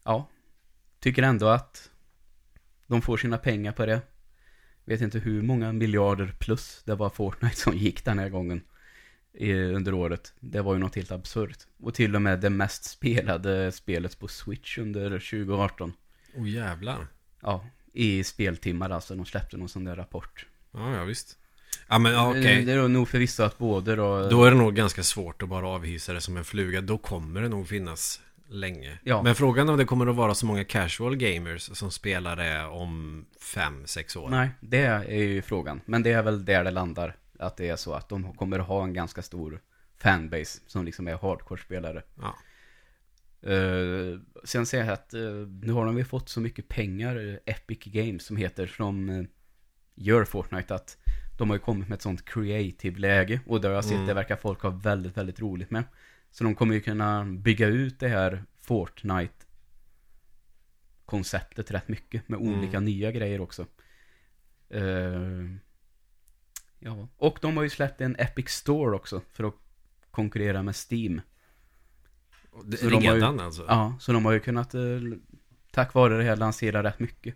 ja. 0.04 0.28
Tycker 1.00 1.22
ändå 1.22 1.48
att 1.48 1.90
de 2.86 3.02
får 3.02 3.16
sina 3.16 3.38
pengar 3.38 3.72
på 3.72 3.86
det. 3.86 4.00
Vet 4.84 5.00
inte 5.00 5.18
hur 5.18 5.42
många 5.42 5.72
miljarder 5.72 6.34
plus 6.38 6.82
det 6.84 6.94
var 6.94 7.10
Fortnite 7.10 7.56
som 7.56 7.76
gick 7.76 8.04
den 8.04 8.18
här 8.18 8.28
gången. 8.28 8.62
Under 9.74 9.94
året. 9.94 10.32
Det 10.40 10.60
var 10.60 10.74
ju 10.74 10.80
något 10.80 10.96
helt 10.96 11.12
absurt. 11.12 11.58
Och 11.82 11.94
till 11.94 12.14
och 12.14 12.22
med 12.22 12.40
det 12.40 12.50
mest 12.50 12.84
spelade 12.84 13.72
spelet 13.72 14.18
på 14.18 14.28
Switch 14.28 14.78
under 14.78 15.10
2018. 15.10 15.92
Oh 16.34 16.50
jävlar. 16.50 17.06
Ja, 17.42 17.64
i 17.92 18.24
speltimmar 18.24 18.90
alltså. 18.90 19.14
De 19.14 19.26
släppte 19.26 19.56
någon 19.56 19.68
sån 19.68 19.84
där 19.84 19.96
rapport. 19.96 20.46
Ja, 20.72 20.96
ja 20.96 21.04
visst. 21.04 21.38
Ja, 21.88 21.98
men 21.98 22.12
ja, 22.12 22.30
okej. 22.30 22.64
Det 22.64 22.72
är 22.72 22.88
nog 22.88 23.08
förvisso 23.08 23.42
att 23.42 23.58
både 23.58 23.96
då... 23.96 24.28
Då 24.28 24.44
är 24.44 24.50
det 24.50 24.56
nog 24.56 24.74
ganska 24.74 25.02
svårt 25.02 25.42
att 25.42 25.48
bara 25.48 25.68
avhysa 25.68 26.12
det 26.12 26.20
som 26.20 26.36
en 26.36 26.44
fluga. 26.44 26.80
Då 26.80 26.98
kommer 26.98 27.42
det 27.42 27.48
nog 27.48 27.68
finnas 27.68 28.20
länge. 28.48 28.98
Ja. 29.02 29.22
Men 29.22 29.34
frågan 29.34 29.68
är 29.68 29.72
om 29.72 29.78
det 29.78 29.84
kommer 29.84 30.06
att 30.06 30.16
vara 30.16 30.34
så 30.34 30.46
många 30.46 30.64
casual 30.64 31.16
gamers 31.16 31.62
som 31.62 31.90
spelar 31.90 32.36
det 32.36 32.64
om 32.64 33.24
fem 33.40 33.82
sex 33.86 34.16
år. 34.16 34.28
Nej, 34.28 34.50
det 34.60 34.84
är 34.84 35.22
ju 35.22 35.42
frågan. 35.42 35.80
Men 35.84 36.02
det 36.02 36.12
är 36.12 36.22
väl 36.22 36.44
där 36.44 36.64
det 36.64 36.70
landar. 36.70 37.16
Att 37.38 37.56
det 37.56 37.68
är 37.68 37.76
så 37.76 37.92
att 37.92 38.08
de 38.08 38.34
kommer 38.34 38.58
ha 38.58 38.84
en 38.84 38.94
ganska 38.94 39.22
stor 39.22 39.60
fanbase 39.96 40.60
som 40.66 40.84
liksom 40.84 41.08
är 41.08 41.16
hardcore-spelare. 41.16 42.02
Ja. 42.14 42.36
Uh, 43.50 44.20
sen 44.44 44.66
säger 44.66 44.84
jag 44.84 44.92
att 44.92 45.14
uh, 45.14 45.46
nu 45.48 45.72
har 45.72 45.86
de 45.86 45.98
ju 45.98 46.04
fått 46.04 46.28
så 46.28 46.40
mycket 46.40 46.68
pengar, 46.68 47.16
eh, 47.28 47.54
Epic 47.54 47.78
Games 47.84 48.24
som 48.24 48.36
heter, 48.36 48.66
som 48.66 49.08
uh, 49.08 49.26
gör 49.94 50.24
Fortnite 50.24 50.74
att 50.74 50.98
de 51.38 51.50
har 51.50 51.56
ju 51.56 51.60
kommit 51.60 51.88
med 51.88 51.96
ett 51.96 52.02
sånt 52.02 52.24
creative-läge. 52.24 53.40
Och 53.46 53.60
det 53.60 53.68
har 53.68 53.74
jag 53.74 53.84
sett, 53.84 53.94
Mm. 53.94 54.06
det 54.06 54.14
verkar 54.14 54.36
folk 54.36 54.62
ha 54.62 54.70
väldigt, 54.70 55.16
väldigt 55.16 55.40
roligt 55.40 55.70
med. 55.70 55.84
Så 56.30 56.44
de 56.44 56.54
kommer 56.54 56.74
ju 56.74 56.80
kunna 56.80 57.24
bygga 57.24 57.66
ut 57.66 58.00
det 58.00 58.08
här 58.08 58.44
Fortnite 58.60 59.34
konceptet 61.04 61.70
rätt 61.70 61.88
mycket 61.88 62.28
med 62.28 62.40
Mm. 62.40 62.58
olika 62.58 62.80
nya 62.80 63.12
grejer 63.12 63.40
också. 63.40 63.66
Eh, 64.68 65.44
ja, 66.78 67.08
och 67.16 67.38
de 67.42 67.56
har 67.56 67.64
ju 67.64 67.70
släppt 67.70 68.00
en 68.00 68.16
Epic 68.18 68.48
Store 68.48 68.96
också 68.96 69.20
för 69.32 69.44
att 69.44 69.54
konkurrera 70.10 70.62
med 70.62 70.74
Steam. 70.90 71.20
Det, 72.64 72.76
Så 72.76 72.88
de 72.88 72.94
har 72.94 73.02
ju- 73.02 73.08
redan 73.20 73.40
alltså? 73.40 73.64
Ja, 73.68 73.94
så 74.00 74.12
de 74.12 74.24
har 74.24 74.32
ju 74.32 74.40
kunnat 74.40 74.74
eh, 74.74 74.80
tack 75.70 75.94
vare 75.94 76.16
det 76.16 76.22
här 76.24 76.36
lansera 76.36 76.82
rätt 76.82 76.98
mycket. 76.98 77.34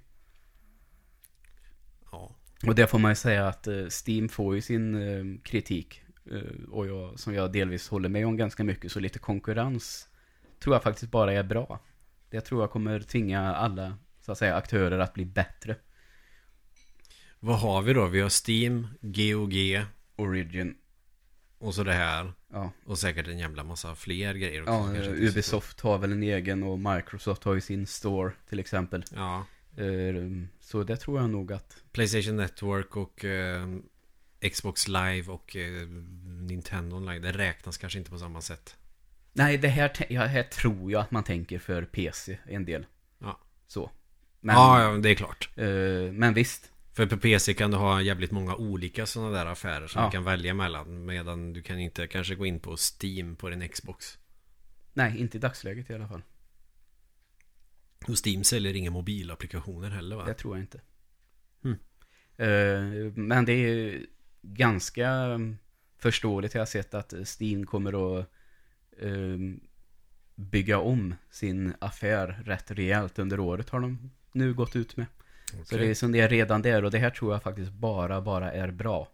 Ja. 2.13 2.37
Och 2.67 2.75
det 2.75 2.87
får 2.87 2.99
man 2.99 3.11
ju 3.11 3.15
säga 3.15 3.49
att 3.49 3.67
eh, 3.67 3.87
Steam 4.07 4.29
får 4.29 4.55
ju 4.55 4.61
sin 4.61 4.95
eh, 4.95 5.41
kritik. 5.43 6.03
och 6.71 6.87
jag, 6.87 7.19
som 7.19 7.35
jag 7.35 7.53
delvis 7.53 7.89
håller 7.89 8.09
med 8.09 8.27
om 8.27 8.37
ganska 8.37 8.65
mycket. 8.65 8.93
Så 8.93 9.01
lite 9.01 9.19
konkurrens 9.19 10.09
tror 10.59 10.75
jag 10.75 10.83
faktiskt 10.83 11.11
bara 11.11 11.33
är 11.33 11.43
bra. 11.43 11.79
Det 12.31 12.41
tror 12.41 12.63
jag 12.63 12.71
kommer 12.71 13.01
tvinga 13.01 13.55
alla 13.55 13.99
så 14.21 14.33
att 14.33 14.39
säga, 14.39 14.57
aktörer 14.57 14.99
att 14.99 15.15
bli 15.15 15.25
bättre. 15.25 15.77
Vad 17.41 17.59
har 17.59 17.83
vi 17.83 17.93
då? 17.93 18.07
Vi 18.07 18.21
har 18.21 18.51
Steam, 18.51 18.87
GOG 19.01 19.85
Origin. 20.17 20.75
och 21.59 21.75
så 21.75 21.85
det 21.85 21.93
här. 21.93 22.33
Ja, 22.53 22.73
Och 22.85 22.99
säkert 22.99 23.29
en 23.29 23.39
jävla 23.39 23.65
massa 23.65 23.95
fler 23.95 24.35
grejer 24.35 24.63
också. 24.63 24.97
ja 24.97 25.11
Ubisoft 25.11 25.81
har 25.81 25.99
väl 25.99 26.13
en 26.13 26.23
egen 26.23 26.63
och 26.63 26.79
Microsoft 26.79 27.45
har 27.45 27.55
ju 27.55 27.61
sin 27.61 27.87
store 27.87 28.33
till 28.49 28.59
exempel. 28.59 29.05
Ja. 29.15 29.47
Eh, 29.77 30.15
så 30.61 30.83
det 30.85 30.97
tror 30.97 31.21
jag 31.21 31.31
nog 31.31 31.53
att 31.53 31.83
Playstation 31.93 32.37
Network 32.37 32.97
och 32.97 33.25
eh, 33.25 33.69
Xbox 34.53 34.89
Live 34.89 35.33
och 35.33 35.57
eh, 35.57 35.89
Nintendo 36.25 36.97
Online. 36.97 37.23
Det 37.23 37.33
räknas 37.33 37.79
kanske 37.79 37.99
inte 37.99 38.11
på 38.11 38.19
samma 38.19 38.41
sätt. 38.41 38.77
Nej, 39.33 39.59
det 39.59 39.69
här, 39.69 39.93
ja, 40.09 40.25
här 40.27 40.43
tror 40.43 40.93
jag 40.93 41.01
att 41.01 41.11
man 41.11 41.25
tänker 41.25 41.59
för 41.59 41.83
PC 41.85 42.39
en 42.45 42.65
del. 42.65 42.87
Ja. 43.19 43.41
Så. 43.67 43.91
Men, 44.41 44.57
ja, 44.57 44.83
ja, 44.83 44.99
det 44.99 45.11
är 45.11 45.15
klart. 45.15 45.51
eh, 45.57 45.67
men 46.13 46.35
visst. 46.35 46.70
För 46.93 47.07
på 47.07 47.17
PC 47.17 47.55
kan 47.55 47.71
du 47.71 47.77
ha 47.77 48.03
jävligt 48.03 48.31
många 48.31 48.55
olika 48.57 49.07
sådana 49.07 49.31
där 49.31 49.47
affärer 49.47 49.87
som 49.87 50.03
Ja. 50.03 50.09
du 50.09 50.13
kan 50.13 50.25
välja 50.25 50.55
mellan. 50.55 51.05
Medan 51.07 51.53
du 51.53 51.63
kan 51.63 51.79
inte 51.79 52.07
kanske 52.07 52.35
gå 52.35 52.47
in 52.47 52.61
på 52.61 52.77
Steam 52.77 53.37
på 53.37 53.51
din 53.51 53.69
Xbox. 53.69 54.19
Nej, 54.93 55.19
inte 55.21 55.37
i 55.37 55.41
dagsläget 55.41 55.91
i 55.91 55.95
alla 55.95 56.09
fall. 56.09 56.23
Och 58.09 58.27
Steam 58.27 58.45
säljer 58.45 58.77
inga 58.77 58.91
mobilapplikationer 58.91 59.91
heller 59.91 60.17
va? 60.17 60.25
Det 60.25 60.35
tror 60.35 60.57
jag 60.57 60.63
inte. 60.63 60.81
Mm. 61.65 61.79
Eh, 62.37 63.13
men 63.15 63.45
det 63.45 63.53
är 63.53 64.07
ganska 64.43 65.39
förståeligt. 65.99 66.55
Jag 66.55 66.61
har 66.61 66.67
sett 66.67 66.95
att 66.95 67.15
Steam 67.41 67.67
kommer 67.67 68.19
att 68.21 68.27
eh, 68.99 69.39
bygga 70.35 70.79
om 70.79 71.15
sin 71.31 71.75
affär 71.79 72.43
rätt 72.45 72.71
rejält 72.71 73.19
under 73.19 73.41
året 73.41 73.69
har 73.71 73.81
de 73.81 74.11
nu 74.33 74.55
gått 74.55 74.77
ut 74.77 74.97
med. 74.97 75.07
Så 75.51 75.63
Okej. 75.63 75.79
det 75.79 75.91
är 75.91 75.95
som 75.95 76.13
det 76.13 76.21
är 76.21 76.29
redan 76.29 76.63
där 76.63 76.85
och 76.85 76.91
det 76.91 76.99
här 76.99 77.11
tror 77.11 77.33
jag 77.33 77.43
faktiskt 77.43 77.73
bara, 77.73 78.21
bara 78.21 78.53
är 78.53 78.71
bra. 78.71 79.09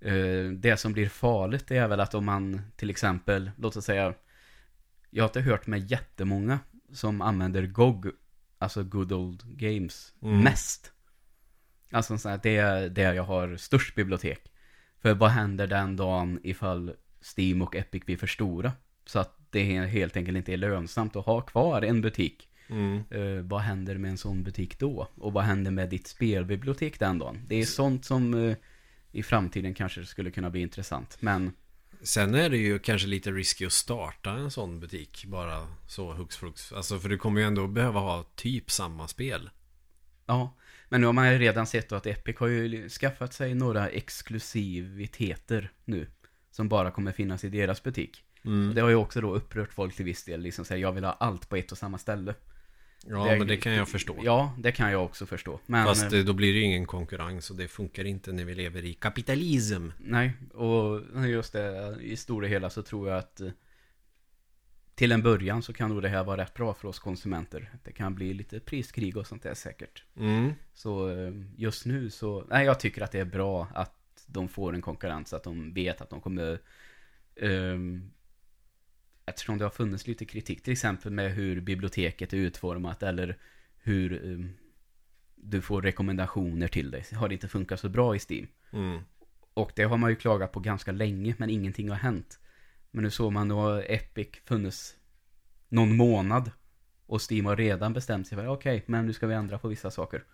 Eh, 0.00 0.50
Det 0.52 0.76
som 0.76 0.92
blir 0.92 1.08
farligt 1.08 1.70
är 1.70 1.88
väl 1.88 2.00
att 2.00 2.14
om 2.14 2.24
man 2.24 2.60
till 2.76 2.90
exempel, 2.90 3.50
låt 3.56 3.76
oss 3.76 3.84
säga, 3.84 4.14
jag 5.10 5.22
har 5.24 5.28
inte 5.28 5.40
hört 5.40 5.66
med 5.66 5.90
jättemånga 5.90 6.58
som 6.92 7.22
använder 7.22 7.66
GOG, 7.66 8.06
alltså 8.58 8.82
Good 8.82 9.12
Old 9.12 9.42
Games, 9.58 10.14
Mm. 10.22 10.40
mest. 10.40 10.92
Alltså 11.90 12.18
så 12.18 12.28
att 12.28 12.42
det 12.42 12.56
är 12.56 12.88
där 12.88 13.12
jag 13.14 13.22
har 13.24 13.56
störst 13.56 13.94
bibliotek. 13.94 14.52
För 15.00 15.14
vad 15.14 15.30
händer 15.30 15.66
den 15.66 15.96
dagen 15.96 16.40
ifall 16.42 16.92
Steam 17.36 17.62
och 17.62 17.76
Epic 17.76 18.04
blir 18.04 18.16
för 18.16 18.26
stora? 18.26 18.72
Så 19.04 19.18
att 19.18 19.36
det 19.50 19.62
helt 19.86 20.16
enkelt 20.16 20.36
inte 20.36 20.52
är 20.52 20.56
lönsamt 20.56 21.16
att 21.16 21.26
ha 21.26 21.40
kvar 21.40 21.82
en 21.82 22.00
butik. 22.00 22.48
Mm. 22.68 23.02
Eh, 23.10 23.42
vad 23.44 23.60
händer 23.60 23.98
med 23.98 24.10
en 24.10 24.18
sån 24.18 24.42
butik 24.42 24.78
då? 24.78 25.08
Och 25.14 25.32
vad 25.32 25.44
händer 25.44 25.70
med 25.70 25.88
ditt 25.88 26.06
spelbibliotek 26.06 26.98
den 26.98 27.18
dagen? 27.18 27.38
Det 27.48 27.60
är 27.60 27.64
sånt 27.64 28.04
som 28.04 28.34
eh, 28.48 28.56
i 29.12 29.22
framtiden 29.22 29.74
kanske 29.74 30.04
skulle 30.04 30.30
kunna 30.30 30.50
bli 30.50 30.60
intressant. 30.60 31.16
Men 31.20 31.52
Sen 32.02 32.34
är 32.34 32.50
det 32.50 32.56
ju 32.56 32.78
kanske 32.78 33.08
lite 33.08 33.30
risky 33.30 33.66
att 33.66 33.72
starta 33.72 34.30
en 34.30 34.50
sån 34.50 34.80
butik 34.80 35.24
bara 35.24 35.66
så 35.88 36.12
hux 36.12 36.36
flux. 36.36 36.72
Alltså 36.72 36.98
för 36.98 37.08
du 37.08 37.18
kommer 37.18 37.40
ju 37.40 37.46
ändå 37.46 37.66
behöva 37.66 38.00
ha 38.00 38.24
typ 38.34 38.70
samma 38.70 39.08
spel. 39.08 39.50
ja, 40.26 40.56
men 40.88 41.00
nu 41.00 41.06
har 41.06 41.12
man 41.12 41.32
ju 41.32 41.38
redan 41.38 41.66
sett 41.66 41.88
då 41.88 41.96
att 41.96 42.06
Epic 42.06 42.38
har 42.38 42.46
ju 42.46 42.88
skaffat 42.88 43.32
sig 43.32 43.54
några 43.54 43.88
exklusiviteter 43.88 45.72
nu. 45.84 46.06
Som 46.50 46.68
bara 46.68 46.90
kommer 46.90 47.12
finnas 47.12 47.44
i 47.44 47.48
deras 47.48 47.82
butik. 47.82 48.24
Mm. 48.44 48.74
Det 48.74 48.80
har 48.80 48.88
ju 48.88 48.94
också 48.94 49.20
då 49.20 49.34
upprört 49.34 49.72
folk 49.72 49.96
till 49.96 50.04
viss 50.04 50.24
del. 50.24 50.40
Liksom 50.40 50.64
säga 50.64 50.78
jag 50.78 50.92
vill 50.92 51.04
ha 51.04 51.12
allt 51.12 51.48
på 51.48 51.56
ett 51.56 51.72
och 51.72 51.78
samma 51.78 51.98
ställe. 51.98 52.34
Ja, 53.08 53.36
men 53.38 53.46
det 53.46 53.56
kan 53.56 53.72
jag 53.72 53.88
förstå. 53.88 54.16
Ja, 54.24 54.54
det 54.58 54.72
kan 54.72 54.92
jag 54.92 55.04
också 55.04 55.26
förstå. 55.26 55.60
Men, 55.66 55.86
Fast 55.86 56.12
eh, 56.12 56.20
då 56.20 56.32
blir 56.32 56.52
det 56.52 56.58
ju 56.58 56.64
ingen 56.64 56.86
konkurrens 56.86 57.50
och 57.50 57.56
det 57.56 57.68
funkar 57.68 58.04
inte 58.04 58.32
när 58.32 58.44
vi 58.44 58.54
lever 58.54 58.84
i 58.84 58.94
kapitalism. 58.94 59.88
Nej, 59.98 60.32
och 60.54 61.00
just 61.28 61.52
det, 61.52 61.96
i 62.00 62.16
stora 62.16 62.46
hela 62.46 62.70
så 62.70 62.82
tror 62.82 63.08
jag 63.08 63.18
att 63.18 63.40
eh, 63.40 63.50
till 64.94 65.12
en 65.12 65.22
början 65.22 65.62
så 65.62 65.72
kan 65.72 65.90
nog 65.90 66.02
det 66.02 66.08
här 66.08 66.24
vara 66.24 66.42
rätt 66.42 66.54
bra 66.54 66.74
för 66.74 66.88
oss 66.88 66.98
konsumenter. 66.98 67.70
Det 67.84 67.92
kan 67.92 68.14
bli 68.14 68.34
lite 68.34 68.60
priskrig 68.60 69.16
och 69.16 69.26
sånt 69.26 69.42
där 69.42 69.54
säkert. 69.54 70.04
Mm. 70.16 70.52
Så 70.74 71.10
eh, 71.10 71.32
just 71.56 71.86
nu 71.86 72.10
så, 72.10 72.44
nej 72.50 72.66
jag 72.66 72.80
tycker 72.80 73.02
att 73.02 73.12
det 73.12 73.20
är 73.20 73.24
bra 73.24 73.68
att 73.74 74.24
de 74.26 74.48
får 74.48 74.74
en 74.74 74.82
konkurrens, 74.82 75.32
att 75.32 75.44
de 75.44 75.74
vet 75.74 76.00
att 76.00 76.10
de 76.10 76.20
kommer 76.20 76.58
ehm, 77.36 78.10
Eftersom 79.32 79.58
det 79.58 79.64
har 79.64 79.70
funnits 79.70 80.06
lite 80.06 80.24
kritik 80.24 80.62
till 80.62 80.72
exempel 80.72 81.12
med 81.12 81.32
hur 81.32 81.60
biblioteket 81.60 82.32
är 82.32 82.36
utformat 82.36 83.02
eller 83.02 83.38
hur 83.76 84.24
ehm, 84.24 84.52
du 85.34 85.62
får 85.62 85.82
rekommendationer 85.82 86.68
till 86.68 86.90
dig. 86.90 87.04
Har 87.14 87.28
det 87.28 87.34
inte 87.34 87.48
funkat 87.48 87.80
så 87.80 87.88
bra 87.88 88.16
i 88.16 88.18
Steam. 88.18 88.46
Mm. 88.72 89.00
Och 89.54 89.72
det 89.76 89.82
har 89.82 89.96
man 89.96 90.10
ju 90.10 90.16
klagat 90.16 90.52
på 90.52 90.60
ganska 90.60 90.92
länge, 90.92 91.34
men 91.38 91.50
ingenting 91.50 91.90
har 91.90 91.96
hänt. 91.96 92.40
Men 92.90 93.04
nu 93.04 93.10
såg 93.10 93.32
man 93.32 93.48
då 93.48 93.82
Epic 93.86 94.28
funnits 94.44 94.96
någon 95.68 95.96
månad. 95.96 96.50
Och 97.06 97.30
Steam 97.30 97.46
har 97.46 97.56
redan 97.56 97.92
bestämt 97.92 98.28
sig 98.28 98.38
för, 98.38 98.46
okej, 98.46 98.84
men 98.86 99.06
nu 99.06 99.12
ska 99.12 99.26
vi 99.26 99.34
ändra 99.34 99.58
på 99.58 99.68
vissa 99.68 99.90
saker. 99.90 100.24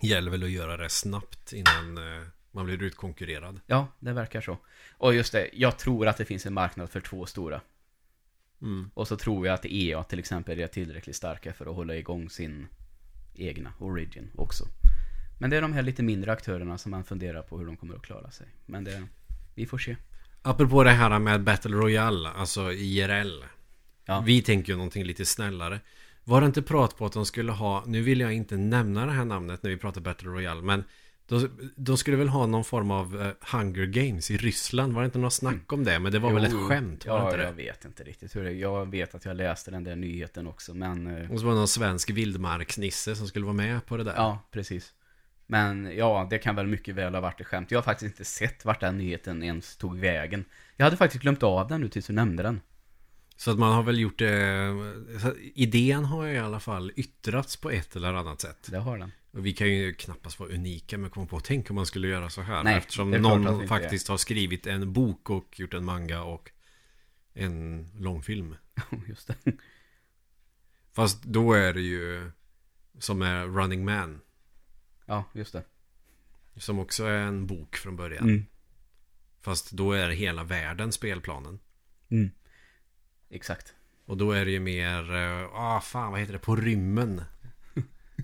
Gäller 0.00 0.30
väl 0.30 0.42
att 0.42 0.50
göra 0.50 0.76
det 0.76 0.88
snabbt 0.88 1.52
innan 1.52 1.98
eh, 1.98 2.22
man 2.50 2.66
blir 2.66 2.82
utkonkurrerad. 2.82 3.60
Ja, 3.66 3.88
det 3.98 4.12
verkar 4.12 4.40
så. 4.40 4.58
Och 4.92 5.14
just 5.14 5.32
det, 5.32 5.50
jag 5.52 5.78
tror 5.78 6.08
att 6.08 6.16
det 6.16 6.24
finns 6.24 6.46
en 6.46 6.54
marknad 6.54 6.90
för 6.90 7.00
två 7.00 7.26
stora. 7.26 7.60
Mm. 8.62 8.90
Och 8.94 9.08
så 9.08 9.16
tror 9.16 9.46
jag 9.46 9.54
att 9.54 9.64
EA 9.64 10.02
till 10.04 10.18
exempel 10.18 10.60
är 10.60 10.66
tillräckligt 10.66 11.16
starka 11.16 11.52
för 11.52 11.66
att 11.66 11.76
hålla 11.76 11.96
igång 11.96 12.30
sin 12.30 12.66
egna 13.34 13.72
Origin 13.78 14.30
också. 14.34 14.64
Men 15.40 15.50
det 15.50 15.56
är 15.56 15.62
de 15.62 15.72
här 15.72 15.82
lite 15.82 16.02
mindre 16.02 16.32
aktörerna 16.32 16.78
som 16.78 16.90
man 16.90 17.04
funderar 17.04 17.42
på 17.42 17.58
hur 17.58 17.66
de 17.66 17.76
kommer 17.76 17.94
att 17.94 18.02
klara 18.02 18.30
sig. 18.30 18.46
Men 18.66 18.84
det, 18.84 19.06
vi 19.54 19.66
får 19.66 19.78
se. 19.78 19.96
Apropå 20.42 20.84
det 20.84 20.90
här 20.90 21.18
med 21.18 21.42
Battle 21.42 21.76
Royale, 21.76 22.28
alltså 22.28 22.72
IRL. 22.72 23.44
Ja. 24.04 24.20
Vi 24.26 24.42
tänker 24.42 24.72
ju 24.72 24.76
någonting 24.76 25.04
lite 25.04 25.24
snällare. 25.24 25.80
Var 26.24 26.40
det 26.40 26.46
inte 26.46 26.62
prat 26.62 26.96
på 26.96 27.06
att 27.06 27.12
de 27.12 27.26
skulle 27.26 27.52
ha, 27.52 27.84
nu 27.86 28.02
vill 28.02 28.20
jag 28.20 28.32
inte 28.32 28.56
nämna 28.56 29.06
det 29.06 29.12
här 29.12 29.24
namnet 29.24 29.62
när 29.62 29.70
vi 29.70 29.76
pratar 29.76 30.00
Battle 30.00 30.28
Royale, 30.28 30.62
men 30.62 30.84
de, 31.28 31.48
de 31.76 31.96
skulle 31.98 32.16
väl 32.16 32.28
ha 32.28 32.46
någon 32.46 32.64
form 32.64 32.90
av 32.90 33.20
eh, 33.22 33.56
Hunger 33.56 33.86
Games 33.86 34.30
i 34.30 34.36
Ryssland? 34.36 34.92
Var 34.92 35.02
det 35.02 35.06
inte 35.06 35.18
något 35.18 35.32
snack 35.32 35.72
om 35.72 35.84
det? 35.84 35.98
Men 35.98 36.12
det 36.12 36.18
var 36.18 36.32
väl 36.32 36.48
Jo, 36.52 36.58
ett 36.58 36.68
skämt? 36.68 37.06
Var 37.06 37.14
det 37.18 37.20
Ja, 37.24 37.30
inte 37.30 37.42
jag 37.42 37.56
det? 37.56 37.62
vet 37.62 37.84
inte 37.84 38.04
riktigt 38.04 38.36
hur 38.36 38.44
det 38.44 38.52
Jag 38.52 38.90
vet 38.90 39.14
att 39.14 39.24
jag 39.24 39.36
läste 39.36 39.70
den 39.70 39.84
där 39.84 39.96
nyheten 39.96 40.46
också, 40.46 40.74
men... 40.74 41.06
eh, 41.06 41.30
Och 41.30 41.38
så 41.40 41.46
var 41.46 41.52
det 41.52 41.58
någon 41.58 41.68
svensk 41.68 42.10
vildmarksnisse 42.10 43.16
som 43.16 43.26
skulle 43.26 43.44
vara 43.44 43.54
med 43.56 43.86
på 43.86 43.96
det 43.96 44.04
där. 44.04 44.14
Ja, 44.16 44.48
precis. 44.50 44.92
Men 45.46 45.92
ja, 45.96 46.26
det 46.30 46.38
kan 46.38 46.56
väl 46.56 46.66
mycket 46.66 46.94
väl 46.94 47.14
ha 47.14 47.20
varit 47.20 47.40
ett 47.40 47.46
skämt. 47.46 47.70
Jag 47.70 47.78
har 47.78 47.82
faktiskt 47.82 48.12
inte 48.12 48.24
sett 48.24 48.64
vart 48.64 48.80
den 48.80 48.98
nyheten 48.98 49.42
ens 49.42 49.76
tog 49.76 49.98
vägen. 49.98 50.44
Jag 50.76 50.84
hade 50.84 50.96
faktiskt 50.96 51.22
glömt 51.22 51.42
av 51.42 51.68
den 51.68 51.80
nu 51.80 51.88
tills 51.88 52.06
du 52.06 52.12
nämnde 52.12 52.42
den. 52.42 52.60
Så 53.36 53.50
att 53.50 53.58
man 53.58 53.72
har 53.72 53.82
väl 53.82 53.98
gjort 53.98 54.18
det... 54.18 54.68
så 55.22 55.32
Idén 55.54 56.04
har 56.04 56.24
ju 56.26 56.32
i 56.34 56.38
alla 56.38 56.60
fall 56.60 56.92
yttrats 56.96 57.56
på 57.56 57.70
ett 57.70 57.96
eller 57.96 58.14
annat 58.14 58.40
sätt. 58.40 58.68
Det 58.70 58.78
har 58.78 58.98
den. 58.98 59.12
Och 59.30 59.46
vi 59.46 59.52
kan 59.52 59.68
ju 59.68 59.94
knappast 59.94 60.40
vara 60.40 60.50
unika 60.50 60.98
med 60.98 61.06
att 61.06 61.12
komma 61.12 61.26
på 61.26 61.40
Tänk 61.40 61.70
om 61.70 61.76
man 61.76 61.86
skulle 61.86 62.08
göra 62.08 62.30
så 62.30 62.42
här. 62.42 62.62
Nej, 62.62 62.76
Eftersom 62.76 63.14
är 63.14 63.18
någon 63.18 63.68
faktiskt 63.68 64.08
har 64.08 64.16
skrivit 64.16 64.66
en 64.66 64.92
bok 64.92 65.30
och 65.30 65.60
gjort 65.60 65.74
en 65.74 65.84
manga 65.84 66.22
och 66.22 66.50
en 67.34 67.86
långfilm. 67.98 68.56
Just 69.08 69.28
det. 69.28 69.52
Fast 70.92 71.22
då 71.22 71.52
är 71.52 71.74
det 71.74 71.80
ju 71.80 72.30
som 72.98 73.22
är 73.22 73.46
Running 73.46 73.84
Man. 73.84 74.20
Ja, 75.06 75.24
just 75.32 75.52
det. 75.52 75.64
Som 76.56 76.78
också 76.78 77.04
är 77.04 77.18
en 77.18 77.46
bok 77.46 77.76
från 77.76 77.96
början. 77.96 78.24
Mm. 78.24 78.46
Fast 79.40 79.70
då 79.70 79.92
är 79.92 80.08
hela 80.10 80.44
världen 80.44 80.92
spelplanen. 80.92 81.58
Mm. 82.08 82.30
Exakt. 83.30 83.74
Och 84.04 84.16
då 84.16 84.32
är 84.32 84.44
det 84.44 84.50
ju 84.50 84.60
mer, 84.60 85.14
eh, 85.14 85.54
ah 85.54 85.80
fan 85.80 86.10
vad 86.10 86.20
heter 86.20 86.32
det, 86.32 86.38
på 86.38 86.56
rymmen. 86.56 87.22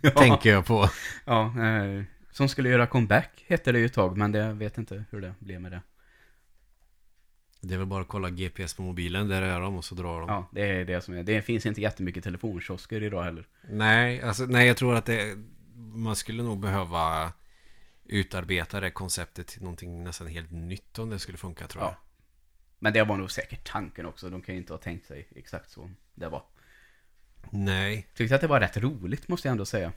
Ja, 0.03 0.11
Tänker 0.11 0.51
jag 0.51 0.67
på. 0.67 0.89
ja 1.25 1.63
eh, 1.63 2.03
som 2.31 2.49
skulle 2.49 2.69
göra 2.69 2.87
comeback 2.87 3.45
hette 3.47 3.73
det 3.73 3.79
ju 3.79 3.87
ett 3.87 3.93
tag, 3.93 4.17
men 4.17 4.33
det 4.33 4.39
jag 4.39 4.55
vet 4.55 4.79
inte 4.79 5.05
hur 5.11 5.21
det 5.21 5.35
blev 5.39 5.61
med 5.61 5.73
det. 5.73 5.83
Det 7.61 7.75
är 7.75 7.79
väl 7.79 7.87
bara 7.87 8.03
att 8.03 8.09
kolla 8.09 8.31
GPS 8.31 8.75
på 8.75 8.83
mobilen, 8.83 9.29
där 9.29 9.43
är 9.43 9.61
de 9.61 9.77
och 9.77 9.85
så 9.85 9.95
drar 9.95 10.21
de. 10.21 10.29
Ja, 10.29 10.49
det 10.53 10.61
är 10.63 10.85
det 10.85 11.01
som 11.01 11.15
är. 11.15 11.23
Det 11.23 11.43
finns 11.43 11.67
inte 11.67 11.81
jättemycket 11.81 12.25
telefonkiosker 12.25 13.03
idag 13.03 13.23
heller. 13.25 13.47
Nej, 13.71 14.23
alltså, 14.23 14.45
nej, 14.47 14.67
jag 14.67 14.77
tror 14.77 14.95
att 14.95 15.05
det, 15.07 15.37
man 15.95 16.17
skulle 16.17 16.43
nog 16.43 16.61
behöva 16.61 17.33
utarbeta 18.05 18.81
det 18.81 18.91
konceptet 18.91 19.47
till 19.47 19.63
någonting 19.63 20.05
nästan 20.05 20.27
helt 20.27 20.51
nytt 20.51 20.99
om 20.99 21.11
det 21.11 21.19
skulle 21.19 21.39
funka 21.39 21.67
tror 21.67 21.85
jag. 21.85 21.93
Ja. 21.93 21.97
Men 22.79 22.93
det 22.93 23.05
var 23.05 23.17
nog 23.17 23.31
säkert 23.31 23.65
tanken 23.73 24.07
också. 24.07 24.31
De 24.31 24.43
kan 24.43 24.55
ju 24.55 24.61
inte 24.61 24.73
ha 24.73 24.79
tänkt 24.79 25.07
sig 25.07 25.29
exakt 25.37 25.71
så 25.71 25.91
det 26.15 26.29
var. 26.29 26.43
Nej, 27.51 28.07
Tyckte 28.15 28.35
att 28.35 28.41
det 28.41 28.47
var 28.47 28.61
rätt 28.61 28.77
roligt 28.77 29.29
måste 29.29 29.49
jag 29.49 29.53
ändå 29.53 29.65
säga. 29.65 29.93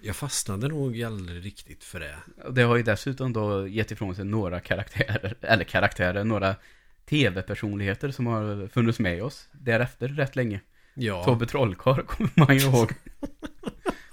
jag 0.00 0.16
fastnade 0.16 0.68
nog 0.68 1.02
aldrig 1.02 1.44
riktigt 1.44 1.84
för 1.84 2.00
det. 2.00 2.16
Det 2.50 2.62
har 2.62 2.76
ju 2.76 2.82
dessutom 2.82 3.32
då 3.32 3.68
gett 3.68 3.90
ifrån 3.90 4.14
sig 4.14 4.24
några 4.24 4.60
karaktärer, 4.60 5.34
eller 5.40 5.64
karaktärer, 5.64 6.24
några 6.24 6.56
tv-personligheter 7.08 8.10
som 8.10 8.26
har 8.26 8.68
funnits 8.68 8.98
med 8.98 9.22
oss 9.22 9.48
därefter 9.52 10.08
rätt 10.08 10.36
länge. 10.36 10.60
Ja, 10.94 11.24
Tobbe 11.24 11.46
Trollkarl 11.46 12.02
kommer 12.06 12.30
man 12.34 12.58
ju 12.58 12.64
ihåg. 12.64 12.92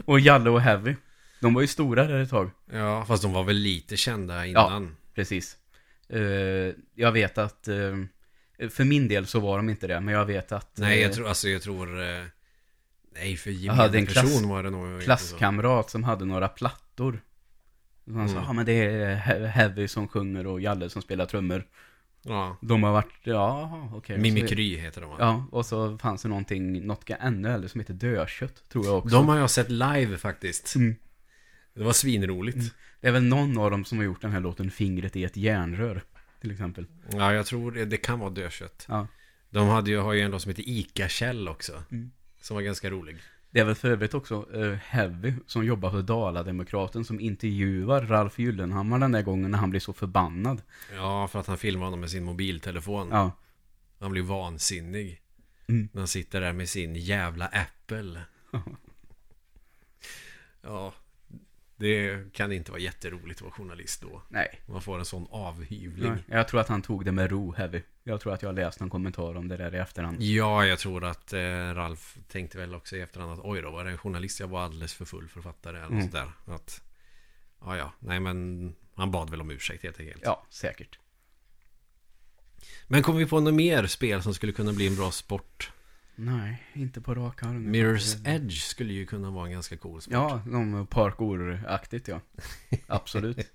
och 0.06 0.20
Jalle 0.20 0.50
och 0.50 0.62
Heavy. 0.62 0.95
De 1.41 1.54
var 1.54 1.62
ju 1.62 1.68
stora 1.68 2.04
där 2.08 2.20
ett 2.20 2.30
tag. 2.30 2.52
ja, 2.72 3.06
fast 3.06 3.24
de 3.24 3.34
var 3.34 3.44
väl 3.44 3.56
lite 3.56 3.98
kända 3.98 4.45
innan. 4.45 4.95
Precis. 5.16 5.58
Eh, 6.10 6.22
jag 6.95 7.12
vet 7.12 7.38
att, 7.38 7.68
eh, 7.68 7.98
för 8.70 8.84
min 8.84 9.08
del 9.08 9.28
så 9.28 9.40
var 9.40 9.58
de 9.58 9.70
inte 9.70 9.88
det, 9.88 10.00
men 10.00 10.14
jag 10.14 10.26
vet 10.26 10.52
att 10.52 10.78
Nej, 10.78 11.02
jag 11.02 11.10
eh, 11.10 11.16
tror, 11.16 11.28
alltså 11.28 11.50
jag 11.50 11.62
tror... 11.62 11.88
Nej, 13.15 13.38
för 13.38 13.52
Jag 13.52 13.73
hade 13.73 13.98
en 13.98 14.06
klass- 14.07 14.22
person 14.23 14.49
var 14.49 14.64
det 14.64 14.69
nog 14.69 15.02
klasskamrat 15.02 15.90
som 15.90 16.03
hade 16.03 16.26
några 16.26 16.48
plattor. 16.48 17.22
Han 18.14 18.30
sa, 18.30 18.34
Mm. 18.35 18.44
ja 18.48 18.53
men 18.53 18.65
det 18.65 18.73
är 18.73 19.15
He- 19.18 19.45
Heavy 19.48 19.88
som 19.88 20.07
sjunger 20.07 20.48
och 20.48 20.61
Jalle 20.61 20.90
som 20.90 21.02
spelar 21.02 21.26
trummor. 21.26 21.65
Ja, 22.26 22.57
De 22.61 22.84
har 22.84 22.91
varit, 22.91 23.14
ja 23.23 23.90
okej. 23.94 24.15
Så- 24.15 24.22
Mimikry 24.22 24.77
heter 24.77 25.02
de? 25.02 25.15
Ja, 25.19 25.45
och 25.52 25.65
så 25.65 25.98
fanns 25.98 26.22
det 26.22 26.30
någonting, 26.30 26.85
något 26.88 27.10
ännu 27.19 27.49
äldre 27.49 27.69
som 27.69 27.80
heter 27.80 27.94
Dödkött, 27.94 28.69
tror 28.69 28.85
jag 28.85 28.98
också. 28.98 29.15
De 29.15 29.27
har 29.27 29.38
jag 29.38 29.49
sett 29.49 29.69
live 29.69 30.18
faktiskt. 30.18 30.76
Mm. 30.76 30.95
Det 31.73 31.84
var 31.84 31.94
svinroligt. 31.94 32.73
Det 33.02 33.07
är 33.07 33.11
väl 33.11 33.23
någon 33.23 33.57
av 33.57 33.72
dem 33.72 33.85
som 33.85 33.98
har 33.98 34.06
gjort 34.06 34.22
den 34.22 34.31
här 34.31 34.40
låten 34.40 34.72
Fingret 34.72 35.15
i 35.15 35.23
ett 35.23 35.38
järnrör, 35.38 36.03
till 36.41 36.52
exempel. 36.52 36.85
Ja, 37.11 37.34
jag 37.34 37.45
tror 37.45 37.72
det, 37.72 37.85
det 37.85 37.98
kan 37.98 38.19
vara 38.19 38.30
dödkött. 38.30 38.85
Ja. 38.90 39.07
De 39.49 39.68
hade 39.68 39.90
ju, 39.91 39.98
har 39.99 40.14
ju 40.14 40.22
en 40.22 40.31
låt 40.31 40.41
som 40.41 40.49
heter 40.49 40.64
Ica-Kjell 40.69 41.48
också. 41.48 41.84
Mm. 41.91 42.11
Som 42.44 42.56
var 42.56 42.61
ganska 42.61 42.90
rolig. 42.90 43.18
Det 43.52 43.60
är 43.60 43.65
väl 43.65 43.76
för 43.76 43.91
övrigt 43.91 44.14
också 44.14 44.48
eh, 44.53 44.74
Heavy 44.74 45.34
som 45.48 45.65
jobbar 45.65 45.91
för 45.91 46.02
Dala-Demokraten 46.02 47.06
som 47.06 47.20
intervjuar 47.20 48.02
Ralf 48.02 48.40
Gyllenhammar 48.40 48.99
den 48.99 49.11
där 49.11 49.22
gången 49.22 49.52
när 49.52 49.57
han 49.57 49.70
blir 49.70 49.80
så 49.80 49.94
förbannad. 49.94 50.61
Ja, 50.94 51.28
för 51.28 51.40
att 51.40 51.48
han 51.48 51.57
filmade 51.57 51.86
honom 51.86 51.99
med 51.99 52.10
sin 52.11 52.24
mobiltelefon. 52.24 53.07
Ja, 53.11 53.32
Han 53.99 54.11
blir 54.11 54.22
vansinnig. 54.22 55.22
Mm. 55.68 55.90
När 55.91 56.02
han 56.02 56.07
sitter 56.07 56.41
där 56.41 56.53
med 56.53 56.70
sin 56.70 56.95
jävla 56.95 57.45
Apple. 57.45 58.22
ja, 60.61 60.94
det 61.76 62.34
kan 62.34 62.52
inte 62.52 62.72
vara 62.72 62.82
jätteroligt 62.82 63.38
att 63.38 63.41
vara 63.41 63.52
journalist 63.52 64.02
då. 64.02 64.22
nej. 64.30 64.60
Man 64.66 64.82
får 64.82 65.00
en 65.00 65.06
sån 65.06 65.28
avhyvling. 65.32 66.12
nej. 66.12 66.24
Jag 66.28 66.48
tror 66.48 66.62
att 66.62 66.68
han 66.68 66.82
tog 66.82 67.06
det 67.06 67.12
med 67.12 67.32
ro, 67.32 67.54
Heavy. 67.54 67.82
Jag 68.04 68.22
tror 68.22 68.34
att 68.34 68.41
jag 68.41 68.50
har 68.50 68.54
läst 68.54 68.80
någon 68.80 68.90
kommentar 68.90 69.36
om 69.38 69.48
det 69.48 69.58
där 69.58 69.76
i 69.76 69.78
efterhand. 69.78 70.22
Ja, 70.22 70.66
jag 70.66 70.80
tror 70.80 71.04
att 71.04 71.34
eh, 71.34 71.40
Ralf 71.74 72.18
tänkte 72.28 72.58
väl 72.58 72.76
också 72.76 72.95
i 72.95 73.02
efterhand 73.02 73.32
att 73.32 73.40
oj 73.44 73.62
då, 73.62 73.72
var 73.72 73.86
det 73.86 73.91
en 73.91 73.98
journalist? 73.98 74.40
Jag 74.40 74.48
var 74.48 74.62
alldeles 74.62 74.94
för 74.94 75.06
full 75.06 75.28
för 75.28 75.40
att 75.40 75.44
fatta 75.44 75.72
det. 75.72 75.78
Eller 75.80 75.88
Mm. 75.91 76.12
sådär. 76.12 76.32
Att, 76.45 76.82
ja, 77.62 77.78
ja, 77.78 77.91
nej 78.00 78.20
men 78.20 78.76
han 78.95 79.12
bad 79.12 79.30
väl 79.30 79.41
om 79.41 79.52
ursäkt 79.52 79.84
helt 79.84 80.00
enkelt. 80.00 80.22
Ja, 80.26 80.45
säkert. 80.50 81.00
Men 82.88 83.04
kom 83.04 83.16
vi 83.18 83.26
på 83.26 83.40
något 83.40 83.54
mer 83.54 83.88
spel 83.88 84.24
som 84.24 84.34
skulle 84.34 84.52
kunna 84.52 84.74
bli 84.74 84.88
en 84.88 84.95
bra 84.95 85.12
sport? 85.12 85.72
Nej, 86.15 86.64
inte 86.73 87.02
på 87.02 87.15
rak 87.15 87.44
arm. 87.44 87.76
Mirror's 87.76 88.27
Edge 88.27 88.61
skulle 88.61 88.94
ju 88.94 89.06
kunna 89.06 89.31
vara 89.31 89.45
en 89.45 89.52
ganska 89.52 89.77
cool 89.77 90.02
sport. 90.02 90.14
Ja, 90.14 90.41
de 90.45 90.88
parkour-aktigt 90.88 92.07
ja. 92.07 92.22
Absolut. 92.88 93.52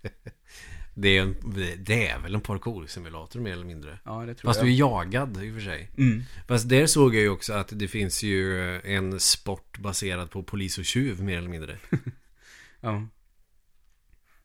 Det 0.95 1.09
är, 1.09 1.23
en, 1.23 1.37
det 1.79 2.09
är 2.09 2.19
väl 2.19 2.35
en 2.35 2.41
parkour-simulator 2.41 3.41
mer 3.41 3.53
eller 3.53 3.65
mindre. 3.65 3.99
Ja, 4.05 4.27
det 4.27 4.35
tror 4.35 4.49
Fast 4.49 4.61
jag. 4.61 4.67
du 4.67 4.73
är 4.73 4.77
jagad 4.77 5.45
i 5.45 5.51
och 5.51 5.55
för 5.55 5.61
sig. 5.61 5.91
Mm. 5.99 6.23
Fast 6.49 6.69
där 6.69 6.87
såg 6.87 7.15
jag 7.15 7.23
ju 7.23 7.29
också 7.29 7.53
att 7.53 7.79
det 7.79 7.89
finns 7.89 8.23
ju 8.23 8.77
en 8.81 9.21
sport 9.21 9.79
baserad 9.79 10.31
på 10.31 10.43
polis 10.43 10.79
och 10.79 10.85
tjuv 10.85 11.23
mer 11.23 11.39
eller 11.39 11.49
mindre. 11.49 11.79
Ja. 12.81 13.07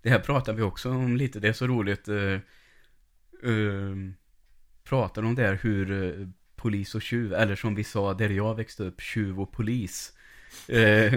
Det 0.01 0.09
här 0.09 0.19
pratar 0.19 0.53
vi 0.53 0.61
också 0.61 0.89
om 0.89 1.17
lite. 1.17 1.39
Det 1.39 1.47
är 1.47 1.53
så 1.53 1.67
roligt. 1.67 2.09
Uh, 2.09 2.39
uh, 3.43 4.11
pratar 4.83 5.23
om 5.23 5.35
det 5.35 5.41
här 5.41 5.59
hur 5.61 5.91
uh, 5.91 6.27
polis 6.63 6.95
och 6.95 7.01
tjuv, 7.01 7.33
eller 7.33 7.55
som 7.55 7.75
vi 7.75 7.83
sa 7.83 8.13
där 8.13 8.29
jag 8.29 8.55
växte 8.55 8.83
upp, 8.83 9.01
tjuv 9.01 9.41
och 9.41 9.51
polis. 9.51 10.13
Uh, 10.69 11.13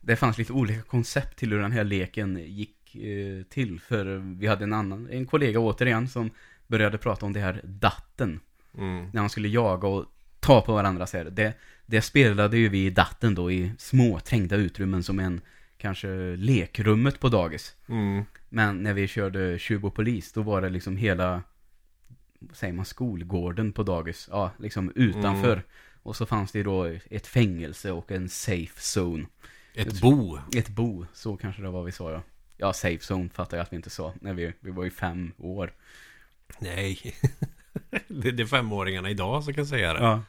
det 0.00 0.16
fanns 0.16 0.38
lite 0.38 0.52
olika 0.52 0.82
koncept 0.82 1.38
till 1.38 1.52
hur 1.52 1.58
den 1.58 1.72
här 1.72 1.84
leken 1.84 2.38
gick 2.46 2.96
uh, 2.96 3.42
till. 3.42 3.80
För 3.80 4.36
vi 4.38 4.46
hade 4.46 4.64
en 4.64 4.72
annan, 4.72 5.08
en 5.10 5.26
kollega 5.26 5.58
återigen 5.58 6.08
som 6.08 6.30
började 6.66 6.98
prata 6.98 7.26
om 7.26 7.32
det 7.32 7.40
här 7.40 7.60
datten. 7.64 8.40
Mm. 8.78 9.10
När 9.12 9.20
man 9.20 9.30
skulle 9.30 9.48
jaga 9.48 9.88
och 9.88 10.06
ta 10.40 10.60
på 10.60 10.72
varandras 10.72 11.12
här. 11.12 11.24
Det, 11.24 11.54
det 11.86 12.02
spelade 12.02 12.58
ju 12.58 12.68
vi 12.68 12.86
i 12.86 12.90
datten 12.90 13.34
då 13.34 13.50
i 13.50 13.72
små 13.78 14.20
trängda 14.20 14.56
utrymmen 14.56 15.02
som 15.02 15.18
en 15.18 15.40
kanske 15.78 16.36
lekrummet 16.36 17.20
på 17.20 17.28
dagis. 17.28 17.74
Mm. 17.88 18.24
Men 18.48 18.82
när 18.82 18.94
vi 18.94 19.08
körde 19.08 19.58
tjuv 19.58 19.86
och 19.86 19.94
polis 19.94 20.32
då 20.32 20.42
var 20.42 20.60
det 20.60 20.68
liksom 20.68 20.96
hela, 20.96 21.42
säger 22.52 22.72
man, 22.72 22.84
skolgården 22.84 23.72
på 23.72 23.82
dagis. 23.82 24.28
Ja, 24.30 24.50
liksom 24.58 24.92
utanför. 24.94 25.52
Mm. 25.52 25.64
Och 26.02 26.16
så 26.16 26.26
fanns 26.26 26.52
det 26.52 26.62
då 26.62 26.84
ett 27.10 27.26
fängelse 27.26 27.92
och 27.92 28.12
en 28.12 28.28
safe 28.28 29.00
zone. 29.00 29.26
Ett 29.74 30.00
bo. 30.00 30.38
Ett 30.56 30.68
bo, 30.68 31.06
så 31.12 31.36
kanske 31.36 31.62
det 31.62 31.70
var 31.70 31.82
vi 31.82 31.92
sa 31.92 32.12
ja. 32.12 32.22
Ja, 32.56 32.72
safe 32.72 33.14
zone 33.14 33.28
fattar 33.28 33.56
jag 33.56 33.64
att 33.64 33.72
vi 33.72 33.76
inte 33.76 33.90
sa. 33.90 34.14
När 34.20 34.34
vi, 34.34 34.52
vi 34.60 34.70
var 34.70 34.84
ju 34.84 34.90
fem 34.90 35.32
år. 35.38 35.72
Nej. 36.58 36.98
det, 38.08 38.30
det 38.30 38.42
är 38.42 38.46
femåringarna 38.46 39.10
idag 39.10 39.44
som 39.44 39.54
kan 39.54 39.66
säga 39.66 39.94
det. 39.94 40.00
Ja. 40.00 40.22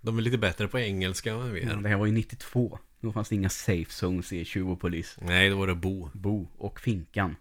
De 0.00 0.18
är 0.18 0.22
lite 0.22 0.38
bättre 0.38 0.68
på 0.68 0.78
engelska 0.78 1.32
än 1.32 1.52
vi 1.52 1.62
är. 1.62 1.76
Det 1.76 1.88
här 1.88 1.96
var 1.96 2.06
ju 2.06 2.12
92. 2.12 2.78
Då 3.00 3.12
fanns 3.12 3.28
det 3.28 3.34
inga 3.34 3.48
safe 3.48 3.90
zones 3.90 4.32
i 4.32 4.44
tjuv 4.44 4.70
och 4.70 4.80
polis. 4.80 5.18
Nej, 5.20 5.50
då 5.50 5.56
var 5.56 5.66
det 5.66 5.74
bo. 5.74 6.10
Bo 6.12 6.48
och 6.58 6.80
Finkan. 6.80 7.36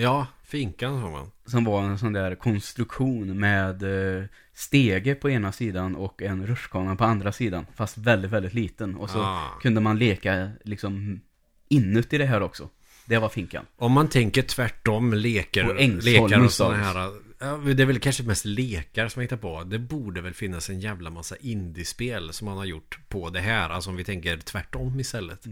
Ja, 0.00 0.26
finkan 0.44 0.98
har 0.98 1.10
man. 1.10 1.30
Som 1.46 1.64
var 1.64 1.82
en 1.82 1.98
sån 1.98 2.12
där 2.12 2.34
konstruktion 2.34 3.38
med 3.40 3.82
eh, 4.18 4.24
stege 4.52 5.14
på 5.14 5.30
ena 5.30 5.52
sidan 5.52 5.96
och 5.96 6.22
en 6.22 6.46
rutschkana 6.46 6.96
på 6.96 7.04
andra 7.04 7.32
sidan. 7.32 7.66
Fast 7.74 7.98
väldigt, 7.98 8.30
väldigt 8.30 8.54
liten. 8.54 8.94
Och 8.96 9.10
så 9.10 9.20
Ah. 9.22 9.58
kunde 9.62 9.80
man 9.80 9.98
leka 9.98 10.50
liksom 10.64 11.20
inuti 11.68 12.18
det 12.18 12.26
här 12.26 12.42
också. 12.42 12.68
Det 13.06 13.18
var 13.18 13.28
Finkan. 13.28 13.66
Om 13.76 13.92
man 13.92 14.08
tänker 14.08 14.42
tvärtom, 14.42 15.14
leker, 15.14 15.64
På 15.64 15.70
Ängsholmens 15.70 16.04
lekar 16.04 16.44
och 16.44 16.52
sådana 16.52 16.76
här. 16.76 17.74
Det 17.74 17.82
är 17.82 17.86
väl 17.86 17.98
kanske 18.00 18.22
mest 18.22 18.44
lekar 18.44 19.08
som 19.08 19.20
jag 19.20 19.24
hittar 19.24 19.36
på. 19.36 19.64
Det 19.64 19.78
borde 19.78 20.20
väl 20.20 20.34
finnas 20.34 20.70
en 20.70 20.80
jävla 20.80 21.10
massa 21.10 21.36
indiespel 21.36 22.32
som 22.32 22.44
man 22.44 22.56
har 22.56 22.64
gjort 22.64 22.98
på 23.08 23.30
det 23.30 23.40
här. 23.40 23.70
Alltså 23.70 23.90
om 23.90 23.96
vi 23.96 24.04
tänker 24.04 24.36
tvärtom 24.36 25.00
istället. 25.00 25.44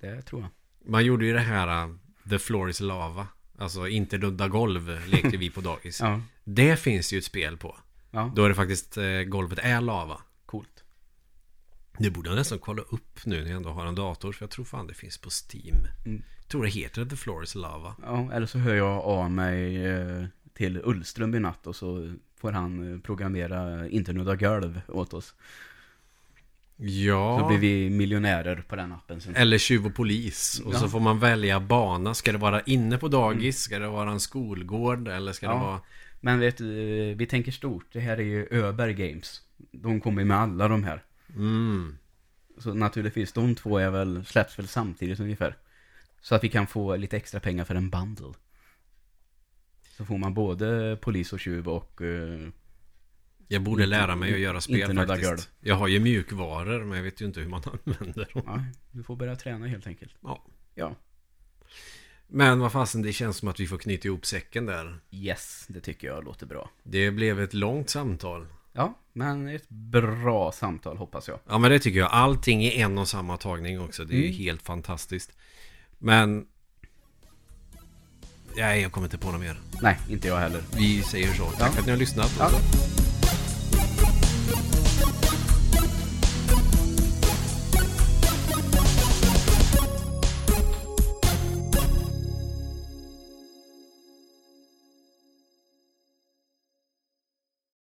Det 0.00 0.22
tror 0.22 0.40
jag. 0.42 0.50
Man 0.90 1.04
gjorde 1.04 1.26
ju 1.26 1.32
det 1.32 1.40
här 1.40 1.94
The 2.28 2.38
Floor 2.38 2.70
is 2.70 2.80
Lava. 2.80 3.26
Alltså 3.58 3.88
inte 3.88 4.18
ludda 4.18 4.48
golv 4.48 5.00
lekte 5.06 5.36
vi 5.36 5.50
på 5.50 5.60
dagis. 5.60 6.00
Ja. 6.04 6.20
Det 6.44 6.76
finns 6.76 7.12
ju 7.12 7.18
ett 7.18 7.24
spel 7.24 7.56
på. 7.56 7.76
Ja, 8.10 8.32
Då 8.36 8.44
är 8.44 8.48
det 8.48 8.54
faktiskt 8.54 8.96
eh, 8.96 9.04
golvet 9.22 9.58
är 9.58 9.80
lava. 9.80 10.20
coolt. 10.46 10.84
Det 11.98 12.10
borde 12.10 12.28
jag 12.28 12.36
nästan 12.36 12.58
kolla 12.58 12.82
upp 12.82 13.26
nu 13.26 13.40
när 13.42 13.48
jag 13.48 13.56
ändå 13.56 13.70
har 13.70 13.86
en 13.86 13.94
dator. 13.94 14.32
För 14.32 14.42
jag 14.44 14.50
tror 14.50 14.64
fan 14.64 14.86
det 14.86 14.94
finns 14.94 15.18
på 15.18 15.30
Steam. 15.30 15.76
Mm. 16.06 16.22
Jag 16.38 16.48
tror 16.48 16.62
det 16.62 16.68
heter 16.70 17.04
The 17.04 17.16
Floor 17.16 17.42
is 17.44 17.54
Lava. 17.54 17.94
Ja, 18.02 18.32
eller 18.32 18.46
så 18.46 18.58
hör 18.58 18.74
jag 18.74 19.00
av 19.00 19.30
mig 19.30 19.86
eh, 19.86 20.24
till 20.54 20.80
Ullström 20.84 21.34
i 21.34 21.40
natt 21.40 21.66
och 21.66 21.76
så 21.76 22.14
får 22.36 22.52
han 22.52 22.92
eh, 22.94 23.00
programmera 23.00 23.88
internudda 23.88 24.36
golv 24.36 24.80
åt 24.88 25.14
oss. 25.14 25.34
Ja. 26.82 27.38
Så 27.40 27.48
blir 27.48 27.58
vi 27.58 27.90
miljonärer 27.90 28.64
på 28.68 28.76
den 28.76 28.92
appen 28.92 29.20
sen. 29.20 29.36
Eller 29.36 29.58
tjuv 29.58 29.86
och 29.86 29.94
polis. 29.94 30.62
Och 30.64 30.74
Ja. 30.74 30.78
så 30.78 30.88
får 30.88 31.00
man 31.00 31.18
välja 31.18 31.60
bana. 31.60 32.14
Ska 32.14 32.32
det 32.32 32.38
vara 32.38 32.60
inne 32.60 32.98
på 32.98 33.08
dagis? 33.08 33.58
Ska 33.60 33.78
det 33.78 33.88
vara 33.88 34.10
en 34.10 34.20
skolgård? 34.20 35.08
Eller 35.08 35.32
ska 35.32 35.46
Ja. 35.46 35.52
det 35.52 35.58
vara... 35.58 35.80
Men 36.20 36.40
vet 36.40 36.56
du, 36.56 36.64
vi 37.14 37.26
tänker 37.26 37.52
stort. 37.52 37.86
Det 37.92 38.00
här 38.00 38.16
är 38.18 38.22
ju 38.22 38.46
Öberg 38.50 38.94
Games. 38.94 39.42
De 39.72 40.00
kommer 40.00 40.24
med 40.24 40.36
alla 40.36 40.68
de 40.68 40.84
här. 40.84 41.02
Mm. 41.36 41.96
Så 42.58 42.74
naturligtvis, 42.74 43.32
de 43.32 43.54
två 43.54 43.78
är 43.78 43.90
väl, 43.90 44.24
släpps 44.24 44.58
väl 44.58 44.68
samtidigt 44.68 45.20
ungefär. 45.20 45.56
Så 46.20 46.34
att 46.34 46.44
vi 46.44 46.48
kan 46.48 46.66
få 46.66 46.96
lite 46.96 47.16
extra 47.16 47.40
pengar 47.40 47.64
för 47.64 47.74
en 47.74 47.90
bundle. 47.90 48.32
Så 49.96 50.04
får 50.04 50.18
man 50.18 50.34
både 50.34 50.98
polis 51.00 51.32
och 51.32 51.40
tjuv 51.40 51.68
och... 51.68 52.02
eh, 52.02 52.48
Jag 53.52 53.62
borde 53.62 53.86
lära 53.86 54.16
mig 54.16 54.34
att 54.34 54.40
göra 54.40 54.60
spel 54.60 54.96
faktiskt. 54.96 55.28
golv. 55.28 55.38
Jag 55.60 55.74
har 55.74 55.88
ju 55.88 56.00
mjukvaror 56.00 56.84
men 56.84 56.96
jag 56.96 57.04
vet 57.04 57.20
ju 57.20 57.26
inte 57.26 57.40
hur 57.40 57.48
man 57.48 57.62
använder 57.86 58.28
dem. 58.34 58.42
ja, 58.46 58.64
du 58.90 59.02
får 59.02 59.16
börja 59.16 59.36
träna 59.36 59.66
helt 59.66 59.86
enkelt. 59.86 60.14
Ja. 60.22 60.44
Ja. 60.74 60.94
Men 62.26 62.60
vad 62.60 62.72
fasen, 62.72 63.02
det 63.02 63.12
känns 63.12 63.36
som 63.36 63.48
att 63.48 63.60
vi 63.60 63.66
får 63.66 63.78
knyta 63.78 64.08
ihop 64.08 64.26
säcken 64.26 64.66
där. 64.66 65.00
Yes, 65.10 65.64
det 65.68 65.80
tycker 65.80 66.06
jag 66.08 66.24
låter 66.24 66.46
bra. 66.46 66.70
Det 66.82 67.10
blev 67.10 67.40
ett 67.40 67.54
långt 67.54 67.90
samtal. 67.90 68.46
Ja, 68.72 68.98
men 69.12 69.48
ett 69.48 69.68
bra 69.68 70.52
samtal 70.52 70.96
hoppas 70.96 71.28
jag. 71.28 71.38
Ja 71.48 71.58
men 71.58 71.70
det 71.70 71.78
tycker 71.78 71.98
jag. 71.98 72.10
Allting 72.12 72.62
i 72.64 72.80
en 72.80 72.98
och 72.98 73.08
samma 73.08 73.36
tagning 73.36 73.80
också. 73.80 74.04
Det 74.04 74.14
är 74.14 74.18
ju 74.18 74.24
Mm. 74.24 74.36
helt 74.38 74.62
fantastiskt. 74.62 75.32
Men... 75.98 76.46
Nej, 78.56 78.82
jag 78.82 78.92
kommer 78.92 79.06
inte 79.06 79.18
på 79.18 79.30
något 79.32 79.40
mer. 79.40 79.60
Nej, 79.82 79.98
inte 80.10 80.28
jag 80.28 80.36
heller. 80.38 80.62
Vi 80.76 81.02
säger 81.02 81.28
så. 81.32 81.44
Tack 81.44 81.60
Ja. 81.60 81.72
för 81.72 81.80
att 81.80 81.86
ni 81.86 81.92
har 81.92 81.98
lyssnat. 81.98 82.36
Ja. 82.38 82.50
Thank 84.50 84.74
you. 84.74 84.89